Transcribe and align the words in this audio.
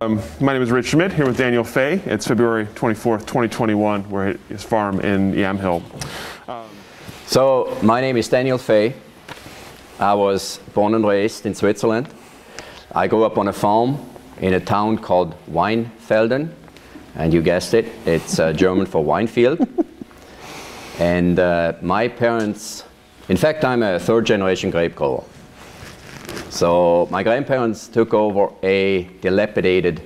Um, 0.00 0.22
my 0.38 0.52
name 0.52 0.62
is 0.62 0.70
Rich 0.70 0.90
Schmidt, 0.90 1.12
here 1.12 1.26
with 1.26 1.36
Daniel 1.36 1.64
Fey. 1.64 1.94
It's 2.04 2.24
February 2.24 2.66
24th, 2.66 3.26
2021. 3.26 4.08
We're 4.08 4.28
at 4.28 4.36
his 4.48 4.62
farm 4.62 5.00
in 5.00 5.32
Yamhill. 5.32 5.82
Um, 6.48 6.68
so, 7.26 7.76
my 7.82 8.00
name 8.00 8.16
is 8.16 8.28
Daniel 8.28 8.58
Fey. 8.58 8.94
I 9.98 10.14
was 10.14 10.58
born 10.72 10.94
and 10.94 11.04
raised 11.04 11.46
in 11.46 11.54
Switzerland. 11.56 12.06
I 12.92 13.08
grew 13.08 13.24
up 13.24 13.38
on 13.38 13.48
a 13.48 13.52
farm 13.52 13.98
in 14.40 14.54
a 14.54 14.60
town 14.60 14.98
called 14.98 15.34
Weinfelden, 15.50 16.52
and 17.16 17.34
you 17.34 17.42
guessed 17.42 17.74
it, 17.74 17.86
it's 18.06 18.38
uh, 18.38 18.52
German 18.52 18.86
for 18.86 19.02
wine 19.02 19.26
field. 19.26 19.66
and 21.00 21.40
uh, 21.40 21.72
my 21.82 22.06
parents, 22.06 22.84
in 23.28 23.36
fact, 23.36 23.64
I'm 23.64 23.82
a 23.82 23.98
third 23.98 24.26
generation 24.26 24.70
grape 24.70 24.94
grower. 24.94 25.24
So 26.50 27.06
my 27.10 27.22
grandparents 27.22 27.88
took 27.88 28.14
over 28.14 28.50
a 28.62 29.04
dilapidated 29.20 30.00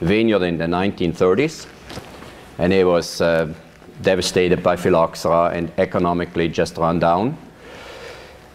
vineyard 0.00 0.42
in 0.42 0.58
the 0.58 0.64
1930s, 0.64 1.66
and 2.58 2.72
it 2.72 2.84
was 2.84 3.20
uh, 3.20 3.52
devastated 4.02 4.62
by 4.62 4.76
phylloxera 4.76 5.50
and 5.54 5.70
economically 5.78 6.48
just 6.48 6.76
run 6.76 6.98
down. 6.98 7.38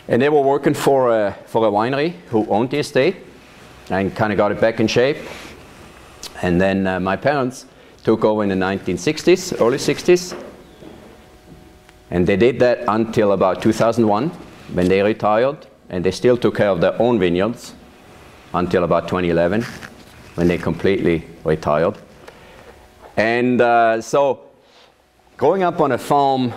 And 0.07 0.21
they 0.21 0.29
were 0.29 0.41
working 0.41 0.73
for 0.73 1.09
a, 1.09 1.37
for 1.45 1.65
a 1.67 1.71
winery 1.71 2.15
who 2.27 2.45
owned 2.47 2.71
the 2.71 2.79
estate 2.79 3.15
and 3.89 4.13
kind 4.15 4.33
of 4.33 4.37
got 4.37 4.51
it 4.51 4.59
back 4.59 4.79
in 4.79 4.87
shape. 4.87 5.17
And 6.41 6.59
then 6.59 6.85
uh, 6.85 6.99
my 6.99 7.15
parents 7.15 7.65
took 8.03 8.25
over 8.25 8.43
in 8.43 8.49
the 8.49 8.55
1960s, 8.55 9.61
early 9.61 9.77
60s. 9.77 10.37
And 12.09 12.27
they 12.27 12.35
did 12.35 12.59
that 12.59 12.83
until 12.89 13.31
about 13.31 13.61
2001 13.61 14.29
when 14.73 14.87
they 14.89 15.01
retired 15.01 15.67
and 15.91 16.03
they 16.03 16.11
still 16.11 16.37
took 16.37 16.55
care 16.55 16.69
of 16.69 16.81
their 16.81 16.99
own 16.99 17.19
vineyards 17.19 17.73
until 18.53 18.83
about 18.83 19.07
2011 19.07 19.61
when 20.35 20.47
they 20.47 20.57
completely 20.57 21.23
retired. 21.43 21.95
And 23.17 23.61
uh, 23.61 24.01
so 24.01 24.49
growing 25.37 25.63
up 25.63 25.81
on 25.81 25.91
a 25.91 25.97
farm 25.97 26.53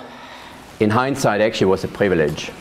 in 0.78 0.88
hindsight 0.88 1.40
actually 1.40 1.66
was 1.66 1.82
a 1.84 1.88
privilege. 1.88 2.52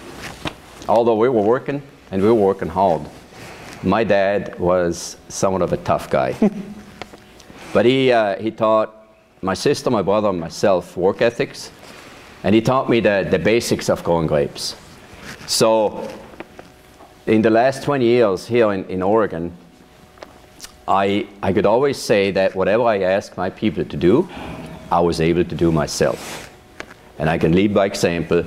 Although 0.90 1.16
we 1.16 1.30
were 1.30 1.42
working 1.42 1.82
and 2.12 2.22
we 2.22 2.28
were 2.28 2.34
working 2.34 2.70
hard. 2.70 3.04
My 3.84 4.04
dad 4.04 4.58
was 4.60 5.18
somewhat 5.30 5.62
of 5.62 5.74
a 5.74 5.78
tough 5.78 6.10
guy. 6.10 6.36
but 7.74 7.86
he, 7.86 8.12
uh, 8.12 8.40
he 8.40 8.50
taught 8.50 8.96
my 9.42 9.54
sister, 9.54 9.92
my 9.92 10.02
brother, 10.02 10.30
and 10.30 10.40
myself 10.40 10.98
work 10.98 11.22
ethics. 11.22 11.70
And 12.44 12.56
he 12.56 12.62
taught 12.62 12.90
me 12.90 13.00
the, 13.00 13.28
the 13.30 13.40
basics 13.40 13.90
of 13.90 14.04
growing 14.04 14.28
grapes. 14.28 14.76
So 15.46 16.10
in 17.26 17.42
the 17.42 17.50
last 17.50 17.84
20 17.84 18.06
years 18.06 18.48
here 18.48 18.72
in, 18.74 18.86
in 18.86 19.02
Oregon, 19.02 19.56
I, 20.88 21.28
I 21.42 21.54
could 21.54 21.66
always 21.66 21.98
say 21.98 22.32
that 22.32 22.56
whatever 22.56 22.84
I 22.84 23.02
asked 23.02 23.38
my 23.38 23.50
people 23.50 23.86
to 23.86 23.98
do, 23.98 24.30
I 24.92 25.00
was 25.00 25.22
able 25.22 25.46
to 25.46 25.56
do 25.56 25.72
myself. 25.72 26.52
And 27.18 27.30
I 27.30 27.38
can 27.38 27.54
lead 27.54 27.74
by 27.74 27.86
example. 27.86 28.44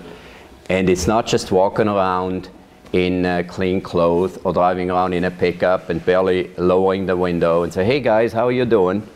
And 0.68 0.90
it's 0.90 1.06
not 1.06 1.26
just 1.26 1.50
walking 1.50 1.88
around 1.88 2.50
in 2.92 3.24
uh, 3.24 3.42
clean 3.48 3.80
clothes 3.80 4.38
or 4.44 4.52
driving 4.52 4.90
around 4.90 5.12
in 5.12 5.24
a 5.24 5.30
pickup 5.30 5.88
and 5.88 6.04
barely 6.04 6.50
lowering 6.56 7.06
the 7.06 7.16
window 7.16 7.62
and 7.62 7.72
say, 7.72 7.84
hey 7.84 8.00
guys, 8.00 8.32
how 8.32 8.46
are 8.46 8.52
you 8.52 8.64
doing? 8.64 9.06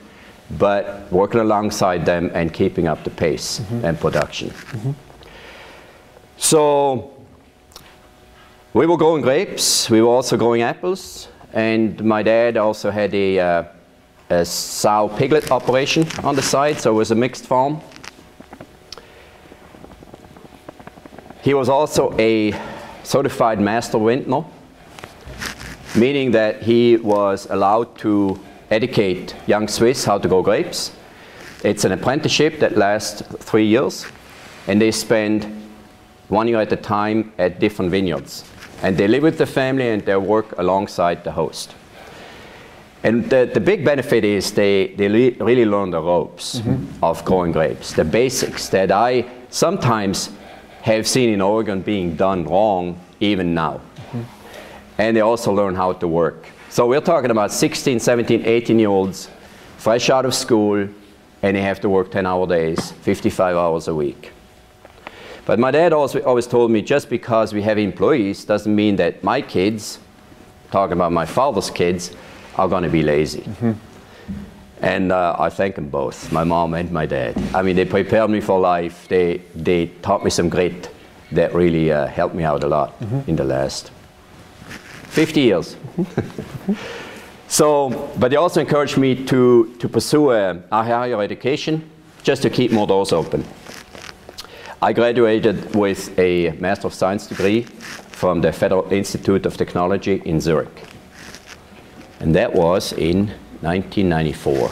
But 0.59 1.11
working 1.13 1.41
alongside 1.41 2.07
them 2.07 2.31
and 2.35 2.53
keeping 2.53 2.89
up 2.89 3.05
the 3.05 3.11
pace 3.11 3.61
mm-hmm. 3.61 3.85
and 3.85 4.01
production. 4.01 4.51
Mm-hmm. 4.51 4.91
So 6.39 7.20
we 8.73 8.87
were 8.87 8.97
growing 8.97 9.21
grapes, 9.21 9.91
we 9.91 10.01
were 10.01 10.09
also 10.09 10.37
growing 10.37 10.63
apples, 10.63 11.27
and 11.53 12.03
my 12.05 12.23
dad 12.23 12.57
also 12.57 12.93
had 12.93 13.13
a, 13.15 13.39
uh, 13.41 13.65
a 14.31 14.45
sow 14.45 15.09
piglet 15.09 15.51
operation 15.51 16.07
on 16.23 16.37
the 16.37 16.43
side, 16.43 16.79
so 16.79 16.93
it 16.93 16.95
was 16.95 17.11
a 17.11 17.15
mixed 17.17 17.47
farm. 17.47 17.81
He 21.43 21.53
was 21.53 21.69
also 21.69 22.15
a 22.17 22.55
certified 23.03 23.61
master 23.61 23.99
vintner, 23.99 24.45
meaning 25.97 26.31
that 26.31 26.63
he 26.63 26.97
was 26.99 27.49
allowed 27.51 27.99
to 27.99 28.39
educate 28.71 29.35
young 29.49 29.67
Swiss 29.67 30.05
how 30.05 30.19
to 30.19 30.29
grow 30.29 30.43
grapes. 30.43 30.93
It's 31.65 31.85
an 31.85 31.91
apprenticeship 31.91 32.61
that 32.61 32.77
lasts 32.77 33.23
three 33.41 33.67
years, 33.67 34.07
and 34.69 34.81
they 34.81 34.93
spend 34.93 35.57
one 36.29 36.47
year 36.47 36.61
at 36.61 36.73
a 36.73 36.77
time 36.77 37.33
at 37.37 37.59
different 37.59 37.91
vineyards 37.91 38.45
and 38.83 38.97
they 38.97 39.09
live 39.09 39.23
with 39.23 39.39
the 39.39 39.47
family 39.47 39.89
and 39.89 40.03
they 40.03 40.17
work 40.17 40.59
alongside 40.59 41.25
the 41.25 41.33
host. 41.33 41.75
And 43.03 43.29
the, 43.31 43.51
the 43.53 43.61
big 43.61 43.85
benefit 43.85 44.25
is 44.25 44.53
they, 44.53 44.89
they 44.89 45.09
really 45.09 45.65
learn 45.65 45.91
the 45.91 46.01
ropes 46.01 46.61
mm-hmm. 46.61 47.03
of 47.03 47.25
growing 47.25 47.53
grapes, 47.53 47.95
the 47.95 48.05
basics 48.05 48.69
that 48.69 48.91
I 48.91 49.25
sometimes 49.49 50.31
have 50.83 51.07
seen 51.07 51.31
in 51.31 51.41
Oregon 51.41 51.81
being 51.81 52.15
done 52.15 52.45
wrong 52.45 52.99
even 53.21 53.55
now. 53.55 53.81
Mm-hmm. 53.97 54.23
And 54.99 55.17
they 55.17 55.23
also 55.23 55.53
learn 55.53 55.75
how 55.75 55.95
to 55.95 56.09
work. 56.09 56.47
So 56.69 56.87
we're 56.87 57.01
talking 57.01 57.31
about 57.31 57.53
16, 57.53 58.01
17, 58.01 58.45
18 58.45 58.79
year 58.79 58.89
olds 58.89 59.31
fresh 59.79 60.11
out 60.11 60.27
of 60.27 60.35
school 60.35 60.89
and 61.43 61.57
they 61.57 61.63
have 61.63 61.81
to 61.81 61.89
work 61.89 62.11
10 62.11 62.27
hour 62.27 62.47
days, 62.47 62.93
55 62.93 63.57
hours 63.57 63.89
a 63.89 63.95
week. 63.95 64.33
But 65.51 65.59
my 65.59 65.73
dad 65.73 65.93
always, 65.93 66.15
always 66.15 66.47
told 66.47 66.71
me 66.71 66.81
just 66.81 67.11
because 67.11 67.53
we 67.53 67.61
have 67.63 67.77
employees 67.77 68.45
doesn't 68.45 68.73
mean 68.73 68.95
that 69.03 69.25
my 69.25 69.43
kids, 69.43 69.99
talking 70.71 70.93
about 70.93 71.11
my 71.11 71.27
father's 71.27 71.71
kids, 71.71 72.13
are 72.55 72.69
going 72.69 72.85
to 72.85 72.89
be 72.89 73.03
lazy. 73.03 73.41
Mm-hmm. 73.41 73.73
And 74.81 75.11
uh, 75.11 75.35
I 75.37 75.51
thank 75.51 75.75
them 75.75 75.89
both, 75.89 76.31
my 76.31 76.45
mom 76.45 76.75
and 76.75 76.93
my 76.93 77.05
dad. 77.05 77.37
I 77.53 77.63
mean, 77.63 77.75
they 77.75 77.85
prepared 77.85 78.31
me 78.31 78.41
for 78.41 78.61
life. 78.61 79.09
They, 79.09 79.39
they 79.57 79.87
taught 80.03 80.23
me 80.23 80.31
some 80.31 80.49
grit 80.49 80.89
that 81.33 81.53
really 81.53 81.91
uh, 81.91 82.07
helped 82.07 82.37
me 82.37 82.45
out 82.45 82.63
a 82.63 82.69
lot 82.69 82.97
mm-hmm. 83.01 83.29
in 83.29 83.35
the 83.35 83.43
last 83.43 83.91
50 85.09 85.41
years. 85.41 85.75
Mm-hmm. 85.97 86.75
so, 87.49 88.09
but 88.21 88.29
they 88.29 88.37
also 88.37 88.61
encouraged 88.61 88.99
me 88.99 89.25
to, 89.25 89.75
to 89.81 89.89
pursue 89.89 90.31
a, 90.31 90.63
a 90.71 90.85
higher 90.85 91.21
education 91.21 91.91
just 92.23 92.41
to 92.43 92.51
keep 92.51 92.71
more 92.71 92.87
doors 92.87 93.13
open. 93.13 93.45
I 94.83 94.95
graduated 94.95 95.75
with 95.75 96.19
a 96.19 96.53
Master 96.53 96.87
of 96.87 96.95
Science 96.95 97.27
degree 97.27 97.65
from 97.65 98.41
the 98.41 98.51
Federal 98.51 98.91
Institute 98.91 99.45
of 99.45 99.59
Technology 99.59 100.23
in 100.25 100.41
Zurich. 100.41 100.85
And 102.19 102.35
that 102.35 102.55
was 102.55 102.95
in 102.95 103.27
1994. 103.61 104.71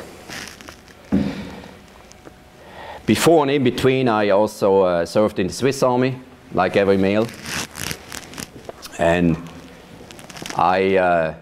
Before 3.04 3.42
and 3.42 3.50
in 3.50 3.62
between, 3.62 4.08
I 4.08 4.30
also 4.30 4.80
uh, 4.80 5.04
served 5.04 5.38
in 5.40 5.46
the 5.48 5.52
Swiss 5.52 5.82
Army, 5.82 6.18
like 6.54 6.76
every 6.76 6.96
male. 6.96 7.26
And 8.98 9.36
I 10.56 10.96
uh, 10.96 11.34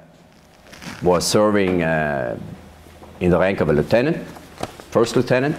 was 1.02 1.24
serving 1.24 1.84
uh, 1.84 2.36
in 3.20 3.30
the 3.30 3.38
rank 3.38 3.60
of 3.60 3.68
a 3.68 3.72
lieutenant, 3.72 4.26
first 4.90 5.14
lieutenant. 5.14 5.56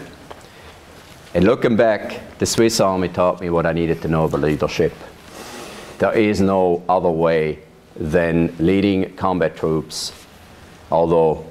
And 1.38 1.46
looking 1.46 1.76
back, 1.76 2.40
the 2.40 2.48
Swiss 2.48 2.80
Army 2.80 3.10
taught 3.10 3.42
me 3.42 3.52
what 3.52 3.68
I 3.68 3.72
needed 3.72 4.02
to 4.02 4.08
know 4.08 4.24
about 4.24 4.42
leadership. 4.42 4.92
There 6.00 6.12
is 6.12 6.42
no 6.42 6.82
other 6.90 7.12
way 7.12 7.60
than 7.96 8.56
leading 8.58 9.16
combat 9.16 9.56
troops, 9.56 10.14
although 10.90 11.46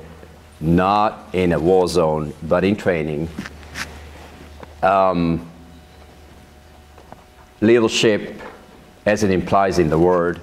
not 0.59 1.29
in 1.33 1.53
a 1.53 1.61
war 1.61 1.87
zone, 1.87 2.35
but 2.43 2.65
in 2.65 2.75
training. 2.75 3.29
Um, 4.83 5.49
leadership, 7.61 8.43
as 9.07 9.23
it 9.23 9.31
implies 9.31 9.79
in 9.79 9.89
the 9.89 10.01
word, 10.01 10.41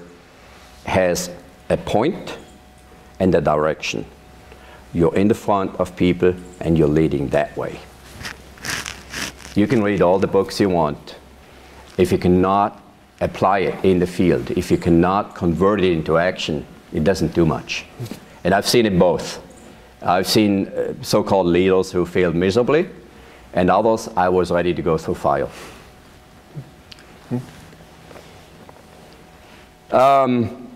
has 0.86 1.28
a 1.68 1.76
point 1.76 2.38
and 3.20 3.34
a 3.34 3.42
direction. 3.42 4.06
You're 4.94 5.14
in 5.14 5.28
the 5.28 5.34
front 5.34 5.78
of 5.78 5.94
people 5.96 6.34
and 6.60 6.78
you're 6.78 6.88
leading 6.88 7.28
that 7.28 7.54
way. 7.58 7.78
You 9.54 9.66
can 9.68 9.82
read 9.82 10.02
all 10.02 10.18
the 10.18 10.26
books 10.26 10.58
you 10.58 10.68
want. 10.68 11.16
If 11.96 12.10
you 12.10 12.18
cannot 12.18 12.82
apply 13.20 13.60
it 13.60 13.84
in 13.84 14.00
the 14.00 14.06
field, 14.06 14.50
if 14.50 14.70
you 14.70 14.76
cannot 14.76 15.36
convert 15.36 15.80
it 15.80 15.92
into 15.92 16.18
action, 16.18 16.66
it 16.92 17.04
doesn't 17.04 17.34
do 17.34 17.46
much. 17.46 17.86
And 18.42 18.52
I've 18.52 18.66
seen 18.66 18.84
it 18.84 18.98
both. 18.98 19.40
I've 20.02 20.26
seen 20.26 20.68
uh, 20.68 20.94
so 21.02 21.22
called 21.22 21.46
leaders 21.46 21.92
who 21.92 22.04
failed 22.04 22.34
miserably, 22.34 22.88
and 23.52 23.70
others 23.70 24.08
I 24.16 24.28
was 24.28 24.50
ready 24.50 24.74
to 24.74 24.82
go 24.82 24.98
through 24.98 25.14
fire. 25.14 25.48
Um, 29.90 30.68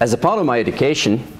as 0.00 0.14
a 0.14 0.16
part 0.16 0.38
of 0.38 0.46
my 0.46 0.58
education, 0.58 1.37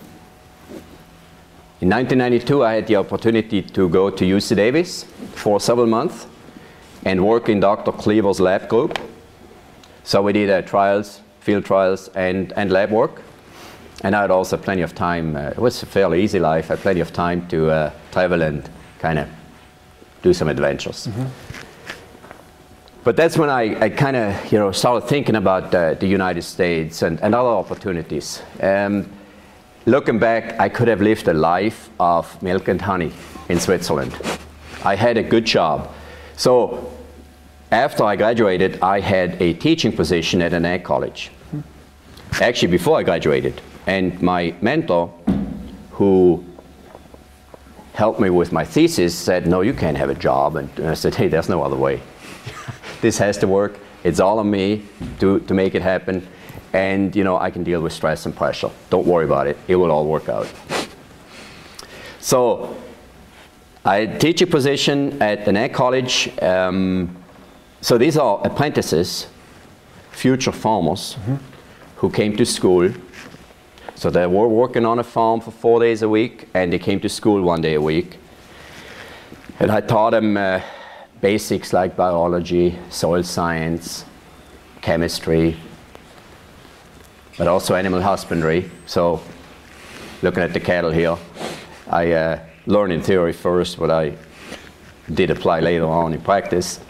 in 1.80 1.88
1992 1.90 2.64
I 2.64 2.74
had 2.74 2.86
the 2.86 2.96
opportunity 2.96 3.62
to 3.62 3.88
go 3.88 4.10
to 4.10 4.24
UC 4.24 4.56
Davis 4.56 5.04
for 5.34 5.60
several 5.60 5.86
months 5.86 6.26
and 7.04 7.24
work 7.24 7.48
in 7.48 7.60
Dr. 7.60 7.92
Kliewer's 7.92 8.40
lab 8.40 8.68
group. 8.68 8.98
So 10.02 10.22
we 10.22 10.32
did 10.32 10.50
uh, 10.50 10.62
trials, 10.62 11.20
field 11.40 11.64
trials, 11.64 12.08
and, 12.14 12.52
and 12.56 12.72
lab 12.72 12.90
work. 12.90 13.22
And 14.02 14.14
I 14.14 14.22
had 14.22 14.30
also 14.30 14.56
plenty 14.56 14.82
of 14.82 14.94
time. 14.94 15.36
Uh, 15.36 15.50
it 15.50 15.58
was 15.58 15.82
a 15.82 15.86
fairly 15.86 16.22
easy 16.22 16.38
life. 16.38 16.70
I 16.70 16.74
had 16.74 16.82
plenty 16.82 17.00
of 17.00 17.12
time 17.12 17.46
to 17.48 17.70
uh, 17.70 17.92
travel 18.12 18.42
and 18.42 18.68
kind 18.98 19.18
of 19.18 19.28
do 20.22 20.32
some 20.32 20.48
adventures. 20.48 21.06
Mm-hmm. 21.06 21.26
But 23.04 23.16
that's 23.16 23.38
when 23.38 23.48
I, 23.48 23.84
I 23.84 23.88
kind 23.88 24.16
of 24.16 24.52
you 24.52 24.58
know 24.58 24.72
started 24.72 25.08
thinking 25.08 25.36
about 25.36 25.74
uh, 25.74 25.94
the 25.94 26.06
United 26.06 26.42
States 26.42 27.02
and, 27.02 27.20
and 27.22 27.34
other 27.34 27.48
opportunities. 27.48 28.42
Um, 28.60 29.10
looking 29.88 30.18
back, 30.18 30.60
I 30.60 30.68
could 30.68 30.88
have 30.88 31.00
lived 31.00 31.28
a 31.28 31.34
life 31.34 31.88
of 31.98 32.42
milk 32.42 32.68
and 32.68 32.80
honey 32.80 33.12
in 33.48 33.58
Switzerland. 33.58 34.14
I 34.84 34.94
had 34.94 35.16
a 35.16 35.22
good 35.22 35.46
job. 35.46 35.90
So 36.36 36.92
after 37.70 38.04
I 38.04 38.16
graduated, 38.16 38.80
I 38.82 39.00
had 39.00 39.40
a 39.40 39.54
teaching 39.54 39.92
position 39.92 40.42
at 40.42 40.52
an 40.52 40.64
ag 40.64 40.84
college. 40.84 41.30
Actually, 42.40 42.68
before 42.68 42.98
I 42.98 43.02
graduated. 43.02 43.60
And 43.86 44.20
my 44.20 44.54
mentor, 44.60 45.08
who 45.92 46.44
helped 47.94 48.20
me 48.20 48.28
with 48.28 48.52
my 48.52 48.64
thesis, 48.64 49.14
said, 49.14 49.46
No, 49.46 49.62
you 49.62 49.72
can't 49.72 49.96
have 49.96 50.10
a 50.10 50.14
job. 50.14 50.56
And 50.56 50.68
I 50.80 50.94
said, 50.94 51.14
Hey, 51.14 51.28
there's 51.28 51.48
no 51.48 51.62
other 51.62 51.76
way. 51.76 52.02
this 53.00 53.16
has 53.18 53.38
to 53.38 53.46
work. 53.46 53.78
It's 54.04 54.20
all 54.20 54.38
on 54.38 54.50
me 54.50 54.84
to, 55.20 55.40
to 55.40 55.54
make 55.54 55.74
it 55.74 55.82
happen. 55.82 56.26
And, 56.72 57.14
you 57.16 57.24
know, 57.24 57.38
I 57.38 57.50
can 57.50 57.64
deal 57.64 57.80
with 57.80 57.92
stress 57.92 58.26
and 58.26 58.36
pressure. 58.36 58.70
Don't 58.90 59.06
worry 59.06 59.24
about 59.24 59.46
it. 59.46 59.56
It 59.68 59.76
will 59.76 59.90
all 59.90 60.06
work 60.06 60.28
out. 60.28 60.52
So 62.20 62.76
I 63.84 64.06
teach 64.06 64.42
a 64.42 64.46
position 64.46 65.20
at 65.22 65.48
an 65.48 65.56
ag 65.56 65.72
college. 65.72 66.30
Um, 66.42 67.16
so 67.80 67.96
these 67.96 68.16
are 68.16 68.40
apprentices, 68.44 69.28
future 70.10 70.52
farmers, 70.52 71.14
mm-hmm. 71.14 71.36
who 71.96 72.10
came 72.10 72.36
to 72.36 72.44
school 72.44 72.92
so 73.98 74.10
they 74.10 74.28
were 74.28 74.46
working 74.46 74.86
on 74.86 75.00
a 75.00 75.02
farm 75.02 75.40
for 75.40 75.50
four 75.50 75.80
days 75.80 76.02
a 76.02 76.08
week, 76.08 76.48
and 76.54 76.72
they 76.72 76.78
came 76.78 77.00
to 77.00 77.08
school 77.08 77.42
one 77.42 77.60
day 77.60 77.74
a 77.74 77.80
week. 77.80 78.20
And 79.58 79.72
I 79.72 79.80
taught 79.80 80.10
them 80.10 80.36
uh, 80.36 80.60
basics 81.20 81.72
like 81.72 81.96
biology, 81.96 82.78
soil 82.90 83.24
science, 83.24 84.04
chemistry, 84.82 85.56
but 87.38 87.46
also 87.46 87.74
animal 87.74 88.02
husbandry. 88.02 88.70
So, 88.86 89.22
looking 90.22 90.42
at 90.42 90.52
the 90.52 90.60
cattle 90.60 90.90
here, 90.90 91.16
I 91.88 92.12
uh, 92.12 92.40
learned 92.66 92.92
in 92.92 93.00
theory 93.00 93.32
first, 93.32 93.78
but 93.78 93.90
I 93.90 94.12
did 95.14 95.30
apply 95.30 95.60
later 95.60 95.86
on 95.86 96.12
in 96.12 96.20
practice. 96.20 96.80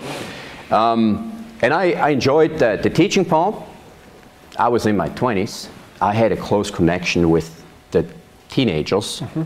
Um, 0.71 1.47
and 1.63 1.73
I, 1.73 1.93
I 1.93 2.09
enjoyed 2.11 2.59
the, 2.59 2.81
the 2.83 2.91
teaching 2.91 3.25
part. 3.25 3.55
I 4.59 4.69
was 4.69 4.87
in 4.87 4.97
my 4.97 5.09
20s, 5.11 5.69
I 6.01 6.15
had 6.15 6.33
a 6.33 6.37
close 6.37 6.71
connection 6.71 7.31
with 7.31 7.65
the 7.93 8.05
teenagers, 8.49 9.21
mm-hmm. 9.21 9.43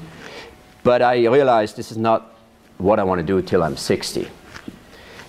but 0.83 1.03
I 1.03 1.27
realized 1.27 1.77
this 1.77 1.91
is 1.91 1.99
not 1.99 2.35
what 2.79 2.99
I 2.99 3.05
want 3.05 3.21
to 3.21 3.27
do 3.27 3.43
till 3.43 3.63
I'm 3.63 3.77
60. 3.77 4.29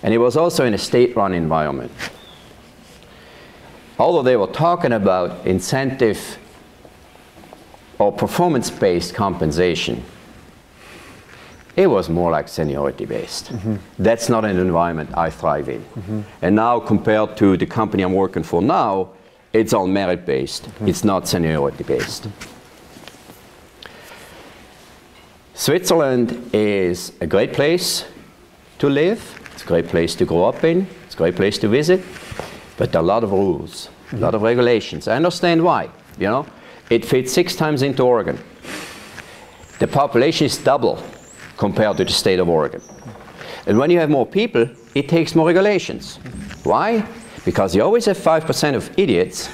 And 0.02 0.14
it 0.14 0.18
was 0.18 0.36
also 0.36 0.64
in 0.64 0.74
a 0.74 0.78
state 0.78 1.16
run 1.16 1.34
environment. 1.34 1.90
Although 3.98 4.22
they 4.22 4.36
were 4.36 4.48
talking 4.48 4.92
about 4.92 5.46
incentive 5.46 6.38
or 7.98 8.12
performance 8.12 8.70
based 8.70 9.14
compensation, 9.14 10.02
it 11.76 11.86
was 11.88 12.08
more 12.08 12.30
like 12.30 12.48
seniority 12.48 13.04
based. 13.04 13.52
Mm-hmm. 13.52 13.76
That's 13.98 14.28
not 14.28 14.44
an 14.44 14.58
environment 14.58 15.10
I 15.16 15.30
thrive 15.30 15.68
in. 15.68 15.80
Mm-hmm. 15.82 16.20
And 16.42 16.56
now, 16.56 16.80
compared 16.80 17.36
to 17.38 17.56
the 17.56 17.66
company 17.66 18.02
I'm 18.02 18.14
working 18.14 18.44
for 18.44 18.62
now, 18.62 19.10
it's 19.52 19.72
all 19.72 19.86
merit 19.86 20.26
based, 20.26 20.64
mm-hmm. 20.64 20.88
it's 20.88 21.04
not 21.04 21.28
seniority 21.28 21.84
based. 21.84 22.28
Switzerland 25.54 26.50
is 26.52 27.12
a 27.20 27.26
great 27.26 27.52
place 27.52 28.04
to 28.78 28.88
live, 28.88 29.40
it's 29.52 29.62
a 29.62 29.66
great 29.66 29.86
place 29.86 30.16
to 30.16 30.24
grow 30.24 30.44
up 30.44 30.64
in, 30.64 30.88
it's 31.04 31.14
a 31.14 31.18
great 31.18 31.36
place 31.36 31.58
to 31.58 31.68
visit, 31.68 32.00
but 32.76 32.92
there 32.92 33.00
are 33.00 33.04
a 33.04 33.06
lot 33.06 33.24
of 33.24 33.32
rules, 33.32 33.88
a 34.12 34.16
lot 34.16 34.34
of 34.34 34.42
regulations. 34.42 35.08
I 35.08 35.16
understand 35.16 35.62
why, 35.62 35.90
you 36.18 36.26
know. 36.26 36.46
It 36.90 37.04
fits 37.04 37.32
six 37.32 37.56
times 37.56 37.82
into 37.82 38.02
Oregon. 38.02 38.38
The 39.78 39.88
population 39.88 40.46
is 40.46 40.58
double 40.58 41.02
compared 41.56 41.96
to 41.96 42.04
the 42.04 42.12
state 42.12 42.38
of 42.38 42.48
Oregon. 42.48 42.82
And 43.66 43.78
when 43.78 43.90
you 43.90 43.98
have 43.98 44.10
more 44.10 44.26
people, 44.26 44.68
it 44.94 45.08
takes 45.08 45.34
more 45.34 45.46
regulations. 45.46 46.16
Why? 46.64 47.06
Because 47.44 47.74
you 47.74 47.82
always 47.82 48.04
have 48.06 48.18
5% 48.18 48.74
of 48.74 48.90
idiots 48.98 49.48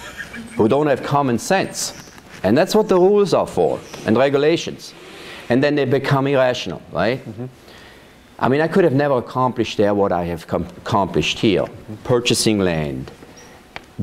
who 0.57 0.69
don't 0.69 0.89
have 0.89 1.03
common 1.03 1.39
sense. 1.39 1.95
And 2.43 2.57
that's 2.57 2.75
what 2.75 2.89
the 2.89 2.99
rules 2.99 3.35
are 3.35 3.47
for, 3.47 3.79
and 4.07 4.17
regulations. 4.17 4.95
And 5.49 5.63
then 5.63 5.75
they 5.75 5.85
become 5.85 6.27
irrational, 6.27 6.83
right? 6.93 7.19
Mm-hmm. 7.19 7.47
I 8.41 8.49
mean, 8.49 8.61
I 8.61 8.69
could 8.69 8.85
have 8.85 8.95
never 8.95 9.19
accomplished 9.19 9.77
there 9.77 9.95
what 9.95 10.13
I 10.13 10.25
have 10.25 10.47
com- 10.47 10.67
accomplished 10.79 11.39
here 11.39 11.67
purchasing 12.05 12.59
land, 12.59 13.11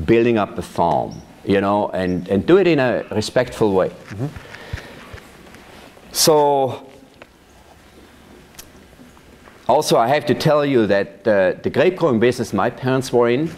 building 0.05 0.37
up 0.37 0.57
a 0.57 0.61
farm, 0.61 1.21
you 1.43 1.59
know, 1.59 1.89
and, 1.89 2.27
and 2.29 2.45
do 2.45 2.57
it 2.57 2.67
in 2.67 2.79
a 2.79 3.03
respectful 3.11 3.73
way. 3.73 3.89
Mm-hmm. 3.89 4.27
So, 6.11 6.87
also, 9.67 9.97
I 9.97 10.07
have 10.07 10.25
to 10.27 10.33
tell 10.33 10.65
you 10.65 10.87
that 10.87 11.27
uh, 11.27 11.53
the 11.61 11.69
grape 11.69 11.97
growing 11.97 12.19
business 12.19 12.53
my 12.53 12.69
parents 12.69 13.11
were 13.11 13.29
in 13.29 13.49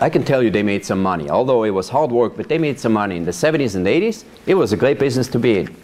I 0.00 0.08
can 0.08 0.24
tell 0.24 0.42
you 0.42 0.50
they 0.50 0.62
made 0.62 0.84
some 0.84 1.02
money. 1.02 1.28
Although 1.28 1.64
it 1.64 1.70
was 1.70 1.88
hard 1.88 2.10
work, 2.10 2.36
but 2.36 2.48
they 2.48 2.58
made 2.58 2.80
some 2.80 2.92
money. 2.92 3.16
In 3.16 3.24
the 3.24 3.30
70s 3.30 3.76
and 3.76 3.86
80s, 3.86 4.24
it 4.46 4.54
was 4.54 4.72
a 4.72 4.76
great 4.76 4.98
business 4.98 5.28
to 5.28 5.38
be 5.38 5.58
in. 5.58 5.76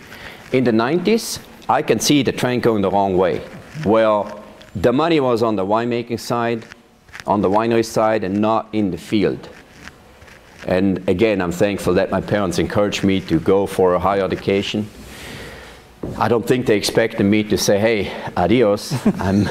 In 0.52 0.64
the 0.64 0.70
90s, 0.70 1.40
I 1.68 1.82
can 1.82 1.98
see 1.98 2.22
the 2.22 2.32
train 2.32 2.60
going 2.60 2.82
the 2.82 2.90
wrong 2.90 3.16
way. 3.16 3.42
Well, 3.84 4.44
the 4.74 4.92
money 4.92 5.20
was 5.20 5.42
on 5.42 5.56
the 5.56 5.66
winemaking 5.66 6.20
side, 6.20 6.64
on 7.26 7.40
the 7.40 7.50
winery 7.50 7.84
side, 7.84 8.24
and 8.24 8.40
not 8.40 8.68
in 8.72 8.90
the 8.90 8.98
field. 8.98 9.48
And 10.66 11.08
again, 11.08 11.40
I'm 11.40 11.52
thankful 11.52 11.94
that 11.94 12.10
my 12.10 12.20
parents 12.20 12.58
encouraged 12.58 13.04
me 13.04 13.20
to 13.22 13.40
go 13.40 13.66
for 13.66 13.94
a 13.94 13.98
higher 13.98 14.24
education. 14.24 14.88
I 16.18 16.28
don't 16.28 16.46
think 16.46 16.66
they 16.66 16.76
expected 16.76 17.24
me 17.24 17.42
to 17.44 17.58
say, 17.58 17.78
hey, 17.78 18.12
adios, 18.36 18.94
I'm, 19.20 19.48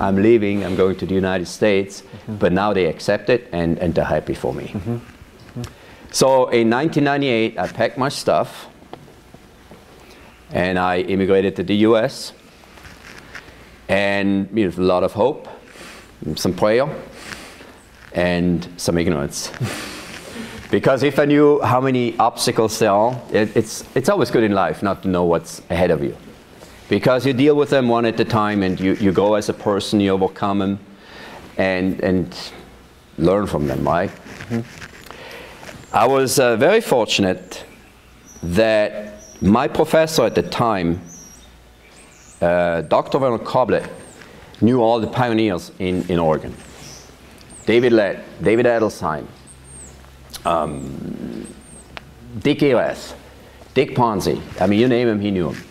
I'm 0.00 0.16
leaving, 0.16 0.64
I'm 0.64 0.76
going 0.76 0.96
to 0.96 1.06
the 1.06 1.14
United 1.14 1.46
States. 1.46 2.02
Mm-hmm. 2.02 2.36
But 2.36 2.52
now 2.52 2.72
they 2.72 2.86
accept 2.86 3.30
it 3.30 3.48
and, 3.52 3.78
and 3.78 3.94
they're 3.94 4.04
happy 4.04 4.34
for 4.34 4.54
me. 4.54 4.66
Mm-hmm. 4.66 4.94
Mm-hmm. 4.94 5.62
So 6.10 6.48
in 6.48 6.70
1998, 6.70 7.58
I 7.58 7.68
packed 7.68 7.98
my 7.98 8.08
stuff 8.08 8.68
and 10.52 10.78
I 10.78 11.00
immigrated 11.00 11.56
to 11.56 11.62
the 11.62 11.74
US. 11.86 12.32
And 13.88 14.50
with 14.52 14.78
a 14.78 14.82
lot 14.82 15.02
of 15.02 15.12
hope, 15.12 15.48
some 16.36 16.54
prayer, 16.54 16.88
and 18.14 18.68
some 18.76 18.98
ignorance. 18.98 19.50
because 20.70 21.02
if 21.02 21.18
I 21.18 21.24
knew 21.24 21.60
how 21.60 21.80
many 21.80 22.16
obstacles 22.18 22.78
there 22.78 22.90
are, 22.90 23.20
it, 23.32 23.56
it's, 23.56 23.84
it's 23.94 24.08
always 24.08 24.30
good 24.30 24.44
in 24.44 24.52
life 24.52 24.82
not 24.82 25.02
to 25.02 25.08
know 25.08 25.24
what's 25.24 25.60
ahead 25.70 25.90
of 25.90 26.02
you. 26.02 26.16
Because 26.88 27.26
you 27.26 27.32
deal 27.32 27.56
with 27.56 27.70
them 27.70 27.88
one 27.88 28.04
at 28.04 28.20
a 28.20 28.24
time 28.24 28.62
and 28.62 28.78
you, 28.78 28.94
you 28.94 29.12
go 29.12 29.34
as 29.34 29.48
a 29.48 29.54
person, 29.54 30.00
you 30.00 30.10
overcome 30.10 30.58
them 30.58 30.78
and, 31.56 32.00
and 32.00 32.52
learn 33.18 33.46
from 33.46 33.66
them, 33.66 33.86
right? 33.86 34.10
Mm-hmm. 34.10 35.96
I 35.96 36.06
was 36.06 36.38
uh, 36.38 36.56
very 36.56 36.80
fortunate 36.80 37.64
that 38.42 39.11
my 39.42 39.66
professor 39.66 40.24
at 40.24 40.34
the 40.36 40.42
time, 40.42 41.00
uh, 42.40 42.82
Dr. 42.82 43.18
Werner 43.18 43.38
Koblet, 43.38 43.90
knew 44.60 44.80
all 44.80 45.00
the 45.00 45.08
pioneers 45.08 45.72
in, 45.80 46.08
in 46.08 46.18
Oregon. 46.18 46.54
David 47.66 47.92
Lett, 47.92 48.24
David 48.42 48.66
Adelsheim, 48.66 49.26
um, 50.44 51.46
Dick 52.38 52.62
Erath, 52.62 53.14
Dick 53.74 53.90
Ponzi. 53.96 54.40
I 54.60 54.66
mean, 54.66 54.78
you 54.78 54.88
name 54.88 55.08
him, 55.08 55.20
he 55.20 55.30
knew 55.32 55.50
him. 55.50 55.64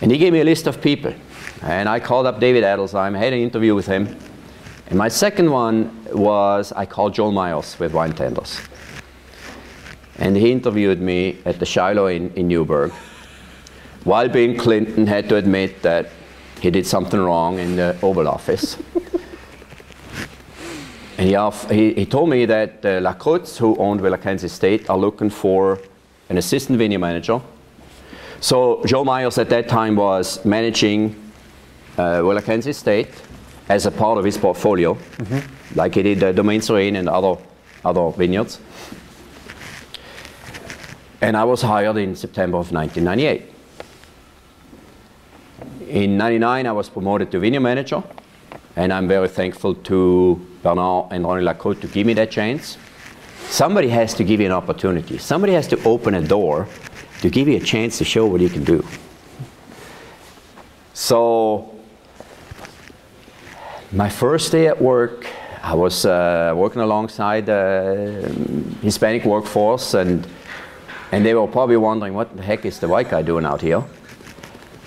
And 0.00 0.10
he 0.10 0.18
gave 0.18 0.32
me 0.32 0.40
a 0.40 0.44
list 0.44 0.66
of 0.66 0.80
people. 0.80 1.14
And 1.62 1.88
I 1.88 2.00
called 2.00 2.26
up 2.26 2.40
David 2.40 2.64
Adelsheim, 2.64 3.16
had 3.16 3.32
an 3.32 3.38
interview 3.40 3.74
with 3.74 3.86
him. 3.86 4.16
And 4.88 4.98
my 4.98 5.08
second 5.08 5.50
one 5.50 6.04
was 6.12 6.72
I 6.72 6.86
called 6.86 7.14
Joel 7.14 7.32
Myers 7.32 7.78
with 7.78 7.92
Vinetenders. 7.92 8.66
And 10.18 10.36
he 10.36 10.50
interviewed 10.50 11.00
me 11.00 11.38
at 11.44 11.58
the 11.58 11.64
Shilo 11.64 12.14
Inn, 12.14 12.32
in 12.34 12.48
Newberg 12.48 12.92
while 14.04 14.28
Bill 14.28 14.56
Clinton 14.56 15.06
had 15.06 15.28
to 15.28 15.36
admit 15.36 15.82
that 15.82 16.08
he 16.60 16.70
did 16.70 16.86
something 16.86 17.20
wrong 17.20 17.58
in 17.58 17.76
the 17.76 17.96
Oval 18.02 18.26
Office. 18.26 18.78
and 21.18 21.28
he, 21.28 21.34
off, 21.34 21.68
he, 21.70 21.92
he, 21.94 22.06
told 22.06 22.30
me 22.30 22.46
that 22.46 22.84
uh, 22.84 23.00
Lacroix, 23.00 23.44
who 23.58 23.76
owned 23.76 24.00
Kansas 24.22 24.52
Estate, 24.52 24.88
are 24.88 24.98
looking 24.98 25.30
for 25.30 25.78
an 26.30 26.38
assistant 26.38 26.78
vineyard 26.78 27.00
manager. 27.00 27.40
So 28.40 28.82
Joel 28.86 29.04
Myers 29.04 29.38
at 29.38 29.50
that 29.50 29.68
time 29.68 29.96
was 29.96 30.44
managing 30.44 31.14
uh, 31.96 32.40
Kansas 32.40 32.76
Estate 32.76 33.10
as 33.68 33.86
a 33.86 33.90
part 33.90 34.16
of 34.18 34.24
his 34.24 34.38
portfolio, 34.38 34.94
mm-hmm. 34.94 35.78
like 35.78 35.94
he 35.94 36.02
did 36.02 36.22
uh, 36.22 36.32
Domaine 36.32 36.62
Serene 36.62 36.96
and 36.96 37.08
other, 37.08 37.36
other 37.84 38.10
vineyards. 38.10 38.58
And 41.20 41.36
I 41.36 41.44
was 41.44 41.62
hired 41.62 41.96
in 41.96 42.14
September 42.14 42.58
of 42.58 42.70
1998. 42.70 43.54
In 45.88 46.16
99, 46.16 46.66
I 46.66 46.72
was 46.72 46.88
promoted 46.88 47.32
to 47.32 47.40
vineyard 47.40 47.60
manager, 47.60 48.04
and 48.76 48.92
I'm 48.92 49.08
very 49.08 49.26
thankful 49.26 49.74
to 49.74 50.46
Bernard 50.62 51.06
and 51.10 51.24
Ronni 51.24 51.42
Lacroix 51.42 51.74
to 51.74 51.88
give 51.88 52.06
me 52.06 52.12
that 52.14 52.30
chance. 52.30 52.78
Somebody 53.48 53.88
has 53.88 54.14
to 54.14 54.24
give 54.24 54.38
you 54.40 54.46
an 54.46 54.52
opportunity. 54.52 55.18
Somebody 55.18 55.54
has 55.54 55.66
to 55.68 55.82
open 55.84 56.14
a 56.14 56.22
door 56.22 56.68
to 57.20 57.30
give 57.30 57.48
you 57.48 57.56
a 57.56 57.60
chance 57.60 57.98
to 57.98 58.04
show 58.04 58.26
what 58.26 58.40
you 58.40 58.48
can 58.48 58.62
do. 58.62 58.84
So, 60.94 61.74
my 63.90 64.08
first 64.08 64.52
day 64.52 64.68
at 64.68 64.80
work, 64.80 65.26
I 65.62 65.74
was 65.74 66.04
uh, 66.04 66.52
working 66.54 66.82
alongside 66.82 67.46
the 67.46 68.30
Hispanic 68.82 69.24
workforce, 69.24 69.94
and, 69.94 70.28
and 71.12 71.24
they 71.24 71.34
were 71.34 71.46
probably 71.46 71.76
wondering 71.76 72.14
what 72.14 72.36
the 72.36 72.42
heck 72.42 72.64
is 72.64 72.78
the 72.78 72.88
white 72.88 73.10
guy 73.10 73.22
doing 73.22 73.44
out 73.44 73.60
here? 73.60 73.82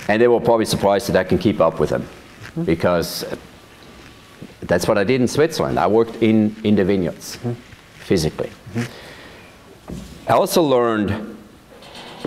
And 0.08 0.22
they 0.22 0.28
were 0.28 0.40
probably 0.40 0.66
surprised 0.66 1.08
that 1.10 1.16
I 1.16 1.24
can 1.24 1.38
keep 1.38 1.60
up 1.60 1.80
with 1.80 1.90
them 1.90 2.02
mm-hmm. 2.02 2.64
because 2.64 3.26
that's 4.62 4.88
what 4.88 4.98
I 4.98 5.04
did 5.04 5.22
in 5.22 5.28
Switzerland. 5.28 5.80
I 5.80 5.88
worked 5.88 6.22
in, 6.22 6.56
in 6.64 6.76
the 6.76 6.86
vineyards 6.86 7.38
mm-hmm. 7.38 7.54
physically. 8.04 8.50
Mm-hmm. 8.74 10.30
I 10.30 10.34
also 10.34 10.62
learned 10.62 11.38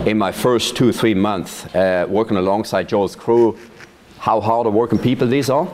in 0.05 0.17
my 0.17 0.31
first 0.31 0.75
two, 0.75 0.91
three 0.91 1.13
months 1.13 1.65
uh, 1.73 2.05
working 2.09 2.37
alongside 2.37 2.89
Joel's 2.89 3.15
crew 3.15 3.57
how 4.19 4.41
hard 4.41 4.67
working 4.67 4.99
people 4.99 5.27
these 5.27 5.49
are. 5.49 5.67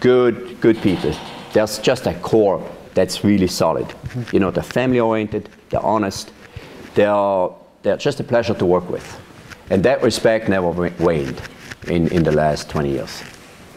Good, 0.00 0.60
good 0.60 0.80
people. 0.82 1.14
There's 1.52 1.78
just 1.78 2.06
a 2.06 2.14
core 2.14 2.68
that's 2.94 3.24
really 3.24 3.46
solid. 3.46 3.86
Mm-hmm. 3.86 4.36
You 4.36 4.40
know, 4.40 4.50
they're 4.50 4.62
family 4.62 5.00
oriented, 5.00 5.48
they're 5.70 5.84
honest, 5.84 6.32
they're, 6.94 7.48
they're 7.82 7.96
just 7.96 8.20
a 8.20 8.24
pleasure 8.24 8.54
to 8.54 8.66
work 8.66 8.88
with. 8.88 9.20
And 9.70 9.82
that 9.84 10.02
respect 10.02 10.48
never 10.48 10.70
waned 10.70 11.40
in, 11.86 12.08
in 12.08 12.22
the 12.22 12.32
last 12.32 12.68
20 12.70 12.90
years. 12.90 13.22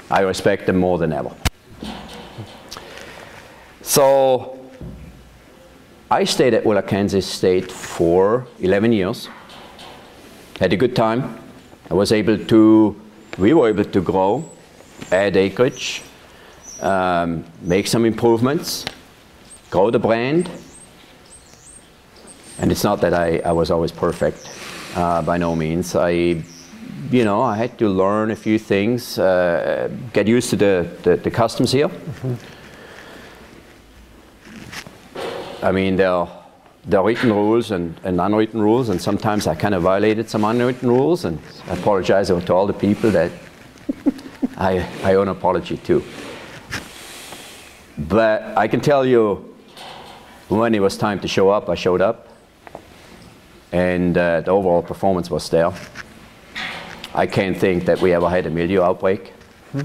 I 0.10 0.22
respect 0.22 0.66
them 0.66 0.78
more 0.78 0.98
than 0.98 1.14
ever. 1.14 1.32
So 3.82 4.60
I 6.10 6.24
stayed 6.24 6.54
at 6.54 6.64
WillaKenzie 6.64 7.16
Estate 7.16 7.72
for 7.72 8.48
11 8.60 8.92
years 8.92 9.30
had 10.60 10.72
a 10.72 10.78
good 10.78 10.96
time. 10.96 11.38
I 11.90 11.94
was 11.94 12.12
able 12.12 12.38
to, 12.38 13.02
we 13.38 13.54
were 13.54 13.70
able 13.70 13.84
to 13.84 14.02
grow, 14.02 14.50
add 15.12 15.36
acreage, 15.36 16.02
um, 16.82 17.44
make 17.62 17.88
some 17.88 18.06
improvements, 18.06 18.86
grow 19.70 19.92
the 19.92 20.00
brand. 20.00 20.50
And 22.60 22.72
it's 22.72 22.84
not 22.84 23.02
that 23.02 23.14
I, 23.14 23.40
I 23.40 23.52
was 23.52 23.72
always 23.72 23.92
perfect, 23.92 24.50
uh, 24.96 25.22
by 25.22 25.38
no 25.38 25.56
means. 25.56 25.96
I, 25.96 26.10
you 27.12 27.24
know, 27.24 27.42
I 27.42 27.58
had 27.58 27.78
to 27.80 27.90
learn 27.90 28.32
a 28.32 28.36
few 28.36 28.58
things, 28.58 29.20
uh, 29.20 29.90
get 30.14 30.28
used 30.28 30.50
to 30.52 30.56
the, 30.56 30.88
the, 31.04 31.18
the 31.18 31.32
customs 31.32 31.72
here. 31.72 31.90
Mm-hmm. 31.90 32.36
I 35.66 35.72
mean, 35.72 35.96
there 35.96 36.28
there 36.88 37.00
are 37.00 37.06
written 37.06 37.32
rules 37.32 37.72
and, 37.72 38.00
and, 38.04 38.22
unwritten 38.22 38.62
rules, 38.62 38.90
and 38.90 39.02
sometimes 39.02 39.48
I 39.48 39.56
kind 39.56 39.74
of 39.74 39.82
violated 39.82 40.30
some 40.30 40.44
unwritten 40.46 40.88
rules, 40.88 41.26
and 41.26 41.40
I 41.68 41.74
apologize 41.74 42.28
to 42.28 42.54
all 42.54 42.68
the 42.68 42.74
people 42.74 43.10
that 43.12 43.32
I, 44.58 44.88
I 45.04 45.16
owe 45.16 45.24
an 45.24 45.30
apology 45.30 45.78
to. 45.78 46.04
But 47.98 48.44
I 48.56 48.68
can 48.68 48.82
tell 48.82 49.04
you, 49.06 49.56
when 50.48 50.76
it 50.76 50.80
was 50.80 50.96
time 50.96 51.20
to 51.22 51.28
show 51.28 51.50
up, 51.50 51.70
I 51.70 51.76
showed 51.76 52.02
up, 52.02 52.28
and 53.72 54.18
uh, 54.18 54.42
the 54.42 54.52
overall 54.52 54.82
performance 54.82 55.30
was 55.30 55.50
there. 55.50 55.72
I 57.14 57.28
can't 57.28 57.58
think 57.58 57.86
that 57.86 58.02
we 58.02 58.14
ever 58.14 58.30
had 58.30 58.46
a 58.46 58.50
mildew 58.50 58.82
outbreak. 58.82 59.30
Hmm. 59.72 59.82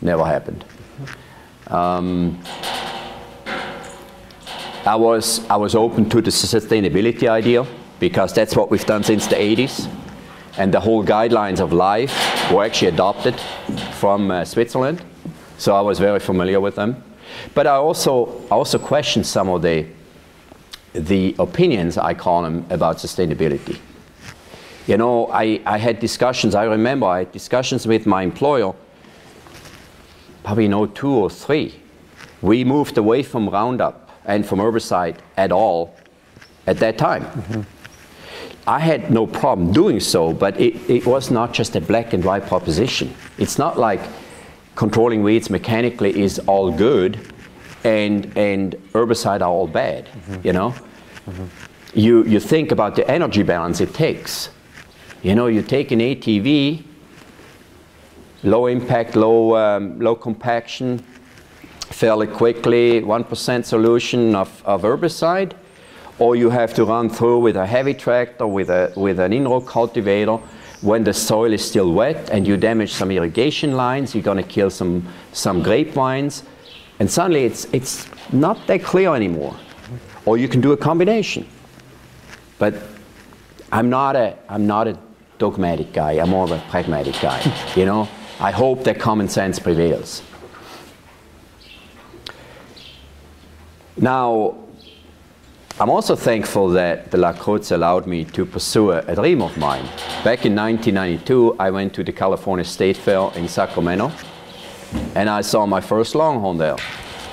Never 0.00 0.24
happened. 0.24 0.64
Um, 1.68 2.42
I 4.84 4.96
was, 4.96 5.48
I 5.48 5.56
was 5.56 5.74
open 5.74 6.08
to 6.10 6.20
the 6.20 6.30
sustainability 6.30 7.28
idea 7.28 7.64
because 8.00 8.32
that's 8.32 8.56
what 8.56 8.70
we've 8.70 8.84
done 8.84 9.04
since 9.04 9.28
the 9.28 9.36
80s. 9.36 9.88
And 10.58 10.74
the 10.74 10.80
whole 10.80 11.04
guidelines 11.04 11.60
of 11.60 11.72
LIVE 11.72 12.12
were 12.52 12.64
actually 12.64 12.88
adopted 12.88 13.38
from 13.94 14.30
uh, 14.30 14.44
Switzerland. 14.44 15.02
So 15.56 15.74
I 15.76 15.80
was 15.80 15.98
very 15.98 16.18
familiar 16.18 16.60
with 16.60 16.74
them. 16.74 17.02
But 17.54 17.66
I 17.66 17.76
also, 17.76 18.44
I 18.50 18.54
also 18.56 18.78
questioned 18.78 19.26
some 19.26 19.48
of 19.48 19.62
the, 19.62 19.86
the 20.92 21.34
opinions, 21.38 21.98
I 21.98 22.14
call 22.14 22.42
them, 22.42 22.66
about 22.70 22.96
sustainability. 22.98 23.78
You 24.86 24.96
know, 24.96 25.28
I, 25.28 25.60
I 25.64 25.78
had 25.78 26.00
discussions, 26.00 26.54
I 26.54 26.64
remember 26.64 27.06
I 27.06 27.20
had 27.20 27.32
discussions 27.32 27.86
with 27.86 28.06
my 28.06 28.22
employer, 28.22 28.74
probably 30.44 30.68
no 30.68 30.86
two 30.86 31.12
or 31.12 31.30
three. 31.30 31.80
We 32.40 32.64
moved 32.64 32.98
away 32.98 33.22
from 33.22 33.48
Roundup 33.48 34.10
and 34.24 34.44
from 34.44 34.58
herbicide 34.58 35.16
at 35.36 35.52
all 35.52 35.94
at 36.66 36.78
that 36.78 36.98
time. 36.98 37.22
Mm-hmm. 37.22 37.62
I 38.66 38.78
had 38.78 39.10
no 39.10 39.26
problem 39.26 39.72
doing 39.72 39.98
so, 39.98 40.32
but 40.32 40.60
it, 40.60 40.74
it 40.88 41.06
was 41.06 41.30
not 41.30 41.52
just 41.52 41.74
a 41.74 41.80
black 41.80 42.12
and 42.12 42.24
white 42.24 42.46
proposition. 42.46 43.12
It's 43.38 43.58
not 43.58 43.78
like 43.78 44.00
controlling 44.74 45.22
weeds 45.22 45.50
mechanically 45.50 46.20
is 46.20 46.38
all 46.40 46.70
good 46.70 47.31
and, 47.84 48.36
and 48.36 48.74
herbicide 48.92 49.40
are 49.40 49.48
all 49.48 49.66
bad, 49.66 50.06
mm-hmm. 50.06 50.46
you 50.46 50.52
know? 50.52 50.70
Mm-hmm. 50.70 51.44
You, 51.94 52.24
you 52.24 52.40
think 52.40 52.72
about 52.72 52.96
the 52.96 53.08
energy 53.10 53.42
balance 53.42 53.80
it 53.80 53.92
takes. 53.92 54.50
You 55.22 55.34
know, 55.34 55.46
you 55.46 55.62
take 55.62 55.92
an 55.92 56.00
ATV, 56.00 56.82
low 58.42 58.66
impact, 58.66 59.14
low, 59.14 59.56
um, 59.56 60.00
low 60.00 60.14
compaction, 60.14 61.04
fairly 61.80 62.26
quickly 62.26 63.00
1% 63.00 63.64
solution 63.64 64.34
of, 64.34 64.62
of 64.64 64.82
herbicide, 64.82 65.52
or 66.18 66.34
you 66.36 66.50
have 66.50 66.74
to 66.74 66.84
run 66.84 67.08
through 67.08 67.38
with 67.40 67.56
a 67.56 67.66
heavy 67.66 67.94
tractor, 67.94 68.46
with, 68.46 68.70
a, 68.70 68.92
with 68.96 69.18
an 69.18 69.32
in-row 69.32 69.60
cultivator, 69.60 70.38
when 70.80 71.04
the 71.04 71.12
soil 71.12 71.52
is 71.52 71.64
still 71.64 71.92
wet 71.92 72.30
and 72.30 72.46
you 72.46 72.56
damage 72.56 72.92
some 72.92 73.10
irrigation 73.10 73.76
lines, 73.76 74.14
you're 74.14 74.24
going 74.24 74.36
to 74.36 74.42
kill 74.42 74.70
some, 74.70 75.06
some 75.32 75.62
grapevines, 75.62 76.42
and 77.02 77.10
suddenly 77.10 77.44
it's, 77.44 77.64
it's 77.72 78.06
not 78.32 78.64
that 78.68 78.84
clear 78.84 79.12
anymore. 79.16 79.56
Or 80.24 80.38
you 80.38 80.46
can 80.46 80.60
do 80.60 80.70
a 80.70 80.76
combination. 80.76 81.44
But 82.60 82.74
I'm 83.72 83.90
not 83.90 84.14
a, 84.14 84.36
I'm 84.48 84.68
not 84.68 84.86
a 84.86 84.96
dogmatic 85.36 85.92
guy, 85.92 86.12
I'm 86.20 86.30
more 86.30 86.44
of 86.44 86.52
a 86.52 86.62
pragmatic 86.70 87.20
guy. 87.20 87.42
you 87.76 87.86
know, 87.86 88.08
I 88.38 88.52
hope 88.52 88.84
that 88.84 89.00
common 89.00 89.28
sense 89.28 89.58
prevails. 89.58 90.22
Now, 93.96 94.54
I'm 95.80 95.90
also 95.90 96.14
thankful 96.14 96.68
that 96.68 97.10
the 97.10 97.18
Lacroix 97.18 97.72
allowed 97.72 98.06
me 98.06 98.24
to 98.26 98.46
pursue 98.46 98.92
a, 98.92 99.16
dream 99.16 99.42
of 99.42 99.58
mine. 99.58 99.86
Back 100.22 100.46
in 100.46 100.54
1992, 100.54 101.56
I 101.58 101.68
went 101.72 101.94
to 101.94 102.04
the 102.04 102.12
California 102.12 102.64
State 102.64 102.96
Fair 102.96 103.32
in 103.34 103.48
Sacramento, 103.48 104.12
and 105.14 105.28
I 105.28 105.40
saw 105.40 105.66
my 105.66 105.80
first 105.80 106.14
longhorn 106.14 106.58
there. 106.58 106.76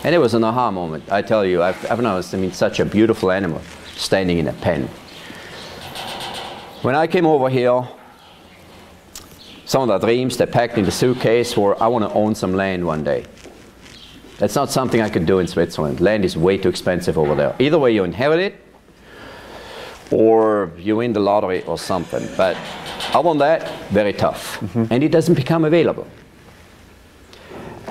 And 0.04 0.16
it 0.16 0.18
was 0.18 0.34
an 0.34 0.44
aha 0.44 0.72
moment. 0.72 1.12
I 1.12 1.22
tell 1.22 1.46
you, 1.46 1.62
I've, 1.62 1.92
I've 1.92 2.02
noticed, 2.02 2.34
I 2.34 2.38
mean, 2.38 2.52
such 2.52 2.80
a 2.80 2.86
beautiful 2.86 3.32
animal 3.32 3.62
standing 3.96 4.38
in 4.38 4.48
a 4.48 4.54
pen. 4.54 4.88
When 6.82 6.96
I 6.96 7.08
came 7.08 7.26
over 7.26 7.50
here, 7.50 7.88
some 9.66 9.90
of 9.90 10.02
the 10.02 10.08
dreams 10.08 10.38
that 10.38 10.52
packed 10.52 10.78
in 10.78 10.86
the 10.86 10.92
suitcase 10.92 11.58
were, 11.58 11.82
I 11.84 11.88
want 11.88 12.06
to 12.06 12.12
own 12.14 12.34
some 12.34 12.54
land 12.54 12.86
one 12.86 13.04
day. 13.04 13.26
That's 14.38 14.56
not 14.56 14.72
something 14.72 15.02
I 15.02 15.10
could 15.10 15.26
do 15.26 15.40
in 15.40 15.48
Switzerland. 15.48 16.00
Land 16.00 16.24
is 16.24 16.38
way 16.38 16.58
too 16.58 16.70
expensive 16.70 17.18
over 17.18 17.36
there. 17.36 17.54
Either 17.60 17.78
way, 17.78 17.94
you 17.94 18.06
inherit 18.06 18.40
it 18.40 18.56
or 20.12 20.72
you 20.78 20.96
win 20.96 21.12
the 21.12 21.20
lottery 21.20 21.64
or 21.64 21.78
something. 21.78 22.28
But 22.38 22.56
I 23.14 23.20
want 23.20 23.40
that, 23.40 23.70
very 23.90 24.14
tough. 24.14 24.60
Mm-hmm. 24.62 24.86
And 24.94 25.04
it 25.04 25.12
doesn't 25.12 25.36
become 25.36 25.66
available. 25.66 26.08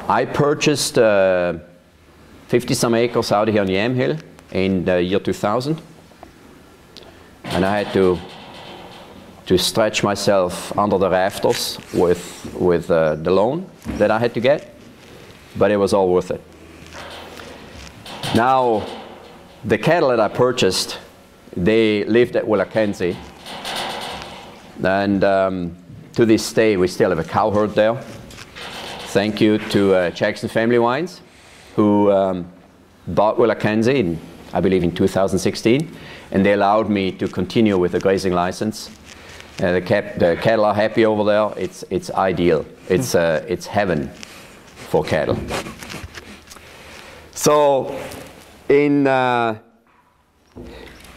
I 0.09 0.25
purchased 0.25 0.95
50 0.95 1.01
uh, 1.03 2.75
some 2.75 2.95
acres 2.95 3.31
out 3.31 3.49
here 3.49 3.61
on 3.61 3.69
Yamhill 3.69 4.19
in 4.53 4.85
the 4.85 5.03
year 5.03 5.19
2000. 5.19 5.81
And 7.45 7.65
I 7.65 7.79
had 7.79 7.93
to 7.93 8.19
to 9.49 9.57
stretch 9.57 10.03
myself 10.03 10.77
under 10.77 10.99
the 10.99 11.09
rafters 11.09 11.79
with, 11.95 12.55
with 12.61 12.91
uh, 12.91 13.15
the 13.15 13.31
loan 13.31 13.67
that 13.97 14.11
I 14.11 14.19
had 14.19 14.35
to 14.35 14.41
get, 14.41 14.75
but 15.57 15.71
it 15.71 15.79
was 15.79 15.95
all 15.95 16.13
worth 16.13 16.31
it. 16.31 16.43
Now, 18.35 18.87
the 19.65 19.79
cattle 19.79 20.11
that 20.11 20.21
I 20.21 20.29
purchased, 20.29 20.99
they 21.57 22.05
lived 22.05 22.37
at 22.37 22.45
WillaKenzie, 22.45 23.17
and 24.85 25.25
um, 25.25 25.77
to 26.13 26.27
this 26.27 26.53
day, 26.53 26.77
we 26.77 26.87
still 26.87 27.09
have 27.09 27.19
a 27.19 27.25
cow 27.25 27.51
herd 27.51 27.71
there. 27.71 27.99
Thank 29.19 29.41
you 29.41 29.59
to 29.71 29.95
uh, 29.95 30.11
Jackson 30.11 30.49
Family 30.49 30.79
Wines, 30.79 31.23
who 31.75 32.13
um, 32.13 32.47
bought 33.09 33.37
WillaKenzie, 33.37 33.97
in, 33.97 34.21
I 34.53 34.61
believe, 34.61 34.85
in 34.85 34.95
2016, 34.95 35.91
and 36.31 36.47
they 36.47 36.53
allowed 36.53 36.89
me 36.89 37.11
to 37.11 37.27
continue 37.27 37.77
with 37.79 37.91
the 37.91 37.99
grazing 37.99 38.33
license. 38.33 38.91
Uh, 39.61 39.73
the, 39.73 39.81
cap- 39.81 40.21
the, 40.21 40.39
cattle 40.41 40.65
are 40.67 40.73
happy 40.73 41.05
over 41.05 41.25
there. 41.25 41.51
It's, 41.57 41.83
it's 41.91 42.13
ideal. 42.13 42.65
It's, 42.89 43.17
uh, 43.17 43.45
it's 43.49 43.67
heaven 43.67 44.09
for 44.89 45.03
cattle. 45.03 45.37
So, 47.33 48.01
in 48.69 49.09
uh, 49.09 49.59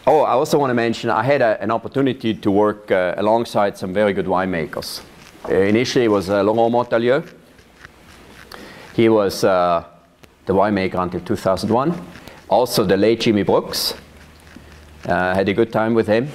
oh, 0.08 0.22
I 0.22 0.32
also 0.32 0.58
want 0.58 0.72
to 0.72 0.74
mention 0.74 1.12
I 1.12 1.22
had 1.22 1.44
a, 1.44 1.62
an 1.62 1.70
opportunity 1.70 2.34
to 2.34 2.50
work 2.50 2.90
uh, 2.90 3.14
alongside 3.18 3.78
some 3.78 3.94
very 3.94 4.14
good 4.14 4.26
winemakers. 4.26 5.04
Uh, 5.48 5.54
initially, 5.54 6.06
it 6.06 6.12
was 6.12 6.32
uh, 6.32 6.42
Laurent 6.42 6.72
Montalieu. 6.72 7.22
He 8.94 9.10
was 9.10 9.44
uh, 9.44 9.86
the 10.46 10.54
winemaker 10.54 11.02
until 11.02 11.22
2001. 11.22 12.08
Also, 12.50 12.84
the 12.84 12.98
late 12.98 13.22
Jimmy 13.22 13.44
Brooks. 13.44 13.94
Uh, 15.06 15.34
had 15.34 15.50
a 15.50 15.54
good 15.54 15.72
time 15.72 15.94
with 15.94 16.08
him. 16.08 16.30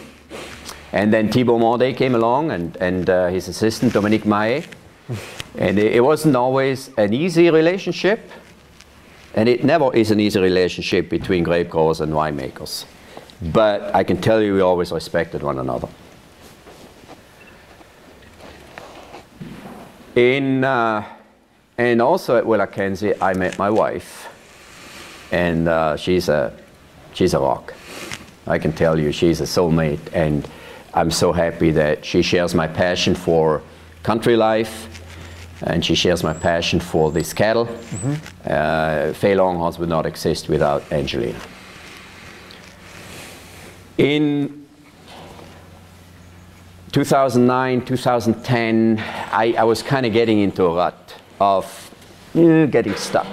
And 0.93 1.13
then 1.13 1.29
Thibaud 1.29 1.61
Mandet 1.61 1.97
came 1.97 2.15
along 2.15 2.51
and, 2.51 2.77
and 2.77 3.09
uh, 3.09 3.29
his 3.29 3.49
assistant 3.49 3.93
Dominique 3.93 4.25
Mahé. 4.25 4.67
And 5.59 5.79
it, 5.79 5.93
it 5.93 6.01
wasn't 6.01 6.37
always 6.37 6.91
an 6.97 7.13
easy 7.13 7.51
relationship. 7.51 8.31
And 9.35 9.49
it 9.49 9.65
never 9.65 9.95
is 9.95 10.11
an 10.11 10.19
easy 10.19 10.41
relationship 10.41 11.11
between 11.11 11.45
grape 11.45 11.69
growers 11.69 12.01
and 12.01 12.13
winemakers. 12.13 12.87
But 13.53 13.95
I 13.95 14.03
can 14.03 14.21
tell 14.21 14.41
you, 14.41 14.55
we 14.55 14.61
always 14.63 14.91
respected 14.91 15.43
one 15.43 15.59
another. 15.59 15.89
In, 20.15 20.65
uh, 20.65 21.16
and 21.79 22.01
also 22.01 22.37
at 22.37 22.45
WillaKenzie, 22.45 23.17
I 23.21 23.35
met 23.35 23.59
my 23.59 23.71
wife. 23.71 24.33
And 25.33 25.69
uh, 25.69 25.97
she's, 25.97 26.29
a, 26.29 26.57
she's 27.13 27.35
a 27.35 27.39
rock. 27.39 27.75
I 28.47 28.59
can 28.59 28.73
tell 28.73 28.99
you, 28.99 29.13
she's 29.13 29.41
a 29.41 29.45
soulmate. 29.45 30.01
And 30.13 30.49
I'm 30.95 31.11
so 31.11 31.33
happy 31.33 31.71
that 31.73 32.05
she 32.05 32.23
shares 32.23 32.55
my 32.55 32.67
passion 32.67 33.15
for 33.15 33.63
country 34.03 34.37
life 34.37 35.03
and 35.63 35.85
she 35.85 35.95
shares 35.95 36.23
my 36.23 36.33
passion 36.33 36.81
for 36.81 37.11
this 37.11 37.33
cattle. 37.33 37.67
Mm-hmm. 37.67 38.15
Uh, 38.45 39.13
Fey 39.15 39.35
Longhorns 39.35 39.79
would 39.79 39.89
not 39.89 40.07
exist 40.07 40.49
without 40.49 40.91
Angelina. 40.93 41.41
In 43.99 44.67
2009, 46.93 47.85
2010, 47.85 48.99
I, 49.33 49.55
I 49.59 49.65
was 49.65 49.83
kind 49.83 50.07
of 50.07 50.13
getting 50.13 50.41
into 50.41 50.65
a 50.65 50.75
rut 50.75 51.15
of 51.41 51.91
uh, 52.35 52.67
getting 52.67 52.95
stuck. 52.95 53.27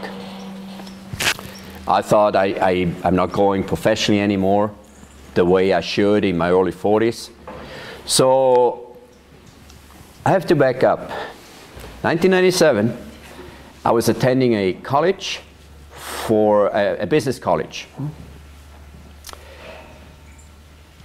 I 1.88 2.02
thought 2.02 2.36
I, 2.36 2.46
I, 2.62 2.94
I'm 3.04 3.16
not 3.16 3.32
going 3.32 3.64
professionally 3.64 4.22
anymore 4.22 4.72
the 5.34 5.44
way 5.44 5.74
I 5.74 5.82
should 5.82 6.24
in 6.24 6.38
my 6.38 6.50
early 6.52 6.72
40s. 6.72 7.30
So 8.06 8.98
I 10.26 10.32
have 10.32 10.46
to 10.48 10.56
back 10.56 10.84
up. 10.84 11.10
1997, 12.02 12.98
I 13.84 13.92
was 13.92 14.08
attending 14.10 14.54
a 14.54 14.74
college 14.74 15.42
for 15.92 16.68
a, 16.68 17.00
a 17.00 17.06
business 17.06 17.40
college. 17.40 17.88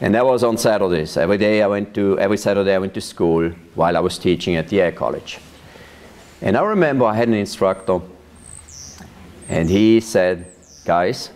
And 0.01 0.15
that 0.15 0.25
was 0.25 0.45
on 0.45 0.57
Saturdays. 0.57 1.17
Every 1.17 1.39
day 1.39 1.61
I 1.63 1.67
went 1.67 1.93
to, 1.95 2.19
every 2.21 2.37
Saturday 2.37 2.73
I 2.73 2.79
went 2.79 2.95
to 2.95 3.01
school 3.01 3.51
while 3.75 3.97
I 3.97 4.01
was 4.01 4.17
teaching 4.17 4.55
at 4.55 4.69
the 4.69 4.81
Air 4.81 4.93
College. 4.93 5.41
And 6.41 6.57
I 6.57 6.63
remember 6.63 7.05
I 7.05 7.15
had 7.15 7.29
an 7.29 7.35
instructor, 7.35 8.01
and 9.49 9.69
he 9.69 10.01
said, 10.01 10.47
Guys, 10.85 11.31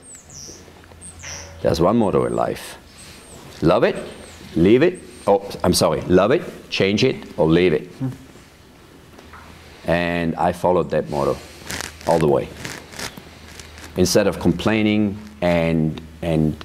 there's 1.62 1.80
one 1.80 1.96
motto 1.96 2.24
in 2.24 2.34
life 2.34 2.78
love 3.62 3.84
it, 3.84 3.96
leave 4.56 4.82
it, 4.82 5.00
oh, 5.26 5.48
I'm 5.62 5.72
sorry, 5.72 6.00
love 6.02 6.32
it, 6.32 6.42
change 6.68 7.04
it, 7.04 7.16
or 7.38 7.46
leave 7.48 7.72
it. 7.72 7.88
And 9.84 10.34
I 10.36 10.52
followed 10.52 10.90
that 10.90 11.08
motto 11.10 11.36
all 12.06 12.18
the 12.18 12.28
way. 12.28 12.48
Instead 13.96 14.26
of 14.26 14.40
complaining 14.40 15.16
and, 15.40 16.00
and 16.22 16.56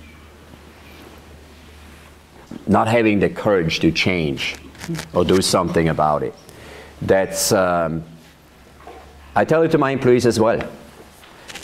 not 2.65 2.87
having 2.87 3.19
the 3.19 3.29
courage 3.29 3.79
to 3.79 3.91
change 3.91 4.55
or 5.13 5.23
do 5.23 5.41
something 5.41 5.89
about 5.89 6.23
it. 6.23 6.33
That's, 7.01 7.51
um, 7.51 8.03
I 9.37 9.45
tell 9.45 9.61
it 9.61 9.69
to 9.69 9.77
my 9.77 9.91
employees 9.91 10.25
as 10.25 10.39
well. 10.39 10.67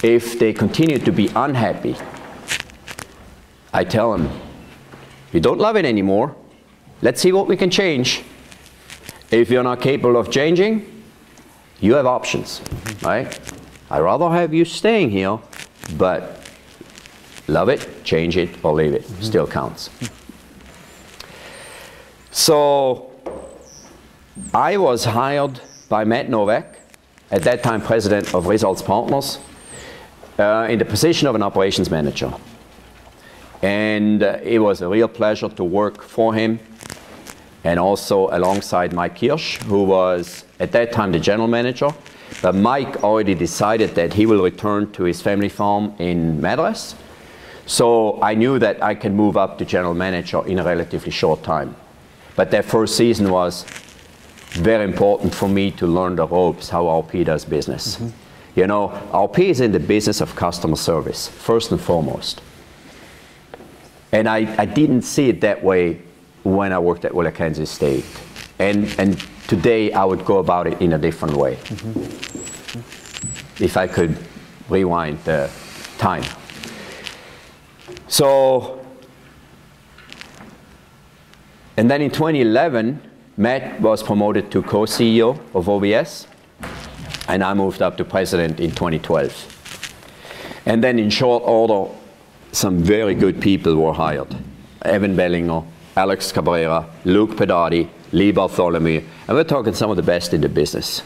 If 0.03 0.38
they 0.38 0.53
continue 0.53 0.99
to 0.99 1.12
be 1.12 1.31
unhappy, 1.36 1.95
I 3.73 3.83
tell 3.83 4.12
them, 4.12 4.29
you 5.31 5.39
don't 5.39 5.57
love 5.57 5.75
it 5.75 5.83
anymore. 5.83 6.36
Let's 7.01 7.19
see 7.19 7.31
what 7.31 7.47
we 7.47 7.57
can 7.57 7.71
change. 7.71 8.21
If 9.31 9.49
you're 9.49 9.63
not 9.63 9.81
capable 9.81 10.17
of 10.17 10.29
changing, 10.29 11.03
you 11.81 11.95
have 11.95 12.05
options, 12.05 12.62
right? 13.01 13.39
I'd 13.89 14.01
rather 14.01 14.29
have 14.29 14.53
you 14.53 14.65
staying 14.65 15.09
here, 15.09 15.39
but 15.97 16.47
love 17.47 17.69
it, 17.69 18.03
change 18.03 18.38
it, 18.38 18.63
or 18.63 18.73
leave 18.73 18.93
it. 18.93 19.01
Mm-hmm. 19.01 19.23
Still 19.23 19.47
counts. 19.47 19.89
So 22.29 23.12
I 24.53 24.77
was 24.77 25.05
hired 25.05 25.59
by 25.89 26.03
Matt 26.03 26.29
Novak, 26.29 26.72
at 27.34 27.41
that 27.41 27.63
time 27.63 27.82
president 27.82 28.32
of 28.36 28.46
Results 28.46 28.84
Partners, 28.84 29.39
uh, 30.38 30.67
in 30.69 30.78
the 30.78 30.86
position 30.86 31.28
of 31.28 31.34
an 31.34 31.41
operations 31.41 31.89
manager. 31.89 32.32
And 33.63 34.22
uh, 34.22 34.38
it 34.43 34.60
was 34.60 34.82
a 34.82 34.88
real 34.88 35.08
pleasure 35.08 35.50
to 35.50 35.63
work 35.63 36.04
for 36.04 36.36
him 36.36 36.60
and 37.63 37.80
also 37.80 38.28
alongside 38.30 38.93
Mike 38.93 39.19
Kirsch, 39.19 39.58
who 39.63 39.84
was 39.84 40.46
at 40.60 40.72
that 40.74 40.91
time 40.91 41.12
the 41.12 41.19
general 41.19 41.48
manager. 41.48 41.89
But 42.43 42.54
Mike 42.54 43.04
already 43.04 43.34
decided 43.34 43.96
that 43.96 44.13
he 44.13 44.28
will 44.28 44.43
return 44.43 44.91
to 44.91 45.04
his 45.04 45.19
family 45.19 45.50
farm 45.50 45.96
in 45.98 46.39
Madras. 46.39 46.93
So 47.65 48.22
I 48.22 48.36
knew 48.36 48.60
that 48.60 48.84
I 48.84 48.93
can 48.93 49.15
move 49.15 49.38
up 49.38 49.58
to 49.58 49.65
general 49.65 49.96
manager 49.96 50.46
in 50.46 50.60
a 50.60 50.63
relatively 50.63 51.12
short 51.12 51.41
time. 51.41 51.76
But 52.36 52.52
that 52.52 52.65
first 52.65 52.96
season 52.96 53.32
was 53.32 53.65
very 54.54 54.84
important 54.84 55.34
for 55.34 55.50
me 55.50 55.72
to 55.72 55.88
learn 55.88 56.16
the 56.16 56.28
ropes, 56.28 56.70
how 56.70 56.86
RP 56.86 57.26
does 57.26 57.46
business. 57.46 57.98
Mm-hmm. 57.98 58.60
You 58.60 58.68
know, 58.68 58.89
RP 59.12 59.46
is 59.46 59.62
in 59.62 59.72
the 59.72 59.80
business 59.80 60.22
of 60.22 60.36
customer 60.36 60.76
service, 60.76 61.28
first 61.28 61.72
and 61.72 61.82
foremost. 61.82 62.42
And 64.12 64.30
I, 64.30 64.56
I 64.60 64.66
didn't 64.66 65.02
see 65.02 65.30
it 65.30 65.42
that 65.42 65.63
way 65.63 66.04
when 66.44 66.72
I 66.72 66.78
worked 66.78 67.04
at 67.04 67.13
WillaKenzie 67.13 67.62
Estate. 67.62 68.06
And, 68.60 68.94
and 69.00 69.20
today 69.48 69.92
I 69.92 70.06
would 70.06 70.24
go 70.24 70.38
about 70.38 70.68
it 70.68 70.80
in 70.82 70.94
a 70.94 71.00
different 71.00 71.36
way. 71.36 71.56
Mm-hmm. 71.56 73.63
If 73.63 73.76
I 73.76 73.88
could 73.88 74.16
rewind 74.70 75.18
the 75.24 75.50
time. 75.98 76.24
So, 78.08 78.86
and 81.76 81.89
then 81.89 82.04
in 82.04 82.12
2011, 82.12 83.02
Matt 83.36 83.82
was 83.82 84.04
promoted 84.04 84.52
to 84.52 84.62
co 84.62 84.82
CEO 84.82 85.39
of 85.56 85.67
OBS, 85.67 86.28
and 87.28 87.43
I 87.43 87.54
moved 87.54 87.82
up 87.82 87.98
to 87.98 88.06
president 88.06 88.60
in 88.60 88.69
2012. 88.72 90.62
And 90.65 90.84
then, 90.84 91.00
in 91.00 91.10
short 91.10 91.43
order, 91.43 91.91
some 92.52 92.80
very 92.80 93.15
good 93.15 93.41
people 93.41 93.76
were 93.76 93.93
hired 93.93 94.36
Evan 94.84 95.15
Bellinger, 95.15 95.63
Alex 95.98 96.32
Cabrera, 96.32 96.88
Luke 97.06 97.32
Pedati, 97.32 97.89
Lee 98.12 98.32
Bartholomew, 98.32 99.02
and 99.28 99.36
we're 99.36 99.43
talking 99.43 99.74
some 99.74 99.89
of 99.89 99.98
the 99.98 100.04
best 100.04 100.34
in 100.34 100.41
the 100.41 100.50
business. 100.50 101.02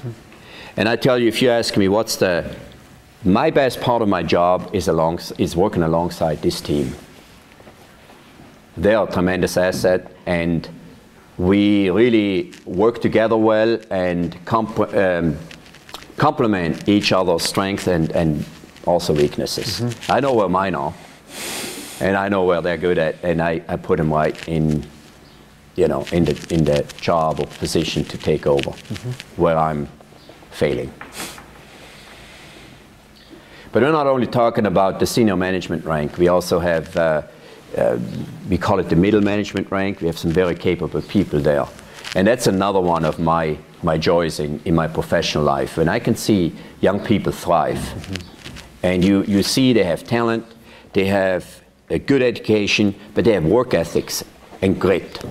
And 0.76 0.90
I 0.90 0.98
tell 0.98 1.18
you, 1.18 1.28
if 1.30 1.42
you 1.42 1.50
ask 1.50 1.78
me 1.78 1.88
what's 1.88 2.18
the 2.18 2.56
my 3.24 3.50
best 3.50 3.82
part 3.82 4.02
of 4.02 4.10
my 4.10 4.22
job 4.22 4.70
is 4.74 4.88
along 4.88 5.20
is 5.38 5.56
working 5.56 5.82
alongside 5.82 6.42
this 6.42 6.62
team. 6.62 6.94
They 8.76 8.94
are 8.94 9.08
a 9.08 9.12
tremendous 9.12 9.58
asset, 9.58 10.12
and 10.26 10.70
we 11.38 11.90
really 11.90 12.54
work 12.66 13.02
together 13.02 13.38
well 13.38 13.80
and 13.92 14.44
comp- 14.46 14.94
um, 14.94 15.38
complement 16.18 16.88
each 16.90 17.12
other's 17.12 17.44
strengths 17.44 17.88
and, 17.88 18.12
and 18.12 18.44
also 18.86 19.14
weaknesses. 19.14 19.82
Mm-hmm. 19.82 20.12
I 20.12 20.20
know 20.20 20.34
where 20.34 20.50
mine 20.50 20.76
are 20.76 20.94
and 22.00 22.16
I 22.16 22.30
know 22.30 22.46
where 22.46 22.62
they're 22.62 22.78
good 22.78 22.98
at, 22.98 23.16
and 23.24 23.42
I, 23.42 23.62
I 23.68 23.76
put 23.76 23.98
them 23.98 24.14
right 24.14 24.48
in 24.48 24.86
you 25.78 25.88
know, 25.88 26.06
in 26.12 26.26
the 26.26 26.48
in 26.50 26.66
the 26.66 26.84
job 27.00 27.40
or 27.40 27.46
position 27.46 28.04
to 28.06 28.18
take 28.18 28.48
over 28.48 28.72
where 29.38 29.56
I'm 29.56 29.88
failing. 30.50 30.92
But 33.72 33.84
we're 33.84 33.92
not 33.92 34.08
only 34.08 34.26
talking 34.26 34.66
about 34.66 35.00
the 35.00 35.06
senior 35.06 35.36
management 35.36 35.86
rank. 35.86 36.18
We 36.18 36.30
also 36.30 36.58
have, 36.58 36.98
uh, 36.98 37.22
uh, 37.78 38.00
we 38.50 38.58
call 38.58 38.80
it 38.80 38.90
the 38.90 38.96
middle 38.96 39.22
management 39.22 39.70
rank. 39.72 40.02
We 40.02 40.08
have 40.08 40.18
some 40.18 40.32
very 40.32 40.56
capable 40.56 41.02
people 41.02 41.40
there. 41.40 41.66
And 42.16 42.28
that's 42.28 42.48
another 42.48 42.80
one 42.80 43.06
of 43.06 43.20
my, 43.20 43.58
my 43.84 43.98
joys 43.98 44.40
in, 44.40 44.60
in 44.66 44.74
my 44.74 44.88
professional 44.88 45.44
life. 45.44 45.78
When 45.78 45.90
I 45.90 46.00
can 46.00 46.16
see 46.16 46.56
young 46.82 47.00
people 47.00 47.32
thrive, 47.32 47.80
and 48.84 49.04
you, 49.04 49.24
you 49.24 49.44
see 49.44 49.74
they 49.74 49.84
have 49.84 50.04
talent, 50.04 50.46
they 50.94 51.06
have 51.06 51.62
a 51.90 52.00
good 52.00 52.22
education, 52.22 52.96
but 53.14 53.26
they 53.26 53.34
have 53.34 53.46
work 53.46 53.74
ethics 53.74 54.24
and 54.62 54.80
grit. 54.80 55.24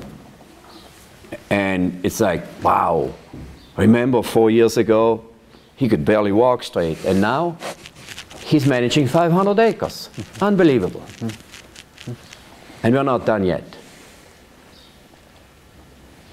And 1.51 2.05
it's 2.05 2.21
like, 2.21 2.45
wow, 2.63 3.13
remember 3.77 4.23
four 4.23 4.51
years 4.51 4.77
ago, 4.77 5.25
he 5.77 5.89
could 5.89 6.05
barely 6.05 6.33
walk 6.33 6.63
straight, 6.63 7.05
and 7.05 7.21
now 7.21 7.57
he's 8.41 8.67
managing 8.67 9.07
500 9.09 9.59
acres. 9.59 10.09
Unbelievable. 10.41 11.03
And 12.83 12.95
we're 12.95 13.03
not 13.03 13.27
done 13.27 13.45
yet. 13.45 13.65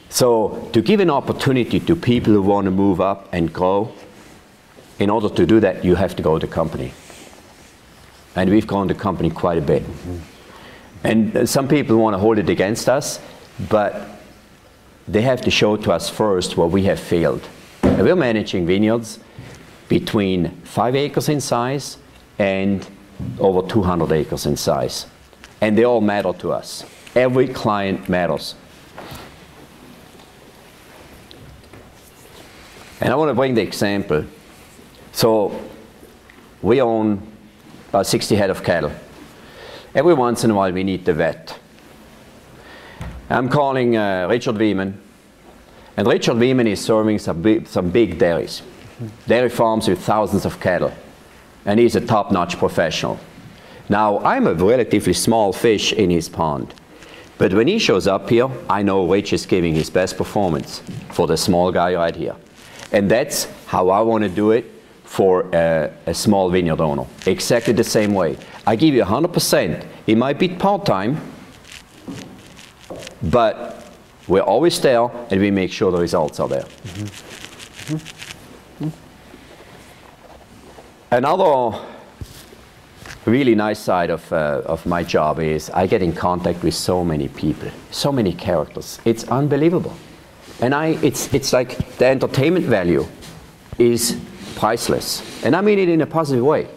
So, 0.10 0.70
to 0.74 0.82
give 0.82 1.00
an 1.00 1.10
opportunity 1.10 1.80
to 1.80 1.96
people 1.96 2.34
who 2.34 2.42
want 2.44 2.66
to 2.66 2.72
move 2.72 3.02
up 3.02 3.28
and 3.32 3.52
grow, 3.52 3.92
in 5.00 5.10
order 5.10 5.28
to 5.30 5.46
do 5.46 5.60
that, 5.60 5.84
you 5.84 5.96
have 5.96 6.16
to 6.18 6.24
grow 6.24 6.38
the 6.38 6.48
company. 6.48 6.94
And 8.36 8.50
we've 8.50 8.68
grown 8.68 8.88
the 8.88 8.94
company 8.94 9.30
quite 9.32 9.58
a 9.58 9.62
bit. 9.62 9.84
And 11.04 11.36
uh, 11.36 11.46
some 11.46 11.68
people 11.68 11.98
want 11.98 12.14
to 12.14 12.20
hold 12.20 12.38
it 12.38 12.50
against 12.50 12.88
us, 12.88 13.20
but 13.70 14.08
they 15.08 15.22
have 15.22 15.42
to 15.42 15.52
show 15.52 15.78
to 15.78 15.92
us 15.92 16.10
first 16.10 16.58
where 16.58 16.68
we 16.68 16.84
have 16.84 17.00
failed. 17.00 17.48
And 17.82 18.04
we're 18.04 18.16
managing 18.16 18.66
vineyards 18.66 19.20
between 19.90 20.50
five 20.62 20.96
acres 20.96 21.28
in 21.28 21.42
size 21.42 21.98
and 22.40 22.88
over 23.40 23.68
200 23.68 24.12
acres 24.12 24.46
in 24.46 24.56
size. 24.56 25.06
And 25.64 25.78
they 25.78 25.86
all 25.86 26.02
matter 26.02 26.34
to 26.34 26.52
us. 26.52 26.84
Every 27.16 27.48
client 27.48 28.10
matters. 28.10 28.56
And 33.00 33.14
I 33.14 33.16
want 33.16 33.30
to 33.30 33.34
bring 33.34 33.54
the 33.54 33.62
example. 33.62 34.26
So 35.14 35.58
we 36.62 36.82
own 36.82 37.26
about 37.88 38.08
60 38.08 38.36
head 38.36 38.50
of 38.50 38.62
cattle. 38.62 38.92
Every 39.96 40.14
once 40.14 40.44
in 40.44 40.52
a 40.52 40.54
while 40.54 40.74
we 40.74 40.84
need 40.84 41.06
the 41.06 41.14
vet. 41.14 41.58
I'm 43.30 43.48
calling 43.48 43.96
uh, 43.96 44.28
Richard 44.30 44.56
Wieman, 44.56 44.98
and 45.96 46.06
Richard 46.06 46.36
Wieman 46.36 46.68
is 46.68 46.84
serving 46.84 47.20
some 47.20 47.66
some 47.68 47.90
big 47.90 48.20
dairies, 48.20 48.64
dairy 49.28 49.50
farms 49.50 49.88
with 49.88 50.02
thousands 50.02 50.44
of 50.46 50.60
cattle, 50.60 50.92
and 51.66 51.80
he's 51.80 51.96
a 51.96 52.02
top-notch 52.02 52.58
professional. 52.58 53.18
Now, 53.90 54.20
I'm 54.20 54.48
a 54.48 54.54
relatively 54.54 55.14
small 55.14 55.54
fish 55.54 55.94
in 55.94 56.10
his 56.10 56.30
pond, 56.30 56.74
but 57.38 57.54
when 57.54 57.68
he 57.68 57.80
shows 57.80 58.08
up 58.08 58.30
here, 58.30 58.50
I 58.70 58.84
know 58.84 59.06
Rich 59.08 59.34
is 59.34 59.46
giving 59.46 59.74
his 59.76 59.90
best 59.90 60.18
performance 60.18 60.82
for 61.12 61.28
the 61.28 61.36
small 61.36 61.72
guy 61.72 61.96
right 61.96 62.16
here. 62.16 62.36
And 62.92 63.10
that's 63.10 63.48
how 63.66 63.90
I 63.90 64.02
want 64.02 64.24
to 64.24 64.30
do 64.30 64.52
it 64.52 64.72
for 65.04 65.50
a, 65.54 65.92
a 66.06 66.14
small 66.14 66.50
vineyard 66.50 66.80
owner. 66.80 67.06
Exactly 67.26 67.74
the 67.74 67.84
same 67.84 68.14
way. 68.14 68.38
I 68.66 68.76
give 68.76 68.94
you 68.94 69.04
100%. 69.04 69.86
It 70.08 70.16
might 70.18 70.40
be 70.40 70.48
part-time, 70.50 71.20
but 73.24 73.86
we're 74.28 74.42
always 74.42 74.80
there 74.80 75.10
and 75.30 75.42
we 75.42 75.52
make 75.52 75.72
sure 75.72 75.92
the 75.92 76.00
results 76.00 76.40
are 76.40 76.48
there. 76.48 76.64
Mm-hmm. 76.64 77.96
Mm-hmm. 77.96 78.90
Another 81.12 81.93
really 83.32 83.56
nice 83.56 83.80
side 83.80 84.10
of, 84.10 84.32
uh, 84.34 84.62
of 84.66 84.86
my 84.86 85.04
job 85.04 85.40
is 85.40 85.70
I 85.70 85.88
get 85.88 86.02
in 86.02 86.14
contact 86.14 86.64
with 86.64 86.74
so 86.74 87.04
many 87.04 87.28
people, 87.30 87.70
so 87.92 88.12
many 88.12 88.34
characters. 88.34 89.00
It's 89.06 89.24
unbelievable. 89.26 89.94
And 90.62 90.76
I, 90.76 91.00
it's, 91.02 91.34
it's 91.34 91.54
like 91.54 91.98
the 91.98 92.08
entertainment 92.08 92.66
value 92.66 93.06
is 93.78 94.20
priceless. 94.56 95.44
And 95.44 95.56
I 95.56 95.62
mean 95.62 95.80
it 95.80 95.90
in 95.90 96.02
a 96.02 96.06
positive 96.06 96.44
way. 96.44 96.68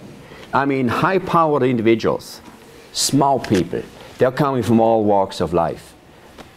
I 0.53 0.65
mean 0.65 0.89
high 0.89 1.19
powered 1.19 1.63
individuals, 1.63 2.41
small 2.93 3.39
people, 3.41 3.83
they're 4.19 4.33
coming 4.33 4.63
from 4.63 4.81
all 4.81 5.05
walks 5.05 5.41
of 5.41 5.53
life. 5.53 5.95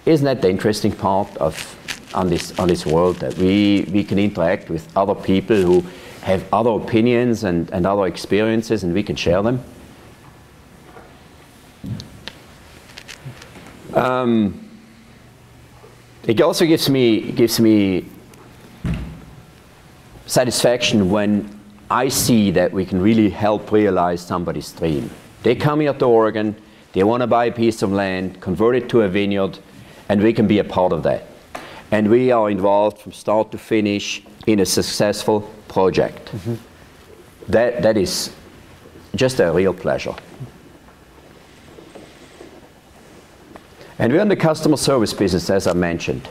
Isn't 0.06 0.26
that 0.26 0.42
the 0.42 0.50
interesting 0.50 0.92
part 0.92 1.36
of 1.38 1.76
on 2.14 2.30
this, 2.30 2.58
on 2.58 2.68
this 2.68 2.86
world 2.86 3.18
that 3.18 3.36
we, 3.38 3.88
we 3.92 4.04
can 4.04 4.18
interact 4.18 4.70
with 4.70 4.88
other 4.98 5.14
people 5.14 5.56
who 5.56 5.84
have 6.22 6.44
other 6.54 6.72
opinions 6.72 7.44
and, 7.44 7.70
and 7.72 7.86
other 7.86 8.06
experiences 8.06 8.84
and 8.84 8.94
we 8.94 9.04
can 9.04 9.16
share 9.16 9.44
them? 9.44 9.64
Um, 13.94 14.70
it 16.24 16.40
also 16.42 16.66
gives 16.66 16.90
me, 16.90 17.32
gives 17.32 17.60
me 17.60 18.06
satisfaction 20.26 21.10
when 21.10 21.60
I 21.90 22.10
see 22.10 22.52
that 22.52 22.72
we 22.72 22.86
can 22.86 23.02
really 23.02 23.30
help 23.30 23.72
realize 23.72 24.22
somebody's 24.22 24.72
dream. 24.72 25.10
They 25.42 25.56
come 25.56 25.80
here 25.80 25.94
to 25.94 26.06
Oregon, 26.06 26.56
they 26.94 27.04
want 27.04 27.22
to 27.22 27.28
buy 27.28 27.46
a 27.46 27.52
piece 27.52 27.82
of 27.82 27.92
land, 27.92 28.40
convert 28.42 28.76
it 28.76 28.90
to 28.90 29.02
a 29.02 29.08
vineyard, 29.08 29.58
and 30.08 30.22
we 30.22 30.34
can 30.34 30.46
be 30.46 30.60
a 30.60 30.64
part 30.64 30.92
of 30.92 31.04
that. 31.04 31.26
And 31.92 32.10
we 32.10 32.32
are 32.32 32.50
involved 32.50 33.00
from 33.00 33.12
start 33.12 33.52
to 33.52 33.58
finish 33.58 34.24
in 34.46 34.60
a 34.60 34.66
successful 34.66 35.42
project. 35.68 36.32
That, 37.48 37.82
that 37.82 37.98
is 37.98 38.32
just 39.16 39.40
a 39.40 39.52
real 39.52 39.74
pleasure. 39.74 40.14
And 44.00 44.14
we're 44.14 44.22
in 44.22 44.30
the 44.30 44.36
customer 44.38 44.78
service 44.78 45.14
business, 45.14 45.50
as 45.50 45.68
I 45.68 45.74
mentioned. 45.74 46.28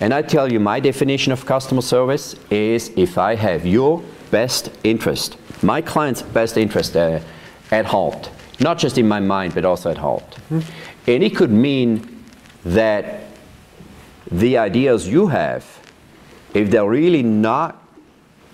And 0.00 0.14
I 0.14 0.22
tell 0.22 0.50
you, 0.50 0.58
my 0.58 0.80
definition 0.80 1.30
of 1.30 1.44
customer 1.44 1.82
service 1.82 2.34
is 2.50 2.90
if 2.96 3.18
I 3.18 3.34
have 3.34 3.66
your 3.66 4.02
best 4.30 4.70
interest, 4.82 5.36
my 5.62 5.82
client's 5.82 6.22
best 6.22 6.56
interest 6.56 6.96
uh, 6.96 7.20
at 7.70 7.84
heart, 7.84 8.30
not 8.60 8.78
just 8.78 8.96
in 8.96 9.06
my 9.06 9.20
mind, 9.20 9.54
but 9.54 9.66
also 9.66 9.90
at 9.90 9.98
heart. 9.98 10.24
And 11.06 11.22
it 11.22 11.36
could 11.36 11.50
mean 11.50 12.24
that 12.64 13.24
the 14.30 14.56
ideas 14.56 15.06
you 15.06 15.26
have, 15.26 15.64
if 16.54 16.70
they're 16.70 16.88
really 16.88 17.22
not 17.22 17.82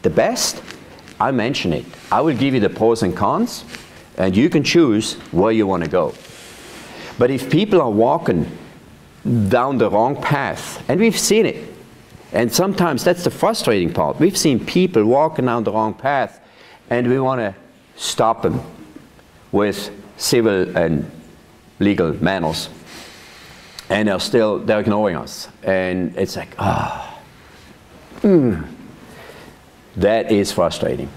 the 0.03 0.11
best, 0.11 0.61
I 1.21 1.31
mention 1.31 1.73
it. 1.73 1.85
I 2.11 2.21
will 2.21 2.37
give 2.37 2.55
you 2.55 2.61
the 2.61 2.71
pros 2.71 3.03
and 3.03 3.17
cons, 3.17 3.65
and 4.17 4.37
you 4.37 4.51
can 4.51 4.65
choose 4.65 5.15
where 5.31 5.53
you 5.53 5.67
want 5.67 5.85
to 5.85 5.91
go. 5.91 6.13
But 7.19 7.31
if 7.31 7.51
people 7.51 7.83
are 7.83 7.91
walking 7.91 8.51
down 9.49 9.79
the 9.79 9.91
wrong 9.91 10.21
path, 10.21 10.83
and 10.89 11.01
we've 11.01 11.19
seen 11.19 11.47
it, 11.47 11.75
and 12.33 12.53
sometimes 12.53 13.05
that's 13.05 13.25
the 13.25 13.31
frustrating 13.31 13.93
part. 13.93 14.21
We've 14.21 14.37
seen 14.37 14.65
people 14.65 15.05
walking 15.05 15.47
down 15.47 15.65
the 15.65 15.73
wrong 15.73 15.95
path, 15.95 16.41
and 16.91 17.09
we 17.09 17.19
want 17.19 17.41
to 17.41 17.55
stop 17.97 18.43
them 18.43 18.61
with 19.51 19.91
civil 20.17 20.77
and 20.77 21.11
legal 21.81 22.13
manners. 22.23 22.69
And 23.91 24.09
they're 24.09 24.21
still, 24.21 24.59
they're 24.59 24.81
ignoring 24.81 25.17
us. 25.17 25.49
And 25.63 26.15
it's 26.17 26.37
like, 26.37 26.55
ah, 26.59 27.19
mm. 28.21 28.67
that 29.97 30.31
is 30.31 30.53
frustrating. 30.53 31.09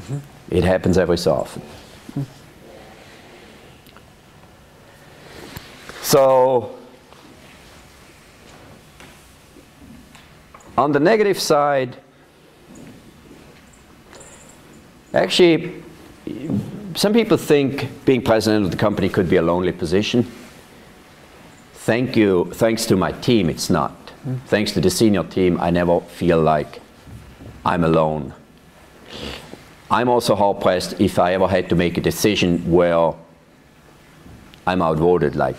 It 0.50 0.64
happens 0.64 0.98
every 0.98 1.18
so 1.18 1.34
often. 1.34 1.62
So, 6.12 6.78
on 10.78 10.92
the 10.92 11.00
negative 11.00 11.40
side, 11.40 11.96
actually, 15.14 15.82
some 16.96 17.14
people 17.14 17.38
think 17.38 18.04
being 18.04 18.22
president 18.22 18.66
of 18.66 18.72
the 18.72 18.78
company 18.78 19.08
could 19.08 19.30
be 19.30 19.38
a 19.38 19.42
lonely 19.42 19.72
position. 19.72 20.30
Thank 21.76 22.18
you, 22.18 22.52
thanks 22.56 22.86
to 22.88 22.98
my 22.98 23.14
team, 23.14 23.50
it's 23.50 23.70
not. 23.70 23.96
Thanks 24.48 24.74
to 24.74 24.82
the 24.82 24.90
senior 24.90 25.24
team, 25.24 25.62
I 25.62 25.70
never 25.70 26.02
feel 26.02 26.42
like 26.42 26.82
I'm 27.64 27.86
alone. 27.86 28.34
I'm 29.90 30.10
also 30.10 30.36
hard 30.36 30.60
pressed 30.60 31.00
if 31.00 31.18
I 31.18 31.36
ever 31.36 31.48
had 31.48 31.70
to 31.70 31.76
make 31.78 31.98
a 31.98 32.02
decision 32.02 32.70
where 32.70 33.14
I'm 34.68 34.82
outvoted, 34.82 35.38
like 35.38 35.56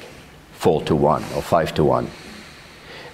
four 0.62 0.80
to 0.84 0.94
one 0.94 1.24
or 1.34 1.42
five 1.42 1.74
to 1.74 1.82
one. 1.84 2.06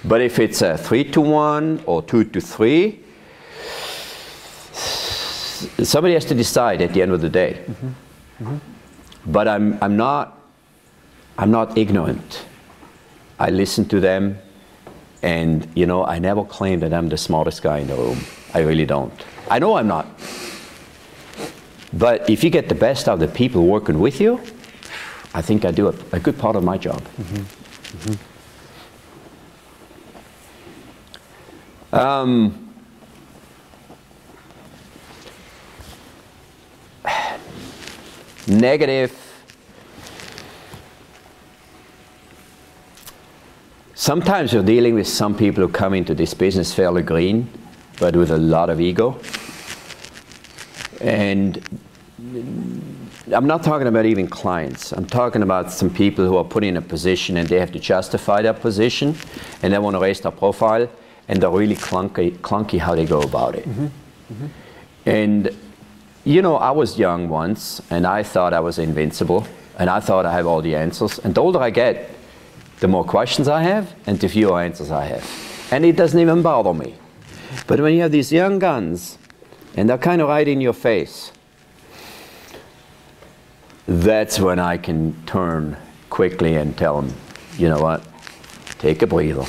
But 0.05 0.21
if 0.21 0.37
it's 0.39 0.61
a 0.61 0.77
three 0.77 1.03
to 1.11 1.21
one 1.21 1.81
or 1.85 2.03
two 2.03 2.23
to 2.23 2.39
three, 2.39 2.99
somebody 5.83 6.13
has 6.13 6.25
to 6.25 6.35
decide 6.35 6.81
at 6.81 6.93
the 6.93 7.01
end 7.01 7.11
of 7.11 7.21
the 7.21 7.29
day. 7.29 7.51
Mm-hmm. 7.65 7.87
Mm-hmm. 8.43 9.31
But 9.31 9.47
I'm, 9.47 9.77
I'm, 9.81 9.97
not, 9.97 10.37
I'm 11.37 11.51
not 11.51 11.77
ignorant. 11.77 12.45
I 13.39 13.49
listen 13.49 13.85
to 13.89 13.99
them 13.99 14.37
And, 15.21 15.67
you 15.75 15.85
know, 15.85 16.05
I 16.05 16.19
never 16.19 16.45
claim 16.45 16.79
that 16.79 16.93
I'm 16.93 17.09
the 17.09 17.17
smartest 17.17 17.61
guy 17.61 17.79
in 17.79 17.87
the 17.87 17.95
room. 17.95 18.19
I 18.53 18.59
really 18.59 18.85
don't. 18.85 19.13
I 19.49 19.59
know 19.59 19.75
I'm 19.75 19.87
not. 19.87 20.07
But 21.91 22.29
if 22.29 22.43
you 22.43 22.49
get 22.49 22.69
the 22.69 22.75
best 22.75 23.09
out 23.09 23.15
of 23.15 23.19
the 23.19 23.27
people 23.27 23.65
working 23.65 23.99
with 23.99 24.21
you, 24.21 24.39
I 25.33 25.41
think 25.41 25.65
I 25.65 25.71
do 25.71 25.87
a, 25.87 25.95
a 26.11 26.19
good 26.19 26.37
part 26.37 26.55
of 26.55 26.63
my 26.63 26.77
job. 26.77 27.01
Um, 31.91 32.69
negative. 38.47 39.15
Sometimes 43.95 44.53
you're 44.53 44.63
dealing 44.63 44.95
with 44.95 45.07
some 45.07 45.35
people 45.35 45.61
who 45.63 45.69
come 45.69 45.93
into 45.93 46.15
this 46.15 46.33
business 46.33 46.73
fairly 46.73 47.01
green, 47.01 47.49
but 47.99 48.15
with 48.15 48.31
a 48.31 48.37
lot 48.37 48.69
of 48.69 48.79
ego. 48.79 49.19
And 51.01 51.63
I'm 53.33 53.47
not 53.47 53.63
talking 53.63 53.87
about 53.87 54.05
even 54.05 54.27
clients. 54.27 54.91
I'm 54.91 55.05
talking 55.05 55.43
about 55.43 55.71
some 55.71 55.89
people 55.89 56.25
who 56.25 56.37
are 56.37 56.43
put 56.43 56.63
in 56.63 56.77
a 56.77 56.81
position 56.81 57.37
and 57.37 57.47
they 57.47 57.59
have 57.59 57.71
to 57.73 57.79
justify 57.79 58.41
their 58.41 58.53
position 58.53 59.15
and 59.61 59.73
they 59.73 59.79
want 59.79 59.95
to 59.95 59.99
raise 59.99 60.21
their 60.21 60.31
profile 60.31 60.89
and 61.27 61.41
they're 61.41 61.49
really 61.49 61.75
clunky, 61.75 62.37
clunky 62.39 62.79
how 62.79 62.95
they 62.95 63.05
go 63.05 63.21
about 63.21 63.55
it. 63.55 63.67
Mm-hmm. 63.67 63.85
Mm-hmm. 63.85 64.47
And 65.05 65.57
you 66.25 66.41
know, 66.41 66.55
I 66.57 66.71
was 66.71 66.99
young 66.99 67.29
once 67.29 67.81
and 67.89 68.05
I 68.05 68.23
thought 68.23 68.53
I 68.53 68.59
was 68.59 68.79
invincible 68.79 69.47
and 69.77 69.89
I 69.89 69.99
thought 69.99 70.25
I 70.25 70.33
have 70.33 70.47
all 70.47 70.61
the 70.61 70.75
answers. 70.75 71.19
And 71.19 71.33
the 71.33 71.41
older 71.41 71.59
I 71.59 71.69
get, 71.69 72.11
the 72.79 72.87
more 72.87 73.03
questions 73.03 73.47
I 73.47 73.63
have 73.63 73.93
and 74.05 74.19
the 74.19 74.27
fewer 74.27 74.61
answers 74.61 74.91
I 74.91 75.05
have. 75.05 75.67
And 75.71 75.85
it 75.85 75.95
doesn't 75.95 76.19
even 76.19 76.41
bother 76.41 76.73
me. 76.73 76.95
But 77.67 77.79
when 77.79 77.93
you 77.93 78.01
have 78.01 78.11
these 78.11 78.31
young 78.31 78.59
guns 78.59 79.17
and 79.75 79.89
they're 79.89 79.97
kind 79.97 80.21
of 80.21 80.29
right 80.29 80.47
in 80.47 80.61
your 80.61 80.73
face, 80.73 81.31
that's 83.89 84.39
when 84.39 84.59
I 84.59 84.77
can 84.77 85.15
turn 85.25 85.75
quickly 86.11 86.55
and 86.55 86.77
tell 86.77 87.01
them, 87.01 87.11
you 87.57 87.67
know 87.67 87.81
what, 87.81 88.03
take 88.77 89.01
a 89.01 89.07
breather. 89.07 89.45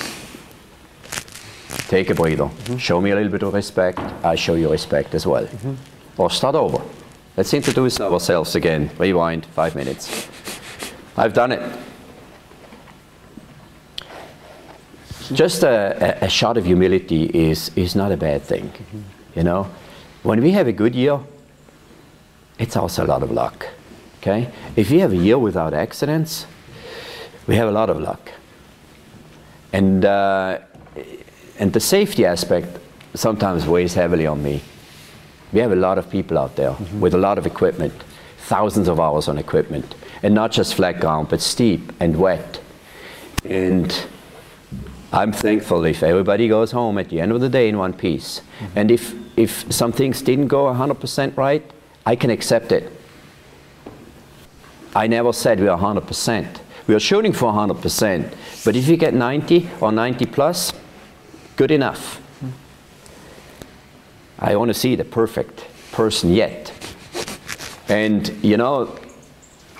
Take 1.88 2.08
a 2.08 2.14
breather. 2.14 2.44
Mm-hmm. 2.44 2.76
Show 2.78 3.00
me 3.00 3.10
a 3.10 3.16
little 3.16 3.30
bit 3.30 3.42
of 3.42 3.52
respect. 3.52 3.98
I 4.24 4.36
show 4.36 4.54
you 4.54 4.70
respect 4.70 5.14
as 5.14 5.26
well. 5.26 5.44
Mm-hmm. 5.44 5.74
Or 6.20 6.30
start 6.30 6.54
over. 6.54 6.82
Let's 7.36 7.52
introduce 7.52 8.00
ourselves 8.00 8.54
again. 8.54 8.90
Rewind 8.96 9.44
five 9.44 9.74
minutes. 9.76 10.28
I've 11.16 11.34
done 11.34 11.52
it. 11.52 11.78
Just 15.32 15.64
a, 15.64 16.22
a, 16.22 16.26
a 16.26 16.28
shot 16.30 16.56
of 16.56 16.64
humility 16.64 17.24
is, 17.24 17.70
is 17.76 17.94
not 17.94 18.10
a 18.10 18.16
bad 18.16 18.42
thing. 18.42 18.70
Mm-hmm. 18.70 19.00
You 19.36 19.44
know, 19.44 19.70
when 20.22 20.40
we 20.40 20.52
have 20.52 20.66
a 20.66 20.72
good 20.72 20.94
year, 20.94 21.20
it's 22.58 22.76
also 22.76 23.04
a 23.04 23.08
lot 23.08 23.22
of 23.22 23.30
luck. 23.30 23.66
Okay? 24.20 24.50
If 24.76 24.90
you 24.90 25.00
have 25.00 25.12
a 25.12 25.16
year 25.16 25.38
without 25.38 25.72
accidents, 25.72 26.46
we 27.46 27.56
have 27.56 27.68
a 27.68 27.72
lot 27.72 27.88
of 27.88 27.98
luck. 27.98 28.32
And, 29.72 30.04
uh, 30.04 30.58
and 31.58 31.72
the 31.72 31.80
safety 31.80 32.26
aspect 32.26 32.78
sometimes 33.14 33.66
weighs 33.66 33.94
heavily 33.94 34.26
on 34.26 34.42
me. 34.42 34.62
We 35.52 35.60
have 35.60 35.72
a 35.72 35.76
lot 35.76 35.98
of 35.98 36.10
people 36.10 36.38
out 36.38 36.56
there 36.56 36.70
mm-hmm. 36.70 37.00
with 37.00 37.14
a 37.14 37.18
lot 37.18 37.38
of 37.38 37.46
equipment, 37.46 37.94
thousands 38.38 38.88
of 38.88 39.00
hours 39.00 39.26
on 39.26 39.38
equipment, 39.38 39.94
and 40.22 40.34
not 40.34 40.52
just 40.52 40.74
flat 40.74 41.00
ground, 41.00 41.28
but 41.28 41.40
steep 41.40 41.92
and 41.98 42.16
wet. 42.16 42.60
And 43.44 44.06
I'm 45.12 45.32
thankful 45.32 45.84
if 45.86 46.02
everybody 46.02 46.46
goes 46.46 46.72
home 46.72 46.98
at 46.98 47.08
the 47.08 47.20
end 47.20 47.32
of 47.32 47.40
the 47.40 47.48
day 47.48 47.68
in 47.68 47.78
one 47.78 47.94
piece. 47.94 48.42
Mm-hmm. 48.60 48.78
And 48.78 48.90
if, 48.90 49.14
if 49.36 49.72
some 49.72 49.92
things 49.92 50.20
didn't 50.20 50.48
go 50.48 50.66
100% 50.66 51.36
right, 51.36 51.68
I 52.04 52.16
can 52.16 52.30
accept 52.30 52.70
it. 52.70 52.99
I 54.94 55.06
never 55.06 55.32
said 55.32 55.60
we 55.60 55.68
are 55.68 55.78
100%. 55.78 56.46
We 56.86 56.94
are 56.94 57.00
shooting 57.00 57.32
for 57.32 57.52
100%. 57.52 58.64
But 58.64 58.76
if 58.76 58.88
you 58.88 58.96
get 58.96 59.14
90 59.14 59.68
or 59.80 59.92
90 59.92 60.26
plus, 60.26 60.72
good 61.56 61.70
enough. 61.70 62.20
I 64.38 64.56
want 64.56 64.70
to 64.70 64.74
see 64.74 64.96
the 64.96 65.04
perfect 65.04 65.64
person 65.92 66.32
yet. 66.32 66.72
And 67.88 68.28
you 68.42 68.56
know, 68.56 68.98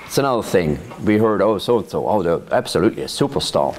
it's 0.04 0.18
another 0.18 0.42
thing. 0.42 0.78
We 1.04 1.18
heard, 1.18 1.40
oh, 1.40 1.58
so 1.58 1.78
and 1.78 1.88
so, 1.88 2.06
oh, 2.06 2.22
they're 2.22 2.42
absolutely 2.52 3.02
a 3.02 3.06
superstar. 3.06 3.78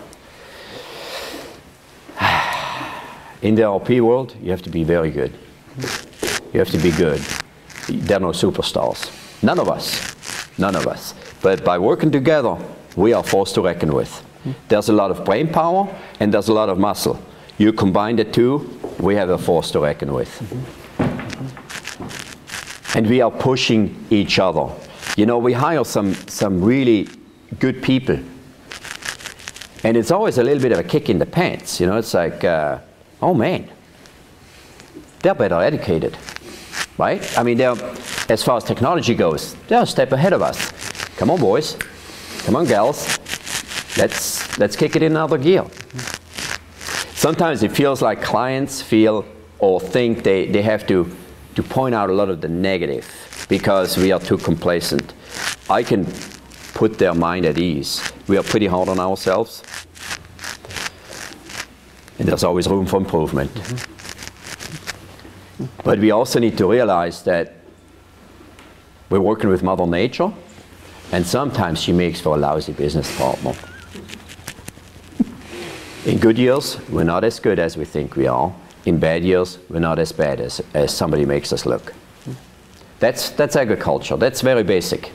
In 3.41 3.55
the 3.55 3.61
RP 3.63 4.01
world, 4.01 4.35
you 4.41 4.51
have 4.51 4.61
to 4.63 4.69
be 4.69 4.83
very 4.83 5.11
good. 5.11 5.33
You 6.53 6.59
have 6.59 6.71
to 6.71 6.77
be 6.77 6.91
good. 6.91 7.21
There 7.87 8.17
are 8.17 8.21
no 8.21 8.29
superstars. 8.29 9.09
None 9.43 9.59
of 9.59 9.69
us. 9.69 10.57
None 10.57 10.75
of 10.75 10.87
us. 10.87 11.13
But 11.41 11.63
by 11.63 11.79
working 11.79 12.11
together, 12.11 12.57
we 12.95 13.13
are 13.13 13.23
forced 13.23 13.55
to 13.55 13.61
reckon 13.61 13.93
with. 13.93 14.23
There's 14.67 14.89
a 14.89 14.93
lot 14.93 15.11
of 15.11 15.23
brain 15.25 15.47
power 15.47 15.87
and 16.19 16.33
there's 16.33 16.47
a 16.47 16.53
lot 16.53 16.69
of 16.69 16.77
muscle. 16.77 17.21
You 17.57 17.73
combine 17.73 18.15
the 18.15 18.23
two, 18.23 18.79
we 18.99 19.15
have 19.15 19.29
a 19.29 19.37
force 19.37 19.71
to 19.71 19.79
reckon 19.79 20.13
with. 20.13 20.31
And 22.95 23.07
we 23.07 23.21
are 23.21 23.31
pushing 23.31 24.05
each 24.09 24.39
other. 24.39 24.67
You 25.15 25.25
know, 25.25 25.37
we 25.37 25.53
hire 25.53 25.83
some, 25.83 26.13
some 26.13 26.63
really 26.63 27.07
good 27.59 27.81
people. 27.81 28.19
And 29.83 29.97
it's 29.97 30.11
always 30.11 30.37
a 30.37 30.43
little 30.43 30.61
bit 30.61 30.71
of 30.71 30.79
a 30.79 30.83
kick 30.83 31.09
in 31.09 31.19
the 31.19 31.25
pants. 31.25 31.79
You 31.79 31.87
know, 31.87 31.97
it's 31.97 32.13
like, 32.13 32.43
uh, 32.43 32.79
oh 33.21 33.33
man, 33.33 33.69
they're 35.21 35.35
better 35.35 35.61
educated, 35.61 36.17
right? 36.97 37.21
I 37.37 37.43
mean, 37.43 37.57
they're, 37.57 37.75
as 38.29 38.43
far 38.43 38.57
as 38.57 38.63
technology 38.63 39.15
goes, 39.15 39.55
they're 39.67 39.83
a 39.83 39.87
step 39.87 40.11
ahead 40.11 40.33
of 40.33 40.41
us. 40.41 40.71
Come 41.21 41.29
on, 41.29 41.39
boys. 41.39 41.77
Come 42.45 42.55
on, 42.55 42.65
gals. 42.65 43.05
Let's, 43.95 44.57
let's 44.57 44.75
kick 44.75 44.95
it 44.95 45.03
in 45.03 45.11
another 45.11 45.37
gear. 45.37 45.67
Sometimes 47.13 47.61
it 47.61 47.71
feels 47.71 48.01
like 48.01 48.23
clients 48.23 48.81
feel 48.81 49.23
or 49.59 49.79
think 49.79 50.23
they, 50.23 50.47
they 50.47 50.63
have 50.63 50.87
to, 50.87 51.15
to 51.53 51.61
point 51.61 51.93
out 51.93 52.09
a 52.09 52.13
lot 52.13 52.29
of 52.29 52.41
the 52.41 52.47
negative 52.47 53.45
because 53.49 53.99
we 53.99 54.11
are 54.11 54.19
too 54.19 54.39
complacent. 54.39 55.13
I 55.69 55.83
can 55.83 56.07
put 56.73 56.97
their 56.97 57.13
mind 57.13 57.45
at 57.45 57.59
ease. 57.59 58.01
We 58.27 58.35
are 58.37 58.43
pretty 58.43 58.65
hard 58.65 58.89
on 58.89 58.99
ourselves. 58.99 59.61
And 62.17 62.27
there's 62.27 62.43
always 62.43 62.67
room 62.67 62.87
for 62.87 62.97
improvement. 62.97 63.53
Mm-hmm. 63.53 65.65
But 65.83 65.99
we 65.99 66.09
also 66.09 66.39
need 66.39 66.57
to 66.57 66.65
realize 66.65 67.21
that 67.25 67.57
we're 69.11 69.19
working 69.19 69.51
with 69.51 69.61
Mother 69.61 69.85
Nature 69.85 70.33
and 71.11 71.25
sometimes 71.25 71.81
she 71.81 71.91
makes 71.91 72.21
for 72.21 72.35
a 72.35 72.39
lousy 72.39 72.73
business 72.73 73.15
partner. 73.17 73.53
In 76.05 76.17
good 76.17 76.37
years, 76.37 76.77
we're 76.89 77.03
not 77.03 77.23
as 77.23 77.39
good 77.39 77.59
as 77.59 77.77
we 77.77 77.85
think 77.85 78.15
we 78.15 78.27
are. 78.27 78.53
In 78.85 78.99
bad 78.99 79.23
years, 79.23 79.59
we're 79.69 79.79
not 79.79 79.99
as 79.99 80.11
bad 80.11 80.39
as, 80.39 80.61
as 80.73 80.95
somebody 80.95 81.25
makes 81.25 81.53
us 81.53 81.65
look. 81.65 81.93
That's, 82.99 83.29
that's 83.31 83.55
agriculture. 83.55 84.17
That's 84.17 84.41
very 84.41 84.63
basic. 84.63 85.11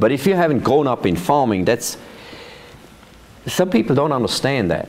But 0.00 0.12
if 0.12 0.26
you 0.26 0.34
haven't 0.34 0.60
grown 0.60 0.86
up 0.86 1.06
in 1.06 1.16
farming, 1.16 1.64
that's 1.64 1.96
some 3.46 3.70
people 3.70 3.94
don't 3.94 4.12
understand 4.12 4.70
that. 4.70 4.88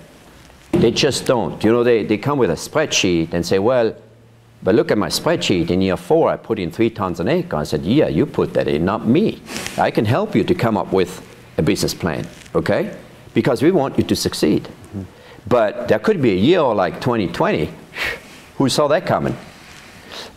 They 0.72 0.92
just 0.92 1.26
don't. 1.26 1.64
You 1.64 1.72
know, 1.72 1.84
they, 1.84 2.04
they 2.04 2.18
come 2.18 2.38
with 2.38 2.50
a 2.50 2.56
spreadsheet 2.56 3.34
and 3.34 3.46
say, 3.46 3.60
well, 3.60 3.96
but 4.63 4.76
look 4.76 4.91
at 4.91 4.98
my 4.98 5.08
spreadsheet. 5.08 5.70
In 5.70 5.82
year 5.82 5.98
four, 5.98 6.30
I 6.30 6.38
put 6.38 6.60
in 6.60 6.72
three 6.72 6.89
tons 6.89 7.20
an 7.20 7.28
acre. 7.28 7.58
I 7.58 7.63
said, 7.63 7.86
yeah, 7.86 8.08
you 8.08 8.26
put 8.26 8.54
that 8.54 8.67
in, 8.67 8.86
not 8.86 9.08
me. 9.08 9.41
I 9.78 9.91
can 9.91 10.06
help 10.06 10.36
you 10.36 10.43
to 10.43 10.56
come 10.56 10.78
up 10.78 10.91
with 10.91 11.22
a 11.58 11.62
business 11.62 11.93
plan, 11.93 12.28
okay? 12.56 12.96
Because 13.34 13.62
we 13.62 13.72
want 13.72 13.98
you 13.98 14.04
to 14.04 14.15
succeed. 14.15 14.63
Mm-hmm. 14.63 15.04
But 15.48 15.88
there 15.88 16.00
could 16.00 16.22
be 16.22 16.32
a 16.32 16.36
year 16.36 16.62
like 16.62 16.96
2020. 17.02 17.72
Who 18.58 18.70
saw 18.70 18.88
that 18.88 19.06
coming? 19.06 19.38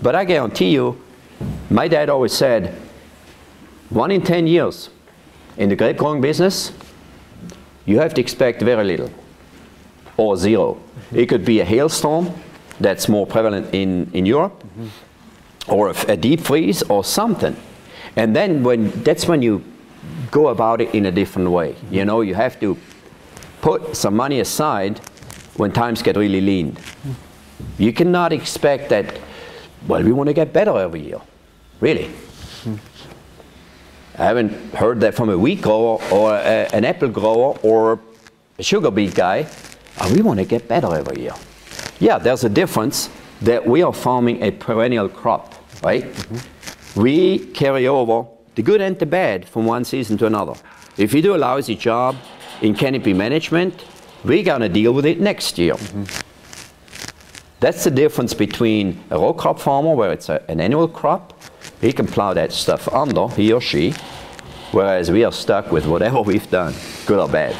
But 0.02 0.14
I 0.14 0.24
guarantee 0.24 0.70
you, 0.70 1.00
my 1.70 1.88
dad 1.88 2.10
always 2.10 2.32
said, 2.32 2.74
one 3.88 4.10
in 4.10 4.22
10 4.22 4.46
years 4.46 4.90
in 5.56 5.68
the 5.68 5.76
grape 5.76 5.96
growing 5.96 6.20
business, 6.20 6.72
you 7.86 7.98
have 7.98 8.14
to 8.14 8.20
expect 8.20 8.62
very 8.62 8.84
little 8.84 9.10
or 10.16 10.36
0 10.36 10.74
mm-hmm. 10.74 11.16
It 11.18 11.28
could 11.28 11.44
be 11.44 11.60
a 11.60 11.64
hailstorm, 11.64 12.30
that's 12.80 13.08
more 13.08 13.26
prevalent 13.26 13.74
in, 13.74 14.10
in 14.12 14.26
Europe, 14.26 14.62
mm-hmm. 14.62 15.72
or 15.72 15.90
a, 15.90 16.12
a, 16.12 16.16
deep 16.16 16.40
freeze, 16.40 16.82
or 16.84 17.04
something. 17.04 17.56
And 18.16 18.34
then 18.34 18.62
when 18.62 18.90
that's 19.02 19.26
when 19.28 19.42
you 19.42 19.62
go 20.30 20.48
about 20.48 20.80
it 20.80 20.94
in 20.94 21.06
a 21.06 21.10
different 21.12 21.50
way. 21.50 21.72
Mm-hmm. 21.72 21.94
You 21.94 22.04
know, 22.04 22.20
you 22.22 22.34
have 22.34 22.58
to 22.60 22.76
put 23.60 23.96
some 23.96 24.16
money 24.16 24.40
aside 24.40 24.98
when 25.56 25.72
times 25.72 26.02
get 26.02 26.16
really 26.16 26.40
lean. 26.40 26.72
Mm-hmm. 26.72 27.12
You 27.82 27.92
cannot 27.92 28.32
expect 28.32 28.88
that. 28.88 29.20
Well, 29.86 30.02
we 30.02 30.12
want 30.12 30.28
to 30.28 30.34
get 30.34 30.52
better 30.52 30.76
every 30.78 31.00
year, 31.00 31.20
really. 31.80 32.10
I 34.18 34.24
haven't 34.24 34.52
heard 34.74 35.00
that 35.00 35.14
from 35.14 35.30
a 35.30 35.38
wheat 35.38 35.62
grower 35.62 35.98
or 36.12 36.34
a, 36.34 36.68
an 36.74 36.84
apple 36.84 37.08
grower 37.08 37.56
or 37.62 37.98
a 38.58 38.62
sugar 38.62 38.90
beet 38.90 39.14
guy 39.14 39.48
oh, 40.00 40.12
we 40.12 40.22
want 40.22 40.38
to 40.38 40.44
get 40.44 40.68
better 40.68 40.94
every 40.94 41.22
year. 41.22 41.34
Yeah, 42.00 42.18
there's 42.18 42.44
a 42.44 42.48
difference 42.48 43.10
that 43.42 43.66
we 43.66 43.82
are 43.82 43.92
farming 43.92 44.42
a 44.42 44.50
perennial 44.50 45.08
crop, 45.08 45.54
right? 45.82 46.04
Mm-hmm. 46.04 47.00
We 47.00 47.38
carry 47.38 47.86
over 47.86 48.26
the 48.54 48.62
good 48.62 48.80
and 48.80 48.98
the 48.98 49.06
bad 49.06 49.46
from 49.46 49.66
one 49.66 49.84
season 49.84 50.16
to 50.18 50.26
another. 50.26 50.54
If 50.96 51.12
you 51.12 51.20
do 51.20 51.34
a 51.34 51.38
lousy 51.38 51.76
job 51.76 52.16
in 52.62 52.74
canopy 52.74 53.12
management, 53.12 53.84
we're 54.24 54.42
going 54.42 54.62
to 54.62 54.68
deal 54.68 54.92
with 54.92 55.04
it 55.04 55.20
next 55.20 55.58
year. 55.58 55.74
Mm-hmm. 55.74 56.04
That's 57.60 57.84
the 57.84 57.90
difference 57.90 58.32
between 58.32 59.04
a 59.10 59.18
row 59.18 59.34
crop 59.34 59.60
farmer, 59.60 59.94
where 59.94 60.10
it's 60.10 60.30
a, 60.30 60.42
an 60.50 60.60
annual 60.60 60.88
crop, 60.88 61.38
he 61.82 61.92
can 61.92 62.06
plow 62.06 62.32
that 62.32 62.52
stuff 62.52 62.88
under, 62.88 63.28
he 63.28 63.52
or 63.52 63.60
she, 63.60 63.92
whereas 64.72 65.10
we 65.10 65.24
are 65.24 65.32
stuck 65.32 65.70
with 65.70 65.86
whatever 65.86 66.22
we've 66.30 66.50
done, 66.50 66.74
good 67.04 67.18
or 67.18 67.28
bad. 67.28 67.54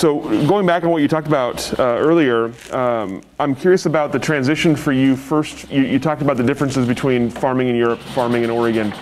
So 0.00 0.18
going 0.46 0.64
back 0.64 0.82
on 0.82 0.88
what 0.88 1.02
you 1.02 1.08
talked 1.08 1.26
about 1.26 1.78
uh, 1.78 1.82
earlier, 1.82 2.54
um, 2.72 3.20
I'm 3.38 3.54
curious 3.54 3.84
about 3.84 4.12
the 4.12 4.18
transition 4.18 4.74
for 4.74 4.92
you. 4.92 5.14
First, 5.14 5.70
you, 5.70 5.82
you, 5.82 5.98
talked 5.98 6.22
about 6.22 6.38
the 6.38 6.42
differences 6.42 6.88
between 6.88 7.28
farming 7.28 7.68
in 7.68 7.76
Europe, 7.76 7.98
farming 7.98 8.42
in 8.42 8.48
Oregon. 8.48 8.94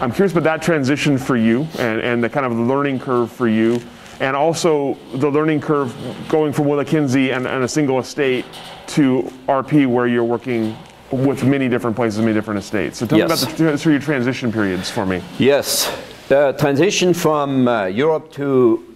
I'm 0.00 0.10
curious 0.10 0.32
about 0.32 0.44
that 0.44 0.62
transition 0.62 1.18
for 1.18 1.36
you 1.36 1.68
and, 1.78 2.00
and 2.00 2.24
the 2.24 2.30
kind 2.30 2.46
of 2.46 2.52
learning 2.52 3.00
curve 3.00 3.30
for 3.30 3.48
you, 3.48 3.82
and 4.20 4.34
also 4.34 4.96
the 5.16 5.30
learning 5.30 5.60
curve 5.60 5.94
going 6.30 6.54
from 6.54 6.68
WillaKenzie 6.68 7.36
and, 7.36 7.46
and 7.46 7.62
a 7.62 7.68
single 7.68 7.98
estate 7.98 8.46
to 8.86 9.30
RP, 9.46 9.86
where 9.86 10.06
you're 10.06 10.24
working 10.24 10.74
with 11.10 11.44
many 11.44 11.68
different 11.68 11.96
places, 11.96 12.18
many 12.18 12.32
different 12.32 12.60
estates. 12.60 12.96
So 12.96 13.04
tell 13.04 13.18
yes. 13.18 13.28
me 13.28 13.52
about 13.52 13.72
the 13.72 13.76
three 13.76 13.98
transition 13.98 14.50
periods 14.50 14.90
for 14.90 15.04
me. 15.04 15.20
Yes, 15.38 15.94
the 16.28 16.56
transition 16.58 17.12
from 17.12 17.68
uh, 17.68 17.84
Europe 17.84 18.32
to 18.32 18.89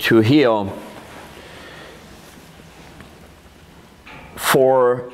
to 0.00 0.20
here 0.20 0.66
for 4.36 5.12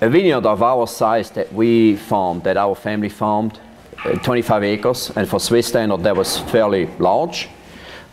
a 0.00 0.08
vineyard 0.10 0.44
of 0.46 0.62
our 0.62 0.86
size 0.86 1.30
that 1.30 1.52
we 1.52 1.96
farmed, 1.96 2.42
that 2.42 2.56
our 2.56 2.74
family 2.74 3.08
farmed, 3.08 3.60
uh, 4.04 4.14
25 4.18 4.64
acres, 4.64 5.12
and 5.14 5.28
for 5.28 5.38
Swiss 5.38 5.68
standard 5.68 6.02
that 6.02 6.16
was 6.16 6.38
fairly 6.38 6.86
large. 6.98 7.48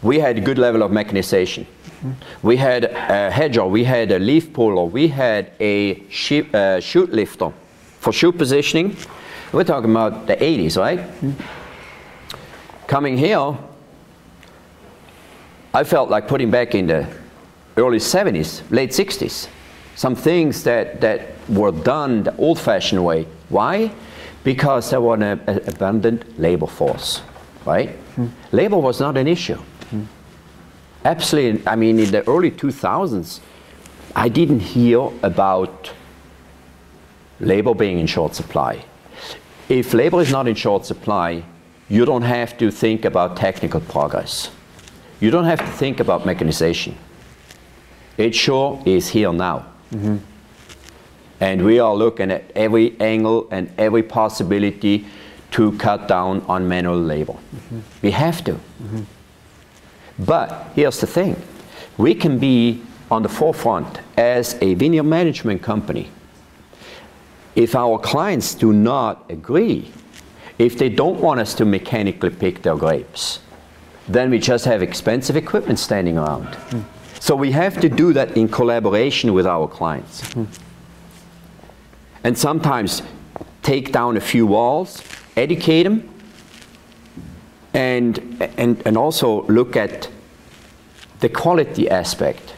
We 0.03 0.19
had 0.19 0.37
a 0.37 0.41
good 0.41 0.59
level 0.59 0.83
of 0.83 0.91
mechanization. 0.91 1.65
We 2.43 2.55
had 2.55 2.85
a 2.85 3.29
hedger, 3.29 3.65
we 3.65 3.83
had 3.83 4.11
a 4.11 4.19
leaf 4.19 4.53
puller, 4.53 4.85
we 4.85 5.09
had 5.09 5.51
a 5.59 6.07
sheep, 6.09 6.53
uh, 6.53 6.79
shoot 6.79 7.11
lifter 7.11 7.51
for 7.99 8.13
shoot 8.13 8.37
positioning. 8.37 8.95
We're 9.51 9.65
talking 9.65 9.91
about 9.91 10.27
the 10.27 10.37
80s, 10.37 10.77
right? 10.77 10.99
Mm-hmm. 10.99 12.87
Coming 12.87 13.17
here, 13.17 13.57
I 15.73 15.83
felt 15.83 16.09
like 16.09 16.27
putting 16.27 16.49
back 16.49 16.73
in 16.73 16.87
the 16.87 17.07
early 17.77 17.99
70s, 17.99 18.69
late 18.71 18.89
60s, 18.89 19.47
some 19.95 20.15
things 20.15 20.63
that, 20.63 20.99
that 21.01 21.27
were 21.47 21.71
done 21.71 22.23
the 22.23 22.35
old 22.37 22.59
fashioned 22.59 23.03
way. 23.05 23.27
Why? 23.49 23.91
Because 24.43 24.89
there 24.89 25.01
was 25.01 25.21
an 25.21 25.39
abundant 25.67 26.39
labor 26.39 26.65
force, 26.65 27.21
right? 27.65 27.89
Hmm. 28.15 28.27
Labor 28.51 28.77
was 28.77 28.99
not 28.99 29.15
an 29.15 29.27
issue. 29.27 29.57
Hmm. 29.91 30.03
Absolutely, 31.05 31.67
I 31.67 31.75
mean, 31.75 31.99
in 31.99 32.11
the 32.11 32.27
early 32.27 32.49
2000s, 32.49 33.39
I 34.15 34.27
didn't 34.27 34.61
hear 34.61 35.09
about 35.21 35.93
labor 37.39 37.75
being 37.75 37.99
in 37.99 38.07
short 38.07 38.33
supply. 38.33 38.83
If 39.69 39.93
labor 39.93 40.19
is 40.19 40.31
not 40.31 40.47
in 40.47 40.55
short 40.55 40.87
supply, 40.87 41.43
you 41.89 42.05
don't 42.05 42.23
have 42.23 42.57
to 42.57 42.71
think 42.71 43.05
about 43.05 43.37
technical 43.37 43.81
progress 43.81 44.49
you 45.19 45.31
don't 45.31 45.45
have 45.45 45.59
to 45.59 45.67
think 45.67 45.99
about 45.99 46.25
mechanization. 46.25 46.95
It 48.17 48.35
sure 48.35 48.81
is 48.85 49.09
here 49.09 49.33
now. 49.33 49.65
Mm-hmm. 49.91 50.17
And 51.39 51.63
we 51.63 51.79
are 51.79 51.95
looking 51.95 52.31
at 52.31 52.51
every 52.55 52.99
angle 52.99 53.47
and 53.51 53.71
every 53.77 54.03
possibility 54.03 55.05
to 55.51 55.71
cut 55.77 56.07
down 56.07 56.41
on 56.41 56.67
manual 56.67 56.99
labor. 56.99 57.33
Mm-hmm. 57.33 57.79
We 58.01 58.11
have 58.11 58.43
to. 58.43 58.53
Mm-hmm. 58.53 59.03
But 60.19 60.71
here's 60.75 60.99
the 60.99 61.07
thing 61.07 61.41
we 61.97 62.13
can 62.13 62.39
be 62.39 62.81
on 63.09 63.23
the 63.23 63.29
forefront 63.29 63.99
as 64.17 64.57
a 64.61 64.73
vineyard 64.73 65.03
management 65.03 65.61
company. 65.61 66.09
If 67.55 67.75
our 67.75 67.97
clients 67.99 68.53
do 68.53 68.71
not 68.73 69.25
agree, 69.29 69.91
if 70.57 70.77
they 70.77 70.89
don't 70.89 71.19
want 71.19 71.39
us 71.39 71.53
to 71.55 71.65
mechanically 71.65 72.29
pick 72.29 72.61
their 72.61 72.75
grapes, 72.75 73.39
then 74.09 74.31
we 74.31 74.39
just 74.39 74.65
have 74.65 74.81
expensive 74.81 75.37
equipment 75.37 75.79
standing 75.79 76.17
around. 76.17 76.47
Mm. 76.47 76.83
So 77.19 77.35
we 77.35 77.51
have 77.51 77.79
to 77.81 77.89
do 77.89 78.11
that 78.13 78.35
in 78.35 78.47
collaboration 78.47 79.33
with 79.33 79.45
our 79.45 79.67
clients. 79.67 80.21
Mm. 80.33 80.47
And 82.23 82.37
sometimes 82.37 83.03
take 83.61 83.91
down 83.91 84.17
a 84.17 84.21
few 84.21 84.47
walls, 84.47 85.03
educate 85.37 85.83
them, 85.83 86.09
and, 87.73 88.41
and, 88.57 88.81
and 88.85 88.97
also 88.97 89.43
look 89.43 89.75
at 89.75 90.09
the 91.19 91.29
quality 91.29 91.87
aspect. 91.89 92.55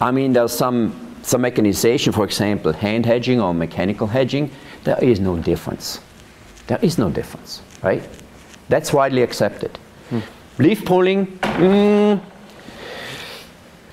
I 0.00 0.10
mean, 0.10 0.32
there's 0.32 0.52
some, 0.52 1.16
some 1.22 1.42
mechanization, 1.42 2.12
for 2.12 2.24
example, 2.24 2.72
hand 2.72 3.04
hedging 3.04 3.38
or 3.40 3.52
mechanical 3.52 4.06
hedging, 4.06 4.50
there 4.84 4.98
is 5.04 5.20
no 5.20 5.36
difference. 5.36 6.00
There 6.68 6.78
is 6.80 6.96
no 6.96 7.10
difference, 7.10 7.60
right? 7.82 8.02
That's 8.70 8.94
widely 8.94 9.22
accepted. 9.22 9.78
Mm. 10.10 10.22
Leaf 10.60 10.84
pulling, 10.84 11.26
mm, 11.26 12.20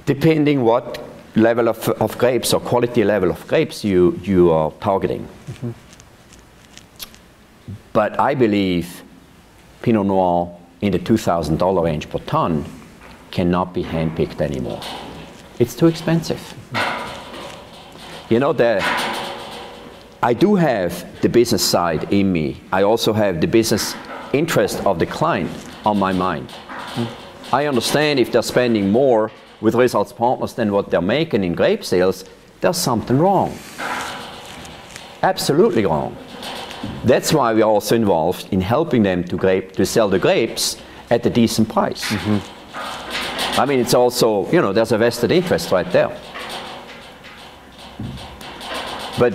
depending 0.05 0.63
what 0.63 1.01
level 1.37 1.69
of, 1.69 1.87
of 2.01 2.17
grapes 2.17 2.53
or 2.53 2.59
quality 2.59 3.05
level 3.05 3.31
of 3.31 3.47
grapes 3.47 3.85
you, 3.85 4.19
you 4.21 4.51
are 4.51 4.71
targeting. 4.81 5.21
Mm-hmm. 5.21 5.71
But 7.93 8.19
I 8.19 8.35
believe 8.35 9.01
Pinot 9.81 10.07
Noir 10.07 10.57
in 10.81 10.91
the 10.91 10.99
$2,000 10.99 11.83
range 11.83 12.09
per 12.09 12.19
ton 12.19 12.65
cannot 13.31 13.73
be 13.73 13.83
handpicked 13.83 14.41
anymore. 14.41 14.81
It's 15.59 15.73
too 15.73 15.87
expensive. 15.87 16.53
You 18.29 18.39
know, 18.39 18.51
the, 18.51 18.83
I 20.21 20.33
do 20.33 20.55
have 20.55 21.21
the 21.21 21.29
business 21.29 21.63
side 21.63 22.11
in 22.11 22.33
me. 22.33 22.59
I 22.73 22.83
also 22.83 23.13
have 23.13 23.39
the 23.39 23.47
business 23.47 23.95
interest 24.33 24.85
of 24.85 24.99
the 24.99 25.05
client 25.05 25.49
on 25.87 25.97
my 25.97 26.11
mind. 26.11 26.51
I 27.53 27.65
understand 27.65 28.19
if 28.19 28.31
they're 28.31 28.43
spending 28.43 28.91
more 28.91 29.31
with 29.61 29.73
results 29.73 30.11
partners 30.11 30.53
than 30.53 30.71
what 30.71 30.91
they're 30.91 31.01
making 31.01 31.43
in 31.43 31.55
grape 31.55 31.83
sales, 31.83 32.25
there's 32.59 32.77
something 32.77 33.17
wrong. 33.17 33.57
Absolutely 35.23 35.85
wrong. 35.85 36.15
That's 37.05 37.33
why 37.33 37.53
we're 37.53 37.63
also 37.63 37.95
involved 37.95 38.49
in 38.51 38.61
helping 38.61 39.03
them 39.03 39.23
to, 39.25 39.37
grape, 39.37 39.71
to 39.73 39.85
sell 39.85 40.09
the 40.09 40.19
grapes 40.19 40.77
at 41.09 41.25
a 41.25 41.29
decent 41.29 41.69
price. 41.69 42.03
Mm-hmm. 42.03 43.59
I 43.59 43.65
mean, 43.65 43.79
it's 43.79 43.93
also, 43.93 44.45
you 44.51 44.61
know, 44.61 44.73
there's 44.73 44.91
a 44.91 44.97
vested 44.97 45.31
interest 45.31 45.71
right 45.71 45.89
there. 45.91 46.15
But 49.17 49.33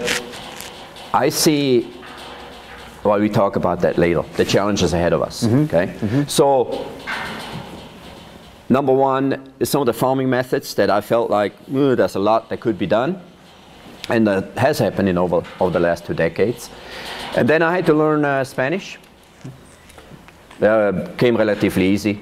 I 1.13 1.31
see 1.31 1.93
well, 3.05 3.19
we 3.19 3.29
talk 3.29 3.57
about 3.57 3.81
that 3.81 3.99
later. 3.99 4.23
The 4.37 4.45
challenges 4.45 4.93
ahead 4.93 5.13
of 5.13 5.23
us. 5.23 5.45
Mm-hmm. 5.45 5.65
Okay. 5.65 5.87
Mm-hmm. 5.87 6.23
So, 6.29 6.87
number 8.69 8.93
one 8.93 9.53
is 9.59 9.69
some 9.71 9.83
of 9.83 9.87
the 9.87 9.93
farming 9.93 10.31
methods 10.31 10.75
that 10.75 10.91
I 10.91 11.01
felt 11.01 11.31
like 11.31 11.53
there's 11.67 12.15
a 12.15 12.21
lot 12.21 12.49
that 12.51 12.61
could 12.61 12.79
be 12.79 12.87
done, 12.87 13.21
and 14.09 14.27
that 14.27 14.57
has 14.57 14.79
happened 14.79 15.09
in 15.09 15.19
over 15.19 15.43
over 15.61 15.73
the 15.73 15.81
last 15.81 16.07
two 16.07 16.15
decades. 16.15 16.71
And 17.37 17.49
then 17.49 17.63
I 17.63 17.75
had 17.75 17.87
to 17.87 17.95
learn 17.95 18.25
uh, 18.25 18.45
Spanish. 18.45 18.99
Uh, 20.61 21.09
came 21.17 21.37
relatively 21.37 21.89
easy. 21.89 22.21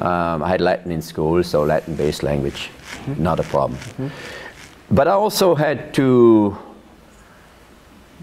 Um, 0.00 0.42
I 0.42 0.48
had 0.48 0.60
Latin 0.60 0.90
in 0.90 1.02
school, 1.02 1.42
so 1.42 1.62
Latin-based 1.62 2.22
language, 2.22 2.70
mm-hmm. 3.04 3.22
not 3.22 3.38
a 3.38 3.42
problem. 3.42 3.78
Mm-hmm. 3.78 4.08
But 4.90 5.08
I 5.08 5.12
also 5.12 5.54
had 5.54 5.92
to 5.94 6.56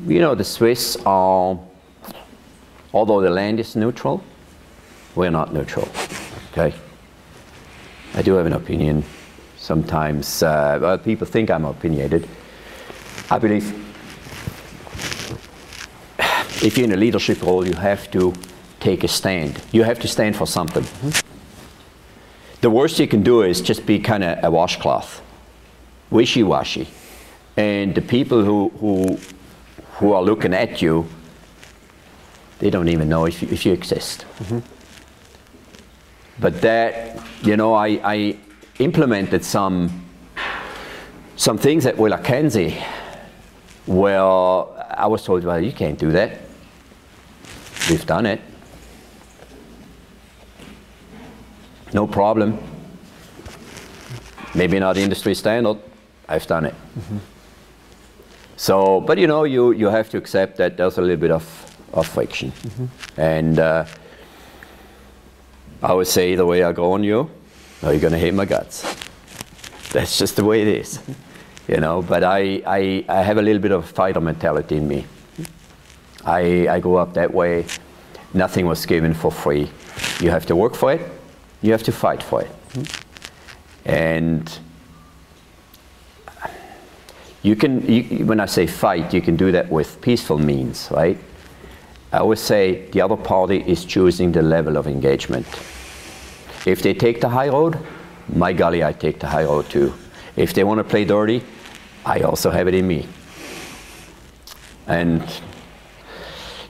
you 0.06 0.20
know, 0.20 0.36
the 0.36 0.44
Swiss 0.44 0.98
are, 1.06 1.60
although 2.94 3.22
the 3.22 3.30
land 3.30 3.60
is 3.60 3.76
neutral, 3.76 4.24
we're 5.16 5.30
not 5.30 5.54
neutral. 5.54 5.88
Okay? 6.52 6.74
I 8.14 8.22
do 8.22 8.34
have 8.34 8.46
an 8.46 8.54
opinion. 8.54 9.04
Sometimes 9.58 10.44
uh, 10.44 10.80
well, 10.82 10.98
people 10.98 11.28
think 11.28 11.50
I'm 11.52 11.66
opinionated. 11.66 12.28
I 13.30 13.38
believe 13.38 13.74
if 16.64 16.78
you're 16.78 16.86
in 16.86 16.94
a 16.94 16.98
leadership 16.98 17.42
role, 17.42 17.66
you 17.66 17.74
have 17.76 18.10
to 18.12 18.34
take 18.80 19.04
a 19.04 19.08
stand. 19.08 19.62
You 19.72 19.84
have 19.84 20.00
to 20.00 20.08
stand 20.08 20.36
for 20.36 20.48
something. 20.48 20.86
The 22.62 22.70
worst 22.70 23.00
you 23.00 23.08
can 23.08 23.24
do 23.24 23.44
is 23.44 23.62
just 23.62 23.86
be 23.86 24.00
kind 24.00 24.24
of 24.24 24.44
a 24.44 24.52
washcloth, 24.52 25.22
wishy 26.10 26.44
washy. 26.44 26.88
And 27.58 27.96
the 27.96 28.02
people 28.02 28.44
who, 28.44 28.70
who 28.80 29.18
who 30.02 30.14
are 30.14 30.24
looking 30.24 30.54
at 30.56 30.82
you, 30.82 31.08
they 32.58 32.72
don't 32.72 32.90
even 32.90 33.08
know 33.08 33.26
if 33.26 33.42
you, 33.44 33.48
if 33.50 33.66
you 33.68 33.72
exist. 33.72 34.26
Mm-hmm. 34.40 34.60
But 36.40 36.60
that, 36.62 37.22
you 37.44 37.56
know, 37.56 37.76
I, 37.76 37.88
I, 38.04 38.38
implemented 38.80 39.46
some 39.46 40.08
some 41.36 41.58
things 41.58 41.86
at 41.86 41.96
WillaKenzie 41.98 42.82
where 43.86 44.22
I 44.22 45.06
was 45.06 45.24
told, 45.24 45.44
well, 45.44 45.64
you 45.64 45.72
can't 45.72 46.00
do 46.00 46.12
that. 46.12 46.40
We've 47.90 48.06
done 48.06 48.26
it. 48.26 48.42
No 51.94 52.08
problem. 52.08 52.58
Maybe 54.56 54.80
not 54.80 54.98
industry 54.98 55.36
standard. 55.36 55.78
I've 56.28 56.48
done 56.48 56.66
it. 56.66 56.74
Mm-hmm. 56.74 57.18
So, 58.62 59.02
but 59.02 59.18
you 59.18 59.26
know, 59.26 59.44
you, 59.44 59.72
you 59.72 59.88
have 59.88 60.12
to 60.12 60.20
accept 60.20 60.58
that 60.58 60.78
there's 60.78 61.00
a 61.00 61.02
little 61.02 61.18
bit 61.18 61.32
of, 61.32 61.44
of 61.94 62.06
friction. 62.06 62.52
Mm-hmm. 62.52 63.20
And 63.20 63.58
uh, 63.58 63.86
I 65.82 65.94
would 65.94 66.06
say 66.06 66.36
the 66.36 66.46
way 66.46 66.62
I 66.62 66.72
go 66.72 66.92
on 66.92 67.04
you, 67.04 67.28
or 67.82 67.92
you're 67.92 68.00
going 68.00 68.14
to 68.14 68.20
hate 68.20 68.36
my 68.36 68.46
guts. 68.46 68.84
That's 69.92 70.16
just 70.16 70.36
the 70.36 70.46
way 70.46 70.62
it 70.62 70.68
is. 70.68 71.00
You 71.68 71.78
know, 71.78 72.04
but 72.04 72.24
I, 72.24 72.62
I, 72.68 73.04
I 73.10 73.24
have 73.24 73.40
a 73.40 73.42
little 73.42 73.64
bit 73.64 73.72
of 73.72 73.90
fighter 73.90 74.22
mentality 74.22 74.78
in 74.78 74.88
me. 74.88 75.08
I, 76.24 76.68
I 76.68 76.80
grew 76.80 76.98
up 76.98 77.16
that 77.16 77.34
way. 77.34 77.66
Nothing 78.36 78.68
was 78.68 78.86
given 78.86 79.16
for 79.16 79.32
free. 79.32 79.72
You 80.20 80.30
have 80.30 80.46
to 80.46 80.56
work 80.56 80.76
for 80.76 80.94
it. 80.94 81.02
You 81.64 81.72
have 81.72 81.82
to 81.82 81.92
fight 81.92 82.22
for 82.22 82.44
it. 82.44 82.52
Mm-hmm. 82.74 83.90
And 83.90 84.60
you 87.44 87.56
can, 87.56 87.86
you, 87.88 88.26
when 88.26 88.40
I 88.40 88.46
say 88.46 88.68
fight, 88.68 89.14
you 89.14 89.22
can 89.22 89.36
do 89.36 89.52
that 89.52 89.70
with 89.70 90.00
peaceful 90.02 90.38
means, 90.38 90.90
right? 90.92 91.18
I 92.12 92.18
always 92.18 92.40
say 92.40 92.90
the 92.92 93.02
other 93.02 93.16
party 93.16 93.64
is 93.66 93.86
choosing 93.86 94.32
the 94.32 94.42
level 94.42 94.78
of 94.78 94.88
engagement. 94.88 95.48
If 96.66 96.82
they 96.82 96.94
take 96.94 97.22
the 97.22 97.30
high 97.30 97.50
road, 97.50 97.80
my 98.36 98.54
golly, 98.54 98.84
I 98.84 98.94
take 98.94 99.20
the 99.20 99.28
high 99.28 99.46
road 99.46 99.70
too. 99.70 99.94
If 100.36 100.54
they 100.54 100.64
want 100.64 100.80
to 100.80 100.84
play 100.84 101.06
dirty, 101.06 101.44
I 102.06 102.22
also 102.22 102.50
have 102.52 102.68
it 102.68 102.74
in 102.74 102.88
me. 102.88 103.08
And 104.88 105.24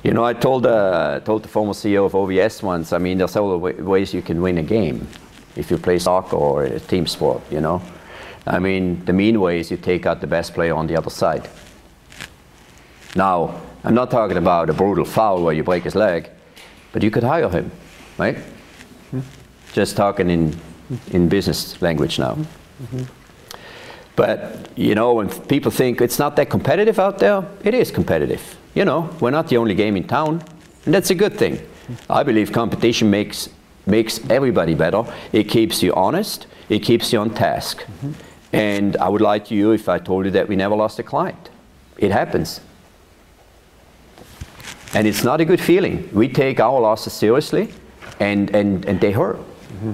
you 0.03 0.13
know, 0.13 0.23
I 0.23 0.33
told 0.33 0.65
uh, 0.65 1.19
told 1.19 1.43
the 1.43 1.47
former 1.47 1.73
CEO 1.73 2.05
of 2.05 2.13
OVS 2.13 2.63
once. 2.63 2.93
I 2.93 2.97
mean, 2.97 3.17
there's 3.17 3.31
several 3.31 3.59
ways 3.59 4.13
you 4.13 4.21
can 4.21 4.41
win 4.41 4.57
a 4.57 4.63
game 4.63 5.07
if 5.55 5.69
you 5.69 5.77
play 5.77 5.99
soccer 5.99 6.35
or 6.35 6.63
a 6.63 6.79
team 6.79 7.05
sport. 7.05 7.41
You 7.51 7.61
know, 7.61 7.81
I 8.47 8.59
mean, 8.59 9.05
the 9.05 9.13
mean 9.13 9.39
way 9.39 9.59
is 9.59 9.69
you 9.71 9.77
take 9.77 10.05
out 10.05 10.21
the 10.21 10.27
best 10.27 10.53
player 10.53 10.73
on 10.73 10.87
the 10.87 10.97
other 10.97 11.09
side. 11.09 11.47
Now, 13.15 13.61
I'm 13.83 13.93
not 13.93 14.09
talking 14.09 14.37
about 14.37 14.69
a 14.69 14.73
brutal 14.73 15.05
foul 15.05 15.43
where 15.43 15.53
you 15.53 15.63
break 15.63 15.83
his 15.83 15.95
leg, 15.95 16.29
but 16.91 17.03
you 17.03 17.11
could 17.11 17.23
hire 17.23 17.49
him, 17.49 17.71
right? 18.17 18.35
Mm-hmm. 18.35 19.19
Just 19.73 19.95
talking 19.95 20.29
in, 20.29 20.55
in 21.11 21.29
business 21.29 21.81
language 21.81 22.19
now. 22.19 22.35
Mm-hmm. 22.35 23.03
But, 24.15 24.69
you 24.75 24.95
know, 24.95 25.13
when 25.13 25.29
people 25.29 25.71
think 25.71 26.01
it's 26.01 26.19
not 26.19 26.35
that 26.35 26.49
competitive 26.49 26.99
out 26.99 27.19
there, 27.19 27.45
it 27.63 27.73
is 27.73 27.91
competitive. 27.91 28.57
You 28.73 28.85
know, 28.85 29.09
we're 29.19 29.31
not 29.31 29.47
the 29.47 29.57
only 29.57 29.75
game 29.75 29.97
in 29.97 30.07
town, 30.07 30.43
and 30.85 30.93
that's 30.93 31.09
a 31.09 31.15
good 31.15 31.37
thing. 31.37 31.59
I 32.09 32.23
believe 32.23 32.51
competition 32.51 33.09
makes, 33.09 33.49
makes 33.85 34.19
everybody 34.29 34.75
better. 34.75 35.03
It 35.31 35.45
keeps 35.45 35.81
you 35.83 35.93
honest, 35.93 36.47
it 36.69 36.79
keeps 36.79 37.11
you 37.11 37.19
on 37.19 37.31
task. 37.33 37.83
Mm-hmm. 37.83 38.11
And 38.53 38.97
I 38.97 39.07
would 39.07 39.21
lie 39.21 39.39
to 39.39 39.55
you 39.55 39.71
if 39.71 39.87
I 39.87 39.99
told 39.99 40.25
you 40.25 40.31
that 40.31 40.47
we 40.47 40.55
never 40.55 40.75
lost 40.75 40.99
a 40.99 41.03
client. 41.03 41.49
It 41.97 42.11
happens. 42.11 42.61
And 44.93 45.07
it's 45.07 45.23
not 45.23 45.39
a 45.39 45.45
good 45.45 45.61
feeling. 45.61 46.09
We 46.13 46.27
take 46.27 46.59
our 46.59 46.79
losses 46.79 47.13
seriously, 47.13 47.73
and, 48.19 48.53
and, 48.53 48.85
and 48.85 48.99
they 48.99 49.11
hurt. 49.11 49.37
Mm-hmm. 49.37 49.93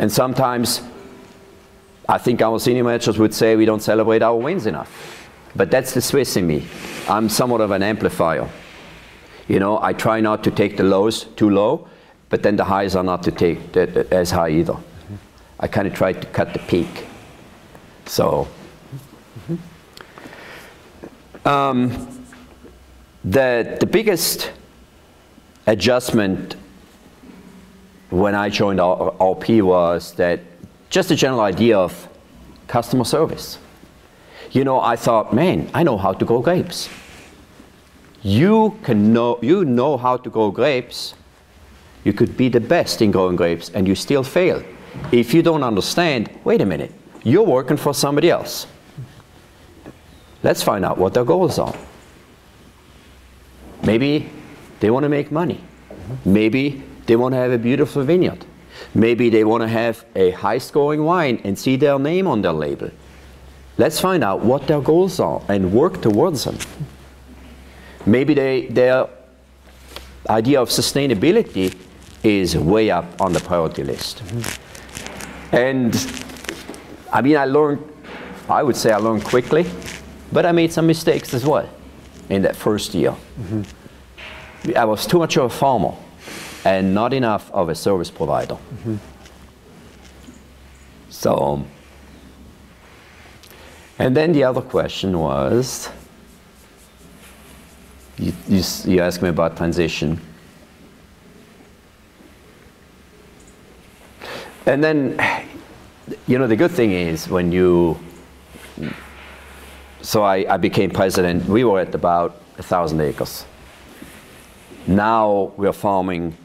And 0.00 0.10
sometimes 0.10 0.82
I 2.08 2.18
think 2.18 2.42
our 2.42 2.58
senior 2.58 2.82
managers 2.82 3.18
would 3.18 3.32
say 3.32 3.54
we 3.54 3.66
don't 3.66 3.82
celebrate 3.82 4.22
our 4.22 4.36
wins 4.36 4.66
enough. 4.66 5.28
But 5.54 5.70
that's 5.70 5.94
the 5.94 6.00
Swiss 6.00 6.36
in 6.36 6.46
me. 6.46 6.66
I'm 7.08 7.28
somewhat 7.28 7.60
of 7.60 7.70
an 7.70 7.82
amplifier. 7.82 8.48
You 9.46 9.60
know, 9.60 9.80
I 9.80 9.92
try 9.92 10.20
not 10.20 10.42
to 10.44 10.50
take 10.50 10.76
the 10.76 10.84
lows 10.84 11.24
too 11.36 11.50
low, 11.50 11.88
but 12.28 12.42
then 12.42 12.56
the 12.56 12.64
highs 12.64 12.96
are 12.96 13.04
not 13.04 13.22
to 13.24 13.30
take 13.30 13.76
as 13.76 14.30
high 14.30 14.50
either. 14.50 14.72
Mm-hmm. 14.72 15.14
I 15.60 15.68
kind 15.68 15.86
of 15.86 15.94
try 15.94 16.12
to 16.12 16.26
cut 16.28 16.52
the 16.52 16.60
peak. 16.60 17.06
So, 18.10 18.48
um, 21.44 22.26
the, 23.24 23.76
the 23.78 23.86
biggest 23.86 24.50
adjustment 25.68 26.56
when 28.10 28.34
I 28.34 28.48
joined 28.48 28.80
RP 28.80 29.62
was 29.62 30.12
that 30.14 30.40
just 30.90 31.12
a 31.12 31.14
general 31.14 31.42
idea 31.42 31.78
of 31.78 32.08
customer 32.66 33.04
service. 33.04 33.58
You 34.50 34.64
know, 34.64 34.80
I 34.80 34.96
thought, 34.96 35.32
man, 35.32 35.70
I 35.72 35.84
know 35.84 35.96
how 35.96 36.12
to 36.12 36.24
grow 36.24 36.40
grapes. 36.40 36.88
You 38.22 38.76
can 38.82 39.12
know, 39.12 39.38
you 39.40 39.64
know 39.64 39.96
how 39.96 40.16
to 40.16 40.28
grow 40.28 40.50
grapes. 40.50 41.14
You 42.02 42.12
could 42.12 42.36
be 42.36 42.48
the 42.48 42.60
best 42.60 43.02
in 43.02 43.12
growing 43.12 43.36
grapes 43.36 43.70
and 43.70 43.86
you 43.86 43.94
still 43.94 44.24
fail. 44.24 44.64
If 45.12 45.32
you 45.32 45.42
don't 45.42 45.62
understand, 45.62 46.28
wait 46.42 46.60
a 46.60 46.66
minute, 46.66 46.92
you're 47.22 47.44
working 47.44 47.76
for 47.76 47.94
somebody 47.94 48.30
else. 48.30 48.66
Let's 50.42 50.62
find 50.62 50.84
out 50.84 50.98
what 50.98 51.14
their 51.14 51.24
goals 51.24 51.58
are. 51.58 51.74
Maybe 53.82 54.30
they 54.80 54.90
want 54.90 55.04
to 55.04 55.08
make 55.08 55.30
money. 55.30 55.60
Maybe 56.24 56.82
they 57.06 57.16
want 57.16 57.32
to 57.32 57.38
have 57.38 57.52
a 57.52 57.58
beautiful 57.58 58.04
vineyard. 58.04 58.44
Maybe 58.94 59.28
they 59.30 59.44
want 59.44 59.62
to 59.62 59.68
have 59.68 60.04
a 60.16 60.30
high 60.30 60.58
scoring 60.58 61.04
wine 61.04 61.40
and 61.44 61.58
see 61.58 61.76
their 61.76 61.98
name 61.98 62.26
on 62.26 62.42
their 62.42 62.52
label. 62.52 62.90
Let's 63.78 64.00
find 64.00 64.24
out 64.24 64.40
what 64.40 64.66
their 64.66 64.80
goals 64.80 65.20
are 65.20 65.42
and 65.48 65.72
work 65.72 66.02
towards 66.02 66.44
them. 66.44 66.58
Maybe 68.06 68.34
they, 68.34 68.66
their 68.66 69.08
idea 70.28 70.60
of 70.60 70.68
sustainability 70.68 71.76
is 72.22 72.56
way 72.56 72.90
up 72.90 73.20
on 73.20 73.32
the 73.32 73.40
priority 73.40 73.82
list. 73.82 74.22
And 75.52 75.94
I 77.12 77.22
mean, 77.22 77.36
I 77.36 77.44
learned, 77.44 77.82
I 78.48 78.62
would 78.62 78.76
say 78.76 78.92
I 78.92 78.96
learned 78.98 79.24
quickly, 79.24 79.66
but 80.32 80.46
I 80.46 80.52
made 80.52 80.72
some 80.72 80.86
mistakes 80.86 81.34
as 81.34 81.44
well 81.44 81.68
in 82.28 82.42
that 82.42 82.56
first 82.56 82.94
year. 82.94 83.14
Mm-hmm. 83.40 84.76
I 84.76 84.84
was 84.84 85.06
too 85.06 85.18
much 85.18 85.36
of 85.36 85.44
a 85.44 85.50
farmer 85.50 85.94
and 86.64 86.94
not 86.94 87.12
enough 87.12 87.50
of 87.52 87.68
a 87.68 87.74
service 87.74 88.10
provider. 88.10 88.54
Mm-hmm. 88.54 88.96
So, 91.08 91.64
and 93.98 94.16
then 94.16 94.32
the 94.32 94.44
other 94.44 94.62
question 94.62 95.18
was 95.18 95.90
you, 98.18 98.32
you, 98.48 98.62
you 98.84 99.00
asked 99.00 99.22
me 99.22 99.30
about 99.30 99.56
transition. 99.56 100.20
And 104.66 104.84
then 104.84 105.18
you 106.26 106.38
know, 106.38 106.46
the 106.46 106.56
good 106.56 106.70
thing 106.70 106.92
is 106.92 107.28
when 107.28 107.52
you, 107.52 107.98
so 110.02 110.22
I, 110.22 110.54
I 110.54 110.56
became 110.56 110.90
president, 110.90 111.46
we 111.46 111.64
were 111.64 111.80
at 111.80 111.94
about 111.94 112.40
a 112.58 112.62
thousand 112.62 113.00
acres. 113.00 113.44
Now 114.86 115.52
we're 115.56 115.72
farming 115.72 116.36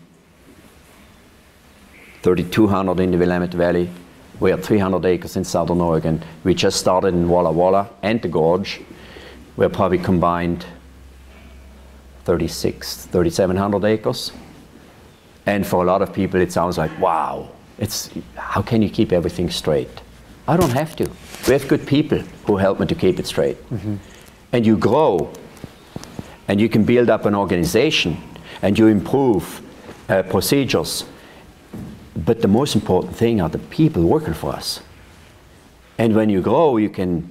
3,200 2.21 2.99
in 2.99 3.11
the 3.11 3.17
Willamette 3.17 3.53
Valley. 3.53 3.89
We 4.39 4.49
have 4.49 4.63
300 4.63 5.05
acres 5.05 5.37
in 5.37 5.43
southern 5.43 5.79
Oregon. 5.79 6.23
We 6.43 6.53
just 6.53 6.79
started 6.79 7.13
in 7.13 7.29
Walla 7.29 7.51
Walla 7.51 7.89
and 8.01 8.21
the 8.21 8.27
Gorge. 8.27 8.81
We're 9.55 9.69
probably 9.69 9.99
combined 9.99 10.65
36, 12.25 13.05
3,700 13.05 13.85
acres. 13.85 14.31
And 15.45 15.65
for 15.65 15.83
a 15.83 15.85
lot 15.85 16.01
of 16.01 16.11
people, 16.11 16.41
it 16.41 16.51
sounds 16.51 16.77
like, 16.77 16.97
wow, 16.99 17.49
it's 17.77 18.09
how 18.35 18.61
can 18.61 18.81
you 18.81 18.89
keep 18.89 19.11
everything 19.11 19.49
straight? 19.49 20.01
I 20.47 20.57
don't 20.57 20.71
have 20.73 20.95
to. 20.97 21.09
We 21.47 21.53
have 21.53 21.67
good 21.67 21.85
people 21.87 22.19
who 22.45 22.57
help 22.57 22.79
me 22.79 22.85
to 22.85 22.95
keep 22.95 23.19
it 23.19 23.27
straight. 23.27 23.57
Mm-hmm. 23.69 23.95
And 24.51 24.65
you 24.65 24.77
grow, 24.77 25.33
and 26.47 26.61
you 26.61 26.69
can 26.69 26.83
build 26.83 27.09
up 27.09 27.25
an 27.25 27.35
organization, 27.35 28.17
and 28.61 28.77
you 28.77 28.87
improve 28.87 29.61
uh, 30.09 30.23
procedures. 30.23 31.05
But 32.15 32.41
the 32.41 32.47
most 32.47 32.75
important 32.75 33.15
thing 33.15 33.41
are 33.41 33.49
the 33.49 33.59
people 33.59 34.03
working 34.03 34.33
for 34.33 34.53
us. 34.53 34.81
And 35.97 36.15
when 36.15 36.29
you 36.29 36.41
grow, 36.41 36.77
you 36.77 36.89
can, 36.89 37.27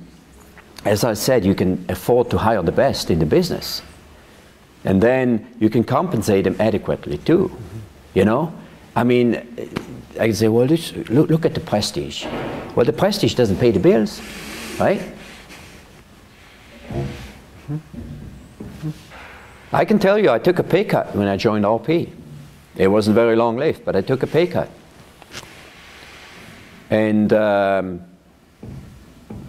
as 0.85 1.05
I 1.05 1.15
said, 1.15 1.45
you 1.45 1.55
can 1.55 1.85
afford 1.89 2.31
to 2.31 2.39
hire 2.39 2.63
the 2.63 2.73
best 2.73 3.11
in 3.11 3.19
the 3.19 3.27
business. 3.27 3.83
And 4.85 5.03
then 5.03 5.47
you 5.61 5.71
can 5.71 5.85
compensate 5.85 6.45
them 6.45 6.57
adequately 6.59 7.19
too. 7.19 7.49
Mm-hmm. 7.49 8.19
You 8.19 8.25
know? 8.25 8.53
I 8.97 9.05
mean, 9.05 9.33
I 10.21 10.27
can 10.27 10.35
say, 10.35 10.49
well, 10.49 10.67
this, 10.67 10.95
look, 11.09 11.29
look 11.29 11.45
at 11.45 11.55
the 11.55 11.61
prestige. 11.61 12.25
Well, 12.75 12.87
the 12.87 12.93
prestige 12.93 13.35
doesn't 13.35 13.57
pay 13.59 13.71
the 13.71 13.81
bills, 13.81 14.21
right? 14.79 15.03
I 19.73 19.85
can 19.85 19.99
tell 19.99 20.19
you, 20.19 20.31
I 20.31 20.39
took 20.39 20.59
a 20.61 20.63
pay 20.63 20.85
cut 20.85 21.15
when 21.17 21.27
I 21.27 21.37
joined 21.37 21.65
RP. 21.65 22.11
It 22.77 22.89
wasn't 22.89 23.15
very 23.15 23.35
long 23.35 23.57
lived, 23.57 23.85
but 23.85 23.97
I 23.97 24.03
took 24.03 24.23
a 24.23 24.27
pay 24.27 24.47
cut. 24.47 24.71
And 26.91 27.33
um, 27.33 28.03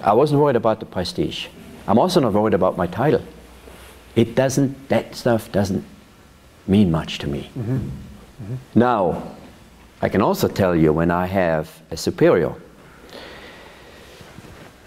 I 0.01 0.13
wasn't 0.13 0.41
worried 0.41 0.55
about 0.55 0.79
the 0.79 0.85
prestige. 0.85 1.47
I'm 1.87 1.99
also 1.99 2.19
not 2.19 2.33
worried 2.33 2.55
about 2.55 2.77
my 2.77 2.87
title. 2.87 3.23
It 4.15 4.33
doesn't, 4.33 4.89
that 4.89 5.15
stuff 5.15 5.51
doesn't 5.51 5.85
mean 6.67 6.89
much 6.89 7.19
to 7.19 7.27
me. 7.27 7.51
Mm-hmm. 7.57 7.75
Mm-hmm. 7.75 8.55
Now, 8.79 9.34
I 10.01 10.09
can 10.09 10.21
also 10.21 10.47
tell 10.47 10.75
you 10.75 10.93
when 10.93 11.11
I 11.11 11.25
have 11.25 11.81
a 11.91 11.97
superior, 11.97 12.53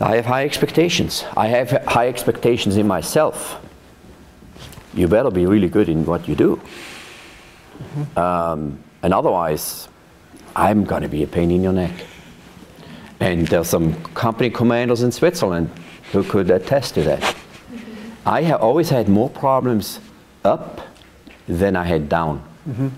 I 0.01 0.17
have 0.17 0.27
high 0.27 0.45
expectations. 0.45 1.25
I 1.37 1.49
have 1.49 1.71
high 1.87 2.09
expectations 2.09 2.77
in 2.77 2.87
myself. 2.87 3.61
You 4.95 5.09
better 5.09 5.31
be 5.31 5.47
really 5.47 5.69
good 5.69 5.89
in 5.89 6.05
what 6.05 6.29
you 6.29 6.35
do. 6.35 6.57
Mm-hmm. 6.57 8.19
Um, 8.19 8.79
and 9.03 9.13
otherwise, 9.13 9.89
I'm 10.55 10.85
going 10.85 11.03
to 11.03 11.09
be 11.09 11.23
a 11.23 11.27
pain 11.27 11.51
in 11.51 11.63
your 11.63 11.73
neck. 11.73 11.93
And 13.21 13.49
there's 13.49 13.69
some 13.69 14.03
company 14.15 14.51
commanders 14.51 15.03
in 15.03 15.11
Switzerland 15.11 15.71
who 16.13 16.23
could 16.23 16.51
attest 16.51 16.95
to 16.95 17.03
that. 17.03 17.37
I 18.25 18.43
have 18.43 18.61
always 18.61 18.91
had 18.91 19.09
more 19.09 19.31
problems 19.31 20.01
up 20.45 20.81
than 21.49 21.77
I 21.77 21.85
had 21.85 22.09
down. 22.09 22.43
Mm-hmm. 22.69 22.89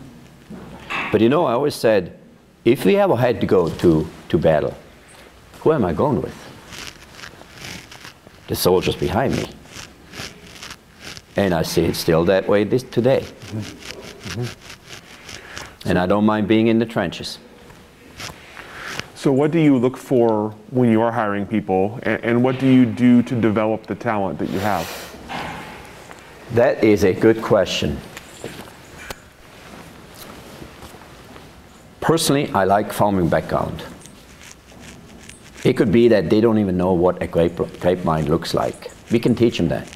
But 1.11 1.21
you 1.21 1.29
know, 1.29 1.47
I 1.47 1.53
always 1.53 1.75
said, 1.75 2.19
if 2.65 2.85
we 2.85 2.97
ever 2.97 3.17
had 3.17 3.41
to 3.41 3.47
go 3.47 3.69
to, 3.69 4.09
to 4.29 4.39
battle, 4.39 4.77
who 5.61 5.73
am 5.73 5.85
I 5.85 5.93
going 5.93 6.23
with? 6.23 6.37
The 8.49 8.57
soldiers 8.57 8.97
behind 8.97 9.37
me. 9.37 9.51
And 11.37 11.55
I 11.55 11.63
see 11.63 11.85
it 11.85 11.97
still 11.97 12.25
that 12.25 12.49
way 12.49 12.65
this, 12.65 12.83
today. 12.83 13.21
Mm-hmm. 13.21 14.41
Mm-hmm. 14.41 15.89
And 15.89 15.99
I 15.99 16.07
don't 16.07 16.27
mind 16.27 16.49
being 16.49 16.67
in 16.67 16.79
the 16.79 16.87
trenches. 16.87 17.39
So, 19.15 19.33
what 19.33 19.51
do 19.51 19.59
you 19.59 19.77
look 19.77 19.97
for 19.97 20.51
when 20.71 20.91
you 20.91 21.03
are 21.03 21.13
hiring 21.13 21.47
people, 21.47 22.01
and, 22.05 22.25
and 22.25 22.43
what 22.43 22.59
do 22.59 22.67
you 22.67 22.87
do 22.87 23.23
to 23.25 23.39
develop 23.39 23.87
the 23.87 23.95
talent 23.95 24.39
that 24.39 24.49
you 24.49 24.59
have? 24.61 24.87
That 26.53 26.83
is 26.83 27.05
a 27.05 27.13
good 27.13 27.43
question. 27.43 28.01
Personally, 32.01 32.51
I 32.51 32.65
like 32.65 32.93
farming 32.93 33.29
background. 33.29 33.83
It 35.65 35.75
could 35.77 35.93
be 35.93 36.09
that 36.09 36.31
they 36.31 36.41
don't 36.41 36.59
even 36.59 36.77
know 36.77 36.95
what 36.95 37.23
a 37.23 37.27
grape, 37.27 37.57
grapevine 37.81 38.27
looks 38.27 38.55
like. 38.55 38.91
We 39.11 39.19
can 39.19 39.35
teach 39.35 39.59
them 39.59 39.69
that. 39.69 39.95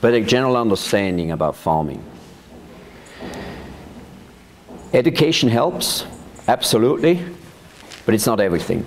But 0.00 0.14
a 0.14 0.20
general 0.20 0.56
understanding 0.56 1.30
about 1.30 1.54
farming. 1.56 2.02
Education 4.94 5.48
helps, 5.48 6.04
absolutely, 6.48 7.22
but 8.04 8.14
it's 8.14 8.26
not 8.26 8.40
everything. 8.40 8.86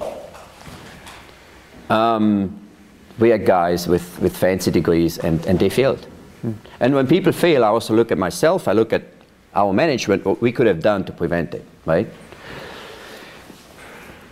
Um, 1.89 2.59
we 3.19 3.29
had 3.29 3.45
guys 3.45 3.87
with, 3.87 4.19
with 4.19 4.35
fancy 4.35 4.71
degrees 4.71 5.19
and, 5.19 5.45
and 5.45 5.59
they 5.59 5.69
failed. 5.69 6.05
Hmm. 6.41 6.53
And 6.79 6.95
when 6.95 7.07
people 7.07 7.31
fail, 7.31 7.63
I 7.63 7.67
also 7.67 7.95
look 7.95 8.11
at 8.11 8.17
myself, 8.17 8.67
I 8.67 8.73
look 8.73 8.91
at 8.91 9.14
our 9.55 9.73
management, 9.73 10.25
what 10.25 10.41
we 10.41 10.51
could 10.51 10.67
have 10.67 10.81
done 10.81 11.03
to 11.05 11.11
prevent 11.11 11.53
it, 11.53 11.65
right? 11.85 12.07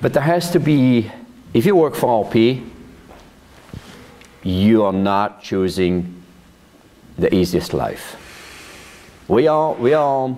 But 0.01 0.13
there 0.13 0.23
has 0.23 0.51
to 0.51 0.59
be, 0.59 1.09
if 1.53 1.65
you 1.65 1.75
work 1.75 1.95
for 1.95 2.25
RP, 2.25 2.69
you 4.43 4.83
are 4.83 4.91
not 4.91 5.41
choosing 5.41 6.23
the 7.17 7.33
easiest 7.33 7.73
life. 7.73 8.17
We 9.29 9.47
are, 9.47 9.73
we 9.73 9.93
are 9.93 10.35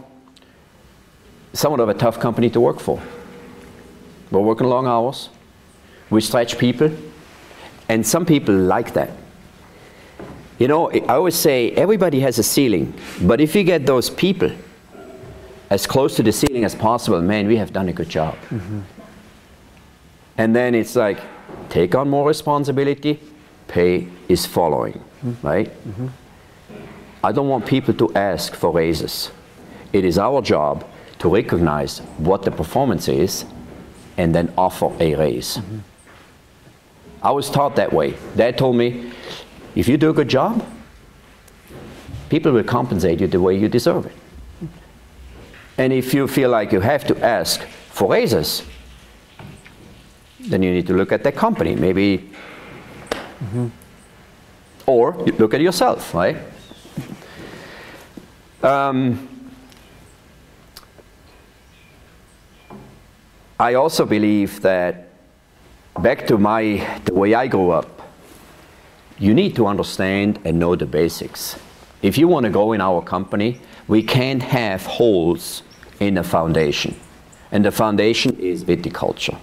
somewhat 1.53 1.79
of 1.79 1.89
a 1.89 1.95
tough 1.95 2.19
company 2.19 2.49
to 2.51 2.59
work 2.59 2.79
for. 2.79 3.01
We're 4.29 4.41
working 4.41 4.67
long 4.67 4.85
hours, 4.85 5.29
we 6.09 6.21
stretch 6.21 6.59
people, 6.59 6.91
and 7.89 8.05
some 8.05 8.25
people 8.25 8.53
like 8.53 8.93
that. 8.93 9.11
You 10.59 10.67
know, 10.67 10.91
I 10.91 11.15
always 11.15 11.35
say 11.35 11.71
everybody 11.71 12.19
has 12.19 12.37
a 12.39 12.43
ceiling, 12.43 12.93
but 13.21 13.41
if 13.41 13.55
you 13.55 13.63
get 13.63 13.85
those 13.85 14.09
people 14.09 14.51
as 15.75 15.85
close 15.85 16.15
to 16.15 16.23
the 16.23 16.31
ceiling 16.31 16.63
as 16.63 16.73
possible, 16.73 17.21
man, 17.21 17.47
we 17.47 17.57
have 17.57 17.73
done 17.73 17.89
a 17.89 17.93
good 17.93 18.07
job. 18.07 18.33
Mm-hmm. 18.49 18.79
And 20.37 20.55
then 20.55 20.73
it's 20.73 20.95
like, 20.95 21.19
take 21.67 21.93
on 21.95 22.09
more 22.09 22.25
responsibility, 22.25 23.19
pay 23.67 24.07
is 24.29 24.45
following, 24.45 24.93
mm-hmm. 24.93 25.45
right? 25.45 25.67
Mm-hmm. 25.67 26.07
I 27.25 27.31
don't 27.33 27.49
want 27.49 27.65
people 27.65 27.93
to 27.95 28.07
ask 28.15 28.55
for 28.55 28.71
raises. 28.71 29.31
It 29.91 30.05
is 30.05 30.17
our 30.17 30.41
job 30.41 30.87
to 31.19 31.27
recognize 31.27 31.99
what 32.29 32.43
the 32.43 32.51
performance 32.51 33.09
is 33.09 33.43
and 34.15 34.33
then 34.33 34.53
offer 34.57 34.89
a 35.01 35.15
raise. 35.15 35.57
Mm-hmm. 35.57 35.79
I 37.21 37.31
was 37.31 37.49
taught 37.49 37.75
that 37.75 37.91
way. 37.91 38.15
Dad 38.37 38.57
told 38.57 38.77
me, 38.77 39.11
if 39.75 39.89
you 39.89 39.97
do 39.97 40.09
a 40.09 40.13
good 40.13 40.29
job, 40.29 40.65
people 42.29 42.53
will 42.53 42.63
compensate 42.63 43.19
you 43.19 43.27
the 43.27 43.41
way 43.41 43.57
you 43.57 43.67
deserve 43.67 44.05
it. 44.05 44.15
And 45.77 45.91
if 45.91 46.13
you 46.13 46.27
feel 46.27 46.49
like 46.49 46.71
you 46.71 46.79
have 46.79 47.05
to 47.07 47.23
ask 47.23 47.61
for 47.91 48.09
raises, 48.11 48.63
then 50.39 50.63
you 50.63 50.71
need 50.71 50.87
to 50.87 50.93
look 50.93 51.11
at 51.11 51.23
the 51.23 51.31
company, 51.31 51.75
maybe, 51.75 52.29
mm-hmm. 53.11 53.67
or 54.85 55.21
you 55.25 55.33
look 55.33 55.53
at 55.53 55.61
yourself, 55.61 56.13
right? 56.13 56.37
Um, 58.63 59.27
I 63.59 63.73
also 63.75 64.05
believe 64.05 64.61
that 64.61 65.09
back 65.99 66.27
to 66.27 66.37
my 66.37 67.01
the 67.05 67.13
way 67.13 67.33
I 67.33 67.47
grew 67.47 67.71
up, 67.71 68.01
you 69.17 69.33
need 69.33 69.55
to 69.55 69.67
understand 69.67 70.39
and 70.45 70.59
know 70.59 70.75
the 70.75 70.85
basics. 70.85 71.57
If 72.01 72.17
you 72.17 72.27
want 72.27 72.45
to 72.45 72.49
go 72.49 72.73
in 72.73 72.81
our 72.81 73.01
company, 73.01 73.61
we 73.87 74.03
can't 74.03 74.41
have 74.41 74.85
holes 74.85 75.63
in 75.99 76.15
the 76.15 76.23
foundation. 76.23 76.95
And 77.51 77.63
the 77.63 77.71
foundation 77.71 78.37
is 78.39 78.63
viticulture. 78.63 79.37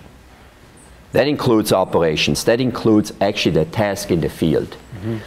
That 1.13 1.29
includes 1.29 1.73
operations. 1.73 2.45
That 2.45 2.61
includes 2.61 3.13
actually 3.21 3.53
the 3.53 3.65
task 3.67 4.11
in 4.11 4.21
the 4.21 4.29
field. 4.29 4.71
Mm-hmm. 4.71 5.19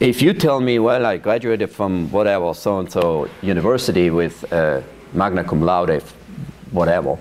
If 0.00 0.22
you 0.22 0.32
tell 0.32 0.60
me, 0.60 0.78
well, 0.78 1.06
I 1.06 1.16
graduated 1.16 1.70
from 1.70 2.10
whatever 2.10 2.54
so 2.54 2.78
and 2.78 2.90
so 2.90 3.28
university 3.42 4.10
with 4.10 4.50
uh, 4.52 4.82
magna 5.12 5.44
cum 5.44 5.62
laude, 5.62 6.02
whatever, 6.70 7.18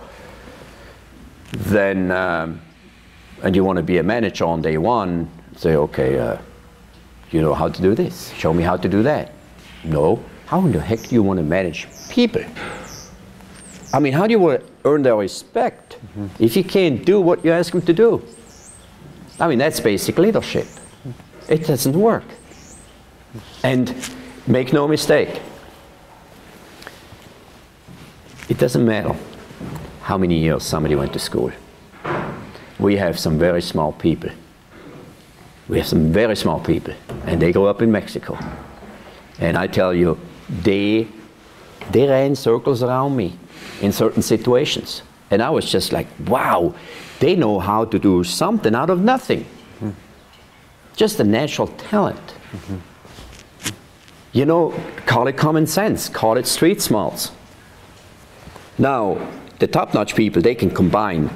then 1.52 2.12
um, 2.12 2.62
and 3.44 3.56
you 3.56 3.64
want 3.64 3.78
to 3.78 3.84
be 3.84 3.98
a 3.98 4.04
manager 4.04 4.46
on 4.46 4.62
day 4.62 4.78
one, 4.78 5.30
say, 5.56 5.76
okay, 5.76 6.20
uh, 6.20 6.38
you 7.32 7.42
know 7.42 7.54
how 7.54 7.70
to 7.70 7.82
do 7.82 7.96
this. 7.96 8.32
Show 8.34 8.54
me 8.54 8.64
how 8.64 8.78
to 8.78 8.90
do 8.90 9.04
that. 9.04 9.34
No. 9.84 10.24
How 10.46 10.60
in 10.60 10.72
the 10.72 10.82
heck 10.82 11.00
do 11.00 11.16
you 11.16 11.24
want 11.24 11.38
to 11.38 11.44
manage 11.44 11.88
people? 12.10 12.44
I 13.94 14.00
mean, 14.00 14.14
how 14.14 14.26
do 14.26 14.32
you 14.32 14.40
want 14.40 14.62
to 14.62 14.72
earn 14.86 15.04
their 15.04 15.16
respect 15.16 15.98
mm-hmm. 15.98 16.44
if 16.44 16.56
you 16.56 16.64
can't 16.64 17.06
do 17.06 17.20
what 17.20 17.44
you 17.44 17.52
ask 17.52 17.74
them 17.74 17.82
to 17.82 17.94
do? 17.94 18.24
I 19.40 19.48
mean, 19.48 19.58
that's 19.58 19.80
basic 19.80 20.18
leadership. 20.18 20.68
It 21.50 21.68
doesn't 21.68 22.00
work. 22.00 22.24
And 23.64 23.94
make 24.48 24.72
no 24.72 24.88
mistake, 24.88 25.42
it 28.50 28.58
doesn't 28.58 28.86
matter 28.86 29.16
how 30.02 30.18
many 30.18 30.38
years 30.38 30.64
somebody 30.64 30.96
went 30.96 31.14
to 31.14 31.20
school. 31.20 31.52
We 32.80 32.96
have 32.98 33.20
some 33.20 33.38
very 33.38 33.62
small 33.62 33.92
people. 33.94 34.32
We 35.68 35.78
have 35.78 35.88
some 35.88 36.12
very 36.12 36.36
small 36.36 36.60
people, 36.60 36.94
and 37.26 37.42
they 37.42 37.52
grow 37.52 37.66
up 37.66 37.82
in 37.82 37.92
Mexico. 37.92 38.38
And 39.40 39.58
I 39.58 39.68
tell 39.68 39.94
you, 39.94 40.20
they, 40.50 41.08
they 41.92 42.08
ran 42.08 42.36
circles 42.36 42.84
around 42.84 43.16
me 43.16 43.38
in 43.82 43.92
certain 43.92 44.22
situations. 44.22 45.02
And 45.30 45.42
I 45.42 45.50
was 45.50 45.72
just 45.72 45.92
like, 45.92 46.08
wow, 46.28 46.76
they 47.20 47.36
know 47.36 47.60
how 47.60 47.86
to 47.86 48.00
do 48.00 48.24
something 48.24 48.76
out 48.76 48.90
of 48.90 49.00
nothing. 49.00 49.46
Mm-hmm. 49.80 49.92
Just 50.96 51.20
a 51.20 51.24
natural 51.24 51.68
talent. 51.68 52.28
Mm-hmm. 52.52 52.78
You 54.34 54.46
know, 54.46 54.74
call 55.06 55.28
it 55.28 55.38
common 55.38 55.68
sense, 55.68 56.10
call 56.10 56.38
it 56.38 56.48
street 56.48 56.82
smarts. 56.82 57.32
Now, 58.78 59.18
the 59.60 59.68
top 59.68 59.94
notch 59.94 60.16
people, 60.16 60.42
they 60.42 60.56
can 60.56 60.70
combine 60.70 61.30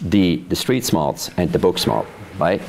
the, 0.00 0.36
the 0.48 0.56
street 0.56 0.84
smarts 0.84 1.30
and 1.36 1.52
the 1.52 1.58
book 1.58 1.78
smart, 1.78 2.06
right? 2.38 2.60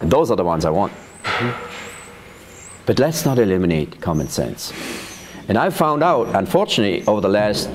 And 0.00 0.10
those 0.10 0.30
are 0.30 0.36
the 0.36 0.44
ones 0.44 0.64
I 0.64 0.70
want. 0.70 0.92
Mm-hmm. 0.92 2.84
But 2.86 2.98
let's 2.98 3.24
not 3.24 3.38
eliminate 3.38 4.00
common 4.00 4.28
sense. 4.28 4.72
And 5.48 5.58
I 5.58 5.70
found 5.70 6.02
out, 6.02 6.34
unfortunately, 6.34 7.06
over 7.06 7.20
the 7.20 7.28
last 7.28 7.68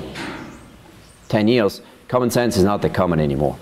10 1.32 1.48
years, 1.48 1.80
common 2.08 2.30
sense 2.30 2.58
is 2.58 2.64
not 2.64 2.82
that 2.82 2.92
common 2.92 3.18
anymore. 3.18 3.56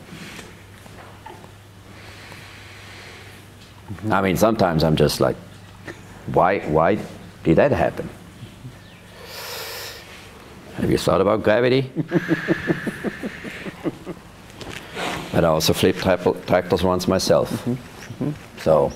I 4.11 4.21
mean, 4.21 4.37
sometimes 4.37 4.83
I'm 4.83 4.97
just 4.97 5.21
like, 5.21 5.37
why, 6.33 6.59
why 6.67 6.99
did 7.45 7.59
that 7.59 7.71
happen? 7.71 8.09
Have 10.79 10.91
you 10.91 10.99
thought 10.99 11.21
about 11.21 11.45
gravity? 11.45 11.93
but 15.33 15.45
I 15.45 15.49
also 15.49 15.73
flipped 15.73 16.01
tra- 16.01 16.35
tractors 16.49 16.83
once 16.83 17.07
myself. 17.07 17.53
Mm-hmm. 17.53 18.25
Mm-hmm. 18.25 18.59
So, 18.59 18.91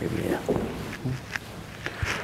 maybe, 0.00 0.30
yeah. 0.30 0.40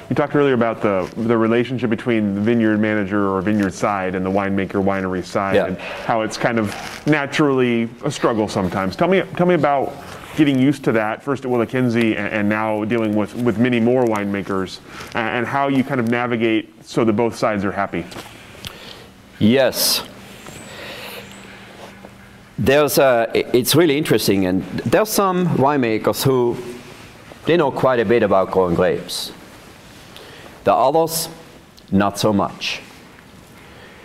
You 0.09 0.17
talked 0.17 0.35
earlier 0.35 0.55
about 0.55 0.81
the 0.81 1.11
the 1.17 1.37
relationship 1.37 1.91
between 1.91 2.35
the 2.35 2.41
vineyard 2.41 2.79
manager 2.79 3.29
or 3.29 3.43
vineyard 3.43 3.75
side 3.75 4.15
and 4.15 4.25
the 4.25 4.31
winemaker 4.31 4.83
winery 4.83 5.25
side, 5.25 5.57
Yeah. 5.57 5.67
and 5.67 5.79
how 5.79 6.23
it's 6.23 6.39
kind 6.39 6.59
of 6.59 6.75
naturally 7.07 7.91
a 8.05 8.11
struggle 8.11 8.49
sometimes. 8.49 8.97
Tell 8.97 9.09
me 9.09 9.23
tell 9.37 9.47
me 9.47 9.55
about 9.55 9.93
getting 10.37 10.59
used 10.59 10.85
to 10.85 10.93
that 10.93 11.23
first 11.23 11.45
at 11.45 11.51
WillaKenzie 11.51 12.17
and, 12.17 12.29
and 12.33 12.49
now 12.49 12.85
dealing 12.85 13.15
with 13.17 13.35
with 13.35 13.59
many 13.59 13.81
more 13.81 14.05
winemakers, 14.05 14.81
and, 15.15 15.29
and 15.39 15.47
how 15.47 15.69
you 15.69 15.85
kind 15.85 16.01
of 16.01 16.09
navigate 16.09 16.85
so 16.85 17.05
that 17.05 17.13
both 17.13 17.37
sides 17.37 17.63
are 17.65 17.73
happy. 17.73 18.07
Yes. 19.39 20.03
There's 22.61 22.99
a, 22.99 23.31
it's 23.55 23.77
really 23.77 23.97
interesting, 23.97 24.47
and 24.47 24.65
there's 24.85 25.11
some 25.11 25.47
winemakers 25.59 26.23
who 26.25 26.57
they 27.45 27.57
know 27.57 27.71
quite 27.71 28.01
a 28.01 28.05
bit 28.05 28.23
about 28.25 28.51
growing 28.51 28.75
grapes. 28.75 29.33
The 30.69 30.75
others, 30.75 31.31
not 31.91 32.19
so 32.19 32.31
much. 32.31 32.83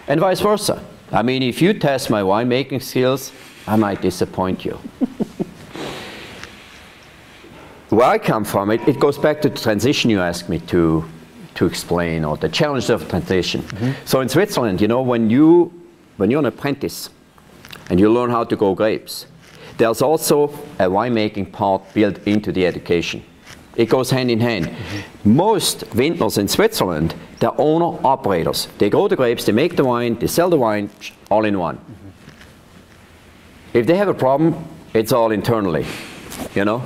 And 0.07 0.17
vice 0.21 0.39
versa. 0.39 0.81
I 1.11 1.21
mean, 1.21 1.43
if 1.43 1.61
you 1.61 1.73
test 1.73 2.09
my 2.09 2.21
winemaking 2.21 2.81
skills, 2.81 3.33
I 3.67 3.75
might 3.75 4.01
disappoint 4.01 4.63
you. 4.63 4.71
Where 7.89 8.07
I 8.07 8.17
come 8.17 8.45
from, 8.45 8.71
it, 8.71 8.79
it 8.87 8.97
goes 8.97 9.17
back 9.17 9.41
to 9.41 9.49
the 9.49 9.59
transition 9.59 10.09
you 10.09 10.21
asked 10.21 10.47
me 10.47 10.59
to, 10.59 11.03
to 11.55 11.65
explain, 11.65 12.23
or 12.23 12.37
the 12.37 12.47
challenge 12.47 12.89
of 12.89 13.09
transition. 13.09 13.63
Mm-hmm. 13.63 14.05
So 14.05 14.21
in 14.21 14.29
Switzerland, 14.29 14.79
you 14.79 14.87
know, 14.87 15.01
when, 15.01 15.29
you, 15.29 15.69
when 16.15 16.31
you're 16.31 16.39
an 16.39 16.45
apprentice 16.45 17.09
and 17.89 17.99
you 17.99 18.09
learn 18.09 18.29
how 18.29 18.45
to 18.45 18.55
grow 18.55 18.73
grapes, 18.73 19.25
there's 19.75 20.01
also 20.01 20.45
a 20.79 20.87
winemaking 20.87 21.51
part 21.51 21.93
built 21.93 22.25
into 22.25 22.53
the 22.53 22.65
education. 22.65 23.21
It 23.75 23.89
goes 23.89 24.11
hand 24.11 24.29
in 24.29 24.39
hand. 24.39 24.75
Most 25.23 25.81
vintners 25.87 26.37
in 26.37 26.47
Switzerland, 26.47 27.15
they're 27.39 27.59
owner 27.59 27.99
operators. 28.05 28.67
They 28.77 28.89
grow 28.89 29.07
the 29.07 29.15
grapes, 29.15 29.45
they 29.45 29.51
make 29.51 29.75
the 29.75 29.83
wine, 29.83 30.19
they 30.19 30.27
sell 30.27 30.49
the 30.49 30.57
wine, 30.57 30.89
all 31.31 31.45
in 31.45 31.57
one. 31.57 31.79
If 33.73 33.87
they 33.87 33.95
have 33.95 34.07
a 34.07 34.13
problem, 34.13 34.63
it's 34.93 35.11
all 35.11 35.31
internally, 35.31 35.85
you 36.53 36.65
know? 36.65 36.83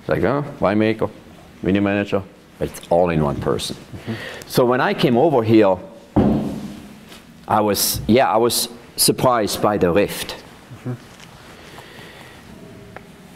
It's 0.00 0.08
like, 0.08 0.22
oh, 0.22 0.44
winemaker, 0.60 1.10
vineyard 1.62 1.82
manager, 1.82 2.22
it's 2.60 2.80
all 2.88 3.10
in 3.10 3.24
one 3.24 3.40
person. 3.40 3.76
So 4.46 4.64
when 4.64 4.80
I 4.80 4.94
came 4.94 5.16
over 5.16 5.42
here, 5.42 5.76
I 7.48 7.60
was, 7.60 8.00
yeah, 8.06 8.30
I 8.30 8.36
was 8.36 8.68
surprised 8.94 9.60
by 9.60 9.78
the 9.78 9.90
rift. 9.90 10.36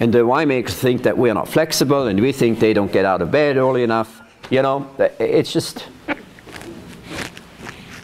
And 0.00 0.12
the 0.12 0.20
winemakers 0.20 0.70
think 0.70 1.02
that 1.02 1.16
we're 1.16 1.34
not 1.34 1.46
flexible 1.46 2.06
and 2.06 2.18
we 2.20 2.32
think 2.32 2.58
they 2.58 2.72
don't 2.72 2.90
get 2.90 3.04
out 3.04 3.20
of 3.20 3.30
bed 3.30 3.58
early 3.58 3.82
enough. 3.82 4.22
You 4.48 4.62
know, 4.62 4.90
it's 5.18 5.52
just. 5.52 5.86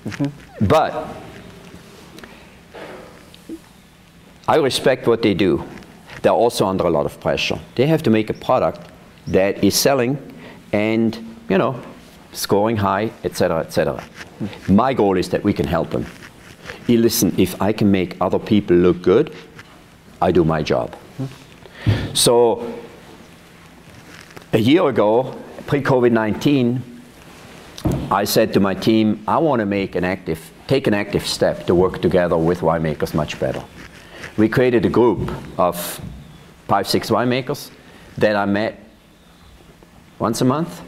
Mm-hmm. 0.04 0.66
But 0.66 1.08
I 4.46 4.56
respect 4.56 5.06
what 5.06 5.22
they 5.22 5.34
do. 5.34 5.64
They're 6.22 6.32
also 6.32 6.66
under 6.66 6.84
a 6.84 6.90
lot 6.90 7.06
of 7.06 7.18
pressure. 7.18 7.58
They 7.74 7.86
have 7.86 8.02
to 8.04 8.10
make 8.10 8.30
a 8.30 8.34
product 8.34 8.90
that 9.26 9.64
is 9.64 9.74
selling 9.74 10.18
and, 10.72 11.16
you 11.48 11.58
know, 11.58 11.80
scoring 12.32 12.76
high, 12.76 13.10
etc., 13.24 13.60
etc. 13.60 13.94
Mm-hmm. 13.94 14.76
My 14.76 14.92
goal 14.92 15.16
is 15.16 15.30
that 15.30 15.42
we 15.42 15.52
can 15.52 15.66
help 15.66 15.90
them. 15.90 16.06
You 16.86 16.98
listen, 16.98 17.34
if 17.38 17.60
I 17.60 17.72
can 17.72 17.90
make 17.90 18.16
other 18.20 18.38
people 18.38 18.76
look 18.76 19.02
good, 19.02 19.34
I 20.20 20.30
do 20.30 20.44
my 20.44 20.62
job. 20.62 20.94
So, 22.14 22.74
a 24.52 24.58
year 24.58 24.88
ago, 24.88 25.36
pre 25.66 25.80
COVID 25.82 26.12
19, 26.12 26.82
I 28.10 28.24
said 28.24 28.52
to 28.54 28.60
my 28.60 28.74
team, 28.74 29.22
I 29.28 29.38
want 29.38 29.60
to 29.60 29.66
make 29.66 29.94
an 29.94 30.04
active, 30.04 30.50
take 30.66 30.86
an 30.86 30.94
active 30.94 31.26
step 31.26 31.66
to 31.66 31.74
work 31.74 32.00
together 32.00 32.36
with 32.36 32.60
winemakers 32.60 33.14
much 33.14 33.38
better. 33.38 33.62
We 34.36 34.48
created 34.48 34.84
a 34.86 34.88
group 34.88 35.30
of 35.58 36.00
five, 36.68 36.88
six 36.88 37.10
winemakers 37.10 37.70
that 38.18 38.36
I 38.36 38.46
met 38.46 38.78
once 40.18 40.40
a 40.40 40.44
month, 40.44 40.82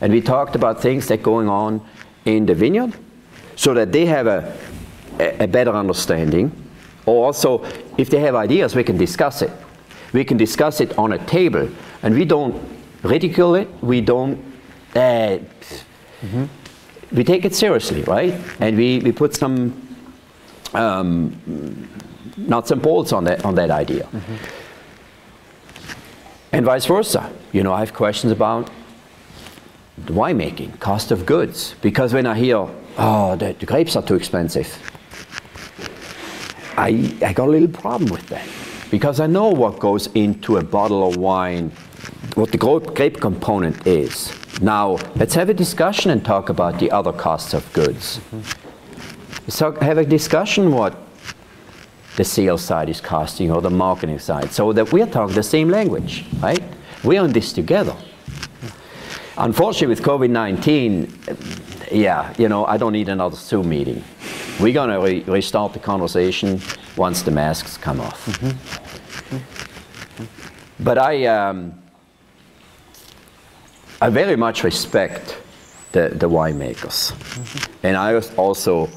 and 0.00 0.12
we 0.12 0.20
talked 0.20 0.54
about 0.54 0.80
things 0.80 1.06
that 1.08 1.20
are 1.20 1.22
going 1.22 1.48
on 1.48 1.80
in 2.24 2.46
the 2.46 2.54
vineyard 2.54 2.94
so 3.56 3.74
that 3.74 3.92
they 3.92 4.06
have 4.06 4.26
a, 4.26 4.56
a 5.18 5.46
better 5.46 5.72
understanding. 5.72 6.52
Or 7.06 7.26
also, 7.26 7.64
if 7.96 8.10
they 8.10 8.20
have 8.20 8.34
ideas, 8.34 8.74
we 8.74 8.84
can 8.84 8.96
discuss 8.96 9.42
it. 9.42 9.50
We 10.12 10.24
can 10.24 10.36
discuss 10.36 10.80
it 10.80 10.96
on 10.98 11.12
a 11.12 11.18
table, 11.26 11.68
and 12.02 12.14
we 12.14 12.24
don't 12.24 12.62
ridicule 13.02 13.54
it. 13.54 13.68
We 13.82 14.00
don't. 14.00 14.38
Uh, 14.94 15.38
mm-hmm. 16.20 16.44
We 17.12 17.24
take 17.24 17.44
it 17.44 17.54
seriously, 17.54 18.02
right? 18.02 18.34
And 18.60 18.76
we, 18.76 18.98
we 19.00 19.12
put 19.12 19.34
some 19.34 19.72
um, 20.74 21.88
nuts 22.36 22.70
and 22.70 22.82
bolts 22.82 23.12
on 23.12 23.24
that 23.24 23.44
on 23.44 23.54
that 23.54 23.70
idea. 23.70 24.04
Mm-hmm. 24.04 24.36
And 26.52 26.64
vice 26.64 26.86
versa. 26.86 27.30
You 27.52 27.62
know, 27.62 27.72
I 27.72 27.80
have 27.80 27.92
questions 27.94 28.32
about 28.32 28.70
the 30.06 30.12
winemaking, 30.12 30.78
cost 30.80 31.10
of 31.10 31.26
goods, 31.26 31.74
because 31.82 32.14
when 32.14 32.26
I 32.26 32.34
hear, 32.38 32.68
oh, 32.98 33.36
the, 33.36 33.54
the 33.58 33.66
grapes 33.66 33.96
are 33.96 34.02
too 34.02 34.14
expensive, 34.14 34.68
I, 36.76 37.16
I 37.22 37.32
got 37.32 37.48
a 37.48 37.50
little 37.50 37.68
problem 37.68 38.10
with 38.10 38.26
that 38.28 38.46
because 38.90 39.20
I 39.20 39.26
know 39.26 39.48
what 39.48 39.78
goes 39.78 40.06
into 40.08 40.56
a 40.56 40.64
bottle 40.64 41.08
of 41.08 41.16
wine, 41.16 41.70
what 42.34 42.52
the 42.52 42.58
grape 42.58 43.20
component 43.20 43.86
is. 43.86 44.32
Now, 44.60 44.98
let's 45.16 45.34
have 45.34 45.48
a 45.48 45.54
discussion 45.54 46.10
and 46.10 46.24
talk 46.24 46.48
about 46.48 46.78
the 46.78 46.90
other 46.90 47.12
costs 47.12 47.54
of 47.54 47.70
goods. 47.72 48.18
Mm-hmm. 48.18 48.68
Let's 49.46 49.60
have 49.82 49.98
a 49.98 50.04
discussion 50.04 50.72
what 50.72 50.96
the 52.16 52.24
sales 52.24 52.62
side 52.62 52.88
is 52.88 53.00
costing 53.00 53.50
or 53.50 53.62
the 53.62 53.70
marketing 53.70 54.18
side 54.18 54.50
so 54.50 54.72
that 54.72 54.92
we're 54.92 55.06
talking 55.06 55.34
the 55.34 55.42
same 55.42 55.68
language, 55.68 56.24
right? 56.40 56.62
We're 57.04 57.24
in 57.24 57.32
this 57.32 57.52
together. 57.52 57.94
Unfortunately, 59.36 59.86
with 59.86 60.02
COVID 60.02 60.30
19, 60.30 61.12
yeah, 61.92 62.32
you 62.38 62.48
know, 62.48 62.64
I 62.66 62.76
don't 62.76 62.92
need 62.92 63.08
another 63.08 63.36
Zoom 63.36 63.68
meeting. 63.68 64.02
We're 64.60 64.72
going 64.72 64.90
to 64.90 65.00
re- 65.00 65.22
restart 65.32 65.72
the 65.72 65.78
conversation 65.78 66.60
once 66.96 67.22
the 67.22 67.30
masks 67.30 67.76
come 67.76 68.00
off. 68.00 68.26
Mm-hmm. 68.26 69.36
But 70.80 70.98
I, 70.98 71.26
um, 71.26 71.74
I 74.00 74.10
very 74.10 74.36
much 74.36 74.64
respect 74.64 75.38
the, 75.92 76.08
the 76.10 76.28
winemakers. 76.28 77.12
Mm-hmm. 77.12 77.86
And 77.86 77.96
I 77.96 78.18
also 78.36 78.88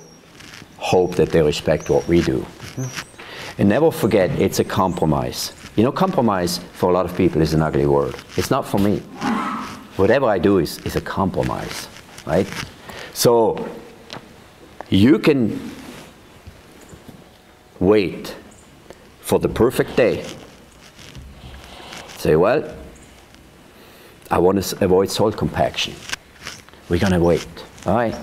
hope 0.77 1.15
that 1.15 1.29
they 1.29 1.41
respect 1.41 1.89
what 1.89 2.07
we 2.07 2.21
do. 2.21 2.39
Mm-hmm. 2.39 3.61
And 3.61 3.69
never 3.69 3.91
forget, 3.91 4.31
it's 4.39 4.59
a 4.59 4.63
compromise. 4.63 5.53
You 5.75 5.83
know, 5.83 5.91
compromise 5.91 6.59
for 6.73 6.89
a 6.89 6.93
lot 6.93 7.05
of 7.05 7.15
people 7.15 7.41
is 7.41 7.53
an 7.53 7.61
ugly 7.61 7.85
word. 7.85 8.15
It's 8.35 8.49
not 8.49 8.65
for 8.67 8.79
me. 8.79 8.97
Whatever 9.97 10.25
I 10.25 10.39
do 10.39 10.57
is, 10.57 10.79
is 10.79 10.95
a 10.95 11.01
compromise, 11.01 11.87
right? 12.25 12.47
So 13.13 13.67
you 14.89 15.19
can 15.19 15.59
wait 17.79 18.35
for 19.21 19.39
the 19.39 19.49
perfect 19.49 19.95
day. 19.95 20.25
Say, 22.17 22.35
well, 22.35 22.75
I 24.29 24.37
want 24.37 24.63
to 24.63 24.85
avoid 24.85 25.09
soil 25.09 25.31
compaction. 25.31 25.93
We're 26.89 26.99
going 26.99 27.13
to 27.13 27.19
wait, 27.19 27.47
all 27.85 27.95
right? 27.95 28.15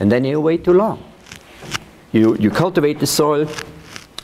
And 0.00 0.10
then 0.10 0.24
you 0.24 0.40
wait 0.40 0.64
too 0.64 0.72
long. 0.72 1.02
You, 2.12 2.36
you 2.36 2.50
cultivate 2.50 2.98
the 2.98 3.06
soil, 3.06 3.48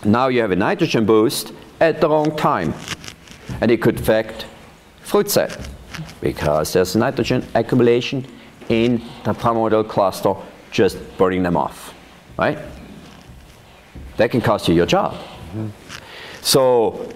now 0.04 0.28
you 0.28 0.40
have 0.40 0.50
a 0.50 0.56
nitrogen 0.56 1.04
boost 1.04 1.52
at 1.80 2.00
the 2.00 2.08
wrong 2.08 2.36
time. 2.36 2.74
And 3.60 3.70
it 3.70 3.82
could 3.82 3.98
affect 3.98 4.46
fruit 5.00 5.30
set 5.30 5.68
because 6.20 6.72
there's 6.72 6.94
nitrogen 6.94 7.46
accumulation 7.54 8.26
in 8.68 9.02
the 9.24 9.32
primordial 9.32 9.84
cluster 9.84 10.34
just 10.70 10.98
burning 11.16 11.42
them 11.42 11.56
off, 11.56 11.94
right? 12.38 12.58
That 14.16 14.30
can 14.30 14.40
cost 14.40 14.68
you 14.68 14.74
your 14.74 14.86
job. 14.86 15.14
Mm-hmm. 15.14 15.68
So 16.42 17.12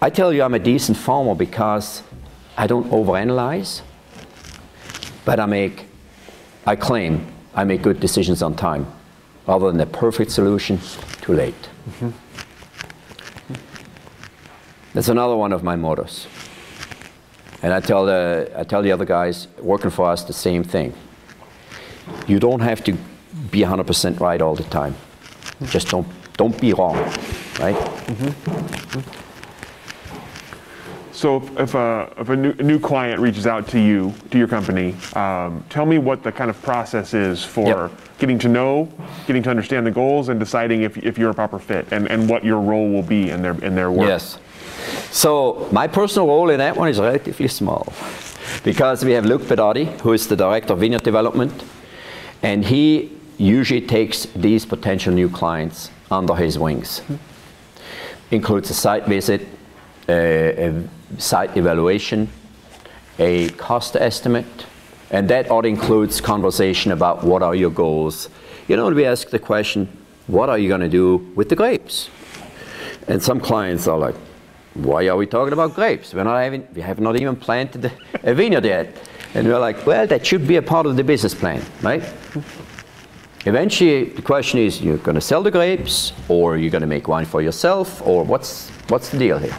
I 0.00 0.10
tell 0.10 0.32
you 0.32 0.42
I'm 0.42 0.54
a 0.54 0.58
decent 0.58 0.96
farmer 0.96 1.34
because 1.34 2.02
I 2.56 2.66
don't 2.66 2.90
overanalyze, 2.90 3.82
but 5.24 5.40
I 5.40 5.46
make, 5.46 5.86
I 6.66 6.76
claim 6.76 7.26
I 7.54 7.64
make 7.64 7.82
good 7.82 7.98
decisions 7.98 8.42
on 8.42 8.54
time, 8.54 8.86
rather 9.46 9.66
than 9.66 9.78
the 9.78 9.86
perfect 9.86 10.30
solution 10.30 10.78
too 11.20 11.32
late. 11.32 11.68
Mm-hmm. 11.90 12.10
That's 14.94 15.08
another 15.08 15.36
one 15.36 15.52
of 15.52 15.62
my 15.62 15.74
mottos. 15.76 16.26
And 17.62 17.72
I 17.72 17.80
tell 17.80 18.06
the, 18.06 18.50
I 18.56 18.62
tell 18.64 18.82
the 18.82 18.92
other 18.92 19.04
guys 19.04 19.48
working 19.60 19.90
for 19.90 20.08
us 20.08 20.22
the 20.24 20.32
same 20.32 20.62
thing. 20.62 20.94
You 22.26 22.38
don't 22.38 22.60
have 22.60 22.84
to 22.84 22.92
be 23.50 23.60
100% 23.60 24.20
right 24.20 24.40
all 24.40 24.54
the 24.54 24.62
time. 24.64 24.94
Just 25.66 25.88
don't, 25.88 26.06
don't 26.36 26.58
be 26.60 26.72
wrong, 26.72 26.96
right? 27.58 27.76
So 31.10 31.38
if, 31.38 31.58
if, 31.58 31.74
a, 31.74 32.12
if 32.16 32.28
a, 32.28 32.36
new, 32.36 32.54
a 32.60 32.62
new 32.62 32.78
client 32.78 33.20
reaches 33.20 33.44
out 33.44 33.66
to 33.68 33.80
you, 33.80 34.14
to 34.30 34.38
your 34.38 34.46
company, 34.46 34.94
um, 35.14 35.64
tell 35.68 35.84
me 35.84 35.98
what 35.98 36.22
the 36.22 36.30
kind 36.30 36.48
of 36.48 36.62
process 36.62 37.12
is 37.12 37.42
for 37.42 37.66
Yep. 37.66 38.18
getting 38.18 38.38
to 38.38 38.48
know, 38.48 38.88
getting 39.26 39.42
to 39.42 39.50
understand 39.50 39.84
the 39.84 39.90
goals, 39.90 40.28
and 40.28 40.38
deciding 40.38 40.82
if, 40.82 40.96
if 40.98 41.18
you're 41.18 41.30
a 41.30 41.34
proper 41.34 41.58
fit 41.58 41.88
and, 41.90 42.08
and 42.08 42.30
what 42.30 42.44
your 42.44 42.60
role 42.60 42.88
will 42.88 43.02
be 43.02 43.30
in 43.30 43.42
their, 43.42 43.60
in 43.64 43.74
their 43.74 43.90
work. 43.90 44.06
Yes. 44.06 44.38
So 45.10 45.68
my 45.72 45.86
personal 45.86 46.28
role 46.28 46.50
in 46.50 46.58
that 46.58 46.76
one 46.76 46.88
is 46.88 47.00
relatively 47.00 47.48
small 47.48 47.92
because 48.62 49.04
we 49.04 49.12
have 49.12 49.26
Luc 49.26 49.42
Pedati, 49.42 49.86
who 50.00 50.12
is 50.12 50.28
the 50.28 50.36
director 50.36 50.72
of 50.72 50.80
vineyard 50.80 51.02
development, 51.02 51.64
and 52.42 52.64
he 52.64 53.12
usually 53.36 53.80
takes 53.80 54.26
these 54.36 54.66
potential 54.66 55.12
new 55.12 55.28
clients 55.28 55.90
under 56.10 56.34
his 56.34 56.58
wings. 56.58 57.02
Includes 58.30 58.70
a 58.70 58.74
site 58.74 59.06
visit, 59.06 59.46
a, 60.08 60.68
a 60.68 60.84
site 61.18 61.56
evaluation, 61.56 62.28
a 63.18 63.48
cost 63.50 63.96
estimate, 63.96 64.66
and 65.10 65.28
that 65.30 65.50
all 65.50 65.64
includes 65.64 66.20
conversation 66.20 66.92
about 66.92 67.24
what 67.24 67.42
are 67.42 67.54
your 67.54 67.70
goals. 67.70 68.28
You 68.68 68.76
know, 68.76 68.90
we 68.90 69.06
ask 69.06 69.30
the 69.30 69.38
question, 69.38 69.88
what 70.26 70.48
are 70.48 70.58
you 70.58 70.68
going 70.68 70.82
to 70.82 70.88
do 70.88 71.16
with 71.34 71.48
the 71.48 71.56
grapes? 71.56 72.10
And 73.06 73.22
some 73.22 73.40
clients 73.40 73.88
are 73.88 73.98
like, 73.98 74.14
why 74.78 75.08
are 75.08 75.16
we 75.16 75.26
talking 75.26 75.52
about 75.52 75.74
grapes? 75.74 76.14
We're 76.14 76.24
not 76.24 76.38
having, 76.38 76.66
we 76.74 76.80
have 76.82 77.00
not 77.00 77.16
even 77.20 77.36
planted 77.36 77.90
a 78.22 78.34
vineyard 78.34 78.64
yet. 78.64 78.96
And 79.34 79.46
we're 79.46 79.58
like, 79.58 79.86
well, 79.86 80.06
that 80.06 80.24
should 80.24 80.46
be 80.46 80.56
a 80.56 80.62
part 80.62 80.86
of 80.86 80.96
the 80.96 81.04
business 81.04 81.34
plan, 81.34 81.62
right? 81.82 82.02
Eventually, 83.44 84.04
the 84.04 84.22
question 84.22 84.58
is, 84.58 84.80
you're 84.80 84.98
going 84.98 85.14
to 85.14 85.20
sell 85.20 85.42
the 85.42 85.50
grapes, 85.50 86.12
or 86.28 86.56
you're 86.56 86.70
going 86.70 86.82
to 86.82 86.86
make 86.88 87.08
wine 87.08 87.24
for 87.24 87.42
yourself, 87.42 88.00
or 88.06 88.24
what's, 88.24 88.70
what's 88.88 89.10
the 89.10 89.18
deal 89.18 89.38
here? 89.38 89.54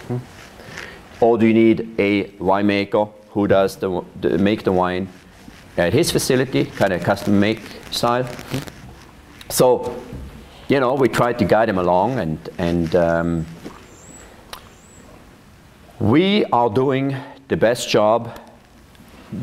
Or 1.21 1.37
do 1.37 1.45
you 1.45 1.53
need 1.53 1.95
a 1.99 2.25
winemaker 2.39 3.11
who 3.29 3.47
does 3.47 3.75
the, 3.77 4.03
the, 4.21 4.37
make 4.37 4.63
the 4.63 4.71
wine 4.71 5.07
at 5.77 5.93
his 5.93 6.11
facility, 6.11 6.65
kind 6.65 6.93
of 6.93 7.03
custom 7.03 7.39
make 7.39 7.61
style? 7.91 8.27
So, 9.49 10.01
you 10.67 10.79
know, 10.79 10.93
we 10.93 11.09
try 11.09 11.33
to 11.33 11.45
guide 11.45 11.67
them 11.67 11.77
along, 11.77 12.19
and, 12.19 12.49
and 12.57 12.95
um, 12.95 13.45
we 15.99 16.45
are 16.45 16.69
doing 16.69 17.15
the 17.49 17.57
best 17.57 17.89
job 17.89 18.39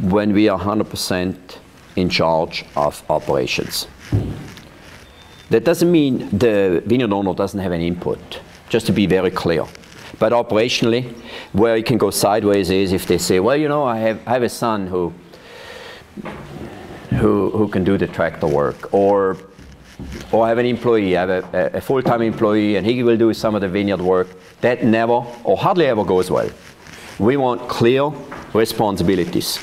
when 0.02 0.32
we 0.32 0.48
are 0.48 0.58
100% 0.58 1.58
in 1.96 2.08
charge 2.08 2.64
of 2.76 3.02
operations. 3.10 3.86
That 5.50 5.64
doesn't 5.64 5.90
mean 5.90 6.28
the 6.30 6.82
vineyard 6.86 7.12
owner 7.12 7.34
doesn't 7.34 7.60
have 7.60 7.72
any 7.72 7.86
input, 7.86 8.40
just 8.68 8.86
to 8.86 8.92
be 8.92 9.06
very 9.06 9.30
clear. 9.30 9.64
But 10.18 10.32
operationally, 10.32 11.12
where 11.52 11.76
it 11.76 11.84
can 11.84 11.98
go 11.98 12.10
sideways 12.10 12.70
is 12.70 12.92
if 12.92 13.06
they 13.06 13.18
say, 13.18 13.38
well, 13.38 13.56
you 13.56 13.68
know, 13.68 13.84
I 13.84 13.98
have, 13.98 14.20
I 14.26 14.32
have 14.32 14.42
a 14.42 14.48
son 14.48 14.86
who, 14.86 15.12
who, 17.10 17.50
who 17.50 17.68
can 17.68 17.84
do 17.84 17.98
the 17.98 18.06
tractor 18.06 18.46
work, 18.46 18.92
or, 18.94 19.36
or 20.32 20.44
I 20.44 20.48
have 20.48 20.58
an 20.58 20.66
employee, 20.66 21.16
I 21.16 21.20
have 21.20 21.54
a, 21.54 21.70
a 21.74 21.80
full-time 21.80 22.22
employee, 22.22 22.76
and 22.76 22.86
he 22.86 23.02
will 23.02 23.16
do 23.16 23.32
some 23.32 23.54
of 23.54 23.60
the 23.60 23.68
vineyard 23.68 24.00
work. 24.00 24.28
That 24.60 24.84
never, 24.84 25.24
or 25.44 25.56
hardly 25.56 25.86
ever 25.86 26.04
goes 26.04 26.30
well. 26.30 26.50
We 27.18 27.36
want 27.36 27.68
clear 27.68 28.10
responsibilities. 28.52 29.58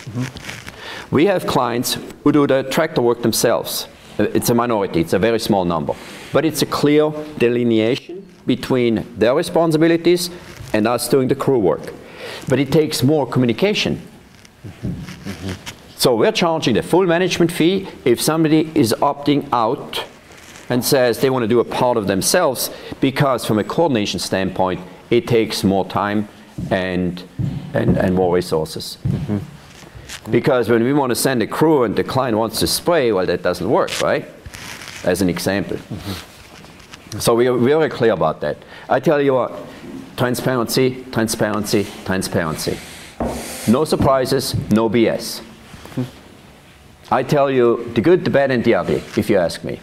We 1.11 1.25
have 1.27 1.45
clients 1.45 1.97
who 2.23 2.31
do 2.31 2.47
the 2.47 2.63
tractor 2.63 3.01
work 3.01 3.21
themselves. 3.21 3.88
It's 4.17 4.49
a 4.49 4.55
minority, 4.55 5.01
it's 5.01 5.13
a 5.13 5.19
very 5.19 5.39
small 5.39 5.65
number. 5.65 5.93
But 6.31 6.45
it's 6.45 6.61
a 6.61 6.65
clear 6.65 7.11
delineation 7.38 8.27
between 8.45 9.05
their 9.17 9.36
responsibilities 9.36 10.29
and 10.73 10.88
us 10.88 11.07
doing 11.07 11.27
the 11.27 11.36
crew 11.36 11.59
work. 11.59 11.93
But 12.47 12.59
it 12.59 12.71
takes 12.71 13.03
more 13.03 13.27
communication. 13.27 14.01
So 15.97 16.15
we're 16.15 16.31
charging 16.31 16.73
the 16.73 16.84
full 16.84 17.05
management 17.05 17.51
fee 17.51 17.88
if 18.03 18.21
somebody 18.21 18.71
is 18.75 18.93
opting 18.99 19.47
out 19.51 20.03
and 20.70 20.84
says 20.84 21.20
they 21.20 21.30
want 21.30 21.43
to 21.43 21.47
do 21.47 21.59
a 21.59 21.66
part 21.66 21.97
of 21.97 22.07
themselves 22.07 22.70
because 22.99 23.45
from 23.45 23.59
a 23.59 23.64
coordination 23.64 24.20
standpoint 24.20 24.80
it 25.09 25.28
takes 25.28 25.64
more 25.64 25.86
time 25.88 26.28
and, 26.72 27.24
and, 27.74 27.97
and 27.97 28.16
more 28.16 28.34
resources. 28.34 28.97
Mm-hmm. 29.07 30.32
Because 30.32 30.70
when 30.70 30.84
we 30.84 30.93
want 30.93 31.09
to 31.09 31.16
send 31.16 31.41
a 31.41 31.47
crew 31.47 31.84
and 31.84 31.95
the 31.95 32.03
client 32.03 32.38
wants 32.38 32.59
to 32.59 32.68
spray, 32.68 33.11
well, 33.11 33.26
that 33.26 33.41
doesn't 33.43 33.70
work, 33.70 34.01
right? 34.01 34.26
As 35.03 35.22
an 35.22 35.30
example. 35.30 35.78
Mm-hmm. 35.78 37.20
So 37.20 37.36
we 37.36 37.47
are 37.47 37.57
very 37.57 37.89
clear 37.89 38.14
about 38.14 38.41
that. 38.41 38.57
I 38.89 38.99
tell 38.99 39.22
you 39.22 39.34
what, 39.36 39.53
transparency, 40.18 41.05
transparency, 41.11 41.86
transparency. 42.05 42.78
No 43.68 43.86
surprises, 43.86 44.55
no 44.72 44.89
BS. 44.89 45.39
Hmm. 45.95 46.03
I 47.11 47.24
tell 47.24 47.49
you 47.51 47.91
the 47.93 48.01
good, 48.01 48.26
the 48.26 48.32
bad, 48.32 48.51
and 48.51 48.64
the 48.64 48.76
ugly, 48.76 49.03
if 49.16 49.30
you 49.30 49.38
ask 49.38 49.64
me. 49.64 49.80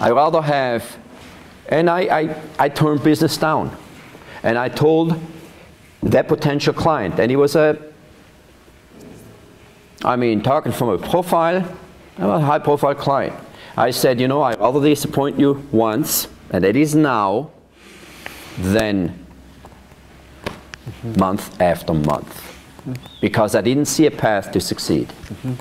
I 0.00 0.10
rather 0.10 0.42
have, 0.42 0.98
and 1.68 1.88
I, 1.88 2.00
I, 2.00 2.42
I 2.58 2.68
turned 2.68 3.02
business 3.02 3.36
down. 3.36 3.76
And 4.42 4.58
I 4.58 4.68
told 4.68 5.20
that 6.02 6.28
potential 6.28 6.74
client, 6.74 7.18
and 7.18 7.30
he 7.30 7.36
was 7.36 7.56
a 7.56 7.78
I 10.04 10.16
mean, 10.16 10.42
talking 10.42 10.70
from 10.70 10.90
a 10.90 10.98
profile, 10.98 11.66
a 12.18 12.38
high 12.38 12.58
profile 12.58 12.94
client. 12.94 13.34
I 13.76 13.90
said, 13.90 14.20
you 14.20 14.28
know, 14.28 14.42
I'd 14.42 14.60
rather 14.60 14.80
disappoint 14.80 15.40
you 15.40 15.66
once, 15.72 16.28
and 16.50 16.62
that 16.62 16.76
is 16.76 16.94
now, 16.94 17.50
than 18.58 19.26
month 21.18 21.58
after 21.60 21.94
month. 21.94 22.52
Because 23.22 23.54
I 23.54 23.62
didn't 23.62 23.86
see 23.86 24.04
a 24.04 24.10
path 24.10 24.52
to 24.52 24.60
succeed. 24.60 25.08
Mm-hmm. 25.08 25.52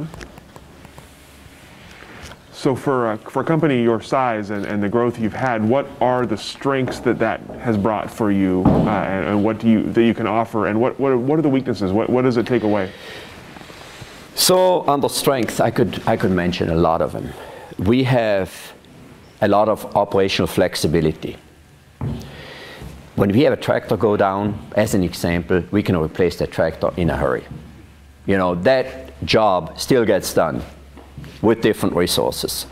Mm-hmm. 0.00 0.23
So 2.64 2.74
for 2.74 3.12
a, 3.12 3.18
for 3.18 3.42
a 3.42 3.44
company 3.44 3.82
your 3.82 4.00
size 4.00 4.48
and, 4.48 4.64
and 4.64 4.82
the 4.82 4.88
growth 4.88 5.18
you've 5.18 5.34
had, 5.34 5.62
what 5.62 5.86
are 6.00 6.24
the 6.24 6.38
strengths 6.38 6.98
that 7.00 7.18
that 7.18 7.42
has 7.60 7.76
brought 7.76 8.10
for 8.10 8.32
you, 8.32 8.62
uh, 8.64 8.88
and, 8.88 9.28
and 9.28 9.44
what 9.44 9.58
do 9.58 9.68
you 9.68 9.82
that 9.92 10.02
you 10.02 10.14
can 10.14 10.26
offer, 10.26 10.68
and 10.68 10.80
what 10.80 10.98
what 10.98 11.12
are, 11.12 11.18
what 11.18 11.38
are 11.38 11.42
the 11.42 11.50
weaknesses? 11.50 11.92
What 11.92 12.08
what 12.08 12.22
does 12.22 12.38
it 12.38 12.46
take 12.46 12.62
away? 12.62 12.90
So 14.34 14.88
under 14.88 15.10
strength, 15.10 15.60
I 15.60 15.70
could, 15.70 16.02
I 16.06 16.16
could 16.16 16.30
mention 16.30 16.70
a 16.70 16.74
lot 16.74 17.02
of 17.02 17.12
them. 17.12 17.34
We 17.76 18.02
have 18.04 18.50
a 19.42 19.48
lot 19.48 19.68
of 19.68 19.84
operational 19.94 20.46
flexibility. 20.46 21.36
When 23.16 23.30
we 23.30 23.42
have 23.42 23.52
a 23.52 23.60
tractor 23.60 23.98
go 23.98 24.16
down, 24.16 24.58
as 24.74 24.94
an 24.94 25.04
example, 25.04 25.62
we 25.70 25.82
can 25.82 25.96
replace 25.96 26.36
that 26.36 26.50
tractor 26.50 26.92
in 26.96 27.10
a 27.10 27.16
hurry. 27.18 27.44
You 28.24 28.38
know, 28.38 28.54
that 28.62 29.22
job 29.26 29.78
still 29.78 30.06
gets 30.06 30.32
done 30.32 30.62
with 31.44 31.60
different 31.60 31.94
resources. 31.94 32.66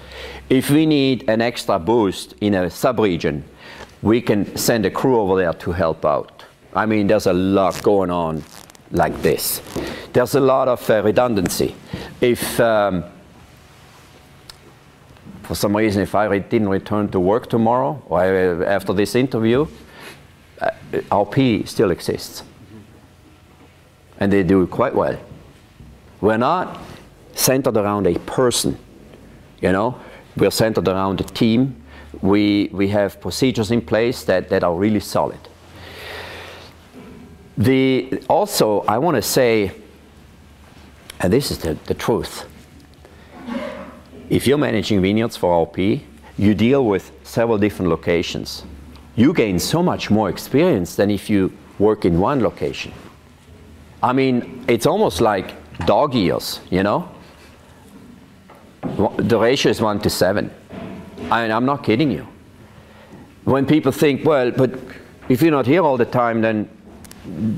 If 0.49 0.71
we 0.71 0.87
need 0.87 1.29
an 1.29 1.43
extra 1.43 1.79
boost 1.79 2.35
in 2.41 2.55
a 2.55 2.71
sub-region, 2.71 3.45
we 4.01 4.21
can 4.21 4.57
send 4.57 4.87
a 4.87 4.91
crew 4.91 5.21
over 5.21 5.37
there 5.37 5.53
to 5.53 5.73
help 5.73 6.05
out. 6.05 6.45
I 6.75 6.87
mean, 6.87 7.07
there's 7.07 7.27
a 7.27 7.33
lot 7.33 7.83
going 7.83 8.11
on 8.11 8.43
like 8.91 9.21
this. 9.23 9.61
There's 10.13 10.35
a 10.35 10.41
lot 10.41 10.69
of 10.69 10.89
uh, 10.91 11.03
redundancy. 11.03 11.75
If, 12.21 12.59
um, 12.61 13.05
for 15.43 15.55
some 15.55 15.77
reason, 15.77 16.03
if 16.03 16.15
I 16.15 16.25
re- 16.25 16.41
didn't 16.41 16.71
return 16.71 17.09
to 17.11 17.21
work 17.21 17.51
tomorrow 17.51 18.03
or 18.09 18.21
I- 18.21 18.65
after 18.65 18.95
this 18.95 19.15
interview, 19.15 19.67
uh, 20.61 20.71
RP 21.11 21.69
still 21.69 21.91
exists. 21.91 22.43
And 24.19 24.33
they 24.33 24.43
do 24.43 24.67
quite 24.67 24.95
well. 24.95 25.19
We're 26.21 26.39
not 26.39 26.81
centered 27.35 27.77
around 27.77 28.07
a 28.07 28.19
person, 28.21 28.79
you 29.61 29.73
know, 29.73 29.99
we're 30.37 30.51
centered 30.51 30.89
around 30.89 31.21
a 31.21 31.25
team. 31.25 31.77
We, 32.21 32.71
we 32.73 32.89
have 32.89 33.21
procedures 33.21 33.71
in 33.71 33.81
place 33.81 34.25
that, 34.25 34.49
that 34.51 34.65
are 34.65 34.75
really 34.75 35.01
solid. 35.01 35.39
The, 37.57 38.23
also, 38.29 38.81
I 38.83 38.99
want 38.99 39.17
to 39.17 39.23
say, 39.23 39.73
and 41.21 41.33
this 41.33 41.51
is 41.51 41.59
the, 41.59 41.75
the 41.87 41.95
truth, 41.95 42.45
if 44.31 44.47
you're 44.47 44.59
managing 44.59 45.03
vineyards 45.03 45.37
for 45.37 45.67
RP, 45.67 46.03
you 46.39 46.55
deal 46.55 46.87
with 46.87 47.13
several 47.23 47.59
different 47.59 47.91
locations. 47.91 48.65
You 49.15 49.35
gain 49.35 49.59
so 49.59 49.83
much 49.83 50.11
more 50.11 50.31
experience 50.31 50.97
than 50.97 51.11
if 51.11 51.29
you 51.29 51.53
work 51.79 52.05
in 52.05 52.19
one 52.19 52.43
location. 52.43 52.93
I 54.03 54.13
mean, 54.13 54.65
it's 54.69 54.87
almost 54.87 55.21
like 55.21 55.55
dog 55.87 56.15
years, 56.15 56.61
you 56.71 56.83
know? 56.83 57.09
The 58.83 59.39
ratio 59.39 59.71
is 59.71 59.81
one 59.81 60.01
to 60.01 60.11
seven. 60.11 60.51
I 61.31 61.43
mean, 61.43 61.53
I'm 61.53 61.65
not 61.65 61.85
kidding 61.85 62.11
you. 62.11 62.27
When 63.45 63.67
people 63.67 63.93
think, 63.93 64.25
well, 64.25 64.51
but 64.51 64.79
if 65.29 65.41
you're 65.41 65.53
not 65.53 65.67
here 65.67 65.83
all 65.83 65.97
the 65.97 66.05
time, 66.05 66.41
then 66.43 66.69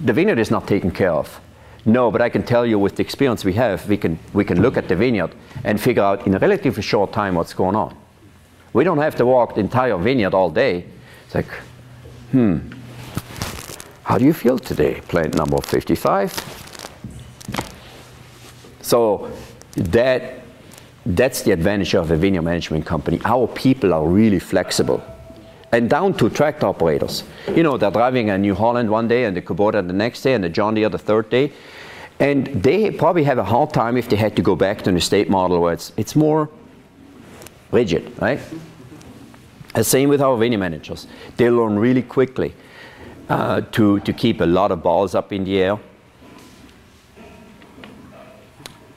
the 0.04 0.12
vineyard 0.12 0.38
is 0.38 0.50
not 0.50 0.66
taken 0.66 0.90
care 0.90 1.12
of. 1.12 1.40
No, 1.86 2.10
but 2.10 2.22
I 2.22 2.28
can 2.28 2.42
tell 2.42 2.64
you 2.64 2.78
with 2.78 2.96
the 2.96 3.02
experience 3.02 3.44
we 3.44 3.54
have, 3.54 3.88
we 3.88 3.96
can, 3.96 4.18
we 4.32 4.44
can 4.44 4.62
look 4.62 4.76
at 4.76 4.88
the 4.88 4.96
vineyard 4.96 5.34
and 5.64 5.80
figure 5.80 6.02
out 6.02 6.26
in 6.26 6.34
a 6.34 6.38
relatively 6.38 6.82
short 6.82 7.12
time 7.12 7.34
what's 7.34 7.52
going 7.52 7.76
on. 7.76 7.96
We 8.72 8.84
don't 8.84 8.98
have 8.98 9.16
to 9.16 9.26
walk 9.26 9.54
the 9.54 9.60
entire 9.60 9.96
vineyard 9.98 10.34
all 10.34 10.50
day. 10.50 10.86
It's 11.26 11.34
like, 11.34 11.50
hmm, 12.32 12.58
how 14.04 14.18
do 14.18 14.24
you 14.24 14.32
feel 14.32 14.58
today? 14.58 15.00
Plant 15.08 15.34
number 15.34 15.60
55. 15.60 16.32
So 18.80 19.30
that 19.76 20.43
that's 21.06 21.42
the 21.42 21.52
advantage 21.52 21.94
of 21.94 22.10
a 22.10 22.16
vineyard 22.16 22.42
management 22.42 22.86
company. 22.86 23.20
Our 23.24 23.46
people 23.46 23.92
are 23.92 24.06
really 24.06 24.38
flexible. 24.38 25.02
And 25.72 25.90
down 25.90 26.14
to 26.14 26.30
tractor 26.30 26.66
operators. 26.66 27.24
You 27.54 27.62
know, 27.62 27.76
they're 27.76 27.90
driving 27.90 28.30
a 28.30 28.38
New 28.38 28.54
Holland 28.54 28.88
one 28.88 29.08
day 29.08 29.24
and 29.24 29.36
the 29.36 29.42
Kubota 29.42 29.86
the 29.86 29.92
next 29.92 30.22
day 30.22 30.34
and 30.34 30.44
the 30.44 30.48
John 30.48 30.74
Deere 30.74 30.88
the 30.88 30.98
third 30.98 31.28
day. 31.30 31.52
And 32.20 32.46
they 32.46 32.90
probably 32.92 33.24
have 33.24 33.38
a 33.38 33.44
hard 33.44 33.72
time 33.72 33.96
if 33.96 34.08
they 34.08 34.16
had 34.16 34.36
to 34.36 34.42
go 34.42 34.54
back 34.54 34.82
to 34.82 34.90
an 34.90 34.96
estate 34.96 35.28
model 35.28 35.60
where 35.60 35.72
it's, 35.72 35.92
it's 35.96 36.14
more 36.14 36.48
rigid, 37.72 38.12
right? 38.20 38.38
The 39.74 39.82
same 39.82 40.08
with 40.08 40.22
our 40.22 40.36
vineyard 40.36 40.58
managers. 40.58 41.08
They 41.36 41.50
learn 41.50 41.76
really 41.76 42.02
quickly 42.02 42.54
uh, 43.28 43.62
to, 43.72 43.98
to 44.00 44.12
keep 44.12 44.40
a 44.40 44.46
lot 44.46 44.70
of 44.70 44.82
balls 44.82 45.14
up 45.16 45.32
in 45.32 45.44
the 45.44 45.58
air. 45.58 45.78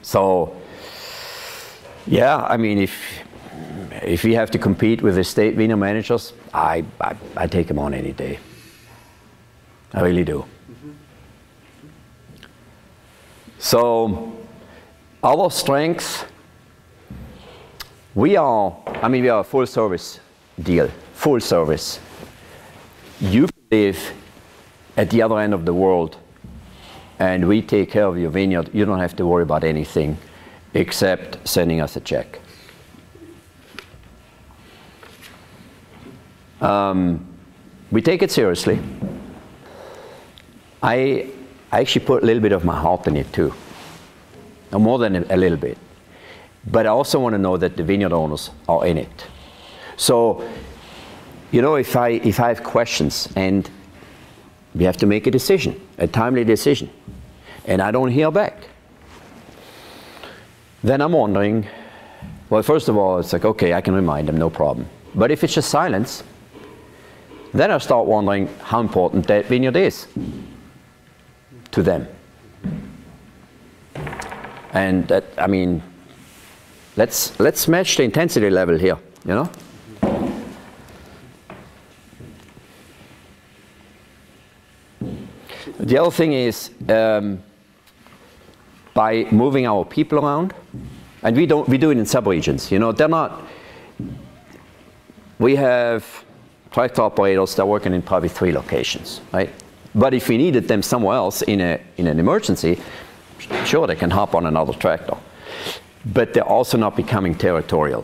So, 0.04 0.56
yeah, 2.08 2.38
I 2.38 2.58
mean, 2.58 2.78
if 2.78 2.94
if 4.04 4.24
we 4.24 4.34
have 4.34 4.52
to 4.52 4.60
compete 4.60 5.02
with 5.02 5.16
the 5.16 5.24
state 5.24 5.56
vineyard 5.56 5.78
managers, 5.78 6.34
I, 6.54 6.86
I, 7.02 7.16
I 7.36 7.48
take 7.48 7.68
them 7.68 7.80
on 7.80 7.94
any 7.94 8.14
day. 8.14 8.40
I 9.94 10.02
really 10.02 10.24
do. 10.24 10.46
So, 13.60 14.38
our 15.24 15.50
strength, 15.50 16.32
we 18.14 18.36
are, 18.36 18.78
I 18.86 19.08
mean, 19.08 19.24
we 19.24 19.30
are 19.30 19.40
a 19.40 19.44
full 19.44 19.66
service 19.66 20.20
deal, 20.62 20.90
full 21.14 21.40
service. 21.40 22.00
You 23.20 23.48
live 23.72 24.14
at 24.96 25.10
the 25.10 25.22
other 25.22 25.40
end 25.40 25.54
of 25.54 25.66
the 25.66 25.74
world 25.74 26.18
and 27.20 27.48
we 27.48 27.62
take 27.62 27.90
care 27.90 28.06
of 28.06 28.18
your 28.18 28.30
vineyard. 28.30 28.70
You 28.74 28.86
don't 28.86 29.00
have 29.00 29.16
to 29.16 29.26
worry 29.26 29.44
about 29.44 29.64
anything 29.64 30.18
except 30.74 31.48
sending 31.48 31.82
us 31.82 31.96
a 31.96 32.00
check. 32.00 32.40
Um, 36.62 37.26
we 37.92 38.02
take 38.02 38.24
it 38.24 38.32
seriously. 38.32 38.80
I, 40.82 41.30
I 41.72 41.82
actually 41.82 42.06
put 42.06 42.24
a 42.24 42.26
little 42.26 42.42
bit 42.42 42.52
of 42.52 42.64
my 42.66 42.76
heart 42.80 43.08
in 43.08 43.16
it 43.16 43.32
too, 43.34 43.54
no, 44.72 44.80
more 44.80 45.00
than 45.00 45.16
a, 45.16 45.26
a 45.30 45.38
little 45.38 45.58
bit. 45.58 45.78
But 46.70 46.86
I 46.86 46.90
also 46.90 47.20
want 47.20 47.34
to 47.34 47.40
know 47.40 47.58
that 47.58 47.78
the 47.78 47.84
vineyard 47.84 48.12
owners 48.12 48.52
are 48.68 48.86
in 48.86 48.98
it. 48.98 49.26
So, 49.96 50.48
you 51.52 51.62
know, 51.62 51.76
if 51.76 51.96
I, 51.96 52.10
if 52.10 52.40
I 52.40 52.50
have 52.50 52.64
questions 52.64 53.30
and 53.36 53.70
we 54.76 54.84
have 54.84 54.98
to 54.98 55.06
make 55.06 55.28
a 55.28 55.32
decision, 55.32 55.80
a 55.98 56.08
timely 56.08 56.44
decision, 56.44 56.90
and 57.66 57.82
I 57.82 57.92
don't 57.92 58.12
hear 58.12 58.32
back, 58.32 58.68
then 60.88 61.02
I'm 61.02 61.12
wondering, 61.12 61.68
well, 62.50 62.64
first 62.64 62.88
of 62.88 62.98
all, 62.98 63.20
it's 63.20 63.34
like, 63.34 63.46
okay, 63.46 63.74
I 63.74 63.82
can 63.82 63.94
remind 63.94 64.28
them, 64.28 64.38
no 64.38 64.50
problem. 64.50 64.88
But 65.14 65.32
if 65.32 65.44
it's 65.44 65.54
just 65.54 65.70
silence, 65.70 66.24
then 67.54 67.72
I 67.72 67.78
start 67.80 68.08
wondering 68.08 68.48
how 68.62 68.80
important 68.80 69.28
that 69.28 69.46
vineyard 69.46 69.76
is 69.76 70.08
to 71.72 71.84
them. 71.84 72.08
And 74.74 75.08
that, 75.08 75.26
I 75.38 75.48
mean, 75.48 75.82
let's, 76.96 77.40
let's 77.40 77.68
match 77.68 77.98
the 77.98 78.04
intensity 78.04 78.50
level 78.50 78.78
here, 78.78 78.98
you 79.26 79.34
know? 79.34 79.50
The 85.80 85.98
other 86.02 86.12
thing 86.12 86.34
is 86.34 86.72
um, 86.90 87.44
by 88.98 89.28
moving 89.30 89.68
our 89.68 89.86
people 89.86 90.18
around, 90.18 90.56
and 91.22 91.38
we 91.38 91.46
don't 91.46 91.70
we 91.70 91.78
do 91.78 91.92
it 91.92 92.00
in 92.00 92.06
subregions. 92.06 92.72
You 92.72 92.80
know, 92.80 92.92
they're 92.92 93.08
not. 93.08 93.44
We 95.38 95.56
have 95.56 96.04
tractor 96.72 97.04
operators 97.04 97.54
that 97.56 97.62
are 97.62 97.68
working 97.68 97.94
in 97.94 98.02
probably 98.02 98.30
three 98.30 98.52
locations, 98.52 99.22
right? 99.32 99.52
But 99.94 100.16
if 100.16 100.28
we 100.30 100.38
needed 100.38 100.68
them 100.68 100.82
somewhere 100.82 101.16
else 101.16 101.44
in, 101.44 101.62
a, 101.62 101.80
in 101.98 102.08
an 102.08 102.20
emergency, 102.20 102.80
sure, 103.66 103.86
they 103.86 103.96
can 103.96 104.10
hop 104.10 104.34
on 104.34 104.48
another 104.48 104.74
tractor. 104.74 105.18
But 106.06 106.34
they're 106.34 106.52
also 106.58 106.76
not 106.78 106.96
becoming 106.96 107.36
territorial. 107.36 108.04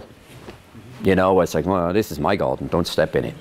You 1.04 1.16
know, 1.16 1.42
it's 1.42 1.56
like, 1.56 1.66
well, 1.66 1.92
this 1.92 2.12
is 2.12 2.20
my 2.20 2.36
garden, 2.36 2.68
don't 2.68 2.88
step 2.88 3.16
in 3.16 3.26
it. 3.26 3.36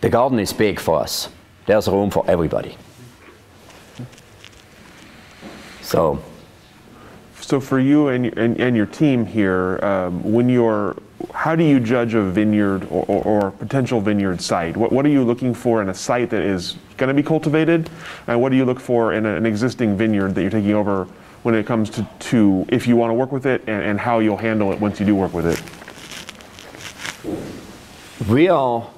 The 0.00 0.10
garden 0.10 0.40
is 0.40 0.52
big 0.52 0.80
for 0.80 0.98
us. 0.98 1.28
There's 1.66 1.86
room 1.88 2.10
for 2.10 2.24
everybody. 2.28 2.76
So. 5.94 6.20
So 7.40 7.60
for 7.60 7.78
you 7.78 8.08
and, 8.08 8.36
and, 8.36 8.60
and 8.60 8.76
your 8.76 8.86
team 8.86 9.24
here, 9.24 9.78
um, 9.84 10.24
when 10.24 10.48
you're 10.48 10.96
how 11.32 11.54
do 11.54 11.62
you 11.62 11.78
judge 11.78 12.14
a 12.14 12.22
vineyard 12.22 12.84
or, 12.90 13.04
or, 13.06 13.24
or, 13.24 13.50
potential 13.52 14.00
vineyard 14.00 14.40
site? 14.40 14.76
What, 14.76 14.92
what 14.92 15.06
are 15.06 15.10
you 15.10 15.22
looking 15.22 15.54
for 15.54 15.80
in 15.80 15.88
a 15.88 15.94
site 15.94 16.30
that 16.30 16.42
is 16.42 16.76
going 16.96 17.08
to 17.08 17.14
be 17.14 17.22
cultivated? 17.22 17.88
And 18.26 18.42
what 18.42 18.50
do 18.50 18.56
you 18.56 18.64
look 18.64 18.80
for 18.80 19.14
in 19.14 19.24
a, 19.24 19.36
an 19.36 19.46
existing 19.46 19.96
vineyard 19.96 20.34
that 20.34 20.42
you're 20.42 20.50
taking 20.50 20.74
over 20.74 21.04
when 21.44 21.54
it 21.54 21.64
comes 21.64 21.90
to, 21.90 22.06
to 22.30 22.66
if 22.68 22.86
you 22.86 22.96
want 22.96 23.10
to 23.10 23.14
work 23.14 23.32
with 23.32 23.46
it 23.46 23.62
and, 23.62 23.82
and 23.82 24.00
how 24.00 24.18
you'll 24.18 24.36
handle 24.36 24.72
it 24.72 24.80
once 24.80 24.98
you 24.98 25.06
do 25.06 25.14
work 25.14 25.32
with 25.32 25.46
it? 25.46 25.62
We 28.28 28.48
are, 28.48 28.90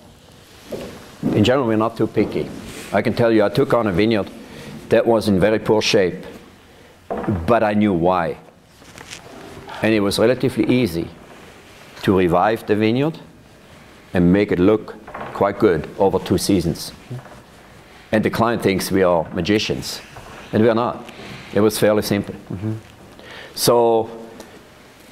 in 1.22 1.44
general, 1.44 1.66
we're 1.66 1.76
not 1.76 1.96
too 1.96 2.06
picky. 2.06 2.48
I 2.92 3.02
can 3.02 3.12
tell 3.12 3.30
you, 3.30 3.44
I 3.44 3.50
took 3.50 3.74
on 3.74 3.86
a 3.86 3.92
vineyard 3.92 4.30
that 4.88 5.06
was 5.06 5.28
in 5.28 5.38
very 5.38 5.58
poor 5.58 5.82
shape, 5.82 6.24
but 7.46 7.62
I 7.62 7.74
knew 7.74 7.92
why. 7.92 8.38
And 9.82 9.92
it 9.92 10.00
was 10.00 10.18
relatively 10.18 10.64
easy 10.64 11.08
to 12.02 12.16
revive 12.16 12.66
the 12.66 12.76
vineyard 12.76 13.18
and 14.14 14.32
make 14.32 14.52
it 14.52 14.58
look 14.58 14.94
quite 15.34 15.58
good 15.58 15.88
over 15.98 16.18
two 16.18 16.38
seasons. 16.38 16.92
And 18.12 18.24
the 18.24 18.30
client 18.30 18.62
thinks 18.62 18.90
we 18.90 19.02
are 19.02 19.28
magicians, 19.34 20.00
and 20.52 20.62
we 20.62 20.68
are 20.68 20.74
not. 20.74 21.10
It 21.52 21.60
was 21.60 21.78
fairly 21.78 22.02
simple. 22.02 22.34
Mm-hmm. 22.34 22.74
So 23.54 24.10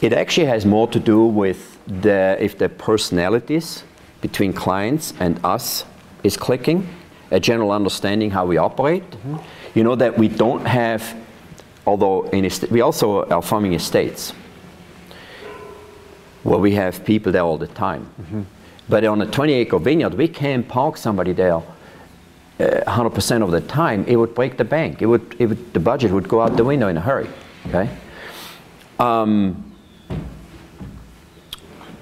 it 0.01 0.13
actually 0.13 0.47
has 0.47 0.65
more 0.65 0.87
to 0.89 1.01
do 1.01 1.25
with 1.27 1.79
the 1.87 2.37
if 2.41 2.57
the 2.57 2.69
personalities 2.69 3.85
between 4.21 4.53
clients 4.53 5.13
and 5.21 5.39
us 5.45 5.85
is 6.23 6.37
clicking, 6.37 6.89
a 7.31 7.41
general 7.41 7.73
understanding 7.73 8.31
how 8.31 8.47
we 8.47 8.57
operate. 8.57 9.03
Mm-hmm. 9.11 9.37
You 9.75 9.85
know 9.85 9.97
that 9.97 10.17
we 10.17 10.29
don't 10.29 10.65
have, 10.65 11.15
although 11.87 12.23
in 12.31 12.45
est- 12.45 12.71
we 12.71 12.81
also 12.81 13.25
are 13.25 13.43
farming 13.43 13.75
estates 13.75 14.33
where 16.43 16.59
we 16.59 16.73
have 16.73 17.05
people 17.05 17.33
there 17.33 17.43
all 17.43 17.59
the 17.59 17.67
time. 17.67 18.07
Mm-hmm. 18.21 18.43
But 18.89 19.05
on 19.05 19.23
a 19.23 19.27
20 19.27 19.53
acre 19.53 19.79
vineyard, 19.79 20.15
we 20.15 20.29
can't 20.29 20.69
park 20.69 20.99
somebody 20.99 21.33
there 21.33 21.55
uh, 21.57 21.63
100% 22.87 23.43
of 23.43 23.51
the 23.51 23.63
time. 23.63 24.05
It 24.07 24.17
would 24.17 24.35
break 24.35 24.59
the 24.59 24.65
bank. 24.65 25.01
It 25.01 25.07
would, 25.07 25.35
it 25.39 25.47
would, 25.47 25.73
the 25.73 25.81
budget 25.81 26.13
would 26.13 26.29
go 26.29 26.43
out 26.43 26.57
the 26.57 26.65
window 26.65 26.89
in 26.89 26.97
a 26.97 27.01
hurry. 27.01 27.29
Okay? 27.69 27.89
Um, 28.99 29.73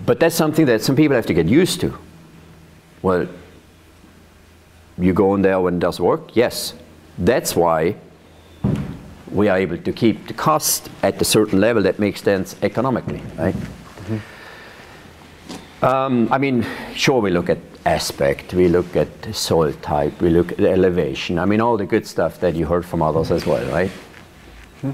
but 0.05 0.19
that's 0.19 0.35
something 0.35 0.67
that 0.67 0.83
some 0.83 0.97
people 0.97 1.15
have 1.15 1.27
to 1.27 1.35
get 1.35 1.47
used 1.47 1.81
to. 1.81 1.97
Well, 3.01 3.29
you 4.99 5.13
go 5.13 5.35
in 5.35 5.43
there 5.43 5.61
when 5.61 5.75
it 5.75 5.81
does 5.81 6.01
work? 6.01 6.37
Yes. 6.37 6.75
That's 7.17 7.55
why 7.55 7.97
we 9.33 9.49
are 9.49 9.59
able 9.59 9.79
to 9.79 9.93
keep 9.93 10.27
the 10.29 10.35
cost 10.35 10.91
at 11.03 11.21
a 11.21 11.25
certain 11.25 11.61
level 11.61 11.83
that 11.83 11.99
makes 11.99 12.23
sense 12.23 12.57
economically, 12.63 13.23
right? 13.39 13.55
Um, 15.83 16.29
I 16.33 16.39
mean, 16.39 16.65
sure, 16.95 17.21
we 17.21 17.31
look 17.31 17.51
at 17.51 17.59
aspect, 17.85 18.55
we 18.55 18.69
look 18.69 18.95
at 18.95 19.35
soil 19.35 19.73
type, 19.83 20.21
we 20.21 20.31
look 20.31 20.53
at 20.53 20.61
elevation. 20.61 21.41
I 21.41 21.45
mean, 21.45 21.61
all 21.61 21.77
the 21.77 21.87
good 21.87 22.07
stuff 22.07 22.39
that 22.39 22.55
you 22.55 22.67
heard 22.67 22.87
from 22.87 23.03
others 23.03 23.33
as 23.33 23.45
well, 23.45 23.69
right? 23.73 23.91
Mm-hmm. 24.83 24.93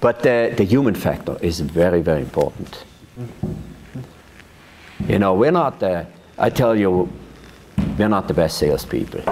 But 0.00 0.22
the, 0.22 0.54
the 0.56 0.64
human 0.64 0.94
factor 0.94 1.36
is 1.42 1.58
very, 1.58 2.00
very 2.00 2.20
important. 2.20 2.84
Mm-hmm. 3.18 5.10
You 5.10 5.18
know, 5.18 5.34
we're 5.34 5.50
not, 5.50 5.80
the, 5.80 6.06
I 6.38 6.50
tell 6.50 6.76
you, 6.76 7.10
we're 7.98 8.08
not 8.08 8.28
the 8.28 8.34
best 8.34 8.58
salespeople. 8.58 9.22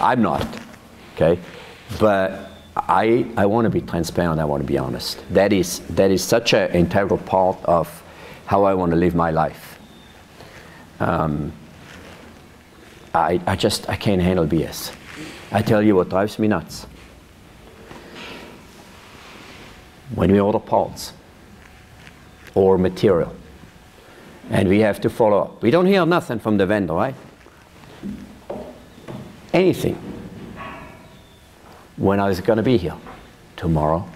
I'm 0.00 0.22
not, 0.22 0.46
okay? 1.16 1.40
But 1.98 2.52
I, 2.76 3.26
I 3.36 3.46
want 3.46 3.66
to 3.66 3.70
be 3.70 3.80
transparent, 3.80 4.40
I 4.40 4.44
want 4.44 4.62
to 4.62 4.66
be 4.66 4.78
honest. 4.78 5.22
That 5.30 5.52
is, 5.52 5.80
that 5.90 6.10
is 6.10 6.24
such 6.24 6.54
an 6.54 6.70
integral 6.72 7.18
part 7.18 7.62
of 7.64 8.02
how 8.46 8.64
I 8.64 8.74
want 8.74 8.90
to 8.90 8.96
live 8.96 9.14
my 9.14 9.30
life 9.30 9.74
um, 11.00 11.52
I, 13.14 13.40
I 13.46 13.56
just 13.56 13.88
I 13.88 13.96
can't 13.96 14.22
handle 14.22 14.46
BS. 14.46 14.92
I 15.52 15.62
tell 15.62 15.82
you 15.82 15.96
what 15.96 16.08
drives 16.08 16.38
me 16.38 16.48
nuts. 16.48 16.86
When 20.14 20.32
we 20.32 20.40
order 20.40 20.58
parts 20.58 21.12
or 22.54 22.78
material, 22.78 23.34
and 24.50 24.68
we 24.68 24.80
have 24.80 25.00
to 25.00 25.10
follow 25.10 25.38
up. 25.38 25.62
We 25.62 25.70
don't 25.70 25.86
hear 25.86 26.04
nothing 26.04 26.38
from 26.38 26.58
the 26.58 26.66
vendor, 26.66 26.94
right? 26.94 27.14
Anything. 29.52 30.13
When 31.96 32.20
I 32.20 32.28
was 32.28 32.40
going 32.40 32.56
to 32.56 32.62
be 32.62 32.76
here? 32.76 32.96
Tomorrow. 33.56 34.08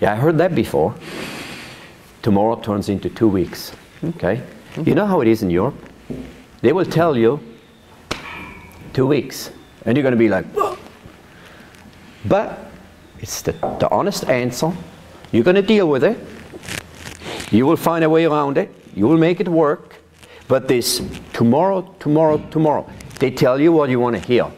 Yeah, 0.00 0.12
I 0.12 0.16
heard 0.16 0.38
that 0.38 0.54
before. 0.54 0.94
Tomorrow 2.22 2.56
turns 2.60 2.88
into 2.88 3.08
two 3.08 3.28
weeks. 3.28 3.72
Okay? 4.04 4.42
You 4.84 4.94
know 4.94 5.06
how 5.06 5.20
it 5.20 5.28
is 5.28 5.42
in 5.42 5.50
Europe? 5.50 5.76
They 6.60 6.72
will 6.72 6.84
tell 6.84 7.16
you 7.16 7.40
two 8.92 9.06
weeks, 9.06 9.50
and 9.84 9.96
you're 9.96 10.02
going 10.02 10.12
to 10.12 10.18
be 10.18 10.28
like, 10.28 10.46
Whoa. 10.46 10.76
but 12.24 12.70
it's 13.20 13.42
the, 13.42 13.52
the 13.52 13.88
honest 13.90 14.24
answer. 14.28 14.72
You're 15.32 15.44
going 15.44 15.56
to 15.56 15.62
deal 15.62 15.88
with 15.88 16.04
it. 16.04 16.18
You 17.52 17.66
will 17.66 17.76
find 17.76 18.04
a 18.04 18.10
way 18.10 18.24
around 18.24 18.58
it. 18.58 18.74
You 18.94 19.06
will 19.06 19.18
make 19.18 19.40
it 19.40 19.48
work. 19.48 19.96
But 20.48 20.68
this 20.68 21.00
tomorrow, 21.32 21.94
tomorrow, 21.98 22.38
tomorrow, 22.50 22.88
they 23.18 23.30
tell 23.30 23.60
you 23.60 23.72
what 23.72 23.90
you 23.90 24.00
want 24.00 24.16
to 24.16 24.22
hear. 24.22 24.50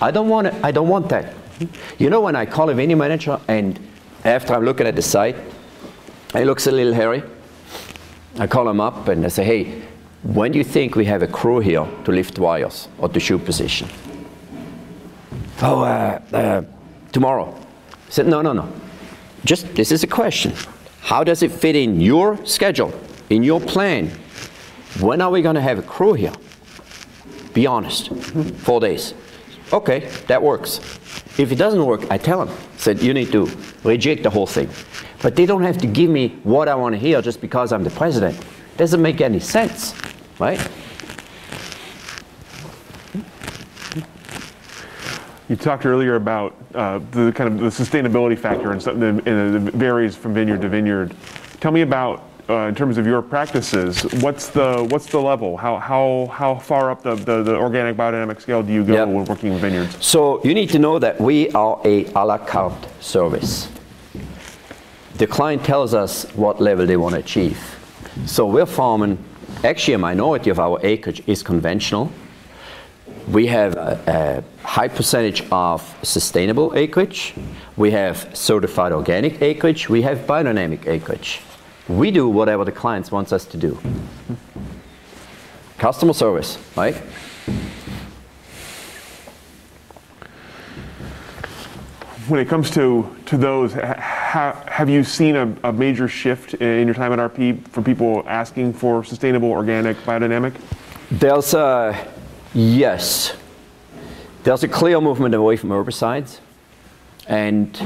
I 0.00 0.10
don't 0.10 0.28
want 0.28 0.46
it. 0.48 0.54
I 0.62 0.70
don't 0.70 0.88
want 0.88 1.08
that. 1.08 1.34
You 1.98 2.10
know 2.10 2.20
when 2.20 2.36
I 2.36 2.46
call 2.46 2.70
a 2.70 2.74
vineyard 2.74 2.96
manager 2.98 3.40
and 3.48 3.78
after 4.24 4.54
I'm 4.54 4.64
looking 4.64 4.86
at 4.86 4.94
the 4.94 5.02
site, 5.02 5.36
it 6.34 6.44
looks 6.44 6.66
a 6.66 6.70
little 6.72 6.92
hairy. 6.92 7.22
I 8.38 8.46
call 8.46 8.68
him 8.68 8.80
up 8.80 9.08
and 9.08 9.24
I 9.24 9.28
say, 9.28 9.44
hey, 9.44 9.82
when 10.22 10.52
do 10.52 10.58
you 10.58 10.64
think 10.64 10.94
we 10.94 11.04
have 11.06 11.22
a 11.22 11.26
crew 11.26 11.60
here 11.60 11.86
to 12.04 12.12
lift 12.12 12.38
wires 12.38 12.88
or 12.98 13.08
to 13.08 13.18
shoot 13.18 13.44
position? 13.44 13.88
Oh, 15.62 15.82
uh, 15.82 16.20
uh, 16.32 16.62
tomorrow. 17.12 17.52
I 17.90 18.10
said, 18.10 18.26
no, 18.26 18.42
no, 18.42 18.52
no. 18.52 18.72
Just, 19.44 19.74
this 19.74 19.90
is 19.90 20.02
a 20.02 20.06
question. 20.06 20.52
How 21.00 21.24
does 21.24 21.42
it 21.42 21.50
fit 21.50 21.74
in 21.74 22.00
your 22.00 22.44
schedule, 22.44 22.92
in 23.30 23.42
your 23.42 23.60
plan? 23.60 24.10
When 25.00 25.20
are 25.20 25.30
we 25.30 25.42
going 25.42 25.54
to 25.54 25.60
have 25.60 25.78
a 25.78 25.82
crew 25.82 26.12
here? 26.12 26.32
Be 27.54 27.66
honest. 27.66 28.12
Four 28.58 28.80
days. 28.80 29.14
Okay, 29.72 30.08
that 30.26 30.42
works. 30.42 30.78
If 31.38 31.52
it 31.52 31.56
doesn't 31.56 31.84
work, 31.84 32.10
I 32.10 32.18
tell 32.18 32.44
them, 32.44 32.56
said, 32.78 33.02
you 33.02 33.12
need 33.12 33.30
to 33.32 33.50
reject 33.84 34.22
the 34.22 34.30
whole 34.30 34.46
thing. 34.46 34.68
But 35.22 35.36
they 35.36 35.46
don't 35.46 35.62
have 35.62 35.78
to 35.78 35.86
give 35.86 36.10
me 36.10 36.38
what 36.42 36.68
I 36.68 36.74
want 36.74 36.94
to 36.94 36.98
hear 36.98 37.20
just 37.20 37.40
because 37.40 37.72
I'm 37.72 37.84
the 37.84 37.90
president. 37.90 38.38
Doesn't 38.76 39.02
make 39.02 39.20
any 39.20 39.40
sense, 39.40 39.94
right? 40.38 40.60
You 45.48 45.56
talked 45.56 45.86
earlier 45.86 46.16
about 46.16 46.54
uh, 46.74 47.00
the 47.10 47.32
kind 47.32 47.52
of 47.52 47.58
the 47.58 47.84
sustainability 47.84 48.38
factor 48.38 48.72
and, 48.72 48.82
something, 48.82 49.26
and 49.26 49.68
it 49.68 49.74
varies 49.74 50.14
from 50.14 50.34
vineyard 50.34 50.60
to 50.60 50.68
vineyard. 50.68 51.14
Tell 51.60 51.72
me 51.72 51.80
about, 51.80 52.27
uh, 52.48 52.66
in 52.68 52.74
terms 52.74 52.96
of 52.98 53.06
your 53.06 53.20
practices, 53.20 54.02
what's 54.22 54.48
the 54.48 54.86
what's 54.90 55.06
the 55.06 55.20
level? 55.20 55.56
How 55.56 55.76
how 55.78 56.30
how 56.32 56.54
far 56.56 56.90
up 56.90 57.02
the, 57.02 57.14
the, 57.14 57.42
the 57.42 57.56
organic 57.56 57.96
biodynamic 57.96 58.40
scale 58.40 58.62
do 58.62 58.72
you 58.72 58.84
go 58.84 58.94
Yep. 58.94 59.08
when 59.08 59.24
working 59.26 59.52
with 59.52 59.60
vineyards? 59.60 60.04
So 60.04 60.42
you 60.44 60.54
need 60.54 60.70
to 60.70 60.78
know 60.78 60.98
that 60.98 61.20
we 61.20 61.50
are 61.50 61.80
a 61.84 62.06
a 62.14 62.24
la 62.24 62.38
carte 62.38 62.86
service. 63.00 63.68
The 65.16 65.26
client 65.26 65.64
tells 65.64 65.94
us 65.94 66.24
what 66.36 66.60
level 66.60 66.86
they 66.86 66.96
want 66.96 67.14
to 67.14 67.20
achieve. 67.20 67.58
So 68.26 68.46
we're 68.46 68.66
farming, 68.66 69.18
actually 69.64 69.94
a 69.94 69.98
minority 69.98 70.48
of 70.50 70.58
our 70.58 70.78
acreage 70.82 71.22
is 71.26 71.42
conventional. 71.42 72.10
We 73.28 73.46
have 73.48 73.74
a, 73.76 74.44
a 74.62 74.66
high 74.66 74.88
percentage 74.88 75.42
of 75.50 75.82
sustainable 76.02 76.72
acreage. 76.76 77.34
We 77.76 77.90
have 77.90 78.28
certified 78.32 78.92
organic 78.92 79.42
acreage. 79.42 79.88
We 79.88 80.02
have 80.02 80.18
biodynamic 80.20 80.86
acreage. 80.86 81.40
We 81.88 82.10
do 82.10 82.28
whatever 82.28 82.64
the 82.64 82.72
clients 82.72 83.10
wants 83.10 83.32
us 83.32 83.44
to 83.46 83.56
do. 83.56 83.78
Customer 85.78 86.12
service, 86.12 86.58
right? 86.76 86.94
When 92.28 92.40
it 92.40 92.48
comes 92.48 92.70
to 92.72 93.16
to 93.26 93.36
those, 93.36 93.72
ha, 93.74 93.94
ha, 93.98 94.64
have 94.66 94.88
you 94.88 95.04
seen 95.04 95.36
a, 95.36 95.54
a 95.64 95.72
major 95.72 96.08
shift 96.08 96.54
in 96.54 96.86
your 96.86 96.94
time 96.94 97.12
at 97.12 97.18
RP 97.18 97.66
from 97.68 97.84
people 97.84 98.22
asking 98.26 98.72
for 98.72 99.04
sustainable, 99.04 99.50
organic, 99.50 99.96
biodynamic? 99.98 100.54
There's 101.10 101.52
a, 101.52 102.08
yes, 102.54 103.34
there's 104.44 104.62
a 104.62 104.68
clear 104.68 105.00
movement 105.00 105.34
away 105.34 105.56
from 105.56 105.70
herbicides, 105.70 106.40
and 107.26 107.78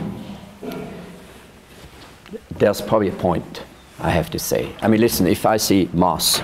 there's 2.56 2.80
probably 2.80 3.08
a 3.08 3.12
point, 3.12 3.62
I 4.02 4.10
have 4.10 4.30
to 4.30 4.38
say. 4.38 4.74
I 4.82 4.88
mean, 4.88 5.00
listen, 5.00 5.28
if 5.28 5.46
I 5.46 5.56
see 5.58 5.88
moss 5.92 6.42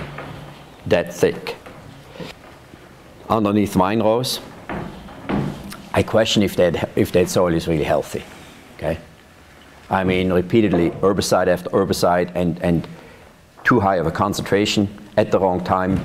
that 0.87 1.13
thick 1.13 1.57
underneath 3.29 3.73
vine 3.73 4.01
rows, 4.01 4.39
I 5.93 6.03
question 6.03 6.41
if 6.41 6.55
that, 6.55 6.89
if 6.95 7.11
that 7.11 7.27
soil 7.29 7.53
is 7.53 7.67
really 7.67 7.83
healthy, 7.83 8.23
okay? 8.77 8.97
I 9.89 10.05
mean, 10.05 10.31
repeatedly, 10.31 10.91
herbicide 10.91 11.47
after 11.47 11.69
herbicide, 11.71 12.31
and, 12.33 12.61
and 12.63 12.87
too 13.65 13.81
high 13.81 13.97
of 13.97 14.07
a 14.07 14.11
concentration 14.11 14.87
at 15.17 15.29
the 15.29 15.39
wrong 15.39 15.61
time, 15.61 15.99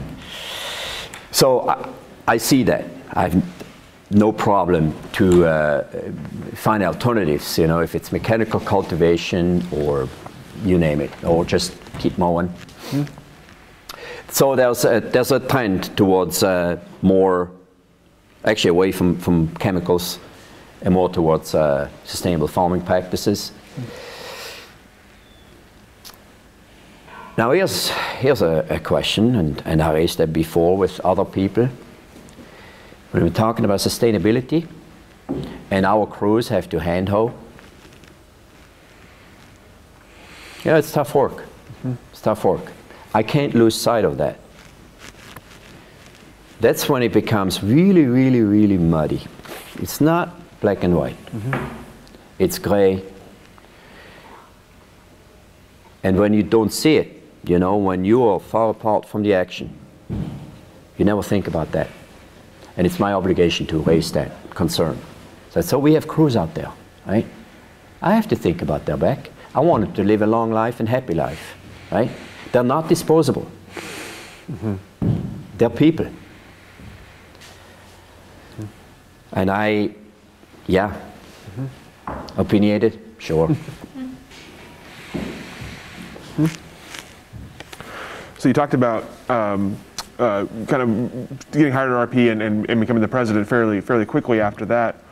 so 1.30 1.68
I, 1.68 1.88
I 2.26 2.36
see 2.38 2.64
that. 2.64 2.84
I 3.12 3.28
have 3.28 3.44
no 4.11 4.32
problem 4.32 4.92
to 5.12 5.46
uh, 5.46 5.84
find 6.55 6.82
alternatives, 6.82 7.59
you 7.59 7.68
know, 7.68 7.80
if 7.80 7.94
it's 7.94 8.11
mechanical 8.11 8.59
cultivation 8.59 9.64
or 9.70 10.09
you 10.62 10.78
name 10.78 11.00
it, 11.00 11.11
or 11.24 11.44
just 11.44 11.74
keep 11.98 12.18
mowing. 12.18 12.52
So 14.28 14.57
there's 14.57 14.84
a, 14.84 15.00
there's 15.00 15.30
a 15.32 15.40
trend 15.40 15.96
towards 15.96 16.42
uh, 16.42 16.78
more, 17.02 17.50
actually 18.44 18.70
away 18.70 18.92
from, 18.92 19.16
from 19.18 19.48
chemicals 19.57 20.18
and 20.82 20.92
more 20.92 21.09
towards 21.09 21.55
uh, 21.55 21.88
sustainable 22.05 22.48
farming 22.48 22.82
practices. 22.82 23.52
Now 27.38 27.52
here's, 27.52 27.90
here's 28.18 28.42
a, 28.42 28.66
a 28.70 28.78
question, 28.80 29.34
and, 29.36 29.62
and 29.64 29.82
I 29.82 29.92
raised 29.92 30.18
that 30.18 30.32
before 30.32 30.76
with 30.76 31.00
other 31.00 31.24
people. 31.24 31.68
When 33.11 33.22
we're 33.22 33.30
talking 33.30 33.64
about 33.64 33.80
sustainability, 33.80 34.66
and 35.70 35.86
our 35.86 36.07
crews 36.07 36.48
have 36.48 36.68
to 36.68 36.80
hand 36.80 37.09
yeah, 40.64 40.78
it's 40.78 40.92
tough 40.92 41.14
work. 41.14 41.44
It's 42.10 42.20
tough 42.20 42.44
work. 42.44 42.72
I 43.12 43.22
can't 43.22 43.54
lose 43.54 43.74
sight 43.74 44.04
of 44.04 44.16
that. 44.18 44.38
That's 46.60 46.88
when 46.88 47.02
it 47.02 47.12
becomes 47.12 47.62
really, 47.62 48.06
really, 48.06 48.40
really 48.40 48.78
muddy. 48.78 49.22
It's 49.76 50.00
not 50.00 50.30
black 50.60 50.82
and 50.82 50.96
white. 50.96 51.16
It's 52.38 52.58
gray. 52.58 53.02
And 56.02 56.18
when 56.18 56.32
you 56.32 56.42
don't 56.42 56.72
see 56.72 56.96
it, 56.96 57.22
you 57.44 57.58
know, 57.58 57.76
when 57.76 58.04
you 58.04 58.24
are 58.24 58.40
far 58.40 58.70
apart 58.70 59.06
from 59.06 59.22
the 59.22 59.34
action, 59.34 59.76
you 60.96 61.04
never 61.04 61.22
think 61.22 61.46
about 61.46 61.72
that. 61.72 61.88
And 62.76 62.86
it's 62.86 62.98
my 62.98 63.12
obligation 63.12 63.66
to 63.66 63.78
raise 63.78 64.12
that 64.12 64.32
concern. 64.50 64.98
So, 65.50 65.60
so 65.60 65.78
we 65.78 65.92
have 65.94 66.08
crews 66.08 66.36
out 66.36 66.54
there, 66.54 66.72
right? 67.06 67.26
I 68.02 68.14
have 68.14 68.28
to 68.28 68.36
think 68.36 68.62
about 68.62 68.86
their 68.86 68.96
back. 68.96 69.30
I 69.55 69.61
want 69.61 69.84
them 69.84 69.92
to 69.94 70.05
live 70.05 70.22
a 70.22 70.26
long 70.26 70.50
life 70.50 70.80
and 70.80 70.88
happy 70.88 71.14
life, 71.14 71.57
right? 71.90 72.11
They're 72.52 72.64
not 72.64 72.88
disposable. 72.88 73.50
They're 75.57 75.70
people. 75.70 76.09
And 79.32 79.50
I, 79.50 79.94
yeah, 80.66 80.96
opinionated, 82.36 83.00
sure. 83.18 83.55
So 88.38 88.48
you 88.48 88.52
talked 88.52 88.74
about 88.74 89.05
um, 89.30 89.76
uh, 90.18 90.46
kind 90.68 90.82
of 90.82 91.50
getting 91.50 91.72
hired 91.72 91.90
at 91.90 92.11
RP 92.11 92.30
and, 92.30 92.42
and, 92.42 92.68
and 92.68 92.80
becoming 92.80 93.00
the 93.00 93.09
president 93.09 93.48
fairly 93.48 93.80
fairly 93.80 94.05
quickly 94.05 94.40
after 94.40 94.66
that. 94.66 95.03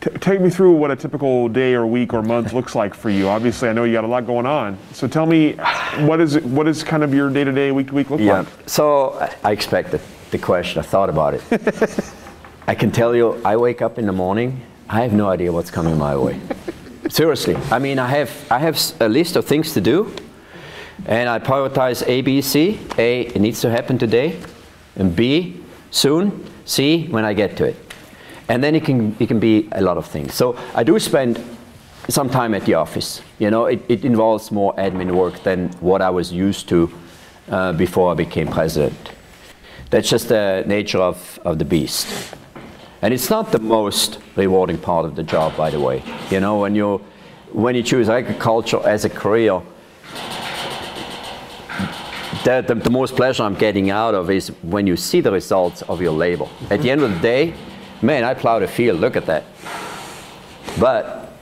T- 0.00 0.10
take 0.20 0.40
me 0.40 0.50
through 0.50 0.72
what 0.72 0.90
a 0.90 0.96
typical 0.96 1.48
day 1.48 1.74
or 1.74 1.86
week 1.86 2.12
or 2.12 2.22
month 2.22 2.52
looks 2.52 2.74
like 2.74 2.94
for 2.94 3.10
you. 3.10 3.28
Obviously, 3.28 3.68
I 3.68 3.72
know 3.72 3.84
you 3.84 3.92
got 3.92 4.04
a 4.04 4.08
lot 4.08 4.26
going 4.26 4.46
on. 4.46 4.76
So 4.92 5.06
tell 5.06 5.26
me, 5.26 5.52
what 6.00 6.20
is 6.20 6.36
it, 6.36 6.44
what 6.44 6.66
is 6.66 6.82
kind 6.82 7.02
of 7.02 7.14
your 7.14 7.30
day 7.30 7.44
to 7.44 7.52
day, 7.52 7.70
week 7.70 7.88
to 7.88 7.94
week 7.94 8.10
look 8.10 8.20
Yeah. 8.20 8.40
like? 8.40 8.48
So 8.66 9.12
I- 9.20 9.34
I 9.50 9.52
expected 9.52 10.00
the 10.30 10.38
question. 10.38 10.80
I 10.80 10.82
thought 10.82 11.08
about 11.10 11.34
it. 11.34 11.42
I 12.66 12.74
can 12.74 12.90
tell 12.90 13.14
you, 13.14 13.40
I 13.44 13.56
wake 13.56 13.82
up 13.82 13.98
in 13.98 14.06
the 14.06 14.12
morning. 14.12 14.62
I 14.88 15.02
have 15.02 15.12
no 15.12 15.28
idea 15.28 15.52
what's 15.52 15.70
coming 15.70 15.98
my 15.98 16.16
way. 16.16 16.40
Seriously. 17.10 17.56
I 17.70 17.78
mean, 17.78 17.98
I 17.98 18.08
have 18.08 18.30
I 18.50 18.58
have 18.58 18.80
a 19.00 19.08
list 19.08 19.36
of 19.36 19.44
things 19.44 19.74
to 19.74 19.80
do, 19.80 20.10
and 21.06 21.28
I 21.28 21.38
prioritize 21.38 22.02
A, 22.08 22.22
B, 22.22 22.40
C. 22.40 22.80
A, 22.98 23.20
it 23.26 23.40
needs 23.40 23.60
to 23.60 23.70
happen 23.70 23.98
today, 23.98 24.40
and 24.96 25.14
B, 25.14 25.60
soon. 25.90 26.50
C, 26.66 27.06
when 27.08 27.26
I 27.26 27.34
get 27.34 27.58
to 27.58 27.64
it. 27.64 27.76
And 28.48 28.62
then 28.62 28.74
it 28.74 28.84
can 28.84 29.16
it 29.18 29.28
can 29.28 29.40
be 29.40 29.68
a 29.72 29.80
lot 29.80 29.96
of 29.96 30.06
things. 30.06 30.34
So 30.34 30.56
I 30.74 30.84
do 30.84 30.98
spend 30.98 31.42
some 32.08 32.28
time 32.28 32.54
at 32.54 32.64
the 32.66 32.74
office. 32.74 33.22
You 33.38 33.50
know, 33.50 33.66
it, 33.66 33.82
it 33.88 34.04
involves 34.04 34.50
more 34.50 34.74
admin 34.76 35.12
work 35.12 35.42
than 35.42 35.68
what 35.80 36.02
I 36.02 36.10
was 36.10 36.32
used 36.32 36.68
to 36.68 36.90
uh, 37.48 37.72
before 37.72 38.10
I 38.12 38.14
became 38.14 38.48
president. 38.48 39.10
That's 39.90 40.08
just 40.08 40.28
the 40.28 40.64
nature 40.66 40.98
of, 40.98 41.38
of 41.44 41.58
the 41.58 41.64
beast. 41.64 42.34
And 43.02 43.12
it's 43.12 43.30
not 43.30 43.52
the 43.52 43.58
most 43.58 44.18
rewarding 44.34 44.78
part 44.78 45.04
of 45.04 45.14
the 45.14 45.22
job, 45.22 45.56
by 45.56 45.70
the 45.70 45.78
way. 45.78 46.02
You 46.30 46.40
know, 46.40 46.58
when 46.58 46.74
you, 46.74 46.98
when 47.52 47.74
you 47.74 47.82
choose 47.82 48.08
agriculture 48.08 48.80
as 48.86 49.04
a 49.04 49.10
career, 49.10 49.60
the, 52.44 52.64
the, 52.66 52.74
the, 52.74 52.90
most 52.90 53.14
pleasure 53.14 53.42
I'm 53.42 53.54
getting 53.54 53.90
out 53.90 54.14
of 54.14 54.30
is 54.30 54.48
when 54.62 54.86
you 54.86 54.96
see 54.96 55.20
the 55.20 55.30
results 55.30 55.82
of 55.82 56.02
your 56.02 56.12
labor. 56.12 56.46
At 56.70 56.82
the 56.82 56.90
end 56.90 57.02
of 57.02 57.12
the 57.12 57.20
day, 57.20 57.54
man, 58.02 58.24
I 58.24 58.34
plowed 58.34 58.62
a 58.62 58.68
field, 58.68 59.00
look 59.00 59.16
at 59.16 59.26
that. 59.26 59.44
But, 60.78 61.32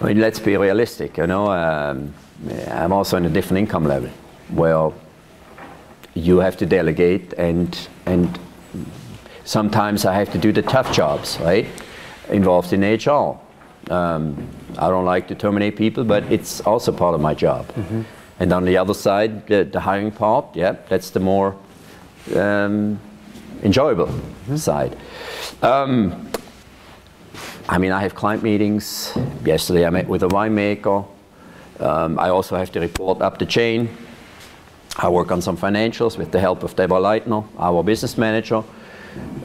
I 0.00 0.04
mean, 0.04 0.20
let's 0.20 0.38
be 0.38 0.56
realistic, 0.56 1.16
you 1.16 1.26
know, 1.26 1.50
um, 1.50 2.14
I'm 2.68 2.92
also 2.92 3.16
in 3.16 3.24
a 3.24 3.30
different 3.30 3.58
income 3.58 3.84
level 3.84 4.10
Well, 4.50 4.94
you 6.14 6.38
have 6.38 6.56
to 6.58 6.66
delegate 6.66 7.32
and, 7.34 7.88
and 8.04 8.38
sometimes 9.44 10.04
I 10.04 10.14
have 10.14 10.30
to 10.32 10.38
do 10.38 10.52
the 10.52 10.62
tough 10.62 10.92
jobs, 10.92 11.38
right? 11.40 11.66
Involved 12.28 12.72
in 12.72 12.82
HR. 12.82 13.38
Um, 13.90 14.48
I 14.78 14.88
don't 14.88 15.04
like 15.04 15.28
to 15.28 15.34
terminate 15.34 15.76
people, 15.76 16.04
but 16.04 16.24
it's 16.30 16.60
also 16.62 16.92
part 16.92 17.14
of 17.14 17.20
my 17.20 17.34
job. 17.34 17.66
Mm-hmm. 17.68 18.02
And 18.40 18.52
on 18.52 18.64
the 18.64 18.76
other 18.76 18.94
side, 18.94 19.46
the, 19.46 19.64
the, 19.64 19.80
hiring 19.80 20.10
part, 20.10 20.44
yeah, 20.54 20.76
that's 20.88 21.10
the 21.10 21.20
more 21.20 21.56
um, 22.34 23.00
enjoyable 23.62 24.06
mm-hmm. 24.06 24.56
side. 24.56 24.96
Um, 25.62 26.30
I 27.68 27.78
mean, 27.78 27.92
I 27.92 28.00
have 28.02 28.14
client 28.14 28.42
meetings. 28.42 29.12
Yesterday 29.44 29.86
I 29.86 29.90
met 29.90 30.06
with 30.06 30.22
a 30.22 30.28
winemaker. 30.28 31.06
Um, 31.80 32.18
I 32.18 32.28
also 32.28 32.56
have 32.56 32.70
to 32.72 32.80
report 32.80 33.20
up 33.20 33.38
the 33.38 33.46
chain. 33.46 33.88
I 34.96 35.08
work 35.08 35.30
on 35.30 35.42
some 35.42 35.56
financials 35.56 36.16
with 36.16 36.32
the 36.32 36.40
help 36.40 36.62
of 36.62 36.74
Deborah 36.76 37.00
Leitner, 37.00 37.46
our 37.58 37.82
business 37.82 38.16
manager. 38.16 38.62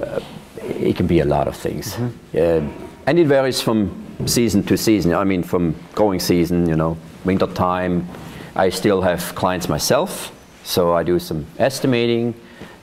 Uh, 0.01 0.19
it 0.57 0.95
can 0.95 1.07
be 1.07 1.19
a 1.19 1.25
lot 1.25 1.47
of 1.47 1.55
things. 1.55 1.93
Mm-hmm. 1.93 2.69
Uh, 2.69 2.87
and 3.05 3.19
it 3.19 3.27
varies 3.27 3.61
from 3.61 4.05
season 4.27 4.63
to 4.63 4.77
season. 4.77 5.13
I 5.13 5.23
mean, 5.23 5.43
from 5.43 5.75
growing 5.93 6.19
season, 6.19 6.69
you 6.69 6.75
know, 6.75 6.97
winter 7.25 7.47
time, 7.47 8.07
I 8.55 8.69
still 8.69 9.01
have 9.01 9.33
clients 9.35 9.67
myself, 9.67 10.31
so 10.63 10.93
I 10.93 11.03
do 11.03 11.19
some 11.19 11.45
estimating. 11.57 12.33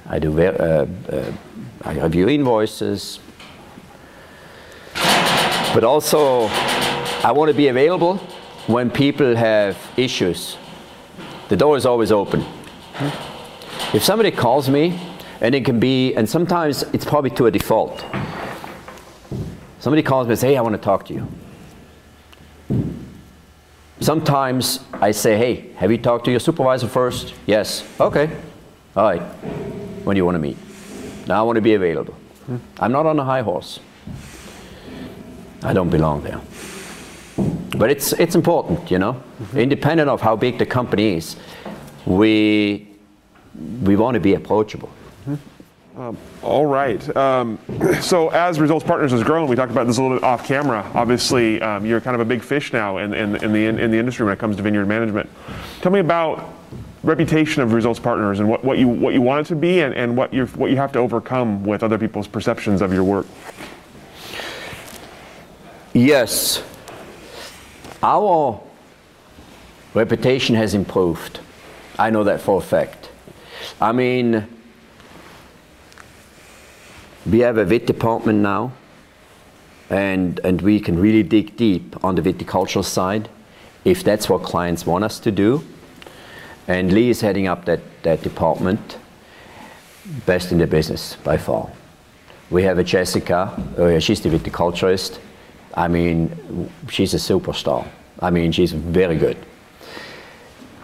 I 0.06 0.18
do 0.18 0.38
uh, 0.40 0.86
uh, 1.10 1.32
I 1.88 1.94
review 2.02 2.28
invoices, 2.28 3.18
but 5.72 5.84
also 5.84 6.48
I 7.24 7.32
want 7.32 7.48
to 7.48 7.56
be 7.56 7.68
available 7.68 8.18
when 8.66 8.90
people 8.90 9.34
have 9.34 9.78
issues. 9.96 10.58
The 11.48 11.56
door 11.56 11.78
is 11.78 11.86
always 11.86 12.12
open. 12.12 12.44
If 13.94 14.04
somebody 14.04 14.30
calls 14.30 14.68
me, 14.68 15.00
and 15.40 15.54
it 15.54 15.64
can 15.64 15.80
be, 15.80 16.14
and 16.14 16.28
sometimes 16.28 16.82
it's 16.92 17.06
probably 17.06 17.30
to 17.30 17.46
a 17.46 17.50
default. 17.50 18.04
Somebody 19.80 20.02
calls 20.02 20.26
me 20.26 20.32
and 20.32 20.38
says, 20.38 20.50
"Hey, 20.50 20.58
I 20.58 20.60
want 20.60 20.74
to 20.74 20.82
talk 20.82 21.06
to 21.06 21.14
you." 21.14 21.26
Sometimes 24.00 24.80
I 24.92 25.12
say, 25.12 25.38
hey, 25.38 25.72
have 25.76 25.90
you 25.90 25.98
talked 25.98 26.26
to 26.26 26.30
your 26.30 26.40
supervisor 26.40 26.86
first? 26.86 27.34
Yes. 27.46 27.82
Okay. 27.98 28.30
All 28.94 29.04
right. 29.04 29.22
When 30.04 30.14
do 30.14 30.18
you 30.18 30.24
want 30.26 30.36
to 30.36 30.40
meet? 30.40 30.56
Now 31.28 31.40
I 31.40 31.42
want 31.42 31.56
to 31.56 31.62
be 31.62 31.74
available. 31.74 32.14
I'm 32.80 32.90
not 32.90 33.04
on 33.04 33.18
a 33.18 33.24
high 33.24 33.42
horse. 33.42 33.80
I 35.62 35.74
don't 35.74 35.90
belong 35.90 36.22
there. 36.22 36.40
But 37.76 37.90
it's, 37.90 38.12
it's 38.14 38.34
important, 38.34 38.90
you 38.90 38.98
know. 38.98 39.12
Mm-hmm. 39.12 39.58
Independent 39.58 40.08
of 40.08 40.22
how 40.22 40.34
big 40.34 40.58
the 40.58 40.64
company 40.64 41.16
is, 41.16 41.36
we, 42.06 42.88
we 43.82 43.94
want 43.96 44.14
to 44.14 44.20
be 44.20 44.34
approachable. 44.34 44.90
Um, 45.98 46.16
all 46.42 46.64
right. 46.64 47.16
Um, 47.16 47.58
so 48.00 48.28
as 48.28 48.60
Results 48.60 48.84
Partners 48.84 49.10
has 49.10 49.22
grown, 49.22 49.48
we 49.48 49.56
talked 49.56 49.72
about 49.72 49.86
this 49.86 49.98
a 49.98 50.02
little 50.02 50.16
bit 50.16 50.24
off 50.24 50.46
camera. 50.46 50.88
Obviously, 50.94 51.60
um, 51.60 51.84
you're 51.84 52.00
kind 52.00 52.14
of 52.14 52.20
a 52.20 52.24
big 52.24 52.42
fish 52.42 52.72
now 52.72 52.98
in, 52.98 53.12
in, 53.12 53.36
in, 53.36 53.52
the, 53.52 53.66
in 53.66 53.90
the 53.90 53.98
industry 53.98 54.24
when 54.24 54.32
it 54.32 54.38
comes 54.38 54.56
to 54.56 54.62
vineyard 54.62 54.86
management. 54.86 55.28
Tell 55.82 55.92
me 55.92 55.98
about 55.98 56.54
reputation 57.08 57.62
of 57.62 57.72
Results 57.72 57.98
Partners 57.98 58.38
and 58.38 58.48
what, 58.48 58.62
what, 58.62 58.78
you, 58.78 58.86
what 58.86 59.14
you 59.14 59.22
want 59.22 59.46
it 59.46 59.48
to 59.48 59.56
be 59.56 59.80
and, 59.80 59.94
and 59.94 60.16
what, 60.16 60.32
you 60.32 60.46
what 60.46 60.70
you 60.70 60.76
have 60.76 60.92
to 60.92 60.98
overcome 60.98 61.64
with 61.64 61.82
other 61.82 61.98
people's 61.98 62.28
perceptions 62.28 62.82
of 62.82 62.92
your 62.92 63.02
work. 63.02 63.26
Yes. 65.94 66.62
Our 68.02 68.60
reputation 69.94 70.54
has 70.54 70.74
improved. 70.74 71.40
I 71.98 72.10
know 72.10 72.24
that 72.24 72.42
for 72.42 72.58
a 72.58 72.64
fact. 72.64 73.10
I 73.80 73.92
mean, 73.92 74.46
we 77.26 77.40
have 77.40 77.56
a 77.56 77.64
VIT 77.64 77.86
department 77.86 78.40
now, 78.40 78.72
and, 79.88 80.38
and 80.44 80.60
we 80.60 80.78
can 80.78 80.98
really 80.98 81.22
dig 81.22 81.56
deep 81.56 82.04
on 82.04 82.14
the 82.14 82.22
viticultural 82.22 82.84
side 82.84 83.28
if 83.84 84.04
that's 84.04 84.28
what 84.28 84.42
clients 84.42 84.84
want 84.84 85.04
us 85.04 85.18
to 85.20 85.30
do. 85.30 85.64
And 86.68 86.92
Lee 86.92 87.10
is 87.10 87.20
heading 87.20 87.48
up 87.48 87.64
that, 87.64 87.80
that 88.04 88.22
department, 88.22 88.98
best 90.24 90.52
in 90.52 90.58
the 90.58 90.66
business 90.66 91.16
by 91.24 91.36
far. 91.36 91.68
We 92.50 92.62
have 92.62 92.78
a 92.78 92.84
Jessica, 92.84 93.60
uh, 93.76 93.98
she's 93.98 94.20
the 94.20 94.28
viticulturist. 94.28 95.18
I 95.74 95.88
mean, 95.88 96.70
she's 96.88 97.14
a 97.14 97.18
superstar. 97.18 97.86
I 98.20 98.30
mean, 98.30 98.52
she's 98.52 98.72
very 98.72 99.16
good. 99.16 99.36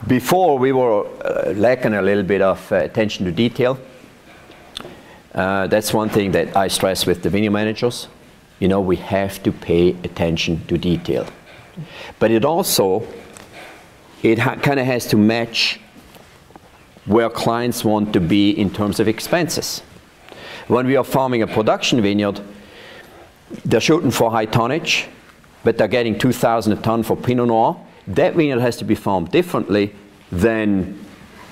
Before, 0.06 0.58
we 0.58 0.72
were 0.72 1.06
uh, 1.24 1.52
lacking 1.52 1.94
a 1.94 2.02
little 2.02 2.24
bit 2.24 2.42
of 2.42 2.72
uh, 2.72 2.76
attention 2.76 3.24
to 3.26 3.32
detail 3.32 3.78
uh, 5.34 5.66
that's 5.66 5.92
one 5.92 6.08
thing 6.08 6.30
that 6.32 6.56
I 6.56 6.68
stress 6.68 7.06
with 7.06 7.22
the 7.22 7.30
vineyard 7.30 7.50
managers. 7.50 8.06
You 8.60 8.68
know, 8.68 8.80
we 8.80 8.96
have 8.96 9.42
to 9.42 9.50
pay 9.50 9.90
attention 10.04 10.64
to 10.68 10.78
detail. 10.78 11.26
But 12.20 12.30
it 12.30 12.44
also, 12.44 13.04
it 14.24 14.38
ha- 14.38 14.56
kind 14.56 14.80
of 14.80 14.86
has 14.86 15.06
to 15.06 15.16
match 15.16 15.78
where 17.04 17.28
clients 17.28 17.84
want 17.84 18.12
to 18.14 18.20
be 18.20 18.50
in 18.50 18.70
terms 18.70 18.98
of 18.98 19.06
expenses. 19.06 19.80
When 20.66 20.86
we 20.86 20.96
are 20.96 21.04
farming 21.04 21.42
a 21.42 21.46
production 21.46 22.00
vineyard, 22.00 22.40
they're 23.66 23.80
shooting 23.80 24.10
for 24.10 24.30
high 24.30 24.46
tonnage, 24.46 25.06
but 25.62 25.76
they're 25.76 25.88
getting 25.88 26.18
2,000 26.18 26.72
a 26.72 26.76
ton 26.76 27.02
for 27.02 27.16
Pinot 27.16 27.48
Noir. 27.48 27.78
That 28.08 28.34
vineyard 28.34 28.60
has 28.60 28.78
to 28.78 28.84
be 28.84 28.94
farmed 28.94 29.30
differently 29.30 29.94
than 30.32 30.98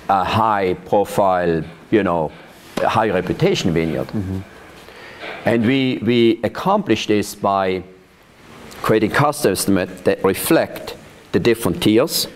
a 0.09 0.25
high 0.25 0.75
profile, 0.87 1.63
you 1.91 2.03
know, 2.03 2.33
high 2.79 3.11
reputation 3.11 3.73
vineyard. 3.75 4.09
Mm-hmm. 4.09 4.41
And 5.45 5.67
we, 5.67 5.99
we 6.03 6.41
accomplish 6.43 7.07
this 7.07 7.35
by 7.35 7.85
creating 8.81 9.11
cost 9.11 9.45
estimates 9.45 10.01
that 10.03 10.25
reflect 10.25 10.97
the 11.33 11.39
different 11.39 11.83
tiers. 11.83 12.29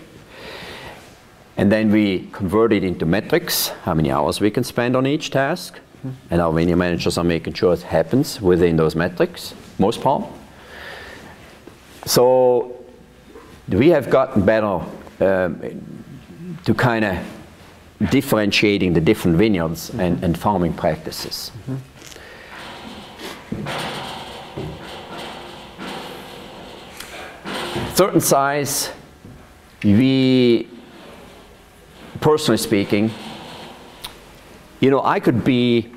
And 1.57 1.71
then 1.71 1.91
we 1.91 2.29
convert 2.31 2.71
it 2.71 2.83
into 2.83 3.05
metrics, 3.05 3.69
how 3.83 3.95
many 3.95 4.11
hours 4.11 4.39
we 4.39 4.51
can 4.51 4.63
spend 4.63 4.95
on 4.95 5.07
each 5.07 5.31
task. 5.31 5.79
Mm-hmm. 5.97 6.09
And 6.29 6.41
our 6.41 6.53
vineyard 6.53 6.77
managers 6.77 7.17
are 7.17 7.23
making 7.23 7.53
sure 7.53 7.73
it 7.73 7.81
happens 7.81 8.39
within 8.39 8.77
those 8.77 8.95
metrics, 8.95 9.55
most 9.79 10.01
part. 10.01 10.23
So 12.05 12.77
we 13.67 13.89
have 13.89 14.09
gotten 14.09 14.45
better 14.45 14.81
um, 15.19 16.57
to 16.63 16.73
kind 16.75 17.03
of 17.03 17.17
differentiating 18.11 18.93
the 18.93 19.01
different 19.01 19.37
vineyards 19.37 19.89
mm-hmm. 19.89 19.99
and, 19.99 20.23
and, 20.23 20.37
farming 20.37 20.73
practices. 20.73 21.51
Mm-hmm. 21.67 21.77
Certain 27.95 28.21
size, 28.21 28.91
we, 29.83 30.67
personally 32.21 32.57
speaking, 32.57 33.11
you 34.79 34.89
know, 34.91 35.03
I 35.03 35.19
could 35.19 35.43
be 35.43 35.91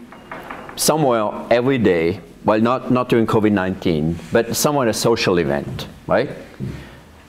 somewhere 0.76 1.30
every 1.50 1.78
day, 1.78 2.20
well, 2.44 2.60
not, 2.60 2.90
not 2.90 3.08
during 3.08 3.26
COVID 3.26 3.52
19, 3.52 4.18
but 4.32 4.56
somewhere 4.56 4.88
at 4.88 4.94
a 4.94 4.98
social 4.98 5.38
event, 5.38 5.86
right? 6.06 6.30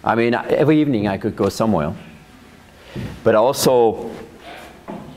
I 0.04 0.16
mean, 0.16 0.34
every 0.34 0.80
evening 0.80 1.08
I 1.08 1.18
could 1.18 1.36
go 1.36 1.50
somewhere. 1.50 1.94
But 3.24 3.36
also, 3.36 4.12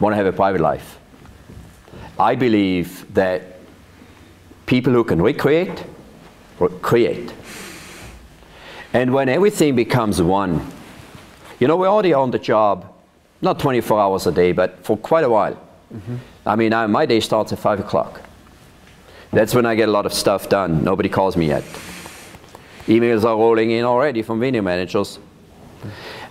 want 0.00 0.12
to 0.12 0.16
have 0.16 0.26
a 0.26 0.32
private 0.32 0.60
life. 0.60 0.98
I 2.18 2.34
believe 2.34 3.12
that 3.14 3.58
people 4.66 4.92
who 4.92 5.04
can 5.04 5.20
recreate, 5.20 5.84
create. 6.82 7.32
And 8.92 9.12
when 9.12 9.28
everything 9.28 9.74
becomes 9.74 10.20
one, 10.22 10.70
you 11.58 11.66
know, 11.66 11.76
we're 11.76 11.88
already 11.88 12.12
on 12.12 12.30
the 12.30 12.38
job, 12.38 12.93
not 13.44 13.58
24 13.58 14.00
hours 14.00 14.26
a 14.26 14.32
day, 14.32 14.52
but 14.52 14.84
for 14.84 14.96
quite 14.96 15.24
a 15.24 15.30
while. 15.30 15.54
Mm-hmm. 15.94 16.16
I 16.46 16.56
mean, 16.56 16.72
I, 16.72 16.86
my 16.86 17.06
day 17.06 17.20
starts 17.20 17.52
at 17.52 17.58
5 17.58 17.80
o'clock. 17.80 18.20
That's 19.32 19.54
when 19.54 19.66
I 19.66 19.74
get 19.74 19.88
a 19.88 19.92
lot 19.92 20.06
of 20.06 20.12
stuff 20.12 20.48
done. 20.48 20.82
Nobody 20.84 21.08
calls 21.08 21.36
me 21.36 21.46
yet. 21.48 21.64
Emails 22.86 23.24
are 23.24 23.36
rolling 23.36 23.70
in 23.70 23.84
already 23.84 24.22
from 24.22 24.40
vineyard 24.40 24.62
managers. 24.62 25.18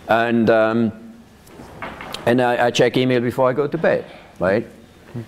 And 0.08 0.50
um, 0.50 0.92
and 2.26 2.42
I, 2.42 2.68
I, 2.68 2.72
check 2.72 2.96
email 2.96 3.20
before 3.20 3.50
I 3.50 3.54
go 3.54 3.68
to 3.68 3.78
bed, 3.78 4.06
right? 4.40 4.66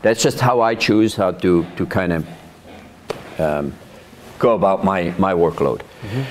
That's 0.02 0.24
just 0.24 0.40
how 0.40 0.62
I 0.62 0.76
choose 0.76 1.16
how 1.16 1.32
to, 1.32 1.66
to 1.76 1.86
kind 1.86 2.14
of 2.14 2.28
um, 3.40 3.74
go 4.40 4.56
about 4.56 4.84
my, 4.84 5.14
my 5.18 5.34
workload. 5.34 5.82
Mm-hmm. 6.02 6.24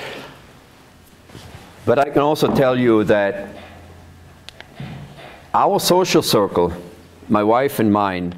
But 1.87 1.99
I 1.99 2.11
can 2.11 2.23
also 2.23 2.53
tell 2.55 2.79
you 2.79 3.05
that 3.05 3.54
our 5.55 5.79
social 5.79 6.21
circle, 6.21 6.73
my 7.29 7.43
wife 7.43 7.79
and 7.79 7.93
mine, 7.93 8.35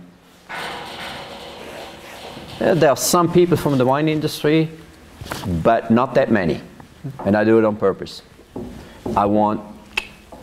uh, 2.61 2.75
there 2.75 2.91
are 2.91 2.97
some 2.97 3.33
people 3.33 3.57
from 3.57 3.79
the 3.79 3.87
wine 3.87 4.09
industry, 4.09 4.69
but 5.63 5.91
not 5.91 6.15
that 6.15 6.31
many. 6.31 6.61
And 7.25 7.37
I 7.37 7.45
do 7.45 7.59
it 7.59 7.65
on 7.65 7.77
purpose. 7.77 8.23
I 9.17 9.25
want 9.25 9.61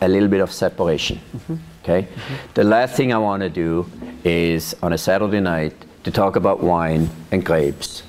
a 0.00 0.08
little 0.08 0.28
bit 0.28 0.40
of 0.40 0.52
separation. 0.52 1.20
Mm-hmm. 1.36 1.54
Okay? 1.82 2.02
Mm-hmm. 2.02 2.34
The 2.54 2.64
last 2.64 2.96
thing 2.96 3.12
I 3.12 3.18
want 3.18 3.42
to 3.42 3.48
do 3.48 3.86
is 4.24 4.74
on 4.82 4.92
a 4.92 4.98
Saturday 4.98 5.40
night 5.40 5.74
to 6.02 6.10
talk 6.10 6.36
about 6.36 6.62
wine 6.62 7.08
and 7.30 7.44
grapes 7.44 8.02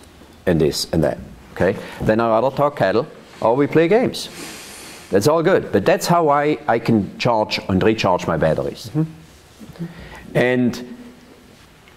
and 0.46 0.60
this 0.60 0.88
and 0.92 1.04
that. 1.04 1.18
Okay? 1.54 1.78
Then 2.02 2.20
I 2.20 2.30
rather 2.30 2.56
talk 2.56 2.78
cattle 2.78 3.08
or 3.42 3.56
we 3.56 3.68
play 3.68 3.88
games. 3.88 4.30
That's 5.10 5.28
all 5.28 5.44
good. 5.44 5.72
But 5.72 5.86
that's 5.86 6.08
how 6.08 6.30
I, 6.30 6.58
I 6.68 6.80
can 6.80 7.18
charge 7.18 7.60
and 7.70 7.82
recharge 7.82 8.28
my 8.28 8.38
batteries. 8.38 8.90
Mm-hmm. 8.90 9.02
Mm-hmm. 9.02 10.38
And 10.38 10.98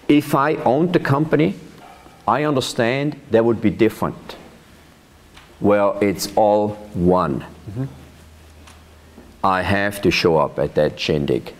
if 0.07 0.35
I 0.35 0.55
owned 0.55 0.93
the 0.93 0.99
company, 0.99 1.55
I 2.27 2.43
understand 2.43 3.19
that 3.31 3.43
would 3.43 3.61
be 3.61 3.69
different. 3.69 4.35
Well, 5.59 5.97
it's 6.01 6.35
all 6.35 6.69
one. 6.93 7.41
Mm-hmm. 7.41 7.85
I 9.43 9.61
have 9.61 10.01
to 10.01 10.11
show 10.11 10.37
up 10.37 10.59
at 10.59 10.75
that 10.75 10.99
shindig 10.99 11.53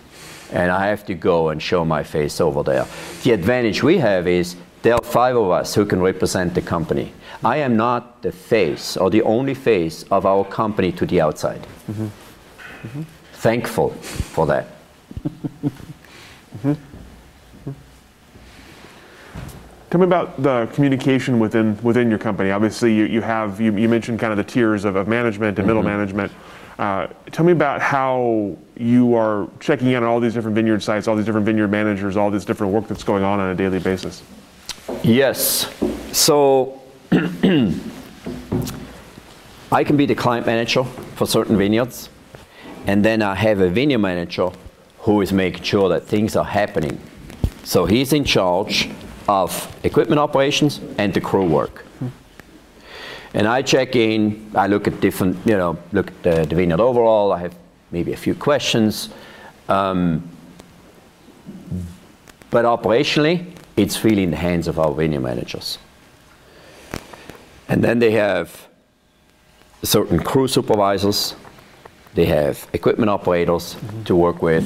and 0.52 0.72
I 0.72 0.88
have 0.88 1.06
to 1.06 1.14
go 1.14 1.50
and 1.50 1.62
show 1.62 1.86
my 1.86 2.04
face 2.04 2.42
over 2.42 2.64
there. 2.64 2.86
The 3.24 3.32
advantage 3.32 3.84
we 3.84 3.98
have 4.00 4.28
is 4.28 4.56
there 4.82 4.94
are 4.94 5.04
five 5.04 5.36
of 5.36 5.52
us 5.52 5.76
who 5.76 5.86
can 5.86 6.02
represent 6.02 6.54
the 6.56 6.62
company. 6.62 7.14
I 7.44 7.58
am 7.58 7.76
not 7.76 8.22
the 8.22 8.32
face 8.32 8.96
or 8.96 9.10
the 9.10 9.22
only 9.24 9.54
face 9.54 10.04
of 10.04 10.26
our 10.26 10.46
company 10.46 10.92
to 10.94 11.06
the 11.06 11.22
outside. 11.22 11.62
Mm-hmm. 11.90 12.06
Mm-hmm. 12.06 13.02
Thankful 13.34 13.90
for 13.90 14.46
that. 14.48 14.68
mm-hmm. 15.24 16.74
Tell 19.90 20.00
me 20.00 20.06
about 20.06 20.42
the 20.42 20.70
communication 20.74 21.40
within 21.40 21.82
within 21.82 22.10
your 22.10 22.20
company. 22.20 22.52
Obviously, 22.52 22.94
you, 22.94 23.06
you 23.06 23.22
have 23.22 23.60
you, 23.60 23.76
you 23.76 23.90
mentioned 23.90 24.20
kind 24.20 24.32
of 24.32 24.38
the 24.38 24.44
tiers 24.44 24.86
of, 24.86 24.96
of 24.96 25.08
management 25.08 25.58
and 25.58 25.68
middle 25.68 25.82
mm-hmm. 25.82 25.92
management. 25.92 26.32
Uh, 26.78 27.08
tell 27.32 27.46
me 27.46 27.52
about 27.52 27.82
how 27.82 28.56
you 28.78 29.16
are 29.16 29.50
checking 29.60 29.88
in 29.88 29.96
on 29.96 30.04
all 30.04 30.20
these 30.20 30.34
different 30.34 30.56
vineyard 30.56 30.82
sites, 30.82 31.08
all 31.08 31.16
these 31.16 31.26
different 31.26 31.46
vineyard 31.46 31.70
managers, 31.70 32.16
all 32.16 32.32
this 32.32 32.46
different 32.46 32.72
work 32.72 32.88
that's 32.88 33.04
going 33.04 33.24
on 33.24 33.40
on 33.40 33.50
a 33.50 33.56
daily 33.56 33.80
basis. 33.80 34.22
Yes. 35.04 35.74
So 36.12 36.82
I 39.72 39.84
can 39.84 39.98
be 39.98 40.06
the 40.06 40.16
client 40.16 40.46
manager 40.46 40.84
for 41.16 41.26
certain 41.26 41.58
vineyards, 41.58 42.10
and 42.86 43.04
then 43.04 43.22
I 43.22 43.36
have 43.36 43.62
a 43.62 43.70
vineyard 43.70 44.00
manager 44.00 44.50
who 45.00 45.22
is 45.22 45.32
making 45.32 45.64
sure 45.64 45.90
that 45.90 46.04
things 46.04 46.36
are 46.36 46.46
happening. 46.46 47.00
So 47.64 47.86
he's 47.86 48.14
in 48.14 48.26
charge 48.26 48.90
of 49.28 49.74
equipment 49.84 50.20
operations 50.20 50.82
and 50.98 51.14
the 51.14 51.22
crew 51.22 51.46
work. 51.46 51.86
And 53.34 53.48
I 53.48 53.62
check 53.62 53.96
in, 53.96 54.52
I 54.56 54.68
look 54.68 54.88
at 54.88 55.00
different, 55.02 55.38
you 55.46 55.56
know, 55.56 55.78
look 55.92 56.08
at 56.08 56.24
the, 56.24 56.46
the 56.46 56.56
vineyard 56.56 56.80
overall, 56.80 57.32
I 57.32 57.40
have 57.40 57.56
maybe 57.92 58.12
a 58.12 58.18
few 58.18 58.34
questions. 58.34 59.10
Um, 59.68 60.28
but 62.50 62.66
operationally, 62.66 63.46
it's 63.80 64.04
really 64.04 64.24
in 64.24 64.32
the 64.32 64.38
hands 64.38 64.68
of 64.68 64.78
our 64.78 64.94
vineyard 64.94 65.22
managers. 65.22 65.78
And 67.70 67.82
then 67.84 68.00
they 68.00 68.12
have 68.12 68.68
certain 69.84 70.20
crew 70.20 70.48
supervisors, 70.48 71.36
they 72.14 72.26
have 72.26 72.68
equipment 72.74 73.10
operators 73.10 73.76
mm-hmm. 73.76 74.04
to 74.04 74.16
work 74.16 74.42
with, 74.42 74.66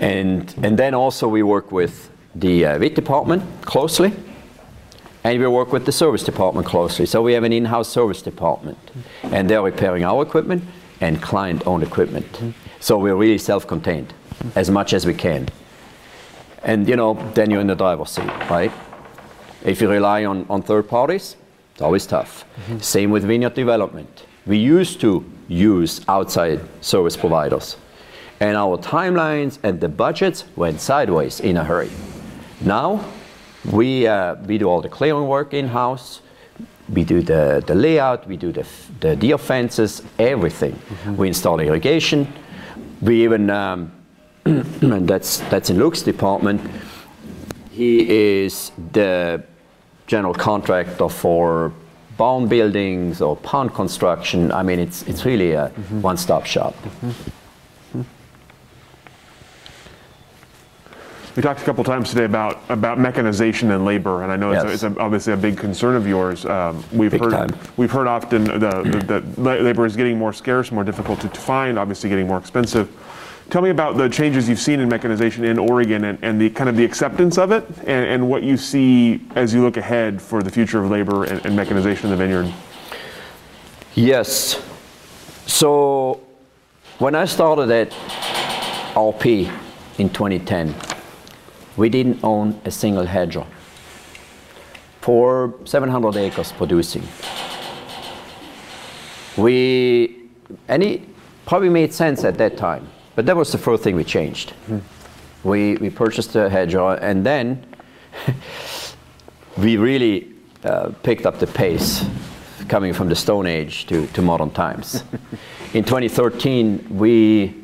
and, 0.00 0.54
and 0.62 0.78
then 0.78 0.94
also 0.94 1.28
we 1.28 1.42
work 1.42 1.70
with 1.70 2.10
the 2.34 2.64
uh, 2.64 2.78
VIT 2.78 2.94
department 2.94 3.42
closely, 3.62 4.12
and 5.24 5.38
we 5.38 5.46
work 5.46 5.70
with 5.72 5.84
the 5.84 5.92
service 5.92 6.24
department 6.24 6.66
closely. 6.66 7.04
So 7.04 7.20
we 7.20 7.34
have 7.34 7.44
an 7.44 7.52
in-house 7.52 7.88
service 7.88 8.22
department, 8.22 8.78
mm-hmm. 8.86 9.34
and 9.34 9.50
they're 9.50 9.62
repairing 9.62 10.04
our 10.04 10.22
equipment 10.22 10.64
and 11.00 11.20
client-owned 11.20 11.82
equipment. 11.82 12.32
Mm-hmm. 12.32 12.50
So 12.80 12.98
we're 12.98 13.16
really 13.16 13.38
self-contained 13.38 14.14
as 14.54 14.70
much 14.70 14.94
as 14.94 15.04
we 15.04 15.14
can. 15.14 15.48
And 16.64 16.88
you 16.88 16.96
know, 16.96 17.14
then 17.34 17.50
you're 17.50 17.60
in 17.60 17.66
the 17.66 17.74
driver's 17.74 18.10
seat, 18.10 18.30
right? 18.48 18.72
If 19.64 19.80
you 19.80 19.90
rely 19.90 20.24
on, 20.24 20.46
on 20.48 20.62
third 20.62 20.88
parties, 20.88 21.36
it's 21.72 21.82
always 21.82 22.06
tough. 22.06 22.44
Mm-hmm. 22.44 22.78
Same 22.78 23.10
with 23.10 23.24
vineyard 23.24 23.54
development. 23.54 24.26
We 24.46 24.58
used 24.58 25.00
to 25.00 25.24
use 25.48 26.00
outside 26.08 26.60
service 26.80 27.16
providers, 27.16 27.76
and 28.40 28.56
our 28.56 28.76
timelines 28.78 29.58
and 29.62 29.80
the 29.80 29.88
budgets 29.88 30.44
went 30.56 30.80
sideways 30.80 31.40
in 31.40 31.56
a 31.56 31.64
hurry. 31.64 31.90
Now, 32.60 33.04
we, 33.70 34.06
uh, 34.06 34.34
we 34.46 34.58
do 34.58 34.68
all 34.68 34.80
the 34.80 34.88
clearing 34.88 35.28
work 35.28 35.54
in 35.54 35.68
house. 35.68 36.20
We 36.88 37.04
do 37.04 37.22
the, 37.22 37.62
the 37.64 37.74
layout, 37.74 38.26
we 38.26 38.36
do 38.36 38.52
the, 38.52 38.66
the 39.00 39.14
deer 39.14 39.38
fences, 39.38 40.02
everything. 40.18 40.72
Mm-hmm. 40.72 41.16
We 41.16 41.28
install 41.28 41.60
irrigation. 41.60 42.26
We 43.00 43.22
even 43.22 43.50
um, 43.50 43.92
and 44.44 45.08
that's 45.08 45.38
that's 45.50 45.70
in 45.70 45.78
Luke's 45.78 46.02
department. 46.02 46.60
He 47.70 48.40
is 48.42 48.72
the 48.92 49.42
general 50.06 50.34
contractor 50.34 51.08
for 51.08 51.72
barn 52.16 52.48
buildings 52.48 53.22
or 53.22 53.36
pond 53.36 53.72
construction. 53.74 54.52
I 54.52 54.62
mean, 54.62 54.78
it's 54.78 55.02
it's 55.04 55.24
really 55.24 55.52
a 55.52 55.68
mm-hmm. 55.68 56.02
one-stop 56.02 56.46
shop. 56.46 56.74
Mm-hmm. 56.74 57.30
We 61.34 61.40
talked 61.40 61.62
a 61.62 61.64
couple 61.64 61.82
times 61.82 62.10
today 62.10 62.24
about 62.24 62.60
about 62.68 62.98
mechanization 62.98 63.70
and 63.70 63.86
labor, 63.86 64.22
and 64.22 64.30
I 64.30 64.36
know 64.36 64.52
yes. 64.52 64.64
it's, 64.64 64.82
a, 64.82 64.88
it's 64.88 64.96
a, 64.96 65.00
obviously 65.00 65.32
a 65.32 65.36
big 65.36 65.56
concern 65.56 65.96
of 65.96 66.06
yours. 66.06 66.44
Um, 66.44 66.84
we've 66.92 67.10
big 67.10 67.22
heard 67.22 67.32
time. 67.32 67.48
we've 67.78 67.90
heard 67.90 68.06
often 68.06 68.44
that 68.44 69.38
labor 69.38 69.86
is 69.86 69.96
getting 69.96 70.18
more 70.18 70.34
scarce, 70.34 70.70
more 70.70 70.84
difficult 70.84 71.20
to, 71.20 71.28
to 71.28 71.40
find, 71.40 71.78
obviously 71.78 72.10
getting 72.10 72.26
more 72.26 72.38
expensive. 72.38 72.90
Tell 73.50 73.60
me 73.60 73.70
about 73.70 73.96
the 73.96 74.08
changes 74.08 74.48
you've 74.48 74.58
seen 74.58 74.80
in 74.80 74.88
mechanization 74.88 75.44
in 75.44 75.58
Oregon 75.58 76.04
and, 76.04 76.18
and 76.22 76.40
the 76.40 76.48
kind 76.50 76.70
of 76.70 76.76
the 76.76 76.84
acceptance 76.84 77.38
of 77.38 77.52
it 77.52 77.66
and, 77.80 78.06
and, 78.06 78.28
what 78.28 78.42
you 78.42 78.56
see 78.56 79.20
as 79.34 79.52
you 79.52 79.62
look 79.62 79.76
ahead 79.76 80.22
for 80.22 80.42
the 80.42 80.50
future 80.50 80.82
of 80.82 80.90
labor 80.90 81.24
and, 81.24 81.44
and 81.44 81.54
mechanization 81.54 82.06
in 82.06 82.10
the 82.10 82.16
vineyard. 82.16 82.52
Yes. 83.94 84.62
So 85.46 86.20
when 86.98 87.14
I 87.14 87.26
started 87.26 87.70
at 87.70 87.90
RP 88.94 89.52
in 89.98 90.08
2010, 90.08 90.74
we 91.76 91.88
didn't 91.88 92.22
own 92.22 92.60
a 92.64 92.70
single 92.70 93.04
hedger 93.04 93.44
for 95.00 95.54
700 95.64 96.16
acres 96.16 96.52
producing. 96.52 97.02
We, 99.36 100.28
it 100.68 101.02
probably 101.44 101.70
made 101.70 101.92
sense 101.92 102.24
at 102.24 102.38
that 102.38 102.56
time 102.56 102.88
but 103.14 103.26
that 103.26 103.36
was 103.36 103.52
the 103.52 103.58
first 103.58 103.82
thing 103.82 103.96
we 103.96 104.04
changed. 104.04 104.52
Mm. 104.68 104.80
We, 105.44 105.76
we 105.76 105.90
purchased 105.90 106.34
a 106.36 106.48
hedger 106.48 106.94
and 106.94 107.26
then 107.26 107.66
we 109.56 109.76
really 109.76 110.32
uh, 110.64 110.90
picked 111.02 111.26
up 111.26 111.38
the 111.38 111.46
pace 111.46 112.04
coming 112.68 112.92
from 112.92 113.08
the 113.08 113.16
Stone 113.16 113.46
Age 113.46 113.86
to, 113.86 114.06
to 114.08 114.22
modern 114.22 114.50
times. 114.50 115.02
In 115.74 115.84
2013, 115.84 116.86
we 116.90 117.54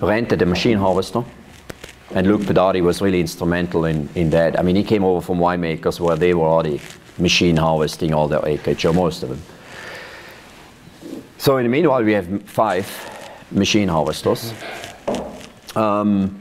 rented 0.00 0.42
a 0.42 0.46
machine 0.46 0.78
harvester, 0.78 1.24
and 2.14 2.26
Luke 2.26 2.42
Pedati 2.42 2.82
was 2.82 3.00
really 3.00 3.20
instrumental 3.20 3.84
in, 3.86 4.08
in 4.14 4.30
that. 4.30 4.58
I 4.58 4.62
mean, 4.62 4.76
he 4.76 4.84
came 4.84 5.04
over 5.04 5.20
from 5.20 5.38
winemakers 5.38 6.00
where 6.00 6.16
they 6.16 6.34
were 6.34 6.46
already 6.46 6.80
machine 7.18 7.56
harvesting 7.56 8.12
all 8.12 8.28
their 8.28 8.46
acreage, 8.46 8.84
or 8.84 8.92
most 8.92 9.22
of 9.22 9.30
them. 9.30 9.42
So 11.38 11.56
in 11.56 11.64
the 11.64 11.70
meanwhile, 11.70 12.02
we 12.02 12.12
have 12.12 12.42
five 12.44 12.86
machine 13.50 13.88
harvesters. 13.88 14.52
Um, 15.76 16.40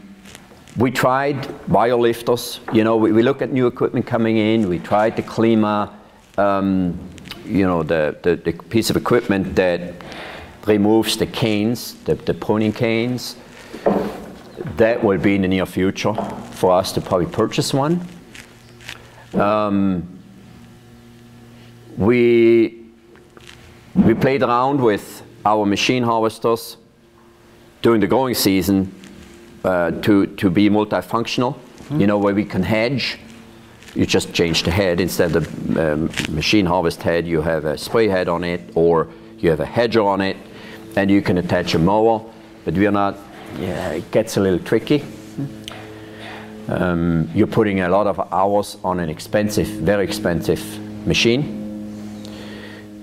we 0.77 0.91
tried 0.91 1.41
biolifters. 1.67 2.59
You 2.73 2.83
know, 2.83 2.97
we, 2.97 3.11
we 3.11 3.23
look 3.23 3.41
at 3.41 3.51
new 3.51 3.67
equipment 3.67 4.05
coming 4.05 4.37
in. 4.37 4.69
We 4.69 4.79
tried 4.79 5.15
the 5.15 5.23
Klima, 5.23 5.91
um, 6.37 6.99
you 7.45 7.65
know, 7.65 7.83
the, 7.83 8.17
the, 8.21 8.35
the, 8.35 8.53
piece 8.53 8.89
of 8.89 8.95
equipment 8.95 9.55
that 9.55 9.93
removes 10.65 11.17
the 11.17 11.25
canes, 11.25 11.95
the, 12.05 12.15
the 12.15 12.33
pruning 12.33 12.73
canes. 12.73 13.35
That 14.77 15.03
will 15.03 15.17
be 15.17 15.35
in 15.35 15.41
the 15.41 15.47
near 15.47 15.65
future 15.65 16.13
for 16.51 16.71
us 16.71 16.91
to 16.93 17.01
probably 17.01 17.27
purchase 17.27 17.73
one. 17.73 18.05
Um, 19.33 20.19
we 21.97 22.85
we 23.95 24.13
played 24.13 24.43
around 24.43 24.81
with 24.81 25.23
our 25.45 25.65
machine 25.65 26.03
harvesters 26.03 26.77
during 27.81 28.01
the 28.01 28.07
growing 28.07 28.33
season 28.33 28.93
uh, 29.63 29.91
to, 30.01 30.27
to 30.27 30.49
be 30.49 30.69
multifunctional, 30.69 31.57
you 31.91 32.07
know, 32.07 32.17
where 32.17 32.33
we 32.33 32.45
can 32.45 32.63
hedge. 32.63 33.17
You 33.95 34.05
just 34.05 34.33
change 34.33 34.63
the 34.63 34.71
head. 34.71 34.99
Instead 34.99 35.35
of 35.35 35.73
the 35.73 35.93
um, 35.93 36.05
machine 36.29 36.65
harvest 36.65 37.01
head, 37.01 37.25
you 37.25 37.41
have 37.41 37.65
a 37.65 37.77
spray 37.77 38.07
head 38.07 38.27
on 38.27 38.43
it, 38.43 38.61
or 38.75 39.07
you 39.39 39.49
have 39.49 39.59
a 39.59 39.65
hedger 39.65 40.01
on 40.01 40.21
it, 40.21 40.37
and 40.95 41.09
you 41.09 41.21
can 41.21 41.37
attach 41.37 41.73
a 41.73 41.79
mower. 41.79 42.23
But 42.65 42.75
we 42.75 42.85
are 42.85 42.91
not, 42.91 43.17
yeah, 43.59 43.91
it 43.91 44.11
gets 44.11 44.37
a 44.37 44.41
little 44.41 44.59
tricky. 44.59 45.03
Um, 46.67 47.29
you're 47.33 47.47
putting 47.47 47.79
a 47.79 47.89
lot 47.89 48.05
of 48.05 48.19
hours 48.31 48.77
on 48.83 48.99
an 48.99 49.09
expensive, 49.09 49.67
very 49.67 50.03
expensive 50.03 50.61
machine 51.07 51.57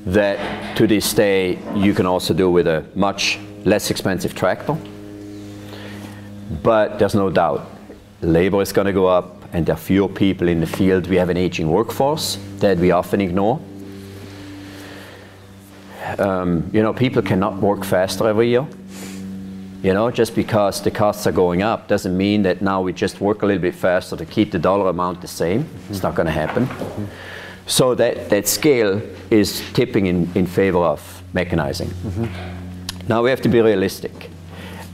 that 0.06 0.76
to 0.76 0.86
this 0.86 1.12
day 1.12 1.58
you 1.74 1.92
can 1.92 2.06
also 2.06 2.32
do 2.32 2.48
with 2.48 2.68
a 2.68 2.84
much 2.94 3.40
less 3.66 3.90
expensive 3.90 4.34
tractor. 4.34 4.78
But 6.62 6.98
there's 6.98 7.14
no 7.14 7.28
doubt 7.28 7.68
labor 8.22 8.62
is 8.62 8.72
going 8.72 8.86
to 8.86 8.92
go 8.92 9.06
up 9.06 9.44
and 9.52 9.66
there 9.66 9.74
are 9.74 9.78
fewer 9.78 10.08
people 10.08 10.48
in 10.48 10.60
the 10.60 10.66
field. 10.66 11.06
We 11.06 11.16
have 11.16 11.28
an 11.28 11.36
aging 11.36 11.70
workforce 11.70 12.38
that 12.58 12.78
we 12.78 12.90
often 12.90 13.20
ignore. 13.20 13.60
Um, 16.18 16.70
you 16.72 16.82
know, 16.82 16.94
people 16.94 17.22
cannot 17.22 17.56
work 17.56 17.84
faster 17.84 18.28
every 18.28 18.48
year. 18.48 18.66
You 19.82 19.92
know, 19.92 20.10
just 20.10 20.34
because 20.34 20.82
the 20.82 20.90
costs 20.90 21.26
are 21.26 21.32
going 21.32 21.62
up 21.62 21.88
doesn't 21.88 22.16
mean 22.16 22.42
that 22.42 22.62
now 22.62 22.80
we 22.80 22.92
just 22.92 23.20
work 23.20 23.42
a 23.42 23.46
little 23.46 23.62
bit 23.62 23.74
faster 23.74 24.16
to 24.16 24.24
keep 24.24 24.50
the 24.50 24.58
dollar 24.58 24.88
amount 24.88 25.20
the 25.20 25.28
same. 25.28 25.64
Mm-hmm. 25.64 25.92
It's 25.92 26.02
not 26.02 26.14
going 26.14 26.26
to 26.26 26.32
happen. 26.32 26.66
Mm-hmm. 26.66 27.04
So 27.66 27.94
that, 27.96 28.30
that 28.30 28.48
scale 28.48 29.02
is 29.30 29.62
tipping 29.74 30.06
in, 30.06 30.30
in 30.34 30.46
favor 30.46 30.78
of 30.78 31.22
mechanizing. 31.34 31.88
Mm-hmm. 31.88 32.55
Now 33.08 33.22
we 33.22 33.30
have 33.30 33.40
to 33.42 33.48
be 33.48 33.60
realistic. 33.60 34.30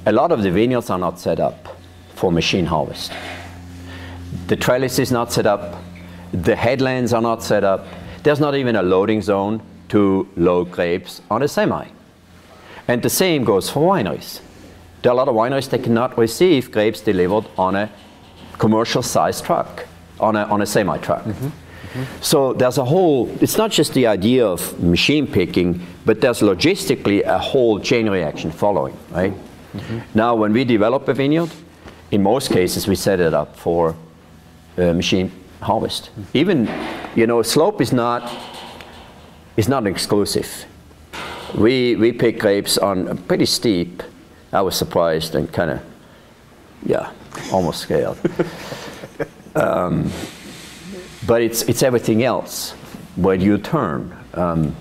A 0.05 0.13
lot 0.13 0.33
of 0.33 0.43
the 0.43 0.51
vineyards 0.51 0.91
are 0.91 0.99
not 0.99 1.19
set 1.19 1.41
up 1.41 1.77
for 2.15 2.31
machine 2.31 2.67
harvest. 2.67 3.13
The 4.49 4.57
trellis 4.57 4.99
is 4.99 5.11
not 5.11 5.33
set 5.33 5.47
up, 5.47 5.83
the 6.33 6.57
headlands 6.57 7.13
are 7.13 7.23
not 7.23 7.43
set 7.43 7.65
up, 7.65 7.87
there's 8.23 8.41
not 8.41 8.55
even 8.55 8.77
a 8.77 8.83
loading 8.83 9.23
zone 9.23 9.63
to 9.89 10.29
load 10.37 10.71
grapes 10.71 11.23
on 11.31 11.43
a 11.43 11.49
semi. 11.49 11.87
And 12.89 13.03
the 13.03 13.11
same 13.11 13.45
goes 13.45 13.71
for 13.71 13.81
wineries. 13.81 14.41
There 15.03 15.11
are 15.11 15.15
a 15.15 15.17
lot 15.17 15.29
of 15.29 15.35
wineries 15.35 15.71
that 15.71 15.83
cannot 15.83 16.17
receive 16.19 16.71
grapes 16.71 17.01
delivered 17.01 17.47
on 17.57 17.77
a 17.77 17.91
commercial 18.59 19.03
sized 19.03 19.45
truck, 19.45 19.87
on 20.21 20.37
a, 20.37 20.45
on 20.45 20.63
a 20.63 20.67
semi 20.67 20.99
truck. 20.99 21.25
Mm-hmm. 21.25 21.49
Mm-hmm. 21.93 22.23
So 22.23 22.53
there's 22.55 22.79
a 22.79 22.85
whole, 22.85 23.29
it's 23.41 23.59
not 23.59 23.71
just 23.71 23.93
the 23.93 24.07
idea 24.07 24.47
of 24.47 24.83
machine 24.83 25.27
picking, 25.27 25.85
but 26.07 26.21
there's 26.21 26.41
logistically 26.41 27.23
a 27.25 27.39
whole 27.39 27.79
chain 27.81 28.09
reaction 28.09 28.51
following, 28.51 28.97
right? 29.11 29.33
Mm-hmm. 29.75 29.99
Now, 30.15 30.35
when 30.35 30.53
we 30.53 30.65
develop 30.65 31.09
a 31.09 31.15
vineyard, 31.15 31.51
in 32.11 32.23
most 32.23 32.51
cases 32.51 32.87
we 32.87 32.95
set 32.95 33.21
it 33.21 33.35
up 33.35 33.57
for 33.57 33.95
uh, 34.79 34.93
machine 34.95 35.31
harvest. 35.61 36.11
Mm-hmm. 36.11 36.39
Even, 36.39 36.71
you 37.15 37.27
know, 37.27 37.43
slope 37.43 37.81
is 37.81 37.93
not 37.93 38.23
is 39.57 39.69
not 39.69 39.87
exclusive. 39.87 40.65
We 41.55 41.97
we 41.97 42.13
pick 42.13 42.39
grapes 42.39 42.79
on 42.79 43.19
pretty 43.29 43.47
steep. 43.47 44.03
I 44.53 44.63
was 44.63 44.77
surprised 44.77 45.35
and 45.35 45.51
kind 45.53 45.71
of, 45.71 45.81
yeah, 46.85 47.13
almost 47.53 47.81
scared. 47.83 48.19
um, 49.55 50.11
but 51.27 51.43
it's 51.43 51.63
it's 51.63 51.83
everything 51.83 52.23
else. 52.23 52.73
Where 53.17 53.37
do 53.37 53.45
you 53.45 53.59
turn? 53.59 54.17
Um, 54.35 54.75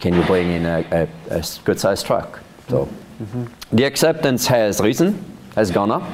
can 0.00 0.14
you 0.14 0.22
bring 0.24 0.50
in 0.50 0.66
a, 0.66 1.08
a, 1.30 1.38
a 1.38 1.44
good-sized 1.64 2.06
truck? 2.06 2.40
So. 2.68 2.88
Mm-hmm. 3.20 3.76
The 3.76 3.84
acceptance 3.84 4.46
has 4.46 4.80
risen, 4.80 5.24
has 5.54 5.70
gone 5.70 5.90
up, 5.90 6.04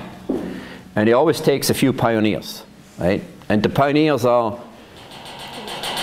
and 0.94 1.08
it 1.08 1.12
always 1.12 1.40
takes 1.40 1.68
a 1.68 1.74
few 1.74 1.92
pioneers, 1.92 2.64
right? 2.98 3.22
And 3.48 3.62
the 3.62 3.68
pioneers 3.68 4.24
are 4.24 4.58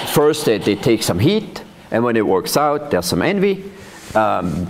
first 0.08 0.46
they, 0.46 0.58
they 0.58 0.76
take 0.76 1.04
some 1.04 1.20
heat, 1.20 1.64
and 1.92 2.04
when 2.04 2.18
it 2.18 2.26
works 2.26 2.58
out, 2.58 2.92
there's 2.92 3.06
some 3.06 3.22
envy. 3.22 3.72
Um, 4.14 4.68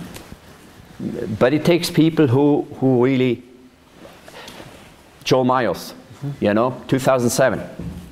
but 1.38 1.52
it 1.52 1.64
takes 1.64 1.90
people 1.90 2.26
who, 2.26 2.62
who 2.78 3.04
really, 3.04 3.42
Joel 5.24 5.44
Myers, 5.44 5.94
mm-hmm. 6.14 6.44
you 6.44 6.54
know, 6.54 6.82
2007, 6.86 7.58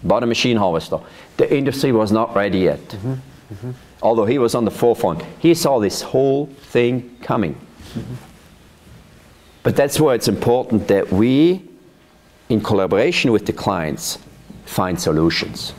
bought 0.03 0.23
a 0.23 0.27
machine 0.27 0.57
harvester. 0.57 0.99
The 1.37 1.55
industry 1.55 1.93
was 1.93 2.13
not 2.13 2.35
ready 2.35 2.61
yet. 2.61 2.81
Mm-hmm. 2.81 3.13
Mm-hmm. 3.13 3.71
Although 4.03 4.27
he 4.27 4.39
was 4.39 4.55
on 4.55 4.65
the 4.65 4.71
forefront, 4.71 5.23
he 5.39 5.55
saw 5.55 5.79
this 5.81 6.03
whole 6.03 6.47
thing 6.47 7.17
coming. 7.23 7.59
But 9.63 9.77
that's 9.77 9.99
why 9.99 10.15
it's 10.15 10.29
important 10.29 10.89
that 10.89 11.13
we, 11.13 11.63
in 12.49 12.61
collaboration 12.61 13.33
with 13.33 13.45
the 13.45 13.53
clients, 13.53 14.19
find 14.65 15.01
solutions. 15.01 15.75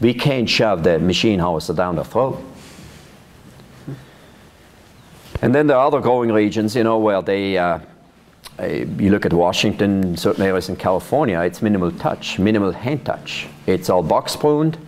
We 0.00 0.14
can't 0.14 0.48
shove 0.48 0.84
the 0.84 0.98
machine 0.98 1.38
harvester 1.38 1.72
down 1.72 1.96
their 1.96 2.04
throat. 2.04 2.42
And 5.42 5.54
then 5.54 5.66
there 5.66 5.76
are 5.76 5.86
other 5.86 6.00
growing 6.00 6.32
regions, 6.32 6.76
you 6.76 6.84
know, 6.84 6.98
where 6.98 7.20
they, 7.22 7.58
uh, 7.58 7.80
you 8.58 9.10
look 9.10 9.26
at 9.26 9.32
Washington, 9.32 10.16
certain 10.16 10.42
areas 10.42 10.68
in 10.68 10.76
California, 10.76 11.40
it's 11.40 11.60
minimal 11.60 11.90
touch, 11.92 12.38
minimal 12.38 12.72
hand 12.72 13.04
touch. 13.04 13.48
It's 13.66 13.90
all 13.90 14.02
box 14.02 14.36
pruned. 14.36 14.78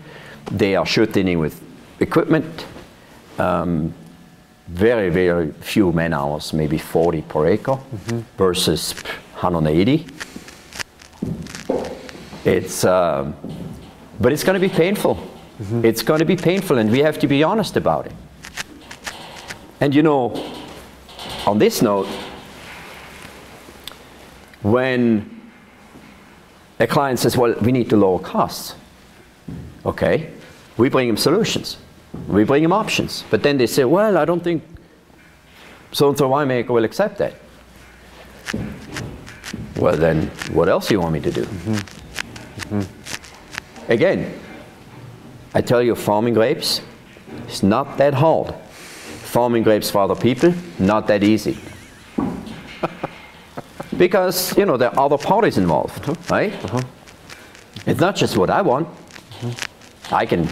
They 0.50 0.74
are 0.76 0.86
shooting 0.86 1.38
with 1.38 1.62
equipment. 2.00 2.66
Um, 3.38 3.92
very, 4.68 5.10
very 5.10 5.52
few 5.60 5.92
man 5.92 6.12
hours, 6.12 6.52
maybe 6.52 6.78
40 6.78 7.22
per 7.22 7.46
acre 7.46 7.72
mm-hmm. 7.72 8.20
versus 8.36 8.92
180. 9.40 10.06
It's, 12.44 12.84
um, 12.84 13.34
but 14.20 14.32
it's 14.32 14.44
going 14.44 14.60
to 14.60 14.68
be 14.68 14.72
painful. 14.72 15.14
Mm-hmm. 15.14 15.84
It's 15.84 16.02
going 16.02 16.20
to 16.20 16.24
be 16.24 16.36
painful, 16.36 16.78
and 16.78 16.90
we 16.90 17.00
have 17.00 17.18
to 17.18 17.26
be 17.26 17.42
honest 17.42 17.76
about 17.76 18.06
it. 18.06 18.12
And 19.80 19.94
you 19.94 20.02
know, 20.02 20.32
on 21.46 21.58
this 21.58 21.82
note, 21.82 22.08
when 24.62 25.40
a 26.80 26.86
client 26.86 27.18
says, 27.18 27.36
Well, 27.36 27.54
we 27.60 27.72
need 27.72 27.90
to 27.90 27.96
lower 27.96 28.18
costs, 28.18 28.74
okay, 29.84 30.30
we 30.76 30.88
bring 30.88 31.08
them 31.08 31.16
solutions. 31.16 31.76
We 32.28 32.44
bring 32.44 32.62
them 32.62 32.72
options. 32.72 33.24
But 33.30 33.42
then 33.42 33.58
they 33.58 33.66
say, 33.66 33.84
well, 33.84 34.16
I 34.16 34.24
don't 34.24 34.42
think 34.42 34.62
so 35.92 36.08
and 36.08 36.16
so 36.16 36.28
winemaker 36.28 36.68
will 36.68 36.84
accept 36.84 37.18
that. 37.18 37.34
Well, 39.76 39.96
then 39.96 40.28
what 40.52 40.68
else 40.68 40.88
do 40.88 40.94
you 40.94 41.00
want 41.00 41.12
me 41.12 41.20
to 41.20 41.30
do? 41.30 41.42
Mm-hmm. 41.42 42.78
Mm-hmm. 42.78 43.92
Again, 43.92 44.34
I 45.54 45.60
tell 45.62 45.82
you, 45.82 45.94
farming 45.94 46.34
grapes, 46.34 46.82
it's 47.46 47.62
not 47.62 47.96
that 47.98 48.14
hard. 48.14 48.54
Farming 48.54 49.62
grapes 49.62 49.90
for 49.90 50.00
other 50.00 50.16
people, 50.16 50.52
not 50.78 51.06
that 51.08 51.22
easy. 51.22 51.58
because, 53.98 54.56
you 54.56 54.64
know, 54.64 54.76
there 54.76 54.90
are 54.90 55.06
other 55.06 55.18
parties 55.18 55.58
involved, 55.58 56.08
right? 56.30 56.52
Uh-huh. 56.64 56.82
It's 57.86 58.00
not 58.00 58.16
just 58.16 58.36
what 58.36 58.50
I 58.50 58.62
want. 58.62 58.88
Mm-hmm. 58.88 60.14
I 60.14 60.24
can 60.24 60.48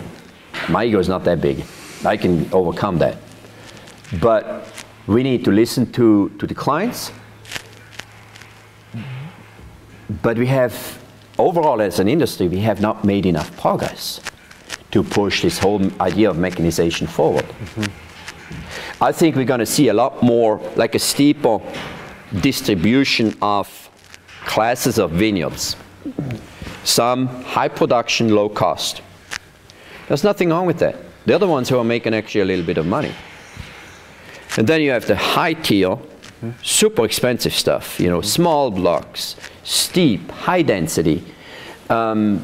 my 0.68 0.84
ego 0.84 0.98
is 0.98 1.08
not 1.08 1.24
that 1.24 1.40
big. 1.40 1.64
I 2.04 2.16
can 2.16 2.52
overcome 2.52 2.98
that. 2.98 3.18
But 4.20 4.66
we 5.06 5.22
need 5.22 5.44
to 5.44 5.52
listen 5.52 5.90
to, 5.92 6.30
to 6.38 6.46
the 6.46 6.54
clients. 6.54 7.12
But 10.22 10.38
we 10.38 10.46
have, 10.46 11.02
overall 11.38 11.80
as 11.80 11.98
an 11.98 12.08
industry, 12.08 12.48
we 12.48 12.60
have 12.60 12.80
not 12.80 13.04
made 13.04 13.26
enough 13.26 13.56
progress 13.56 14.20
to 14.90 15.02
push 15.02 15.42
this 15.42 15.58
whole 15.58 15.82
idea 16.00 16.30
of 16.30 16.38
mechanization 16.38 17.06
forward. 17.06 17.44
Mm-hmm. 17.44 19.02
I 19.02 19.12
think 19.12 19.36
we're 19.36 19.44
going 19.44 19.60
to 19.60 19.66
see 19.66 19.88
a 19.88 19.94
lot 19.94 20.22
more, 20.22 20.60
like 20.76 20.94
a 20.94 20.98
steeper 20.98 21.60
distribution 22.40 23.36
of 23.40 23.90
classes 24.44 24.98
of 24.98 25.10
vineyards. 25.10 25.76
Some 26.84 27.26
high 27.26 27.68
production, 27.68 28.34
low 28.34 28.48
cost. 28.48 29.02
There's 30.08 30.24
nothing 30.24 30.50
wrong 30.50 30.66
with 30.66 30.78
that. 30.78 30.96
They're 31.24 31.38
the 31.38 31.48
ones 31.48 31.68
who 31.68 31.78
are 31.78 31.84
making 31.84 32.14
actually 32.14 32.42
a 32.42 32.44
little 32.44 32.64
bit 32.64 32.78
of 32.78 32.86
money. 32.86 33.12
And 34.56 34.66
then 34.66 34.80
you 34.80 34.90
have 34.90 35.06
the 35.06 35.16
high 35.16 35.54
tier, 35.54 35.98
super 36.62 37.04
expensive 37.04 37.52
stuff, 37.52 37.98
you 37.98 38.08
know, 38.08 38.20
small 38.20 38.70
blocks, 38.70 39.36
steep, 39.64 40.30
high 40.30 40.62
density, 40.62 41.24
um, 41.90 42.42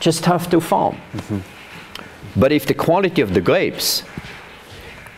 just 0.00 0.24
tough 0.24 0.50
to 0.50 0.60
farm. 0.60 0.96
Mm-hmm. 1.12 2.40
But 2.40 2.52
if 2.52 2.66
the 2.66 2.74
quality 2.74 3.22
of 3.22 3.34
the 3.34 3.40
grapes 3.40 4.04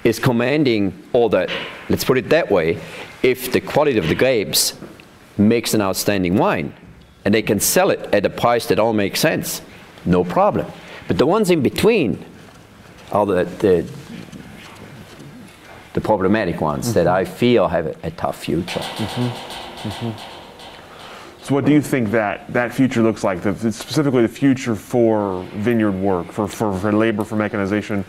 is 0.05 0.19
commanding 0.19 1.03
all 1.13 1.29
that, 1.31 1.51
let's 1.89 2.05
put 2.05 2.19
it 2.19 2.29
that 2.29 2.51
way, 2.51 2.79
if 3.23 3.53
the 3.53 3.61
quality 3.61 3.99
of 3.99 4.09
the 4.09 4.15
grapes 4.15 4.79
makes 5.37 5.75
an 5.75 5.81
outstanding 5.81 6.37
wine 6.37 6.73
and 7.25 7.35
they 7.35 7.43
can 7.43 7.59
sell 7.59 7.91
it 7.91 8.01
at 8.15 8.25
a 8.25 8.31
price 8.31 8.67
that 8.67 8.79
all 8.79 8.93
makes 8.93 9.19
sense, 9.19 9.63
no 10.05 10.23
problem. 10.23 10.71
But 11.09 11.19
the 11.19 11.27
ones 11.27 11.51
in 11.51 11.63
between 11.63 12.25
are 13.11 13.27
the, 13.27 13.45
the 13.45 13.87
the 15.95 16.01
problematic 16.01 16.61
ones 16.61 16.93
that 16.95 17.07
I 17.07 17.23
mm-hmm. 17.23 17.35
feel 17.35 17.69
have 17.69 17.87
a, 17.87 17.97
a 18.03 18.11
tough 18.11 18.45
future. 18.45 18.81
Mm-hmm. 18.81 19.89
Mm-hmm. 19.89 21.45
So, 21.45 21.55
what 21.55 21.65
do 21.65 21.73
you 21.73 21.81
think 21.81 22.11
that 22.11 22.53
that 22.53 22.75
future 22.75 23.03
looks 23.03 23.23
like? 23.23 23.43
The, 23.43 23.55
specifically, 23.73 24.23
the 24.23 24.29
future 24.29 24.75
for 24.75 25.45
vineyard 25.55 25.93
work, 25.93 26.33
for, 26.33 26.49
for, 26.49 26.77
for 26.79 26.93
labor, 26.93 27.25
for 27.25 27.37
mechanization. 27.37 28.05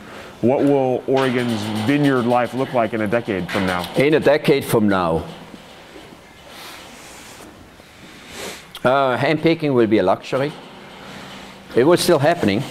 What 0.46 0.62
will 0.62 1.04
Oregon's 1.08 1.60
vineyard 1.88 2.28
life 2.28 2.54
look 2.54 2.72
like 2.72 2.94
in 2.94 3.02
a 3.02 3.08
decade 3.08 3.50
from 3.50 3.66
now? 3.66 3.92
In 3.96 4.14
a 4.14 4.20
decade 4.20 4.64
from 4.64 4.88
now, 4.88 5.26
uh, 8.84 9.18
hand 9.18 9.42
picking 9.42 9.74
will 9.74 9.88
be 9.88 9.98
a 9.98 10.04
luxury. 10.04 10.54
It 11.76 11.84
will 11.84 11.98
still 11.98 12.20
happening, 12.20 12.62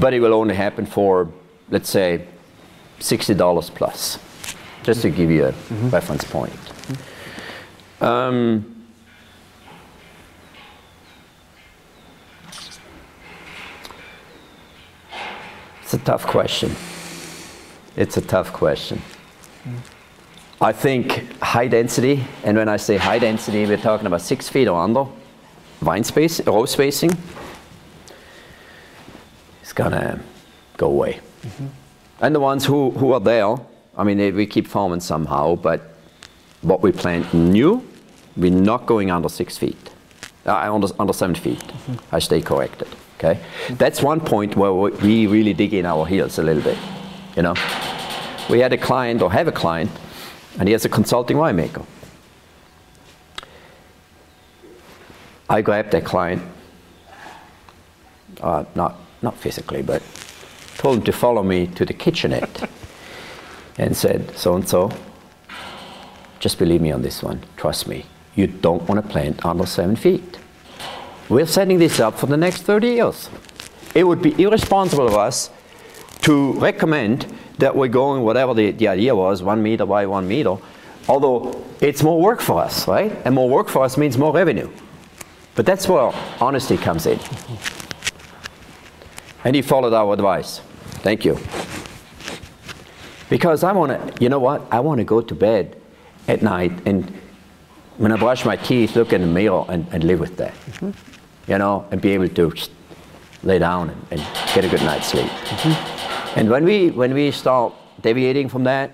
but 0.00 0.12
it 0.12 0.18
will 0.18 0.34
only 0.34 0.56
happen 0.56 0.86
for, 0.86 1.30
let's 1.70 1.88
say, 1.88 2.26
$60 2.98 3.70
plus, 3.72 4.18
just 4.82 5.02
to 5.02 5.10
give 5.10 5.30
you 5.30 5.44
a 5.44 5.52
mm-hmm. 5.52 5.90
reference 5.90 6.24
point. 6.24 6.52
Um, 8.00 8.75
a 15.96 16.04
tough 16.04 16.26
question. 16.26 16.70
It's 17.96 18.16
a 18.16 18.20
tough 18.20 18.52
question. 18.52 19.00
I 20.60 20.72
think 20.72 21.40
high 21.40 21.68
density, 21.68 22.24
and 22.44 22.56
when 22.56 22.68
I 22.68 22.76
say 22.76 22.96
high 22.96 23.18
density, 23.18 23.66
we're 23.66 23.76
talking 23.76 24.06
about 24.06 24.20
six 24.20 24.48
feet 24.48 24.68
or 24.68 24.80
under 24.80 25.06
vine 25.80 26.04
space, 26.04 26.40
row 26.46 26.66
spacing. 26.66 27.10
It's 29.62 29.72
gonna 29.72 30.20
go 30.76 30.86
away. 30.86 31.20
Mm-hmm. 31.42 31.66
And 32.20 32.34
the 32.34 32.40
ones 32.40 32.64
who, 32.64 32.90
who 32.92 33.12
are 33.12 33.20
there, 33.20 33.56
I 33.96 34.04
mean, 34.04 34.34
we 34.34 34.46
keep 34.46 34.66
farming 34.66 35.00
somehow, 35.00 35.56
but 35.56 35.80
what 36.62 36.82
we 36.82 36.92
plant 36.92 37.32
new, 37.34 37.86
we're 38.36 38.50
not 38.50 38.86
going 38.86 39.10
under 39.10 39.28
six 39.28 39.58
feet, 39.58 39.90
uh, 40.46 40.74
under, 40.74 40.88
under 40.98 41.12
seven 41.12 41.34
feet. 41.34 41.58
Mm-hmm. 41.58 42.14
I 42.14 42.18
stay 42.18 42.40
corrected. 42.40 42.88
Okay, 43.18 43.40
that's 43.70 44.02
one 44.02 44.20
point 44.20 44.56
where 44.56 44.74
we 44.74 45.26
really 45.26 45.54
dig 45.54 45.72
in 45.72 45.86
our 45.86 46.04
heels 46.04 46.38
a 46.38 46.42
little 46.42 46.62
bit. 46.62 46.76
You 47.34 47.42
know, 47.42 47.54
we 48.50 48.60
had 48.60 48.74
a 48.74 48.76
client 48.76 49.22
or 49.22 49.32
have 49.32 49.48
a 49.48 49.52
client, 49.52 49.90
and 50.58 50.68
he 50.68 50.72
has 50.72 50.84
a 50.84 50.90
consulting 50.90 51.38
winemaker. 51.38 51.84
I 55.48 55.62
grabbed 55.62 55.92
that 55.92 56.04
client, 56.04 56.42
uh, 58.42 58.64
not 58.74 58.96
not 59.22 59.38
physically, 59.38 59.80
but 59.80 60.02
told 60.76 60.98
him 60.98 61.04
to 61.04 61.12
follow 61.12 61.42
me 61.42 61.68
to 61.68 61.86
the 61.86 61.94
kitchenette, 61.94 62.68
and 63.78 63.96
said, 63.96 64.36
"So 64.36 64.56
and 64.56 64.68
so, 64.68 64.90
just 66.38 66.58
believe 66.58 66.82
me 66.82 66.92
on 66.92 67.00
this 67.00 67.22
one. 67.22 67.40
Trust 67.56 67.88
me. 67.88 68.04
You 68.34 68.46
don't 68.46 68.86
want 68.86 69.02
to 69.02 69.08
plant 69.10 69.46
under 69.46 69.64
seven 69.64 69.96
feet." 69.96 70.38
We're 71.28 71.46
setting 71.46 71.80
this 71.80 71.98
up 71.98 72.18
for 72.18 72.26
the 72.26 72.36
next 72.36 72.62
30 72.62 72.86
years. 72.86 73.28
It 73.96 74.04
would 74.04 74.22
be 74.22 74.40
irresponsible 74.40 75.08
of 75.08 75.14
us 75.14 75.50
to 76.22 76.52
recommend 76.60 77.26
that 77.58 77.74
we're 77.74 77.88
going 77.88 78.22
whatever 78.22 78.54
the, 78.54 78.70
the 78.70 78.86
idea 78.86 79.14
was, 79.14 79.42
one 79.42 79.60
meter 79.60 79.86
by 79.86 80.06
one 80.06 80.28
meter, 80.28 80.56
although 81.08 81.64
it's 81.80 82.02
more 82.02 82.20
work 82.20 82.40
for 82.40 82.62
us, 82.62 82.86
right? 82.86 83.10
And 83.24 83.34
more 83.34 83.48
work 83.48 83.68
for 83.68 83.82
us 83.82 83.96
means 83.96 84.16
more 84.16 84.32
revenue. 84.32 84.70
But 85.56 85.66
that's 85.66 85.88
where 85.88 86.12
honesty 86.40 86.76
comes 86.76 87.06
in. 87.06 87.18
And 89.42 89.56
he 89.56 89.62
followed 89.62 89.94
our 89.94 90.12
advice. 90.12 90.60
Thank 91.02 91.24
you. 91.24 91.38
Because 93.28 93.64
I 93.64 93.72
want 93.72 93.90
to, 93.92 94.22
you 94.22 94.28
know 94.28 94.38
what? 94.38 94.62
I 94.70 94.78
want 94.78 94.98
to 94.98 95.04
go 95.04 95.20
to 95.20 95.34
bed 95.34 95.80
at 96.28 96.42
night 96.42 96.72
and 96.86 97.12
when 97.96 98.12
I 98.12 98.16
brush 98.16 98.44
my 98.44 98.56
teeth, 98.56 98.94
look 98.94 99.12
in 99.12 99.22
the 99.22 99.26
mirror 99.26 99.64
and, 99.68 99.86
and 99.90 100.04
live 100.04 100.20
with 100.20 100.36
that. 100.36 100.52
Mm-hmm 100.52 101.15
you 101.46 101.58
know, 101.58 101.86
and 101.90 102.00
be 102.00 102.10
able 102.10 102.28
to 102.28 102.52
lay 103.42 103.58
down 103.58 103.90
and, 103.90 104.06
and 104.10 104.20
get 104.54 104.64
a 104.64 104.68
good 104.68 104.82
night's 104.82 105.08
sleep. 105.08 105.26
Mm-hmm. 105.26 106.38
And 106.38 106.50
when 106.50 106.64
we, 106.64 106.90
when 106.90 107.14
we 107.14 107.30
start 107.30 107.72
deviating 108.02 108.48
from 108.48 108.64
that, 108.64 108.92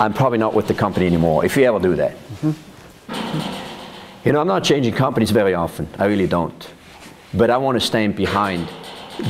I'm 0.00 0.14
probably 0.14 0.38
not 0.38 0.54
with 0.54 0.66
the 0.66 0.74
company 0.74 1.06
anymore, 1.06 1.44
if 1.44 1.56
we 1.56 1.66
ever 1.66 1.78
do 1.78 1.94
that. 1.96 2.12
Mm-hmm. 2.12 2.52
You 4.24 4.32
know, 4.32 4.40
I'm 4.40 4.46
not 4.46 4.64
changing 4.64 4.94
companies 4.94 5.30
very 5.30 5.54
often. 5.54 5.88
I 5.98 6.06
really 6.06 6.26
don't. 6.26 6.70
But 7.34 7.50
I 7.50 7.56
want 7.58 7.80
to 7.80 7.86
stand 7.86 8.16
behind 8.16 8.68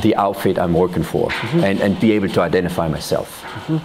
the 0.01 0.15
outfit 0.15 0.57
I'm 0.57 0.73
working 0.73 1.03
for 1.03 1.29
mm-hmm. 1.29 1.63
and, 1.63 1.81
and 1.81 1.99
be 1.99 2.13
able 2.13 2.29
to 2.29 2.41
identify 2.41 2.87
myself. 2.87 3.41
Mm-hmm. 3.43 3.77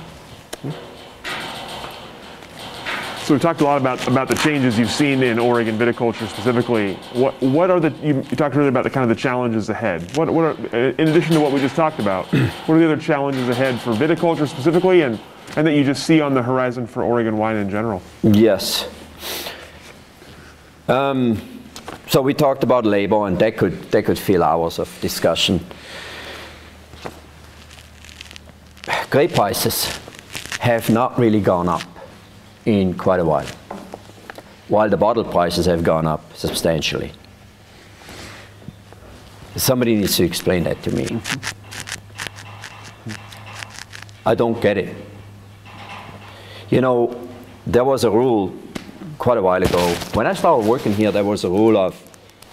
So 3.27 3.35
we've 3.35 3.43
talked 3.43 3.61
a 3.61 3.65
lot 3.65 3.81
about, 3.81 4.07
about 4.07 4.29
the 4.29 4.37
changes 4.37 4.79
you've 4.79 4.89
seen 4.89 5.21
in 5.21 5.41
Oregon 5.41 5.77
viticulture 5.77 6.29
specifically. 6.29 6.95
What 7.13 7.35
what 7.43 7.73
are 7.73 7.81
the 7.81 7.91
you, 8.01 8.19
you 8.19 8.37
talked 8.37 8.55
earlier 8.55 8.69
about 8.69 8.85
the 8.85 8.91
kind 8.91 9.03
of 9.03 9.09
the 9.09 9.21
challenges 9.21 9.69
ahead. 9.69 10.17
What 10.17 10.31
what 10.31 10.45
are, 10.45 10.77
in 10.77 11.09
addition 11.09 11.33
to 11.33 11.41
what 11.41 11.51
we 11.51 11.59
just 11.59 11.75
talked 11.75 11.99
about, 11.99 12.27
what 12.67 12.77
are 12.77 12.79
the 12.79 12.85
other 12.85 12.97
challenges 12.97 13.49
ahead 13.49 13.81
for 13.81 13.95
viticulture 13.95 14.47
specifically, 14.47 15.03
and 15.03 15.19
and 15.57 15.67
that 15.67 15.73
you 15.73 15.83
just 15.83 16.07
see 16.07 16.21
on 16.21 16.35
the 16.35 16.43
horizon 16.45 16.87
for 16.87 17.03
Oregon 17.03 17.37
wine 17.37 17.57
in 17.57 17.69
general? 17.69 18.01
Yes. 18.23 18.89
Um, 20.87 21.43
so 22.07 22.23
we 22.23 22.33
talked 22.33 22.63
about 22.63 22.87
labor, 22.87 23.27
and 23.27 23.37
that 23.41 23.57
could 23.57 23.91
that 23.91 24.05
could 24.05 24.21
fill 24.21 24.45
hours 24.45 24.79
of 24.79 24.97
discussion. 25.01 25.67
Grape 29.11 29.35
prices 29.35 29.99
have 30.61 30.89
not 30.91 31.19
really 31.19 31.41
gone 31.41 31.69
up 31.69 31.96
in 32.67 32.95
quite 32.95 33.21
a 33.21 33.25
while, 33.25 33.47
while 34.69 34.91
the 34.91 34.97
bottle 34.97 35.25
prices 35.25 35.67
have 35.67 35.83
gone 35.83 36.07
up 36.07 36.37
substantially. 36.37 37.13
Somebody 39.55 39.95
needs 39.95 40.17
to 40.17 40.25
explain 40.25 40.65
that 40.65 40.83
to 40.83 40.91
me. 40.91 41.21
I 44.27 44.35
don't 44.35 44.61
get 44.61 44.77
it. 44.77 44.95
You 46.69 46.81
know, 46.81 47.29
there 47.67 47.85
was 47.85 48.05
a 48.05 48.11
rule 48.11 48.55
quite 49.19 49.39
a 49.39 49.43
while 49.43 49.63
ago. 49.63 49.95
When 50.15 50.27
I 50.27 50.35
started 50.35 50.69
working 50.69 50.93
here, 50.93 51.13
there 51.13 51.25
was 51.25 51.45
a 51.45 51.49
rule 51.49 51.77
of 51.77 51.95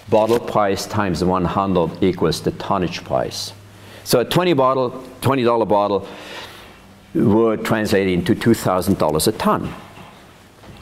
bottle 0.08 0.38
price 0.38 0.86
times 0.86 1.24
100 1.24 2.02
equals 2.02 2.40
the 2.40 2.52
tonnage 2.52 3.04
price. 3.04 3.52
So 4.04 4.20
a 4.20 4.24
20 4.24 4.52
bottle, 4.52 4.90
$20 5.20 5.68
bottle 5.68 6.06
would 7.14 7.64
translate 7.64 8.08
into 8.08 8.34
$2,000 8.34 9.26
a 9.26 9.32
ton. 9.32 9.74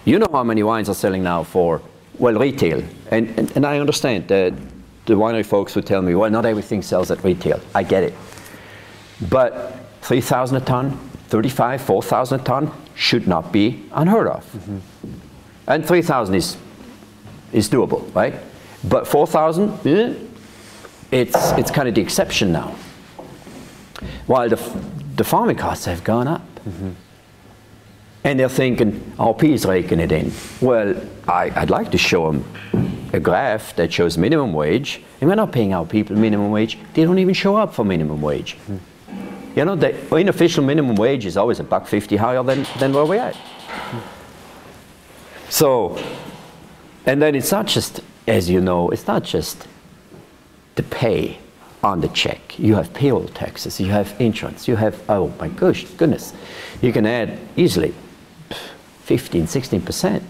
You 0.04 0.18
know 0.18 0.28
how 0.32 0.42
many 0.42 0.62
wines 0.62 0.88
are 0.88 0.94
selling 0.94 1.22
now 1.22 1.44
for, 1.44 1.80
well, 2.18 2.34
retail. 2.34 2.82
And, 3.10 3.28
and, 3.38 3.56
and 3.56 3.64
I 3.64 3.78
understand 3.78 4.28
that 4.28 4.52
the 5.06 5.14
winery 5.14 5.44
folks 5.44 5.74
would 5.76 5.86
tell 5.86 6.02
me, 6.02 6.14
well, 6.14 6.30
not 6.30 6.44
everything 6.44 6.82
sells 6.82 7.10
at 7.10 7.22
retail. 7.22 7.60
I 7.74 7.82
get 7.82 8.02
it. 8.02 8.14
But 9.30 9.76
3,000 10.02 10.56
a 10.56 10.60
ton, 10.60 10.98
35, 11.28 11.82
4,000 11.82 12.40
a 12.40 12.44
ton 12.44 12.72
should 12.94 13.28
not 13.28 13.52
be 13.52 13.84
unheard 13.92 14.26
of. 14.26 14.44
Mm-hmm. 14.52 14.78
And 15.68 15.86
3,000 15.86 16.34
is, 16.34 16.56
is 17.52 17.68
doable, 17.68 18.12
right? 18.14 18.34
But 18.84 19.06
4,000, 19.06 19.86
eh, 19.86 20.14
it's, 21.12 21.52
it's 21.52 21.70
kind 21.70 21.88
of 21.88 21.94
the 21.94 22.00
exception 22.00 22.50
now. 22.50 22.74
While 24.26 24.48
the, 24.48 24.56
the 25.14 25.24
farming 25.24 25.56
costs 25.56 25.84
have 25.84 26.02
gone 26.02 26.26
up. 26.26 26.42
Mm-hmm. 26.64 26.90
And 28.24 28.38
they're 28.38 28.48
thinking, 28.48 29.12
oh, 29.18 29.36
is 29.42 29.66
raking 29.66 29.98
it 29.98 30.12
in. 30.12 30.32
Well, 30.60 30.94
I, 31.26 31.50
would 31.60 31.70
like 31.70 31.90
to 31.90 31.98
show 31.98 32.30
them 32.30 32.44
a 33.12 33.18
graph 33.18 33.74
that 33.76 33.92
shows 33.92 34.16
minimum 34.16 34.52
wage, 34.52 35.02
and 35.20 35.28
we're 35.28 35.36
not 35.36 35.50
paying 35.50 35.74
our 35.74 35.84
people 35.84 36.16
minimum 36.16 36.50
wage. 36.50 36.78
They 36.94 37.04
don't 37.04 37.18
even 37.18 37.34
show 37.34 37.56
up 37.56 37.74
for 37.74 37.84
minimum 37.84 38.22
wage. 38.22 38.56
Mm. 38.68 38.78
You 39.56 39.64
know, 39.64 39.76
the 39.76 39.94
unofficial 40.14 40.64
minimum 40.64 40.96
wage 40.96 41.26
is 41.26 41.36
always 41.36 41.60
a 41.60 41.64
buck 41.64 41.86
fifty 41.86 42.16
higher 42.16 42.42
than, 42.42 42.64
than 42.78 42.92
where 42.92 43.04
we're 43.04 43.20
at. 43.20 43.34
Mm. 43.34 44.02
So, 45.48 46.02
and 47.04 47.20
then 47.20 47.34
it's 47.34 47.50
not 47.50 47.66
just, 47.66 48.00
as 48.26 48.48
you 48.48 48.60
know, 48.60 48.88
it's 48.90 49.06
not 49.06 49.24
just 49.24 49.66
the 50.76 50.82
pay 50.84 51.38
on 51.82 52.00
the 52.00 52.08
check. 52.08 52.58
You 52.58 52.76
have 52.76 52.94
payroll 52.94 53.26
taxes, 53.26 53.80
you 53.80 53.90
have 53.90 54.14
insurance, 54.20 54.68
you 54.68 54.76
have, 54.76 55.02
oh 55.10 55.34
my 55.40 55.48
gosh, 55.48 55.84
goodness, 55.96 56.32
you 56.80 56.92
can 56.92 57.04
add 57.04 57.38
easily 57.56 57.92
15, 59.04 59.46
16%. 59.46 60.22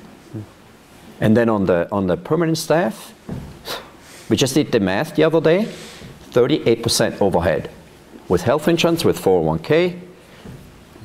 And 1.20 1.36
then 1.36 1.48
on 1.48 1.66
the, 1.66 1.88
on 1.92 2.06
the 2.06 2.16
permanent 2.16 2.58
staff, 2.58 3.14
we 4.28 4.36
just 4.36 4.54
did 4.54 4.72
the 4.72 4.80
math 4.80 5.14
the 5.14 5.24
other 5.24 5.40
day 5.40 5.68
38% 6.30 7.20
overhead 7.20 7.70
with 8.28 8.42
health 8.42 8.66
insurance, 8.66 9.04
with 9.04 9.20
401k, 9.20 10.00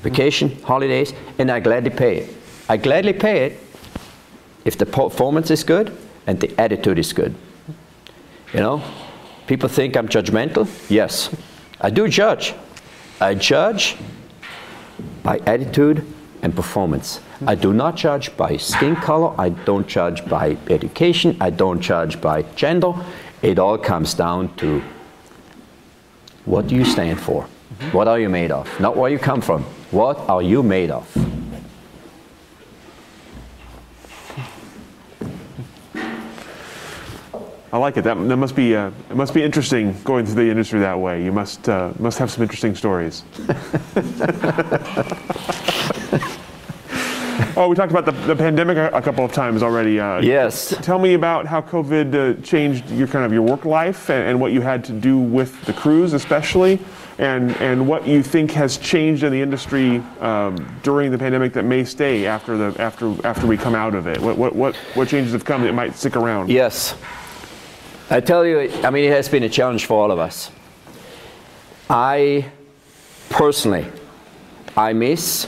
vacation, 0.02 0.62
holidays, 0.64 1.14
and 1.38 1.52
I 1.52 1.60
gladly 1.60 1.90
pay 1.90 2.18
it. 2.20 2.36
I 2.70 2.78
gladly 2.78 3.14
pay 3.14 3.46
it 3.46 3.60
if 4.66 4.78
the 4.78 4.86
performance 4.86 5.52
is 5.52 5.64
good 5.64 5.96
and 6.26 6.40
the 6.40 6.60
attitude 6.60 6.98
is 6.98 7.14
good. 7.14 7.36
You 8.54 8.62
know, 8.62 8.84
people 9.46 9.70
think 9.70 9.96
I'm 9.98 10.08
judgmental. 10.08 10.68
Yes, 10.90 11.30
I 11.82 11.90
do 11.90 12.08
judge. 12.08 12.54
I 13.20 13.36
judge 13.36 13.98
by 15.22 15.40
attitude 15.46 16.06
and 16.42 16.56
performance. 16.56 17.20
I 17.46 17.56
do 17.56 17.74
not 17.74 17.96
judge 17.96 18.36
by 18.38 18.58
skin 18.58 18.96
color, 18.96 19.34
I 19.38 19.50
don't 19.50 19.88
judge 19.88 20.28
by 20.28 20.58
education, 20.70 21.38
I 21.40 21.50
don't 21.50 21.82
judge 21.82 22.20
by 22.22 22.44
gender. 22.56 22.94
It 23.42 23.60
all 23.60 23.78
comes 23.78 24.14
down 24.14 24.56
to 24.58 24.82
what 26.46 26.68
do 26.68 26.76
you 26.76 26.86
stand 26.86 27.20
for? 27.20 27.44
What 27.92 28.08
are 28.08 28.20
you 28.20 28.30
made 28.30 28.52
of? 28.52 28.80
Not 28.80 28.96
where 28.96 29.12
you 29.12 29.20
come 29.20 29.42
from. 29.42 29.64
What 29.92 30.18
are 30.30 30.42
you 30.42 30.64
made 30.64 30.92
of? 30.92 31.06
I 37.72 37.78
like 37.78 37.98
it. 37.98 38.04
That, 38.04 38.16
that 38.16 38.38
must 38.38 38.56
be 38.56 38.76
uh, 38.76 38.92
it 39.10 39.16
must 39.16 39.34
be 39.34 39.44
interesting 39.44 39.96
going 40.04 40.26
through 40.26 40.36
the 40.36 40.50
industry 40.50 40.80
that 40.80 41.00
way. 41.00 41.24
You 41.24 41.34
must 41.34 41.68
uh, 41.68 41.92
must 42.00 42.18
have 42.20 42.32
some 42.32 42.44
interesting 42.44 42.76
stories. 42.76 43.24
oh, 47.58 47.68
we 47.68 47.76
talked 47.76 47.92
about 47.92 48.06
the, 48.06 48.12
the 48.26 48.36
pandemic 48.36 48.78
a, 48.78 48.90
a 48.92 49.02
couple 49.02 49.26
of 49.26 49.34
times 49.34 49.64
already. 49.64 50.00
Uh, 50.00 50.22
Yes. 50.22 50.76
Tell 50.82 50.98
me 50.98 51.14
about 51.14 51.46
how 51.46 51.62
COVID 51.62 52.14
uh, 52.40 52.42
changed 52.42 52.90
your 52.92 53.08
kind 53.08 53.26
of 53.26 53.34
your 53.34 53.42
work 53.42 53.66
life 53.66 54.10
and, 54.10 54.30
and 54.30 54.40
what 54.40 54.54
you 54.54 54.62
had 54.62 54.84
to 54.86 54.94
do 54.94 55.18
with 55.18 55.62
the 55.66 55.74
crews, 55.74 56.14
especially, 56.14 56.80
and 57.18 57.52
and 57.58 57.86
what 57.86 58.08
you 58.08 58.24
think 58.24 58.52
has 58.52 58.78
changed 58.78 59.24
in 59.24 59.32
the 59.34 59.42
industry 59.42 59.98
um, 60.22 60.56
during 60.84 61.12
the 61.12 61.18
pandemic 61.18 61.52
that 61.52 61.64
may 61.64 61.84
stay 61.84 62.28
after 62.28 62.58
the 62.58 62.82
after 62.82 63.14
after 63.28 63.46
we 63.46 63.58
come 63.58 63.76
out 63.76 63.94
of 63.94 64.08
it. 64.08 64.22
What 64.22 64.38
what 64.38 64.56
what, 64.56 64.76
what 64.94 65.10
changes 65.10 65.34
have 65.34 65.44
come 65.44 65.64
that 65.64 65.74
might 65.74 65.96
stick 65.98 66.16
around? 66.16 66.50
Yes. 66.50 66.96
I 68.10 68.22
tell 68.22 68.46
you, 68.46 68.72
I 68.84 68.90
mean, 68.90 69.04
it 69.04 69.12
has 69.12 69.28
been 69.28 69.44
a 69.44 69.50
challenge 69.50 69.86
for 69.86 70.02
all 70.02 70.12
of 70.12 70.20
us. 70.20 70.50
I 71.90 72.50
personally, 73.30 73.86
I 74.78 74.94
miss 74.94 75.48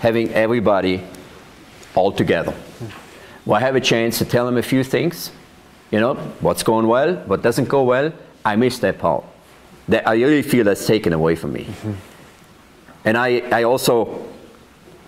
having 0.00 0.32
everybody 0.34 1.02
all 1.94 2.12
together. 2.12 2.54
Well, 3.46 3.56
I 3.56 3.60
have 3.60 3.76
a 3.76 3.80
chance 3.80 4.18
to 4.18 4.26
tell 4.26 4.44
them 4.44 4.58
a 4.58 4.62
few 4.62 4.84
things, 4.84 5.30
you 5.90 6.00
know, 6.00 6.14
what's 6.40 6.62
going 6.62 6.86
well, 6.86 7.16
what 7.26 7.42
doesn't 7.42 7.68
go 7.68 7.82
well. 7.82 8.12
I 8.44 8.56
miss 8.56 8.78
that 8.80 8.98
part. 8.98 9.24
That 9.88 10.06
I 10.06 10.14
really 10.14 10.42
feel 10.42 10.64
that's 10.64 10.86
taken 10.86 11.14
away 11.14 11.34
from 11.34 11.54
me. 11.54 11.64
Mm-hmm. 11.64 11.92
And 13.06 13.16
I, 13.16 13.38
I 13.50 13.62
also, 13.62 14.28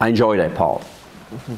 I 0.00 0.08
enjoy 0.08 0.38
that 0.38 0.54
part 0.54 0.80
mm-hmm. 0.80 1.54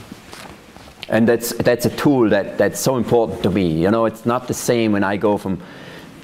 And 1.08 1.28
that's 1.28 1.52
that's 1.54 1.86
a 1.86 1.90
tool 1.90 2.28
that 2.30 2.58
that's 2.58 2.80
so 2.80 2.96
important 2.96 3.42
to 3.42 3.50
me. 3.50 3.70
You 3.72 3.90
know, 3.90 4.06
it's 4.06 4.24
not 4.24 4.48
the 4.48 4.54
same 4.54 4.92
when 4.92 5.04
I 5.04 5.16
go 5.16 5.38
from 5.38 5.60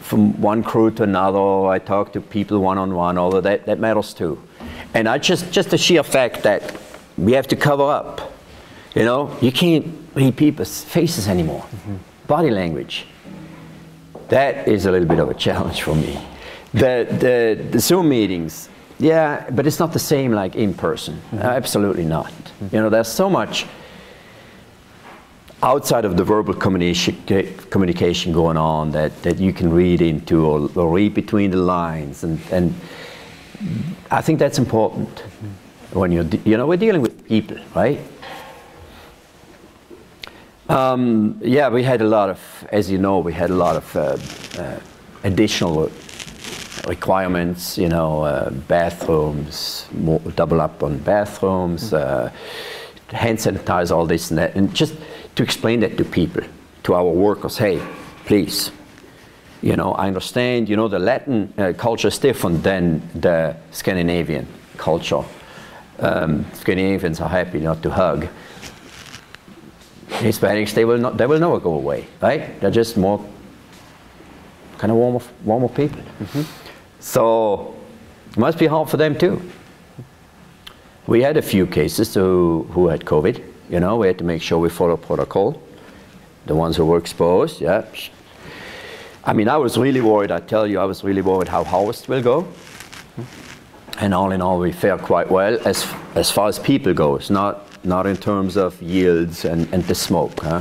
from 0.00 0.40
one 0.40 0.62
crew 0.62 0.90
to 0.92 1.02
another. 1.02 1.66
I 1.66 1.78
talk 1.78 2.12
to 2.12 2.20
people 2.20 2.60
one 2.60 2.78
on 2.78 2.94
one. 2.94 3.18
Although 3.18 3.40
that 3.42 3.66
that 3.66 3.78
matters 3.78 4.14
too. 4.14 4.40
And 4.94 5.08
I 5.08 5.18
just 5.18 5.50
just 5.52 5.70
the 5.70 5.78
sheer 5.78 6.02
fact 6.02 6.42
that 6.42 6.76
we 7.16 7.32
have 7.32 7.46
to 7.48 7.56
cover 7.56 7.84
up. 7.84 8.32
You 8.94 9.04
know, 9.04 9.36
you 9.40 9.52
can't 9.52 9.86
read 10.14 10.36
people's 10.36 10.82
faces 10.84 11.28
anymore. 11.28 11.64
Body 12.26 12.50
language. 12.50 13.06
That 14.28 14.68
is 14.68 14.86
a 14.86 14.90
little 14.90 15.08
bit 15.08 15.18
of 15.18 15.28
a 15.30 15.34
challenge 15.34 15.82
for 15.82 15.94
me. 15.94 16.18
The 16.72 17.06
the, 17.10 17.68
the 17.70 17.78
Zoom 17.78 18.08
meetings. 18.08 18.68
Yeah, 19.00 19.48
but 19.50 19.66
it's 19.66 19.78
not 19.78 19.92
the 19.92 20.00
same 20.00 20.32
like 20.32 20.56
in 20.56 20.74
person. 20.74 21.14
Mm-hmm. 21.14 21.38
Absolutely 21.38 22.04
not. 22.04 22.32
You 22.72 22.80
know, 22.80 22.90
there's 22.90 23.08
so 23.08 23.30
much 23.30 23.66
outside 25.62 26.04
of 26.04 26.16
the 26.16 26.24
verbal 26.24 26.54
communication, 26.54 27.20
communication 27.70 28.32
going 28.32 28.56
on 28.56 28.92
that, 28.92 29.22
that 29.22 29.38
you 29.38 29.52
can 29.52 29.72
read 29.72 30.00
into 30.00 30.46
or, 30.46 30.70
or 30.76 30.90
read 30.90 31.14
between 31.14 31.50
the 31.50 31.56
lines 31.56 32.22
and, 32.24 32.40
and 32.52 32.74
I 34.10 34.20
think 34.20 34.38
that's 34.38 34.58
important 34.58 35.08
when 35.92 36.12
you're 36.12 36.26
you 36.44 36.56
know 36.56 36.66
we're 36.66 36.76
dealing 36.76 37.02
with 37.02 37.26
people 37.26 37.56
right? 37.74 37.98
Um, 40.68 41.40
yeah 41.42 41.68
we 41.68 41.82
had 41.82 42.02
a 42.02 42.06
lot 42.06 42.30
of 42.30 42.40
as 42.70 42.88
you 42.88 42.98
know 42.98 43.18
we 43.18 43.32
had 43.32 43.50
a 43.50 43.54
lot 43.54 43.74
of 43.74 43.96
uh, 43.96 44.62
uh, 44.62 44.80
additional 45.24 45.90
requirements 46.86 47.76
you 47.76 47.88
know 47.88 48.22
uh, 48.22 48.50
bathrooms 48.50 49.86
more, 49.92 50.20
double 50.36 50.60
up 50.60 50.84
on 50.84 50.98
bathrooms 50.98 51.92
uh, 51.92 52.30
hand 53.10 53.38
sanitize 53.38 53.90
all 53.90 54.06
this 54.06 54.30
and 54.30 54.38
that. 54.38 54.54
And 54.54 54.74
just 54.74 54.94
to 55.38 55.44
explain 55.44 55.78
that 55.78 55.96
to 55.96 56.04
people, 56.04 56.42
to 56.82 56.94
our 56.94 57.04
workers. 57.04 57.56
Hey, 57.56 57.80
please, 58.24 58.72
you 59.62 59.76
know, 59.76 59.92
I 59.92 60.08
understand, 60.08 60.68
you 60.68 60.74
know, 60.74 60.88
the 60.88 60.98
Latin 60.98 61.54
uh, 61.56 61.72
culture 61.78 62.08
is 62.08 62.18
different 62.18 62.64
than 62.64 63.00
the 63.14 63.56
Scandinavian 63.70 64.48
culture. 64.76 65.22
Um, 66.00 66.44
Scandinavians 66.54 67.20
are 67.20 67.28
happy 67.28 67.60
not 67.60 67.84
to 67.84 67.90
hug. 67.90 68.26
Hispanics, 70.08 70.74
they 70.74 70.84
will 70.84 70.98
not, 70.98 71.16
they 71.16 71.26
will 71.26 71.38
never 71.38 71.60
go 71.60 71.74
away, 71.74 72.08
right? 72.20 72.60
They're 72.60 72.72
just 72.72 72.96
more 72.96 73.24
kind 74.76 74.90
of 74.90 74.96
warmer, 74.96 75.20
warmer 75.44 75.68
people. 75.68 76.02
So 76.98 77.76
it 78.32 78.38
must 78.38 78.58
be 78.58 78.66
hard 78.66 78.90
for 78.90 78.96
them 78.96 79.16
too. 79.16 79.40
We 81.06 81.22
had 81.22 81.36
a 81.36 81.42
few 81.42 81.64
cases 81.68 82.12
who, 82.12 82.66
who 82.72 82.88
had 82.88 83.04
COVID. 83.04 83.47
You 83.68 83.80
know, 83.80 83.96
we 83.96 84.06
had 84.06 84.18
to 84.18 84.24
make 84.24 84.42
sure 84.42 84.58
we 84.58 84.70
follow 84.70 84.96
protocol. 84.96 85.60
The 86.46 86.54
ones 86.54 86.76
who 86.76 86.86
were 86.86 86.98
exposed, 86.98 87.60
yeah. 87.60 87.84
I 89.24 89.34
mean, 89.34 89.48
I 89.48 89.58
was 89.58 89.76
really 89.76 90.00
worried. 90.00 90.30
I 90.30 90.40
tell 90.40 90.66
you, 90.66 90.78
I 90.78 90.84
was 90.84 91.04
really 91.04 91.20
worried 91.20 91.48
how 91.48 91.64
harvest 91.64 92.08
will 92.08 92.22
go. 92.22 92.48
And 93.98 94.14
all 94.14 94.32
in 94.32 94.40
all, 94.40 94.58
we 94.58 94.72
fare 94.72 94.96
quite 94.96 95.30
well 95.30 95.58
as 95.66 95.86
as 96.14 96.30
far 96.30 96.48
as 96.48 96.58
people 96.58 96.94
goes. 96.94 97.30
Not 97.30 97.66
not 97.84 98.06
in 98.06 98.16
terms 98.16 98.56
of 98.56 98.80
yields 98.80 99.44
and, 99.44 99.68
and 99.74 99.84
the 99.84 99.94
smoke. 99.94 100.40
Huh? 100.40 100.60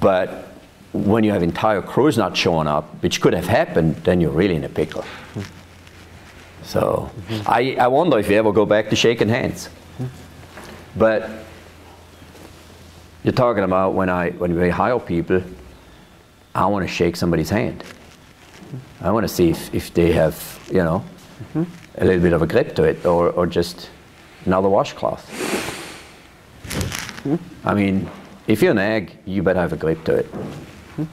But 0.00 0.48
when 0.92 1.24
you 1.24 1.32
have 1.32 1.42
entire 1.42 1.82
crews 1.82 2.18
not 2.18 2.36
showing 2.36 2.66
up, 2.66 3.02
which 3.02 3.20
could 3.20 3.34
have 3.34 3.46
happened, 3.46 3.96
then 4.04 4.20
you're 4.20 4.30
really 4.30 4.56
in 4.56 4.64
a 4.64 4.68
pickle. 4.68 5.04
So 6.64 7.10
I, 7.46 7.76
I 7.78 7.86
wonder 7.86 8.18
if 8.18 8.30
you 8.30 8.36
ever 8.36 8.52
go 8.52 8.66
back 8.66 8.90
to 8.90 8.96
shaking 8.96 9.28
hands. 9.28 9.68
But 10.96 11.30
you're 13.24 13.32
talking 13.32 13.64
about 13.64 13.94
when 13.94 14.08
I 14.08 14.30
when 14.30 14.58
we 14.58 14.68
hire 14.68 14.98
people, 14.98 15.42
I 16.54 16.66
want 16.66 16.86
to 16.86 16.92
shake 16.92 17.16
somebody's 17.16 17.50
hand. 17.50 17.84
I 19.00 19.10
want 19.10 19.24
to 19.24 19.28
see 19.28 19.50
if, 19.50 19.74
if 19.74 19.92
they 19.94 20.12
have, 20.12 20.60
you 20.70 20.82
know, 20.82 21.04
mm-hmm. 21.54 21.64
a 21.98 22.04
little 22.04 22.22
bit 22.22 22.32
of 22.32 22.42
a 22.42 22.46
grip 22.46 22.74
to 22.76 22.84
it 22.84 23.04
or, 23.04 23.30
or 23.30 23.46
just 23.46 23.90
another 24.46 24.68
washcloth. 24.68 25.28
Hmm? 27.22 27.36
I 27.64 27.74
mean, 27.74 28.08
if 28.46 28.62
you're 28.62 28.70
an 28.72 28.78
egg, 28.78 29.18
you 29.26 29.42
better 29.42 29.60
have 29.60 29.72
a 29.72 29.76
grip 29.76 30.04
to 30.04 30.14
it. 30.16 30.26
Hmm? 30.96 31.04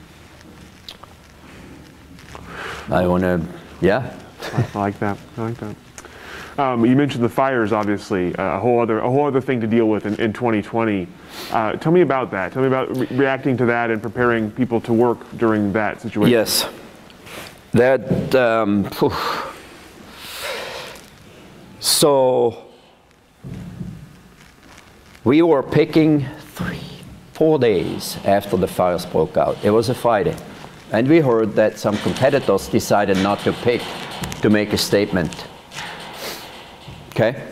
I 2.93 3.07
want 3.07 3.23
to, 3.23 3.41
yeah. 3.81 4.13
I 4.53 4.77
like 4.77 4.99
that. 4.99 5.17
I 5.37 5.41
like 5.41 5.57
that. 5.57 5.75
Um, 6.59 6.85
you 6.85 6.93
mentioned 6.93 7.23
the 7.23 7.29
fires, 7.29 7.71
obviously, 7.71 8.35
uh, 8.35 8.57
a 8.57 8.59
whole 8.59 8.81
other 8.81 8.99
a 8.99 9.09
whole 9.09 9.25
other 9.25 9.39
thing 9.39 9.61
to 9.61 9.67
deal 9.67 9.87
with 9.87 10.05
in, 10.05 10.15
in 10.15 10.33
2020. 10.33 11.07
Uh, 11.51 11.71
tell 11.77 11.93
me 11.93 12.01
about 12.01 12.31
that. 12.31 12.51
Tell 12.51 12.61
me 12.61 12.67
about 12.67 12.97
re- 12.97 13.07
reacting 13.11 13.55
to 13.55 13.65
that 13.67 13.89
and 13.91 14.01
preparing 14.01 14.51
people 14.51 14.81
to 14.81 14.91
work 14.91 15.19
during 15.37 15.71
that 15.71 16.01
situation. 16.01 16.31
Yes. 16.33 16.67
That, 17.71 18.35
um, 18.35 18.89
so 21.79 22.65
we 25.23 25.41
were 25.41 25.63
picking 25.63 26.25
three, 26.55 26.81
four 27.31 27.57
days 27.57 28.17
after 28.25 28.57
the 28.57 28.67
fires 28.67 29.05
broke 29.05 29.37
out. 29.37 29.57
It 29.63 29.69
was 29.69 29.87
a 29.87 29.95
Friday. 29.95 30.35
And 30.91 31.07
we 31.07 31.21
heard 31.21 31.53
that 31.53 31.79
some 31.79 31.95
competitors 31.99 32.67
decided 32.67 33.15
not 33.19 33.39
to 33.45 33.53
pick 33.53 33.81
to 34.41 34.49
make 34.49 34.73
a 34.73 34.77
statement. 34.77 35.45
Okay? 37.19 37.43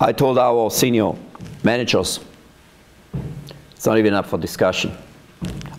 I 0.00 0.12
told 0.12 0.38
our 0.38 0.70
senior 0.70 1.14
managers, 1.64 2.20
it's 3.72 3.84
not 3.84 3.98
even 3.98 4.14
up 4.14 4.26
for 4.26 4.38
discussion. 4.38 4.96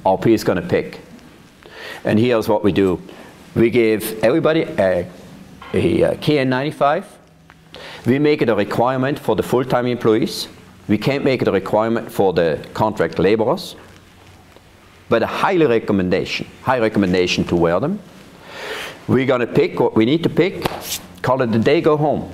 RP 0.05 0.27
is 0.27 0.43
going 0.43 0.61
to 0.61 0.67
pick. 0.67 0.99
And 2.03 2.19
here's 2.19 2.49
what 2.49 2.65
we 2.65 2.73
do 2.73 3.01
we 3.55 3.69
give 3.69 4.21
everybody 4.21 4.63
a, 4.63 5.09
a, 5.73 6.03
uh, 6.03 6.13
KN95. 6.15 7.05
We 8.05 8.19
make 8.19 8.41
it 8.41 8.49
a 8.49 8.55
requirement 8.55 9.17
for 9.17 9.37
the 9.37 9.43
full 9.43 9.63
time 9.63 9.87
employees. 9.87 10.49
We 10.89 10.97
can't 10.97 11.23
make 11.23 11.41
it 11.41 11.47
a 11.47 11.51
requirement 11.53 12.11
for 12.11 12.33
the 12.33 12.59
contract 12.73 13.19
laborers. 13.19 13.77
But 15.07 15.23
a 15.23 15.27
highly 15.27 15.65
recommendation, 15.65 16.45
high 16.61 16.79
recommendation 16.79 17.45
to 17.45 17.55
wear 17.55 17.79
them. 17.79 18.01
We're 19.07 19.25
going 19.25 19.39
to 19.39 19.47
pick 19.47 19.79
what 19.79 19.95
we 19.95 20.03
need 20.03 20.23
to 20.23 20.29
pick, 20.29 20.65
call 21.21 21.41
it 21.41 21.53
the 21.53 21.59
day, 21.59 21.79
go 21.79 21.95
home. 21.95 22.29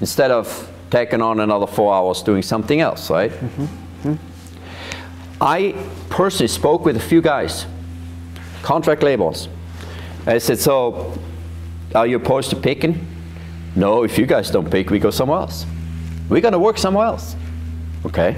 Instead 0.00 0.30
of 0.30 0.70
taking 0.90 1.22
on 1.22 1.40
another 1.40 1.66
four 1.66 1.94
hours 1.94 2.22
doing 2.22 2.42
something 2.42 2.80
else, 2.80 3.10
right? 3.10 3.30
Mm-hmm. 3.30 4.08
Mm-hmm. 4.08 5.42
I 5.42 5.74
personally 6.10 6.48
spoke 6.48 6.84
with 6.84 6.96
a 6.96 7.00
few 7.00 7.22
guys, 7.22 7.66
contract 8.62 9.02
labels. 9.02 9.48
I 10.26 10.38
said, 10.38 10.58
So, 10.58 11.18
are 11.94 12.06
you 12.06 12.16
opposed 12.16 12.50
to 12.50 12.56
picking? 12.56 13.06
No, 13.74 14.02
if 14.02 14.18
you 14.18 14.26
guys 14.26 14.50
don't 14.50 14.70
pick, 14.70 14.90
we 14.90 14.98
go 14.98 15.10
somewhere 15.10 15.38
else. 15.38 15.64
We're 16.28 16.40
going 16.40 16.52
to 16.52 16.58
work 16.58 16.76
somewhere 16.76 17.06
else. 17.06 17.36
Okay? 18.04 18.36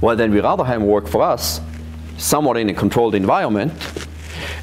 Well, 0.00 0.16
then 0.16 0.32
we 0.32 0.40
rather 0.40 0.64
have 0.64 0.82
work 0.82 1.08
for 1.08 1.22
us, 1.22 1.60
somewhat 2.18 2.56
in 2.56 2.68
a 2.68 2.74
controlled 2.74 3.14
environment. 3.14 3.72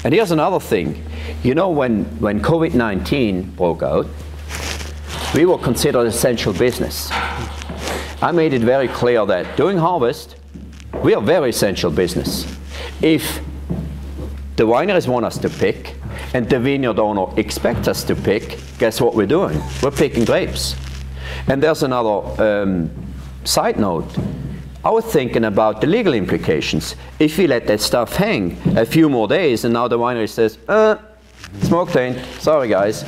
And 0.04 0.14
here's 0.14 0.30
another 0.30 0.60
thing. 0.60 1.04
You 1.42 1.54
know, 1.54 1.70
when, 1.70 2.04
when 2.20 2.40
COVID 2.40 2.74
19 2.74 3.50
broke 3.56 3.82
out, 3.82 4.06
we 5.34 5.44
were 5.44 5.58
considered 5.58 6.06
essential 6.06 6.52
business. 6.52 7.10
I 8.22 8.30
made 8.32 8.52
it 8.52 8.62
very 8.62 8.88
clear 8.88 9.26
that 9.26 9.56
during 9.56 9.78
harvest, 9.78 10.36
we 11.02 11.14
are 11.14 11.22
very 11.22 11.50
essential 11.50 11.90
business. 11.90 12.46
If 13.02 13.40
the 14.56 14.64
wineries 14.64 15.06
want 15.06 15.26
us 15.26 15.38
to 15.38 15.50
pick, 15.50 15.94
and 16.34 16.48
the 16.48 16.58
vineyard 16.58 16.98
owner 16.98 17.26
expects 17.38 17.88
us 17.88 18.04
to 18.04 18.14
pick, 18.14 18.58
guess 18.78 19.00
what 19.00 19.14
we're 19.14 19.26
doing? 19.26 19.60
We're 19.82 19.90
picking 19.90 20.24
grapes. 20.24 20.76
And 21.46 21.62
there's 21.62 21.82
another 21.82 22.42
um, 22.42 22.90
side 23.44 23.78
note. 23.78 24.16
I 24.84 24.90
was 24.90 25.04
thinking 25.04 25.44
about 25.44 25.80
the 25.80 25.86
legal 25.86 26.14
implications. 26.14 26.94
If 27.18 27.38
we 27.38 27.46
let 27.46 27.66
that 27.66 27.80
stuff 27.80 28.16
hang 28.16 28.56
a 28.76 28.84
few 28.86 29.08
more 29.08 29.28
days 29.28 29.64
and 29.64 29.74
now 29.74 29.88
the 29.88 29.98
winery 29.98 30.28
says, 30.28 30.58
uh, 30.68 30.96
smoke 31.62 31.90
taint, 31.90 32.18
sorry 32.40 32.68
guys, 32.68 33.04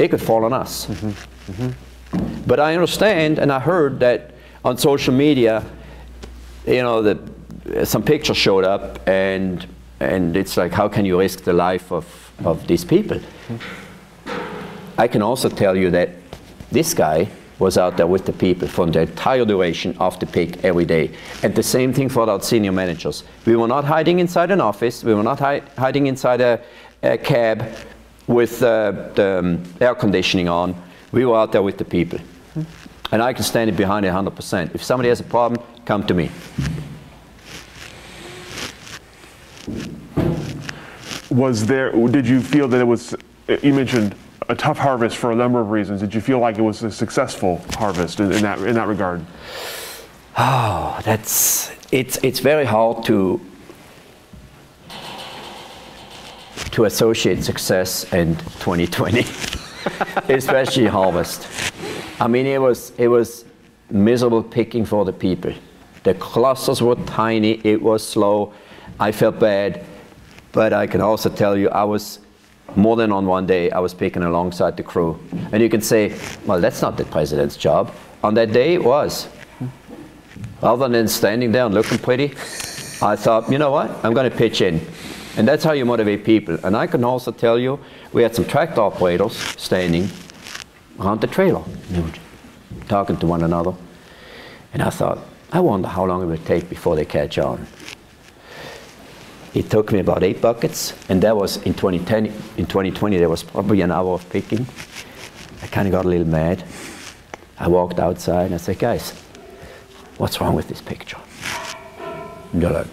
it 0.00 0.10
could 0.10 0.22
fall 0.22 0.44
on 0.44 0.52
us. 0.52 0.86
Mm-hmm. 0.86 1.52
Mm-hmm. 1.52 2.42
But 2.46 2.58
I 2.58 2.74
understand 2.74 3.38
and 3.38 3.52
I 3.52 3.60
heard 3.60 4.00
that 4.00 4.32
on 4.64 4.78
social 4.78 5.14
media, 5.14 5.64
you 6.66 6.82
know, 6.82 7.02
that 7.02 7.18
some 7.86 8.02
pictures 8.02 8.36
showed 8.36 8.64
up 8.64 9.06
and 9.06 9.66
and 10.00 10.34
it's 10.34 10.56
like, 10.56 10.72
how 10.72 10.88
can 10.88 11.04
you 11.04 11.18
risk 11.18 11.44
the 11.44 11.52
life 11.52 11.92
of, 11.92 12.32
of 12.44 12.66
these 12.66 12.86
people? 12.86 13.18
Mm-hmm. 13.18 15.00
I 15.00 15.08
can 15.08 15.20
also 15.20 15.50
tell 15.50 15.76
you 15.76 15.90
that 15.90 16.08
this 16.72 16.94
guy 16.94 17.28
was 17.58 17.76
out 17.76 17.98
there 17.98 18.06
with 18.06 18.24
the 18.24 18.32
people 18.32 18.66
for 18.66 18.86
the 18.86 19.02
entire 19.02 19.44
duration 19.44 19.94
of 19.98 20.18
the 20.18 20.26
pick 20.26 20.64
every 20.64 20.86
day. 20.86 21.10
And 21.42 21.54
the 21.54 21.62
same 21.62 21.92
thing 21.92 22.08
for 22.08 22.28
our 22.30 22.40
senior 22.40 22.72
managers. 22.72 23.24
We 23.44 23.56
were 23.56 23.68
not 23.68 23.84
hiding 23.84 24.20
inside 24.20 24.50
an 24.50 24.62
office, 24.62 25.04
we 25.04 25.12
were 25.14 25.22
not 25.22 25.38
hi- 25.38 25.62
hiding 25.76 26.06
inside 26.06 26.40
a, 26.40 26.62
a 27.02 27.18
cab 27.18 27.68
with 28.30 28.62
uh, 28.62 28.92
the 29.14 29.38
um, 29.40 29.62
air 29.80 29.94
conditioning 29.94 30.48
on. 30.48 30.80
We 31.10 31.26
were 31.26 31.36
out 31.36 31.50
there 31.50 31.62
with 31.62 31.78
the 31.78 31.84
people. 31.84 32.20
And 33.10 33.20
I 33.20 33.32
can 33.32 33.42
stand 33.42 33.68
it 33.68 33.76
behind 33.76 34.06
it 34.06 34.12
100%. 34.12 34.72
If 34.72 34.84
somebody 34.84 35.08
has 35.08 35.18
a 35.18 35.24
problem, 35.24 35.60
come 35.84 36.06
to 36.06 36.14
me. 36.14 36.30
Was 41.28 41.66
there, 41.66 41.90
did 42.08 42.26
you 42.26 42.40
feel 42.40 42.68
that 42.68 42.80
it 42.80 42.84
was, 42.84 43.16
you 43.62 43.74
mentioned 43.74 44.14
a 44.48 44.54
tough 44.54 44.78
harvest 44.78 45.16
for 45.16 45.32
a 45.32 45.34
number 45.34 45.60
of 45.60 45.70
reasons. 45.70 46.00
Did 46.00 46.14
you 46.14 46.20
feel 46.20 46.38
like 46.38 46.56
it 46.56 46.62
was 46.62 46.82
a 46.84 46.90
successful 46.90 47.60
harvest 47.74 48.20
in, 48.20 48.32
in 48.32 48.42
that, 48.42 48.58
in 48.60 48.74
that 48.74 48.86
regard? 48.86 49.24
Oh, 50.38 51.00
that's, 51.04 51.72
it's, 51.90 52.16
it's 52.22 52.38
very 52.38 52.64
hard 52.64 53.04
to, 53.06 53.40
to 56.72 56.84
associate 56.84 57.42
success 57.42 58.10
in 58.12 58.36
2020, 58.36 59.20
especially 60.32 60.86
harvest. 60.86 61.46
I 62.20 62.28
mean, 62.28 62.46
it 62.46 62.60
was, 62.60 62.92
it 62.98 63.08
was 63.08 63.44
miserable 63.90 64.42
picking 64.42 64.84
for 64.84 65.04
the 65.04 65.12
people. 65.12 65.52
The 66.02 66.14
clusters 66.14 66.80
were 66.80 66.94
tiny, 67.06 67.60
it 67.64 67.80
was 67.80 68.06
slow. 68.06 68.52
I 68.98 69.12
felt 69.12 69.38
bad, 69.38 69.84
but 70.52 70.72
I 70.72 70.86
can 70.86 71.00
also 71.00 71.28
tell 71.28 71.56
you 71.56 71.68
I 71.70 71.84
was 71.84 72.20
more 72.76 72.96
than 72.96 73.12
on 73.12 73.26
one 73.26 73.46
day, 73.46 73.70
I 73.70 73.80
was 73.80 73.94
picking 73.94 74.22
alongside 74.22 74.76
the 74.76 74.82
crew. 74.82 75.18
And 75.52 75.62
you 75.62 75.68
can 75.68 75.80
say, 75.80 76.16
well, 76.46 76.60
that's 76.60 76.82
not 76.82 76.96
the 76.96 77.04
president's 77.04 77.56
job. 77.56 77.92
On 78.22 78.34
that 78.34 78.52
day, 78.52 78.74
it 78.74 78.84
was. 78.84 79.28
Other 80.62 80.88
than 80.88 81.08
standing 81.08 81.52
there 81.52 81.66
and 81.66 81.74
looking 81.74 81.98
pretty, 81.98 82.26
I 83.02 83.16
thought, 83.16 83.50
you 83.50 83.58
know 83.58 83.70
what, 83.70 83.90
I'm 84.04 84.12
going 84.12 84.30
to 84.30 84.36
pitch 84.36 84.60
in. 84.60 84.80
And 85.36 85.46
that's 85.46 85.64
how 85.64 85.72
you 85.72 85.84
motivate 85.84 86.24
people. 86.24 86.58
And 86.64 86.76
I 86.76 86.86
can 86.86 87.04
also 87.04 87.30
tell 87.30 87.58
you, 87.58 87.78
we 88.12 88.22
had 88.22 88.34
some 88.34 88.44
tractor 88.44 88.80
operators 88.80 89.36
standing 89.56 90.08
around 90.98 91.20
the 91.20 91.26
trailer, 91.26 91.62
talking 92.88 93.16
to 93.18 93.26
one 93.26 93.42
another. 93.42 93.74
And 94.72 94.82
I 94.82 94.90
thought, 94.90 95.18
I 95.52 95.60
wonder 95.60 95.88
how 95.88 96.04
long 96.04 96.22
it 96.22 96.26
will 96.26 96.36
take 96.38 96.68
before 96.68 96.96
they 96.96 97.04
catch 97.04 97.38
on. 97.38 97.66
It 99.52 99.68
took 99.68 99.90
me 99.90 99.98
about 99.98 100.22
eight 100.22 100.40
buckets, 100.40 100.94
and 101.08 101.20
that 101.22 101.36
was 101.36 101.56
in 101.62 101.74
2010. 101.74 102.26
In 102.56 102.66
2020, 102.66 103.18
there 103.18 103.28
was 103.28 103.42
probably 103.42 103.80
an 103.80 103.90
hour 103.90 104.14
of 104.14 104.28
picking. 104.30 104.64
I 105.62 105.66
kind 105.66 105.88
of 105.88 105.92
got 105.92 106.04
a 106.04 106.08
little 106.08 106.26
mad. 106.26 106.62
I 107.58 107.68
walked 107.68 107.98
outside 107.98 108.46
and 108.46 108.54
I 108.54 108.58
said, 108.58 108.78
guys, 108.78 109.10
what's 110.18 110.40
wrong 110.40 110.54
with 110.54 110.68
this 110.68 110.80
picture? 110.80 111.18
And 112.52 112.62
they're 112.62 112.70
like, 112.70 112.86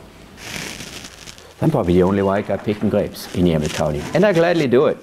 I'm 1.61 1.71
probably 1.71 1.93
the 1.93 2.03
only 2.03 2.21
white 2.21 2.47
guy 2.47 2.57
picking 2.57 2.89
grapes 2.89 3.33
in 3.35 3.45
Yamhill 3.45 3.73
County. 3.73 4.01
And 4.13 4.25
I 4.25 4.33
gladly 4.33 4.67
do 4.67 4.87
it. 4.87 4.97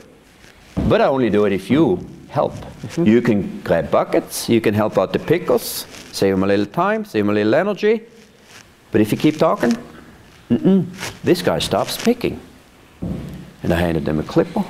But 0.89 1.01
I 1.01 1.07
only 1.07 1.31
do 1.31 1.45
it 1.47 1.53
if 1.53 1.71
you 1.71 2.07
help. 2.29 2.53
Mm-hmm. 2.55 3.05
You 3.05 3.23
can 3.23 3.61
grab 3.63 3.91
buckets, 3.91 4.49
you 4.49 4.61
can 4.61 4.75
help 4.75 4.99
out 4.99 5.13
the 5.13 5.19
pickers, 5.19 5.87
save 6.13 6.35
them 6.35 6.45
a 6.45 6.47
little 6.47 6.67
time, 6.67 7.05
save 7.05 7.25
them 7.25 7.31
a 7.31 7.35
little 7.35 7.55
energy. 7.55 8.03
But 8.93 9.01
if 9.01 9.11
you 9.11 9.19
keep 9.19 9.39
talking, 9.39 9.77
Mm-mm. 10.51 10.87
This 11.23 11.43
guy 11.43 11.59
stops 11.59 11.97
picking. 12.03 12.41
And 13.63 13.73
I 13.73 13.77
handed 13.77 14.05
them 14.05 14.21
a 14.21 14.23
clipper. 14.23 14.65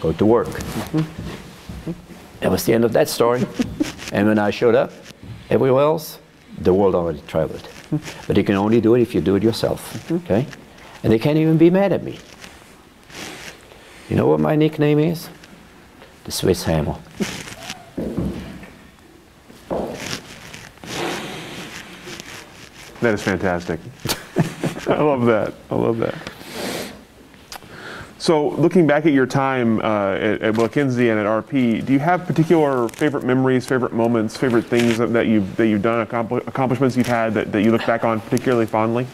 Go 0.00 0.12
to 0.12 0.26
work. 0.26 0.48
Mm-hmm. 0.48 1.92
That 2.40 2.50
was 2.50 2.64
the 2.64 2.74
end 2.74 2.84
of 2.84 2.92
that 2.92 3.08
story. 3.08 3.46
and 4.12 4.28
when 4.28 4.38
I 4.38 4.50
showed 4.50 4.74
up, 4.74 4.92
everywhere 5.48 5.82
else, 5.82 6.18
the 6.58 6.72
world 6.72 6.94
already 6.94 7.22
traveled. 7.26 7.68
But 8.26 8.36
you 8.36 8.44
can 8.44 8.54
only 8.54 8.80
do 8.80 8.94
it 8.94 9.02
if 9.02 9.14
you 9.14 9.20
do 9.20 9.34
it 9.36 9.42
yourself. 9.42 9.92
Mm-hmm. 9.94 10.16
Okay? 10.24 10.46
And 11.02 11.12
they 11.12 11.18
can't 11.18 11.38
even 11.38 11.56
be 11.56 11.70
mad 11.70 11.92
at 11.92 12.02
me. 12.02 12.18
You 14.08 14.16
know 14.16 14.26
what 14.26 14.40
my 14.40 14.56
nickname 14.56 14.98
is? 14.98 15.28
The 16.24 16.32
Swiss 16.32 16.64
Hammer. 16.64 16.96
That 23.00 23.14
is 23.14 23.22
fantastic. 23.22 23.80
I 24.88 25.00
love 25.00 25.24
that. 25.26 25.54
I 25.70 25.74
love 25.74 25.98
that. 25.98 26.14
So, 28.18 28.50
looking 28.50 28.86
back 28.86 29.06
at 29.06 29.14
your 29.14 29.24
time 29.24 29.78
uh, 29.78 30.12
at, 30.12 30.42
at 30.42 30.54
WillaKenzie 30.54 31.10
and 31.10 31.18
at 31.18 31.24
RP, 31.24 31.86
do 31.86 31.94
you 31.94 31.98
have 31.98 32.26
particular 32.26 32.86
favorite 32.90 33.24
memories, 33.24 33.64
favorite 33.64 33.94
moments, 33.94 34.36
favorite 34.36 34.66
things 34.66 34.98
that, 34.98 35.14
that 35.14 35.26
you've 35.26 35.56
that 35.56 35.68
you've 35.68 35.80
done, 35.80 36.02
accomplishments 36.02 36.98
you've 36.98 37.06
had 37.06 37.32
that, 37.32 37.50
that 37.52 37.62
you 37.62 37.70
look 37.70 37.86
back 37.86 38.04
on 38.04 38.20
particularly 38.20 38.66
fondly? 38.66 39.06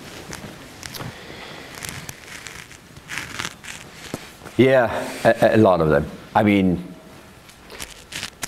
Yeah, 4.56 4.90
a, 5.24 5.56
a 5.56 5.58
lot 5.58 5.80
of 5.80 5.90
them. 5.90 6.10
I 6.34 6.42
mean, 6.42 6.82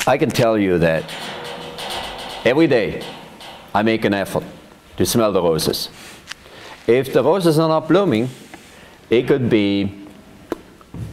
I 0.06 0.16
can 0.16 0.30
tell 0.30 0.56
you 0.56 0.78
that 0.78 1.04
every 2.44 2.66
day 2.66 3.02
I 3.74 3.82
make 3.82 4.06
an 4.06 4.14
effort 4.14 4.44
to 4.96 5.04
smell 5.04 5.32
the 5.32 5.42
roses. 5.42 5.90
If 6.86 7.12
the 7.12 7.22
roses 7.22 7.58
are 7.58 7.68
not 7.68 7.88
blooming, 7.88 8.30
it 9.10 9.28
could 9.28 9.50
be 9.50 10.06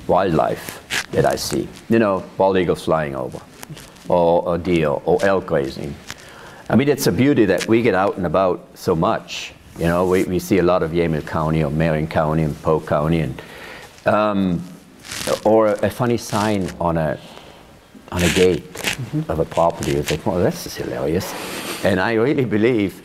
wildlife 0.07 1.07
that 1.11 1.26
I 1.26 1.35
see. 1.35 1.67
You 1.89 1.99
know, 1.99 2.23
bald 2.38 2.57
eagles 2.57 2.85
flying 2.85 3.15
over, 3.15 3.41
or 4.07 4.55
a 4.55 4.57
deer, 4.57 4.89
or 4.89 5.23
elk 5.26 5.45
grazing. 5.47 5.93
I 6.69 6.77
mean, 6.77 6.88
it's 6.88 7.07
a 7.07 7.11
beauty 7.11 7.43
that 7.45 7.67
we 7.67 7.81
get 7.81 7.95
out 7.95 8.15
and 8.15 8.26
about 8.26 8.65
so 8.76 8.95
much. 8.95 9.53
You 9.77 9.85
know, 9.85 10.07
we, 10.07 10.23
we 10.23 10.39
see 10.39 10.59
a 10.59 10.63
lot 10.63 10.84
of 10.84 10.91
Yamhill 10.91 11.27
County 11.27 11.65
or 11.65 11.69
Marion 11.69 12.07
County 12.07 12.43
and 12.43 12.55
Polk 12.61 12.88
County, 12.88 13.19
and 13.19 13.41
um, 14.05 14.63
or 15.44 15.68
a, 15.68 15.90
funny 15.90 16.18
sign 16.18 16.70
on 16.80 16.98
a 16.98 17.20
on 18.12 18.22
a 18.22 18.30
gate 18.30 18.74
mm-hmm. 18.74 19.32
of 19.32 19.40
a 19.40 19.46
property. 19.46 19.92
It's 19.92 20.12
like, 20.12 20.26
well, 20.26 20.40
this 20.40 20.66
is 20.66 20.76
hilarious. 20.76 21.34
And 21.84 22.00
I 22.00 22.14
really 22.14 22.46
believe 22.46 23.02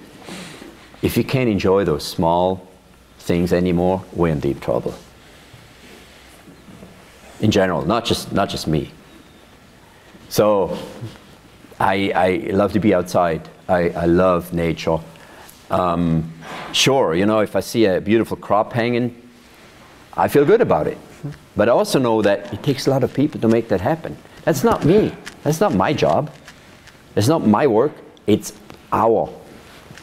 if 1.03 1.17
you 1.17 1.25
can't 1.25 1.49
enjoy 1.49 1.85
those 1.85 2.05
small 2.05 2.69
things 3.19 3.53
anymore, 3.53 4.05
we're 4.13 4.33
in 4.33 4.41
deep 4.41 4.61
trouble. 4.61 4.95
In 7.41 7.51
general, 7.51 7.85
not 7.87 8.05
just, 8.05 8.33
not 8.33 8.51
just 8.51 8.67
me. 8.67 8.91
So 10.29 10.79
I, 11.79 12.13
I 12.15 12.51
love 12.53 12.73
to 12.75 12.81
be 12.81 12.95
outside. 12.95 13.49
I, 13.69 13.91
I 13.91 14.05
love 14.05 14.53
nature. 14.53 14.99
Um, 15.71 16.33
sure, 16.73 17.15
you 17.15 17.25
know, 17.25 17.41
if 17.41 17.57
I 17.57 17.61
see 17.61 17.87
a 17.87 18.01
beautiful 18.01 18.37
crop 18.37 18.73
hanging, 18.73 19.29
I 20.15 20.29
feel 20.29 20.45
good 20.45 20.61
about 20.61 20.87
it. 20.87 20.99
But 21.61 21.69
I 21.69 21.73
also 21.73 21.99
know 21.99 22.23
that 22.23 22.55
it 22.55 22.63
takes 22.63 22.87
a 22.87 22.91
lot 22.91 23.05
of 23.05 23.13
people 23.13 23.39
to 23.43 23.47
make 23.47 23.69
that 23.69 23.83
happen. 23.83 24.17
That's 24.47 24.65
not 24.65 24.83
me. 24.83 25.13
That's 25.43 25.61
not 25.61 25.75
my 25.75 25.93
job. 25.93 26.31
It's 27.17 27.29
not 27.29 27.47
my 27.47 27.67
work. 27.67 27.93
It's 28.27 28.55
our 28.91 29.29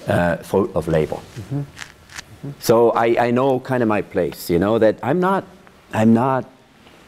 uh, 0.07 0.37
of 0.53 0.87
labor. 0.87 1.15
Mm-hmm. 1.15 1.59
Mm-hmm. 1.61 2.49
So 2.59 2.91
I, 2.91 3.29
I 3.29 3.31
know 3.31 3.59
kind 3.59 3.81
of 3.81 3.89
my 3.89 4.03
place, 4.03 4.51
you 4.51 4.59
know, 4.59 4.77
that 4.77 4.99
I'm 5.01 5.19
not, 5.19 5.45
I'm 5.93 6.13
not, 6.13 6.45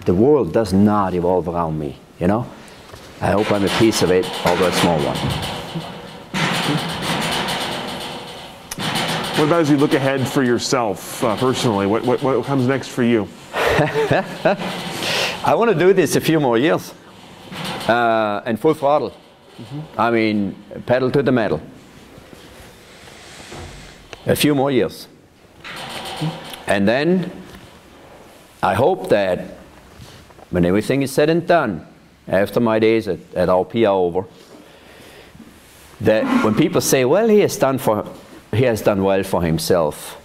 the 0.06 0.16
world 0.16 0.52
does 0.52 0.74
not 0.74 1.14
evolve 1.14 1.48
around 1.48 1.78
me, 1.78 2.00
you 2.20 2.26
know. 2.26 2.48
I 3.22 3.30
hope 3.30 3.52
I'm 3.52 3.66
a 3.66 3.78
piece 3.78 4.02
of 4.02 4.10
it, 4.10 4.26
although 4.48 4.66
a 4.66 4.72
small 4.72 4.98
one. 4.98 5.18
What 9.38 9.46
about 9.46 9.62
as 9.62 9.70
you 9.70 9.78
look 9.78 9.94
ahead 9.94 10.28
for 10.28 10.42
yourself 10.42 11.24
uh, 11.24 11.38
personally? 11.38 11.86
What, 11.86 12.04
what, 12.04 12.24
what 12.24 12.44
comes 12.48 12.66
next 12.66 12.88
for 12.88 13.04
you? 13.04 13.28
I 15.46 15.56
want 15.56 15.72
to 15.72 15.78
do 15.78 15.94
this 15.94 16.18
a 16.18 16.22
few 16.22 16.42
more 16.42 16.58
years 16.58 16.94
uh, 17.88 18.42
and 18.46 18.60
full 18.60 18.74
throttle. 18.74 19.16
I 19.98 20.12
mean, 20.12 20.54
pedal 20.86 21.10
to 21.12 21.24
the 21.24 21.32
metal. 21.32 21.62
A 24.26 24.36
few 24.36 24.54
more 24.54 24.70
years. 24.70 25.08
And 26.68 26.86
then 26.86 27.32
I 28.62 28.74
hope 28.74 29.08
that 29.10 29.46
when 30.50 30.66
everything 30.66 31.02
is 31.02 31.12
said 31.14 31.30
and 31.30 31.48
done, 31.48 31.88
after 32.28 32.60
my 32.60 32.80
days 32.80 33.08
at, 33.08 33.20
at 33.34 33.48
RP 33.48 33.88
are 33.88 33.96
over, 33.96 34.26
that 36.02 36.44
when 36.44 36.54
people 36.54 36.82
say, 36.82 37.06
well, 37.06 37.30
he 37.30 37.40
has 37.40 37.58
done 37.58 37.78
for 37.78 38.06
he 38.52 38.64
has 38.64 38.82
done 38.82 39.04
well 39.04 39.24
for 39.24 39.42
himself, 39.42 40.18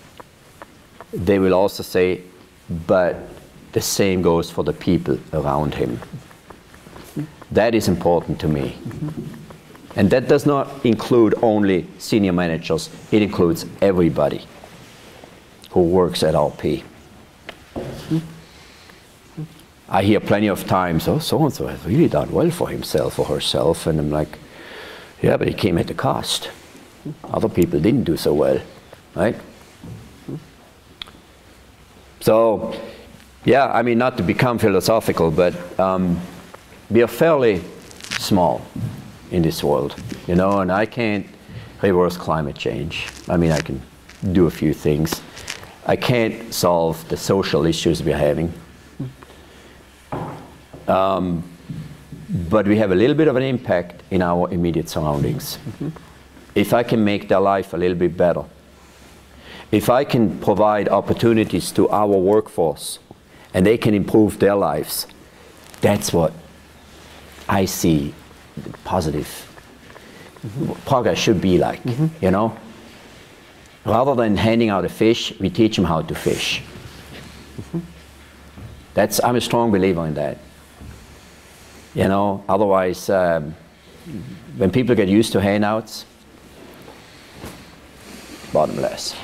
they 1.13 1.39
will 1.39 1.55
also 1.55 1.85
say, 1.85 2.23
but 2.69 3.34
the 3.75 3.81
same 3.81 4.23
goes 4.23 4.51
for 4.51 4.63
the 4.65 4.73
people 4.73 5.19
around 5.33 5.75
him. 5.75 6.01
That 7.51 7.75
is 7.75 7.89
important 7.89 8.41
to 8.41 8.49
me. 8.49 8.77
And 9.97 10.11
that 10.11 10.29
does 10.29 10.47
not 10.47 10.87
include 10.87 11.35
only 11.43 11.87
senior 11.99 12.33
managers, 12.33 12.89
it 13.11 13.21
includes 13.21 13.67
everybody 13.83 14.47
who 15.71 15.83
works 15.83 16.23
at 16.23 16.35
RP. 16.35 16.85
I 19.89 20.03
hear 20.03 20.21
plenty 20.21 20.47
of 20.47 20.67
times, 20.67 21.09
oh, 21.09 21.19
so 21.19 21.45
and 21.45 21.53
so 21.53 21.67
has 21.67 21.85
really 21.85 22.09
done 22.09 22.31
well 22.31 22.51
for 22.51 22.69
himself 22.69 23.19
or 23.19 23.27
herself, 23.27 23.87
and 23.87 23.99
I'm 23.99 24.11
like, 24.11 24.39
yeah, 25.21 25.37
but 25.37 25.49
it 25.49 25.59
came 25.59 25.79
at 25.79 25.91
a 25.91 25.95
cost. 25.95 26.51
Other 27.25 27.49
people 27.49 27.81
didn't 27.81 28.05
do 28.05 28.17
so 28.17 28.35
well, 28.35 28.61
right? 29.15 29.37
So, 32.21 32.75
yeah, 33.45 33.67
I 33.67 33.83
mean, 33.83 33.99
not 33.99 34.17
to 34.17 34.23
become 34.23 34.59
philosophical, 34.59 35.31
but 35.31 35.55
um, 35.79 36.21
we 36.91 37.03
are 37.03 37.09
fairly 37.09 37.63
small 38.19 38.65
in 39.31 39.43
this 39.43 39.63
world, 39.63 39.97
you 40.27 40.35
know, 40.35 40.61
and 40.61 40.73
I 40.73 40.87
can't 40.87 41.27
reverse 41.83 42.17
climate 42.17 42.57
change. 42.57 43.07
I 43.29 43.37
mean, 43.37 43.51
I 43.51 43.61
can 43.61 43.81
do 44.33 44.47
a 44.47 44.51
few 44.51 44.73
things. 44.73 45.21
I 45.87 45.97
can't 45.97 46.53
solve 46.53 47.07
the 47.09 47.17
social 47.17 47.67
issues 47.67 48.03
we're 48.03 48.17
having. 48.17 48.53
Um, 50.89 51.43
but 52.51 52.67
we 52.67 52.79
have 52.79 52.91
a 52.91 52.95
little 52.95 53.17
bit 53.17 53.29
of 53.29 53.37
an 53.37 53.43
impact 53.43 54.03
in 54.11 54.23
our 54.23 54.51
immediate 54.51 54.89
surroundings. 54.89 55.59
Mm-hmm. 55.59 55.89
If 56.55 56.73
I 56.73 56.83
can 56.83 57.05
make 57.05 57.29
their 57.29 57.41
life 57.41 57.75
a 57.75 57.77
little 57.77 57.97
bit 57.97 58.17
better, 58.17 58.45
if 59.71 59.91
I 59.91 60.05
can 60.05 60.39
provide 60.39 60.89
opportunities 60.89 61.73
to 61.73 61.89
our 61.89 62.17
workforce 62.17 62.99
and 63.55 63.65
they 63.65 63.79
can 63.79 63.95
improve 63.95 64.39
their 64.39 64.57
lives, 64.57 65.07
that's 65.81 66.13
what 66.13 66.33
I 67.49 67.65
see 67.65 68.15
positive 68.85 69.51
mm-hmm. 70.47 70.73
progress 70.87 71.19
should 71.19 71.41
be 71.41 71.59
like, 71.59 71.83
mm-hmm. 71.83 72.25
you 72.25 72.31
know? 72.31 72.57
Rather 73.85 74.15
than 74.15 74.37
handing 74.37 74.71
out 74.71 74.85
a 74.85 74.89
fish, 74.89 75.39
we 75.41 75.51
teach 75.51 75.77
them 75.77 75.85
how 75.85 76.03
to 76.03 76.15
fish. 76.15 76.63
Mm-hmm. 77.57 77.81
That's, 78.95 79.23
I'm 79.23 79.37
a 79.37 79.41
strong 79.41 79.71
believer 79.71 80.07
in 80.07 80.15
that. 80.15 80.39
You 81.95 82.09
know, 82.09 82.45
otherwise, 82.49 83.09
um, 83.11 83.55
when 84.57 84.71
people 84.71 84.95
get 84.95 85.09
used 85.09 85.33
to 85.33 85.41
handouts, 85.41 86.07
bottomless. 88.53 89.15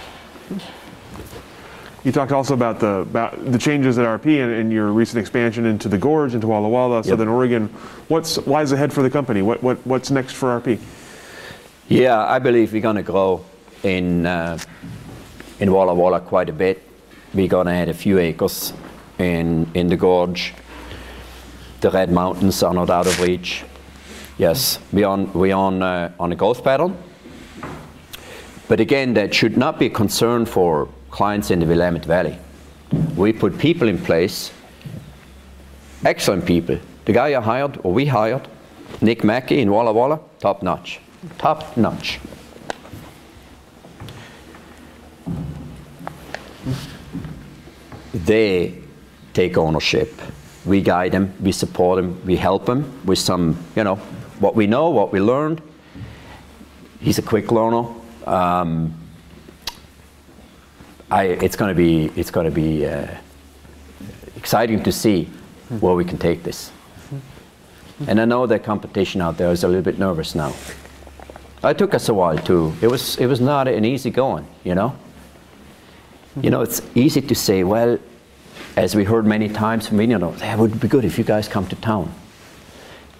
You 2.04 2.12
talked 2.12 2.32
also 2.32 2.54
about 2.54 2.80
the 2.80 3.00
about 3.00 3.52
the 3.52 3.58
changes 3.58 3.98
at 3.98 4.06
RP 4.06 4.42
and, 4.42 4.52
and 4.52 4.72
your 4.72 4.90
recent 4.92 5.20
expansion 5.20 5.66
into 5.66 5.88
the 5.88 5.98
Gorge, 5.98 6.34
into 6.34 6.46
Walla 6.46 6.68
Walla, 6.68 6.96
yep. 6.96 7.04
Southern 7.04 7.28
Oregon. 7.28 7.66
What's 8.08 8.38
lies 8.46 8.72
ahead 8.72 8.92
for 8.92 9.02
the 9.02 9.10
company? 9.10 9.42
What, 9.42 9.62
what 9.62 9.84
what's 9.86 10.10
next 10.10 10.32
for 10.32 10.60
RP? 10.60 10.80
Yeah, 11.88 12.18
I 12.18 12.38
believe 12.38 12.72
we're 12.72 12.80
going 12.80 12.96
to 12.96 13.02
grow 13.02 13.44
in 13.82 14.24
uh, 14.24 14.58
in 15.58 15.72
Walla 15.72 15.94
Walla 15.94 16.20
quite 16.20 16.48
a 16.48 16.54
bit. 16.54 16.82
We're 17.34 17.48
going 17.48 17.66
to 17.66 17.72
add 17.72 17.88
a 17.90 17.94
few 17.94 18.18
acres 18.18 18.72
in 19.18 19.70
in 19.74 19.88
the 19.88 19.96
Gorge 19.96 20.54
the 21.80 21.90
Red 21.90 22.10
Mountains 22.12 22.62
are 22.62 22.74
not 22.74 22.90
out 22.90 23.06
of 23.06 23.20
reach. 23.20 23.64
Yes, 24.38 24.78
we 24.92 25.04
on 25.04 25.32
we 25.32 25.52
on 25.52 25.82
uh, 25.82 26.12
on 26.20 26.32
a 26.32 26.36
growth 26.36 26.62
pattern. 26.62 26.96
But 28.68 28.80
again, 28.80 29.14
that 29.14 29.34
should 29.34 29.56
not 29.56 29.78
be 29.78 29.86
a 29.86 29.90
concern 29.90 30.46
for 30.46 30.88
clients 31.10 31.50
in 31.50 31.60
the 31.60 31.66
Willamette 31.66 32.04
Valley. 32.04 32.38
We 33.16 33.32
put 33.32 33.58
people 33.58 33.88
in 33.88 33.98
place, 33.98 34.52
excellent 36.04 36.46
people. 36.46 36.78
The 37.04 37.12
guy 37.12 37.36
I 37.36 37.40
hired, 37.40 37.78
or 37.82 37.92
we 37.92 38.06
hired, 38.06 38.48
Nick 39.00 39.24
Mackey 39.24 39.60
in 39.60 39.70
Walla 39.70 39.92
Walla, 39.92 40.20
top 40.38 40.62
notch. 40.62 41.00
Top 41.38 41.76
notch. 41.76 42.20
They 48.12 48.74
take 49.32 49.56
ownership 49.56 50.20
we 50.64 50.82
guide 50.82 51.12
them, 51.12 51.32
we 51.40 51.52
support 51.52 51.96
them, 51.96 52.20
we 52.26 52.36
help 52.36 52.66
them 52.66 53.00
with 53.04 53.18
some, 53.18 53.56
you 53.76 53.84
know, 53.84 53.96
what 54.40 54.54
we 54.54 54.66
know, 54.66 54.90
what 54.90 55.12
we 55.12 55.20
learned. 55.20 55.62
He's 57.00 57.18
a 57.18 57.22
quick 57.22 57.50
learner. 57.50 57.86
Um, 58.26 58.94
I, 61.10 61.24
it's 61.24 61.56
going 61.56 61.70
to 61.70 61.74
be, 61.74 62.06
it's 62.16 62.30
going 62.30 62.46
to 62.46 62.52
be 62.52 62.86
uh, 62.86 63.06
exciting 64.36 64.82
to 64.84 64.92
see 64.92 65.24
where 65.80 65.94
we 65.94 66.04
can 66.04 66.18
take 66.18 66.42
this. 66.42 66.70
And 68.06 68.20
I 68.20 68.24
know 68.24 68.46
the 68.46 68.58
competition 68.58 69.20
out 69.20 69.36
there 69.36 69.50
is 69.50 69.62
a 69.62 69.68
little 69.68 69.82
bit 69.82 69.98
nervous 69.98 70.34
now. 70.34 70.54
It 71.62 71.76
took 71.76 71.92
us 71.92 72.08
a 72.08 72.14
while 72.14 72.38
too. 72.38 72.72
It 72.80 72.86
was, 72.86 73.16
it 73.18 73.26
was 73.26 73.40
not 73.40 73.68
an 73.68 73.84
easy 73.84 74.10
going, 74.10 74.46
you 74.64 74.74
know. 74.74 74.96
You 76.40 76.50
know, 76.50 76.62
it's 76.62 76.80
easy 76.94 77.20
to 77.20 77.34
say, 77.34 77.64
well, 77.64 77.98
as 78.76 78.94
we 78.94 79.04
heard 79.04 79.26
many 79.26 79.48
times 79.48 79.88
from 79.88 79.98
Vineyard, 79.98 80.20
that 80.38 80.58
would 80.58 80.80
be 80.80 80.88
good 80.88 81.04
if 81.04 81.18
you 81.18 81.24
guys 81.24 81.48
come 81.48 81.66
to 81.66 81.76
town. 81.76 82.14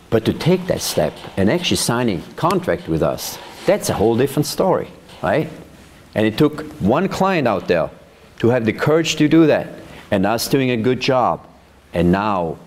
But 0.09 0.25
to 0.25 0.33
take 0.33 0.67
that 0.69 0.81
step 0.81 1.13
and 1.37 1.51
actually 1.51 1.77
signing 1.77 2.23
contract 2.37 2.89
with 2.89 3.03
us, 3.03 3.39
that's 3.67 3.91
a 3.91 3.95
whole 3.95 4.17
different 4.17 4.47
story, 4.47 4.89
right? 5.23 5.51
And 6.15 6.27
it 6.27 6.37
took 6.37 6.63
one 6.81 7.09
client 7.09 7.47
out 7.47 7.69
there 7.69 7.91
to 8.39 8.49
have 8.49 8.65
the 8.65 8.73
courage 8.73 9.17
to 9.17 9.29
do 9.29 9.47
that, 9.47 9.69
and 10.11 10.27
us 10.27 10.49
doing 10.49 10.71
a 10.71 10.77
good 10.77 11.01
job. 11.01 11.47
And 11.93 12.11
now, 12.11 12.59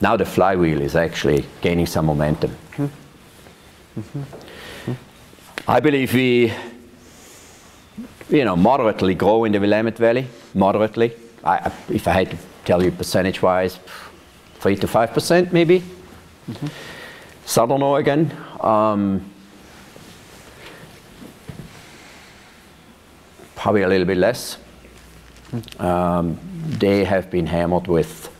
now 0.00 0.16
the 0.16 0.24
flywheel 0.24 0.80
is 0.80 0.94
actually 0.94 1.44
gaining 1.60 1.86
some 1.86 2.06
momentum. 2.06 2.50
Mm-hmm. 2.50 4.00
Mm-hmm. 4.00 4.92
I 5.66 5.80
believe 5.80 6.14
we, 6.14 6.52
you 8.28 8.44
know, 8.44 8.56
moderately 8.56 9.14
grow 9.14 9.44
in 9.44 9.52
the 9.52 9.60
Willamette 9.60 9.98
Valley, 9.98 10.26
moderately. 10.54 11.12
I, 11.44 11.72
if 11.88 12.06
I 12.06 12.12
had 12.12 12.30
to 12.30 12.38
tell 12.64 12.82
you 12.82 12.90
percentage 12.90 13.42
wise, 13.42 13.78
three 14.60 14.76
to 14.76 14.86
five 14.86 15.12
percent 15.12 15.52
maybe. 15.52 15.80
Mm-hmm. 15.80 16.66
Southern 17.44 17.82
Oregon. 17.82 18.30
Um, 18.60 19.32
probably 23.58 23.82
a 23.82 23.88
little 23.88 24.06
bit 24.06 24.16
less. 24.16 24.58
Um, 25.78 26.38
they 26.78 27.04
have 27.04 27.30
been 27.30 27.46
hammered 27.46 27.86
with 27.86 28.30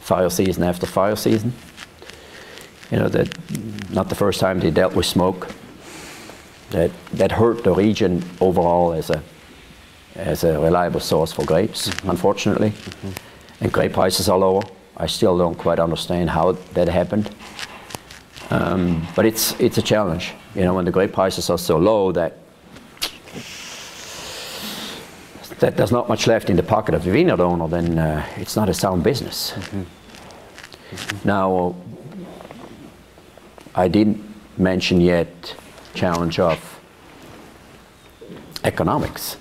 fire 0.00 0.30
season 0.30 0.62
after 0.62 0.86
fire 0.86 1.16
season. 1.16 1.52
You 2.90 2.98
know, 2.98 3.08
that 3.08 3.28
not 3.90 4.08
the 4.08 4.14
first 4.14 4.40
time 4.40 4.60
they 4.60 4.70
dealt 4.70 4.94
with 4.94 5.06
smoke. 5.06 5.48
That, 6.70 6.90
that 7.14 7.32
hurt 7.32 7.64
the 7.64 7.72
region 7.72 8.22
overall 8.40 8.92
as 8.92 9.10
a 9.10 9.22
as 10.18 10.44
a 10.44 10.58
reliable 10.58 11.00
source 11.00 11.32
for 11.32 11.44
grapes, 11.44 11.88
mm-hmm. 11.88 12.10
unfortunately. 12.10 12.70
Mm-hmm. 12.70 13.64
And 13.64 13.72
grape 13.72 13.92
prices 13.92 14.28
are 14.28 14.38
lower. 14.38 14.62
I 14.96 15.06
still 15.06 15.38
don't 15.38 15.54
quite 15.54 15.78
understand 15.78 16.30
how 16.30 16.52
that 16.74 16.88
happened. 16.88 17.30
Um, 18.50 19.06
but 19.14 19.24
it's, 19.26 19.58
it's 19.60 19.78
a 19.78 19.82
challenge. 19.82 20.32
You 20.54 20.62
know, 20.62 20.74
when 20.74 20.84
the 20.84 20.90
grape 20.90 21.12
prices 21.12 21.50
are 21.50 21.58
so 21.58 21.78
low 21.78 22.12
that 22.12 22.38
that 25.60 25.76
there's 25.76 25.92
not 25.92 26.08
much 26.08 26.26
left 26.26 26.50
in 26.50 26.56
the 26.56 26.62
pocket 26.62 26.94
of 26.94 27.04
the 27.04 27.10
vineyard 27.10 27.40
owner, 27.40 27.68
then 27.68 27.98
uh, 27.98 28.26
it's 28.36 28.56
not 28.56 28.68
a 28.68 28.74
sound 28.74 29.02
business. 29.02 29.52
Mm-hmm. 29.52 29.80
Mm-hmm. 29.80 31.28
Now, 31.28 31.74
I 33.74 33.88
didn't 33.88 34.24
mention 34.56 35.00
yet 35.00 35.54
challenge 35.94 36.38
of 36.38 36.80
economics 38.64 39.36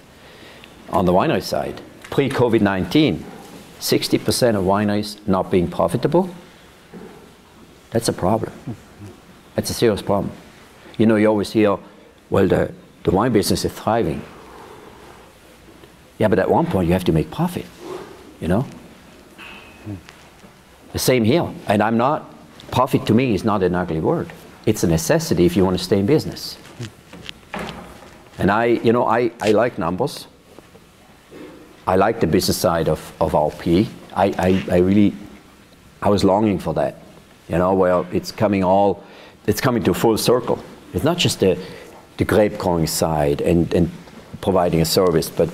on 0.89 1.05
the 1.05 1.13
winery 1.13 1.43
side, 1.43 1.81
pre 2.09 2.29
COVID 2.29 2.61
19, 2.61 3.23
60% 3.79 4.55
of 4.55 4.63
wineries 4.63 5.27
not 5.27 5.51
being 5.51 5.69
profitable, 5.69 6.29
that's 7.91 8.09
a 8.09 8.13
problem. 8.13 8.53
That's 9.55 9.69
a 9.69 9.73
serious 9.73 10.01
problem. 10.01 10.31
You 10.97 11.05
know, 11.05 11.15
you 11.15 11.27
always 11.27 11.51
hear, 11.51 11.77
well, 12.29 12.47
the, 12.47 12.73
the 13.03 13.11
wine 13.11 13.31
business 13.31 13.65
is 13.65 13.71
thriving. 13.71 14.21
Yeah, 16.17 16.27
but 16.27 16.39
at 16.39 16.49
one 16.49 16.65
point 16.65 16.87
you 16.87 16.93
have 16.93 17.03
to 17.05 17.11
make 17.11 17.29
profit, 17.31 17.65
you 18.41 18.47
know? 18.47 18.65
The 20.93 20.99
same 20.99 21.23
here. 21.23 21.47
And 21.67 21.83
I'm 21.83 21.97
not, 21.97 22.33
profit 22.71 23.05
to 23.07 23.13
me 23.13 23.35
is 23.35 23.43
not 23.43 23.61
an 23.63 23.75
ugly 23.75 23.99
word. 23.99 24.31
It's 24.65 24.83
a 24.83 24.87
necessity 24.87 25.45
if 25.45 25.55
you 25.55 25.63
want 25.63 25.77
to 25.77 25.83
stay 25.83 25.99
in 25.99 26.05
business. 26.05 26.57
And 28.37 28.51
I, 28.51 28.65
you 28.65 28.93
know, 28.93 29.05
I, 29.05 29.31
I 29.41 29.51
like 29.51 29.77
numbers. 29.77 30.27
I 31.85 31.95
like 31.95 32.19
the 32.19 32.27
business 32.27 32.57
side 32.57 32.89
of, 32.89 33.13
of 33.21 33.31
RP. 33.31 33.87
I, 34.13 34.25
I, 34.37 34.75
I 34.75 34.77
really, 34.79 35.13
I 36.01 36.09
was 36.09 36.23
longing 36.23 36.59
for 36.59 36.73
that. 36.73 36.97
You 37.47 37.57
know, 37.57 37.73
where 37.73 38.05
it's 38.11 38.31
coming 38.31 38.63
all, 38.63 39.03
it's 39.45 39.61
coming 39.61 39.83
to 39.83 39.93
full 39.93 40.17
circle. 40.17 40.61
It's 40.93 41.03
not 41.03 41.17
just 41.17 41.39
the, 41.39 41.57
the 42.17 42.25
grape 42.25 42.57
growing 42.57 42.87
side 42.87 43.41
and, 43.41 43.73
and 43.73 43.89
providing 44.41 44.81
a 44.81 44.85
service, 44.85 45.29
but 45.29 45.49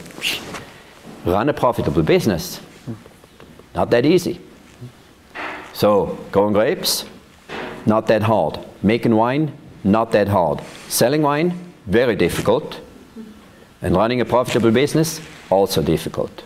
run 1.25 1.49
a 1.49 1.53
profitable 1.53 2.03
business. 2.03 2.59
Not 3.75 3.89
that 3.89 4.05
easy. 4.05 4.39
So, 5.73 6.17
growing 6.31 6.53
grapes, 6.53 7.05
not 7.85 8.07
that 8.07 8.21
hard. 8.23 8.59
Making 8.83 9.15
wine, 9.15 9.51
not 9.83 10.11
that 10.11 10.27
hard. 10.27 10.61
Selling 10.87 11.21
wine, 11.21 11.53
very 11.87 12.15
difficult. 12.15 12.79
And 13.81 13.95
running 13.95 14.21
a 14.21 14.25
profitable 14.25 14.71
business, 14.71 15.19
also 15.49 15.81
difficult. 15.81 16.43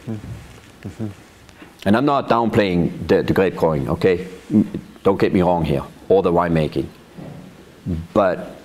And 1.85 1.95
I'm 1.95 2.05
not 2.05 2.29
downplaying 2.29 3.07
the, 3.07 3.23
the 3.23 3.33
grape 3.33 3.55
growing, 3.55 3.89
okay? 3.89 4.27
Don't 5.03 5.19
get 5.19 5.33
me 5.33 5.41
wrong 5.41 5.65
here, 5.65 5.83
or 6.09 6.23
the 6.23 6.31
winemaking. 6.31 6.87
But 8.13 8.55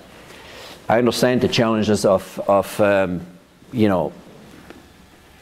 I 0.89 0.97
understand 0.97 1.41
the 1.41 1.47
challenges 1.47 2.05
of, 2.05 2.39
of 2.47 2.79
um, 2.81 3.21
you 3.73 3.87
know, 3.87 4.13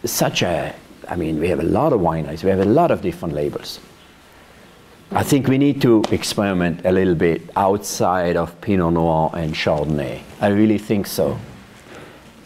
such 0.06 0.42
a, 0.42 0.74
I 1.08 1.16
mean, 1.16 1.40
we 1.40 1.50
have 1.50 1.60
a 1.60 1.64
lot 1.64 1.94
of 1.94 2.00
wineries, 2.00 2.44
we 2.44 2.50
have 2.50 2.60
a 2.60 2.66
lot 2.66 2.90
of 2.92 3.02
different 3.02 3.36
labels. 3.36 3.80
I 5.12 5.24
think 5.24 5.48
we 5.48 5.58
need 5.58 5.82
to 5.82 6.04
experiment 6.10 6.86
a 6.86 6.92
little 6.92 7.16
bit 7.16 7.42
outside 7.58 8.38
of 8.38 8.60
Pinot 8.62 8.94
Noir 8.94 9.30
and 9.36 9.54
Chardonnay. 9.54 10.22
I 10.40 10.48
really 10.48 10.78
think 10.78 11.06
so. 11.06 11.38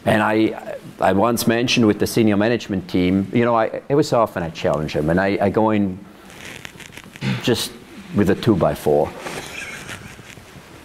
And 0.06 0.22
I, 0.22 0.78
I 1.00 1.14
once 1.14 1.46
mentioned 1.46 1.86
with 1.86 2.00
the 2.00 2.08
senior 2.08 2.38
management 2.38 2.90
team, 2.90 3.30
you 3.34 3.46
know, 3.46 3.56
I, 3.56 3.82
every 3.90 4.04
so 4.04 4.20
often 4.20 4.42
I 4.42 4.50
challenge 4.50 4.94
them, 4.94 5.12
and 5.12 5.20
I, 5.20 5.38
I 5.40 5.50
go 5.50 5.70
in 5.70 6.04
just 7.44 7.72
with 8.16 8.32
a 8.32 8.36
two 8.36 8.56
by 8.56 8.74
four. 8.74 9.12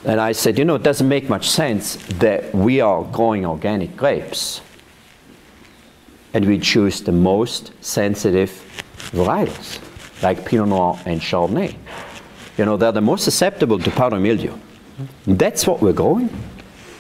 And 0.05 0.21
I 0.21 0.33
said, 0.33 0.59
you 0.59 0.65
know, 0.65 0.75
it 0.75 0.83
doesn't 0.83 1.09
make 1.09 1.29
much 1.29 1.49
sense 1.49 1.97
that 2.19 2.55
we 2.55 2.81
are 2.81 3.05
growing 3.05 3.47
organic 3.47 3.97
grapes 3.97 4.61
and 6.35 6.45
we 6.45 6.59
choose 6.59 7.01
the 7.01 7.13
most 7.13 7.73
sensitive 7.81 8.51
varietals, 9.13 9.81
like 10.23 10.45
Pinot 10.45 10.69
Noir 10.69 10.99
and 11.07 11.21
Chardonnay. 11.21 11.77
You 12.57 12.65
know, 12.65 12.77
they're 12.77 12.93
the 12.93 13.01
most 13.01 13.25
susceptible 13.25 13.79
to 13.79 13.91
powder 13.91 14.19
mildew. 14.19 14.57
That's 15.27 15.67
what 15.67 15.81
we're 15.81 15.93
growing, 15.93 16.31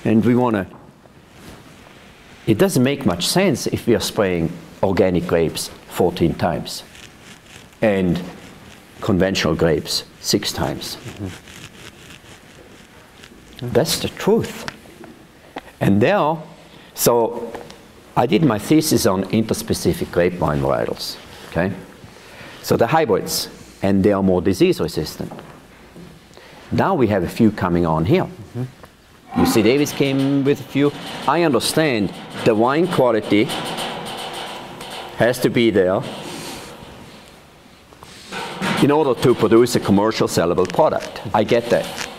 and 0.04 0.24
we 0.24 0.34
want 0.34 0.56
to. 0.56 0.66
It 2.46 2.58
doesn't 2.58 2.82
make 2.82 3.04
much 3.04 3.26
sense 3.26 3.66
if 3.66 3.86
we 3.86 3.94
are 3.94 4.00
spraying 4.00 4.50
organic 4.82 5.26
grapes 5.26 5.68
14 5.88 6.34
times 6.34 6.82
and 7.82 8.22
conventional 9.00 9.54
grapes 9.54 10.04
six 10.20 10.52
times. 10.52 10.96
Mm-hmm. 10.96 11.50
That's 13.72 13.98
the 14.00 14.08
truth. 14.08 14.66
And 15.80 16.00
there, 16.00 16.36
so 16.94 17.52
I 18.16 18.26
did 18.26 18.44
my 18.44 18.58
thesis 18.58 19.06
on 19.06 19.24
interspecific 19.24 20.10
grapevine 20.10 20.60
varietals. 20.60 21.16
Okay? 21.48 21.72
So 22.62 22.76
the 22.76 22.86
hybrids, 22.86 23.48
and 23.82 24.04
they 24.04 24.12
are 24.12 24.22
more 24.22 24.42
disease 24.42 24.80
resistant. 24.80 25.32
Now 26.72 26.94
we 26.94 27.08
have 27.08 27.22
a 27.22 27.28
few 27.28 27.50
coming 27.50 27.86
on 27.86 28.04
here. 28.04 28.24
Mm-hmm. 28.24 29.42
UC 29.42 29.62
Davis 29.62 29.92
came 29.92 30.44
with 30.44 30.60
a 30.60 30.64
few. 30.64 30.92
I 31.26 31.42
understand 31.42 32.12
the 32.44 32.54
wine 32.54 32.88
quality 32.88 33.44
has 35.16 35.38
to 35.40 35.50
be 35.50 35.70
there 35.70 36.02
in 38.82 38.90
order 38.90 39.14
to 39.20 39.34
produce 39.34 39.76
a 39.76 39.80
commercial 39.80 40.26
sellable 40.26 40.68
product. 40.68 41.20
I 41.34 41.44
get 41.44 41.68
that. 41.70 42.09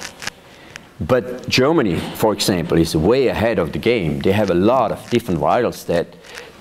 But 1.08 1.50
Germany, 1.50 2.00
for 2.16 2.32
example, 2.32 2.78
is 2.78 2.96
way 2.96 3.28
ahead 3.28 3.58
of 3.58 3.72
the 3.72 3.80
game. 3.80 4.20
They 4.20 4.32
have 4.32 4.52
a 4.52 4.56
lot 4.56 4.92
of 4.92 5.10
different 5.10 5.40
varietals 5.40 5.86
that, 5.88 6.08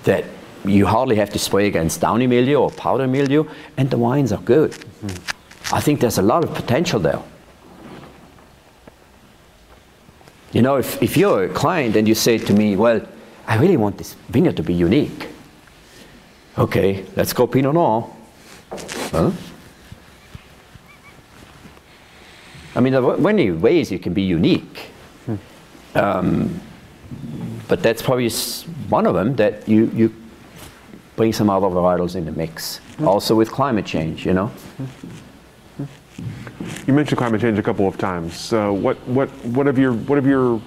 that 0.03 0.25
you 0.65 0.87
hardly 0.87 1.15
have 1.17 1.29
to 1.31 1.39
spray 1.39 1.67
against 1.67 2.01
downy 2.01 2.25
mildew 2.25 2.55
or 2.55 2.71
powder 2.71 3.07
mildew, 3.07 3.45
and 3.77 3.89
the 3.91 3.97
wines 3.97 4.31
are 4.31 4.41
good. 4.41 4.71
Mm-hmm. 4.71 5.75
I 5.75 5.79
think 5.79 5.99
there's 5.99 6.17
a 6.17 6.23
lot 6.23 6.43
of 6.43 6.53
potential 6.55 6.99
there. 6.99 7.21
You 10.51 10.63
know, 10.63 10.77
if, 10.77 11.01
if 11.01 11.15
you're 11.15 11.45
a 11.45 11.49
client 11.49 11.95
and 11.95 12.07
you 12.07 12.15
say 12.15 12.37
to 12.39 12.53
me, 12.53 12.75
well, 12.75 13.07
I 13.47 13.57
really 13.57 13.77
want 13.77 13.97
this 13.97 14.15
vineyard 14.29 14.57
to 14.57 14.63
be 14.63 14.73
unique. 14.73 15.27
Okay, 16.57 17.05
let's 17.15 17.31
go 17.31 17.47
Pinot 17.47 17.73
Noir. 17.73 18.09
Huh? 19.11 19.31
I 22.75 22.79
mean, 22.79 22.93
there 22.93 23.03
are 23.03 23.17
many 23.17 23.51
ways 23.51 23.91
you 23.91 23.99
can 23.99 24.13
be 24.13 24.21
unique. 24.21 24.91
Um, 25.95 26.61
but 27.67 27.83
that's 27.83 28.01
probably 28.01 28.29
one 28.89 29.05
of 29.05 29.13
them 29.13 29.35
that 29.35 29.67
you, 29.67 29.89
you 29.93 30.13
bring 31.15 31.33
some 31.33 31.49
other 31.49 31.67
varietals 31.67 32.15
in 32.15 32.25
the 32.25 32.31
mix. 32.31 32.79
Also 33.03 33.35
with 33.35 33.51
climate 33.51 33.85
change, 33.85 34.25
you 34.25 34.33
know. 34.33 34.51
You 36.87 36.93
mentioned 36.93 37.17
climate 37.17 37.41
change 37.41 37.57
a 37.57 37.63
couple 37.63 37.87
of 37.87 37.97
times. 37.97 38.53
Uh, 38.53 38.71
what, 38.71 38.97
what, 39.07 39.29
what 39.45 39.65
have 39.65 39.77
your, 39.77 39.93
what 39.93 40.15
have 40.15 40.25
your, 40.25 40.57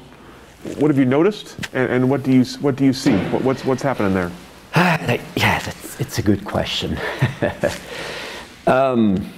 what 0.78 0.90
have 0.90 0.98
you 0.98 1.04
noticed, 1.04 1.56
and, 1.72 1.90
and 1.90 2.10
what 2.10 2.22
do 2.22 2.32
you, 2.32 2.44
what 2.60 2.76
do 2.76 2.84
you 2.84 2.92
see? 2.92 3.12
What, 3.12 3.42
what's, 3.42 3.64
what's 3.64 3.82
happening 3.82 4.14
there? 4.14 4.30
yeah, 4.76 5.58
that's, 5.60 6.00
it's 6.00 6.18
a 6.18 6.22
good 6.22 6.44
question. 6.44 6.98
um, 8.66 9.30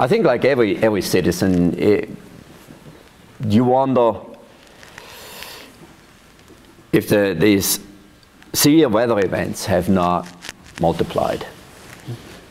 I 0.00 0.08
think, 0.08 0.24
like 0.24 0.46
every 0.46 0.78
every 0.78 1.02
citizen, 1.02 1.78
it, 1.78 2.08
you 3.46 3.64
wonder 3.64 4.14
if 6.90 7.10
the, 7.10 7.36
these 7.38 7.80
severe 8.54 8.88
weather 8.88 9.18
events 9.18 9.66
have 9.66 9.90
not 9.90 10.26
multiplied. 10.80 11.46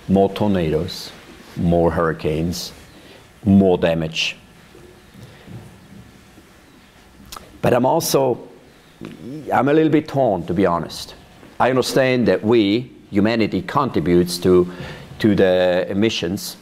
More 0.08 0.30
tornadoes, 0.32 1.12
more 1.56 1.90
hurricanes, 1.90 2.72
more 3.44 3.80
damage. 3.80 4.36
But 7.64 7.74
I'm 7.74 7.88
also, 7.88 8.48
I'm 9.52 9.70
a 9.70 9.74
little 9.74 9.92
bit 9.92 10.08
torn, 10.08 10.46
to 10.46 10.54
be 10.54 10.68
honest. 10.68 11.16
I 11.60 11.72
understand 11.72 12.28
that 12.28 12.44
we, 12.44 12.92
humanity, 13.10 13.64
contributes 13.64 14.38
to, 14.38 14.72
to 15.18 15.34
the 15.34 15.88
emissions 15.90 16.56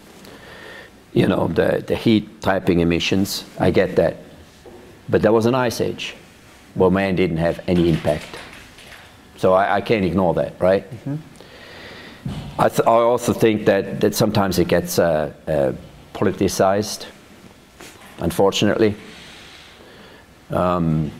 you 1.18 1.28
know, 1.28 1.48
the, 1.48 1.84
the 1.88 1.96
heat 1.96 2.44
trapping 2.44 2.80
emissions. 2.80 3.44
I 3.60 3.72
get 3.72 3.96
that. 3.96 4.18
But 5.10 5.24
there 5.24 5.34
was 5.34 5.48
an 5.48 5.56
ice 5.56 5.82
age 5.82 6.16
where 6.76 6.92
man 6.92 7.16
didn't 7.16 7.38
have 7.38 7.60
any 7.68 7.90
impact. 7.90 8.38
So 9.38 9.54
I, 9.54 9.78
I 9.78 9.82
can't 9.82 10.06
ignore 10.06 10.36
that, 10.36 10.60
right? 10.62 10.90
Mm-hmm. 10.90 11.16
I, 12.60 12.70
th- 12.70 12.82
I, 12.82 12.92
also 12.92 13.34
think 13.34 13.66
that, 13.66 14.00
that 14.02 14.14
sometimes 14.14 14.60
it 14.60 14.68
gets 14.68 15.00
uh, 15.00 15.34
uh, 15.48 15.74
politicized, 16.14 17.08
unfortunately. 18.20 18.96
Um, 20.52 21.12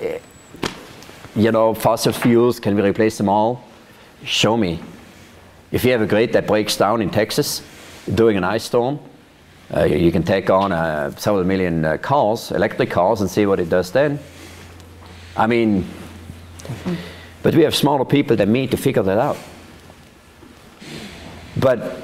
eh, 0.00 0.18
you 1.36 1.52
know, 1.52 1.74
fossil 1.74 2.12
fuels, 2.12 2.58
can 2.58 2.74
we 2.74 2.82
replace 2.82 3.18
them 3.18 3.28
all? 3.28 3.64
Show 4.24 4.56
me. 4.56 4.80
If 5.72 5.84
you 5.84 5.92
have 5.92 6.00
a 6.00 6.06
grid 6.06 6.32
that 6.32 6.46
breaks 6.46 6.76
down 6.76 7.02
in 7.02 7.10
Texas, 7.10 7.62
during 8.14 8.36
an 8.36 8.44
ice 8.44 8.64
storm. 8.64 8.98
Uh, 9.74 9.84
you 9.84 10.10
can 10.10 10.22
take 10.22 10.48
on 10.48 10.72
uh, 10.72 11.10
several 11.16 11.44
million 11.44 11.84
uh, 11.84 11.96
cars, 11.98 12.52
electric 12.52 12.90
cars, 12.90 13.20
and 13.20 13.30
see 13.30 13.44
what 13.44 13.60
it 13.60 13.68
does 13.68 13.92
then. 13.92 14.18
I 15.36 15.46
mean, 15.46 15.86
but 17.42 17.54
we 17.54 17.62
have 17.62 17.74
smaller 17.74 18.04
people 18.04 18.34
than 18.36 18.50
me 18.50 18.66
to 18.66 18.76
figure 18.76 19.02
that 19.02 19.18
out. 19.18 19.36
But 21.56 22.02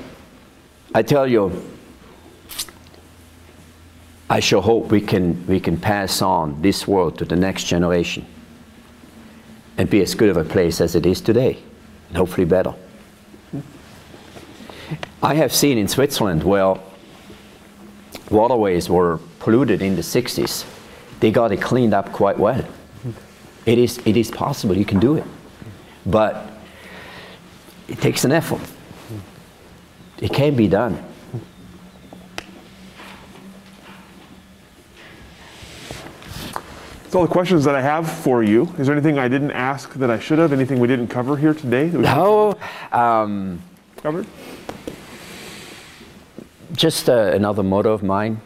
I 0.95 1.03
tell 1.03 1.27
you, 1.27 1.63
I 4.29 4.41
sure 4.41 4.63
hope 4.63 4.91
we 4.91 5.01
can, 5.01 5.47
we 5.47 5.61
can 5.61 5.79
pass 5.79 6.23
on 6.23 6.61
this 6.61 6.87
world 6.87 7.19
to 7.19 7.25
the 7.25 7.37
next 7.37 7.65
generation 7.65 8.27
and 9.79 9.89
be 9.89 10.03
as 10.03 10.15
good 10.15 10.29
of 10.29 10.37
a 10.37 10.45
place 10.45 10.81
as 10.81 10.95
it 10.95 11.07
is 11.07 11.21
today, 11.21 11.59
and 12.09 12.17
hopefully 12.17 12.45
better. 12.45 12.75
I 15.25 15.33
have 15.37 15.55
seen 15.55 15.79
in 15.79 15.89
Switzerland 15.89 16.45
where 16.45 16.75
waterways 18.31 18.91
were 18.91 19.21
polluted 19.39 19.81
in 19.81 19.97
the 19.97 20.03
60s, 20.03 20.67
they 21.21 21.31
got 21.31 21.51
it 21.51 21.63
cleaned 21.63 21.95
up 21.95 22.13
quite 22.13 22.39
well. 22.39 22.63
It 23.65 23.79
is, 23.79 23.97
it 24.05 24.19
is 24.19 24.31
possible, 24.31 24.77
you 24.77 24.85
can 24.85 25.01
do 25.01 25.17
it. 25.17 25.25
But 26.05 26.47
it 27.89 28.03
takes 28.03 28.27
an 28.27 28.33
effort. 28.33 28.61
It 30.21 30.31
can 30.31 30.55
be 30.57 30.69
done. 30.69 31.03
That's 37.03 37.15
all 37.15 37.23
the 37.23 37.33
questions 37.33 37.65
that 37.65 37.75
I 37.75 37.81
have 37.81 38.11
for 38.13 38.43
you. 38.43 38.65
Is 38.77 38.89
there 38.89 38.95
anything 38.95 39.19
I 39.19 39.29
didn't 39.29 39.53
ask 39.53 39.95
that 39.95 40.11
I 40.11 40.19
should 40.19 40.39
have? 40.39 40.53
Anything 40.53 40.81
we 40.81 40.89
didn't 40.89 41.09
cover 41.09 41.39
here 41.39 41.55
today? 41.55 41.89
That 41.89 41.99
we 41.99 42.05
No, 42.05 42.59
um, 42.93 43.63
covered? 44.03 44.27
Just 46.75 47.09
uh, 47.09 47.31
another 47.33 47.63
motto 47.63 47.93
of 47.93 48.03
mine. 48.03 48.41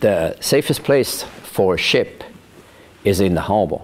The 0.00 0.36
safest 0.40 0.84
place 0.84 1.22
for 1.22 1.74
a 1.74 1.78
ship 1.78 2.24
is 3.04 3.20
in 3.20 3.34
the 3.34 3.40
harbor, 3.42 3.80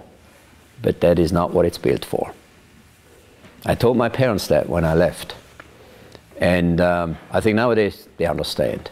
but 0.81 1.01
that 1.01 1.17
is 1.17 1.31
not 1.31 1.51
what 1.51 1.65
it's 1.65 1.77
built 1.77 2.05
for. 2.05 2.33
I 3.65 3.75
told 3.75 3.97
my 3.97 4.09
parents 4.09 4.47
that 4.47 4.69
when 4.69 4.85
I 4.85 4.93
left, 4.93 5.35
and 6.37 6.81
um, 6.81 7.17
I 7.31 7.41
think 7.41 7.55
nowadays 7.55 8.07
they 8.17 8.25
understand. 8.25 8.89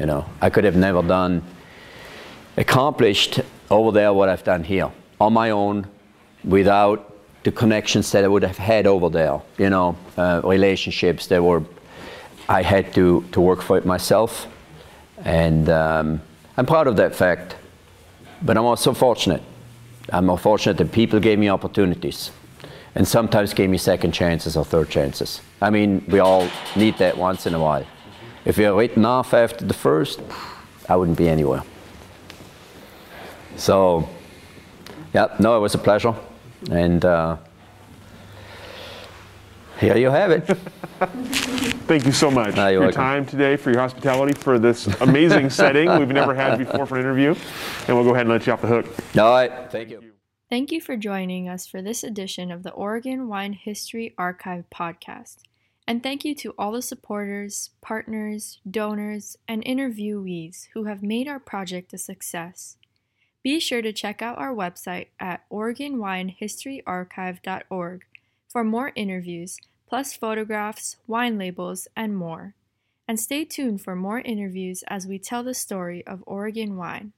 You 0.00 0.06
know, 0.06 0.26
I 0.40 0.50
could 0.50 0.64
have 0.64 0.76
never 0.76 1.02
done, 1.02 1.42
accomplished 2.56 3.40
over 3.70 3.92
there 3.92 4.12
what 4.12 4.28
I've 4.28 4.44
done 4.44 4.64
here 4.64 4.90
on 5.20 5.32
my 5.32 5.50
own, 5.50 5.86
without 6.44 7.16
the 7.44 7.52
connections 7.52 8.10
that 8.12 8.24
I 8.24 8.28
would 8.28 8.42
have 8.42 8.58
had 8.58 8.86
over 8.86 9.08
there. 9.08 9.40
You 9.56 9.70
know, 9.70 9.96
uh, 10.16 10.40
relationships 10.44 11.28
that 11.28 11.42
were 11.42 11.62
I 12.48 12.62
had 12.62 12.94
to, 12.94 13.24
to 13.32 13.40
work 13.40 13.62
for 13.62 13.76
it 13.76 13.84
myself. 13.84 14.46
And 15.24 15.68
um, 15.68 16.22
I'm 16.56 16.66
proud 16.66 16.86
of 16.86 16.96
that 16.96 17.14
fact. 17.14 17.56
But 18.42 18.56
I'm 18.56 18.64
also 18.64 18.94
fortunate. 18.94 19.42
I'm 20.10 20.34
fortunate 20.38 20.78
that 20.78 20.92
people 20.92 21.20
gave 21.20 21.38
me 21.38 21.48
opportunities 21.48 22.30
and 22.94 23.06
sometimes 23.06 23.52
gave 23.52 23.68
me 23.68 23.78
second 23.78 24.12
chances 24.12 24.56
or 24.56 24.64
third 24.64 24.88
chances. 24.88 25.40
I 25.60 25.70
mean, 25.70 26.04
we 26.08 26.20
all 26.20 26.48
need 26.74 26.98
that 26.98 27.16
once 27.16 27.46
in 27.46 27.54
a 27.54 27.60
while. 27.60 27.86
If 28.44 28.56
you're 28.56 28.74
written 28.74 29.04
off 29.04 29.34
after 29.34 29.64
the 29.64 29.74
first, 29.74 30.20
I 30.88 30.96
wouldn't 30.96 31.18
be 31.18 31.28
anywhere. 31.28 31.62
So, 33.56 34.08
yeah, 35.12 35.36
no, 35.38 35.56
it 35.56 35.60
was 35.60 35.74
a 35.74 35.78
pleasure. 35.78 36.14
And 36.70 37.04
uh, 37.04 37.36
here 39.78 39.96
you 39.96 40.10
have 40.10 40.30
it. 40.30 40.44
Thank 41.86 42.04
you 42.06 42.12
so 42.12 42.30
much 42.30 42.56
Ah, 42.56 42.64
for 42.66 42.70
your 42.70 42.80
welcome. 42.80 43.00
time 43.00 43.26
today, 43.26 43.56
for 43.56 43.70
your 43.70 43.80
hospitality, 43.80 44.34
for 44.34 44.58
this 44.58 44.86
amazing 45.00 45.50
setting 45.60 45.88
we've 45.98 46.08
never 46.08 46.34
had 46.34 46.58
before 46.58 46.86
for 46.86 46.96
an 46.96 47.00
interview. 47.02 47.34
And 47.86 47.96
we'll 47.96 48.04
go 48.04 48.10
ahead 48.10 48.22
and 48.26 48.30
let 48.30 48.46
you 48.46 48.52
off 48.52 48.60
the 48.62 48.66
hook. 48.68 48.86
All 49.18 49.30
right, 49.30 49.70
thank 49.70 49.90
you. 49.90 50.02
Thank 50.50 50.72
you 50.72 50.80
for 50.80 50.96
joining 50.96 51.48
us 51.48 51.66
for 51.66 51.82
this 51.82 52.02
edition 52.02 52.50
of 52.50 52.62
the 52.62 52.70
Oregon 52.72 53.28
Wine 53.28 53.52
History 53.52 54.14
Archive 54.18 54.64
podcast. 54.74 55.36
And 55.86 56.02
thank 56.02 56.24
you 56.24 56.34
to 56.36 56.54
all 56.58 56.72
the 56.72 56.82
supporters, 56.82 57.70
partners, 57.80 58.58
donors, 58.70 59.36
and 59.46 59.64
interviewees 59.64 60.66
who 60.74 60.84
have 60.84 61.02
made 61.02 61.28
our 61.28 61.38
project 61.38 61.92
a 61.94 61.98
success. 61.98 62.76
Be 63.42 63.60
sure 63.60 63.80
to 63.82 63.92
check 63.92 64.20
out 64.20 64.36
our 64.38 64.52
website 64.54 65.06
at 65.20 65.48
OregonWineHistoryArchive.org 65.50 68.04
for 68.48 68.64
more 68.64 68.92
interviews, 68.94 69.58
plus 69.86 70.14
photographs, 70.14 70.96
wine 71.06 71.38
labels, 71.38 71.86
and 71.94 72.16
more. 72.16 72.54
And 73.06 73.20
stay 73.20 73.44
tuned 73.44 73.80
for 73.82 73.94
more 73.94 74.20
interviews 74.20 74.82
as 74.88 75.06
we 75.06 75.18
tell 75.18 75.42
the 75.42 75.54
story 75.54 76.06
of 76.06 76.24
Oregon 76.26 76.76
wine. 76.76 77.12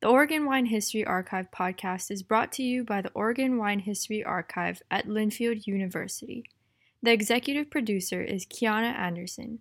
The 0.00 0.08
Oregon 0.08 0.44
Wine 0.44 0.66
History 0.66 1.04
Archive 1.04 1.50
podcast 1.50 2.10
is 2.10 2.22
brought 2.22 2.52
to 2.52 2.62
you 2.62 2.84
by 2.84 3.00
the 3.00 3.10
Oregon 3.14 3.56
Wine 3.56 3.80
History 3.80 4.22
Archive 4.22 4.82
at 4.90 5.08
Linfield 5.08 5.66
University. 5.66 6.44
The 7.02 7.12
executive 7.12 7.70
producer 7.70 8.22
is 8.22 8.46
Kiana 8.46 8.94
Anderson. 8.94 9.60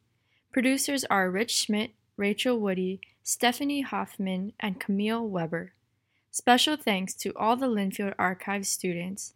Producers 0.51 1.05
are 1.05 1.31
Rich 1.31 1.55
Schmidt, 1.55 1.91
Rachel 2.17 2.59
Woody, 2.59 2.99
Stephanie 3.23 3.81
Hoffman, 3.81 4.53
and 4.59 4.79
Camille 4.79 5.27
Weber. 5.27 5.73
Special 6.31 6.75
thanks 6.75 7.13
to 7.15 7.33
all 7.35 7.55
the 7.55 7.67
Linfield 7.67 8.13
Archive 8.19 8.67
students 8.67 9.33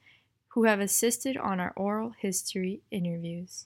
who 0.60 0.66
have 0.66 0.82
assisted 0.82 1.38
on 1.38 1.58
our 1.58 1.72
oral 1.78 2.12
history 2.20 2.82
interviews. 2.92 3.66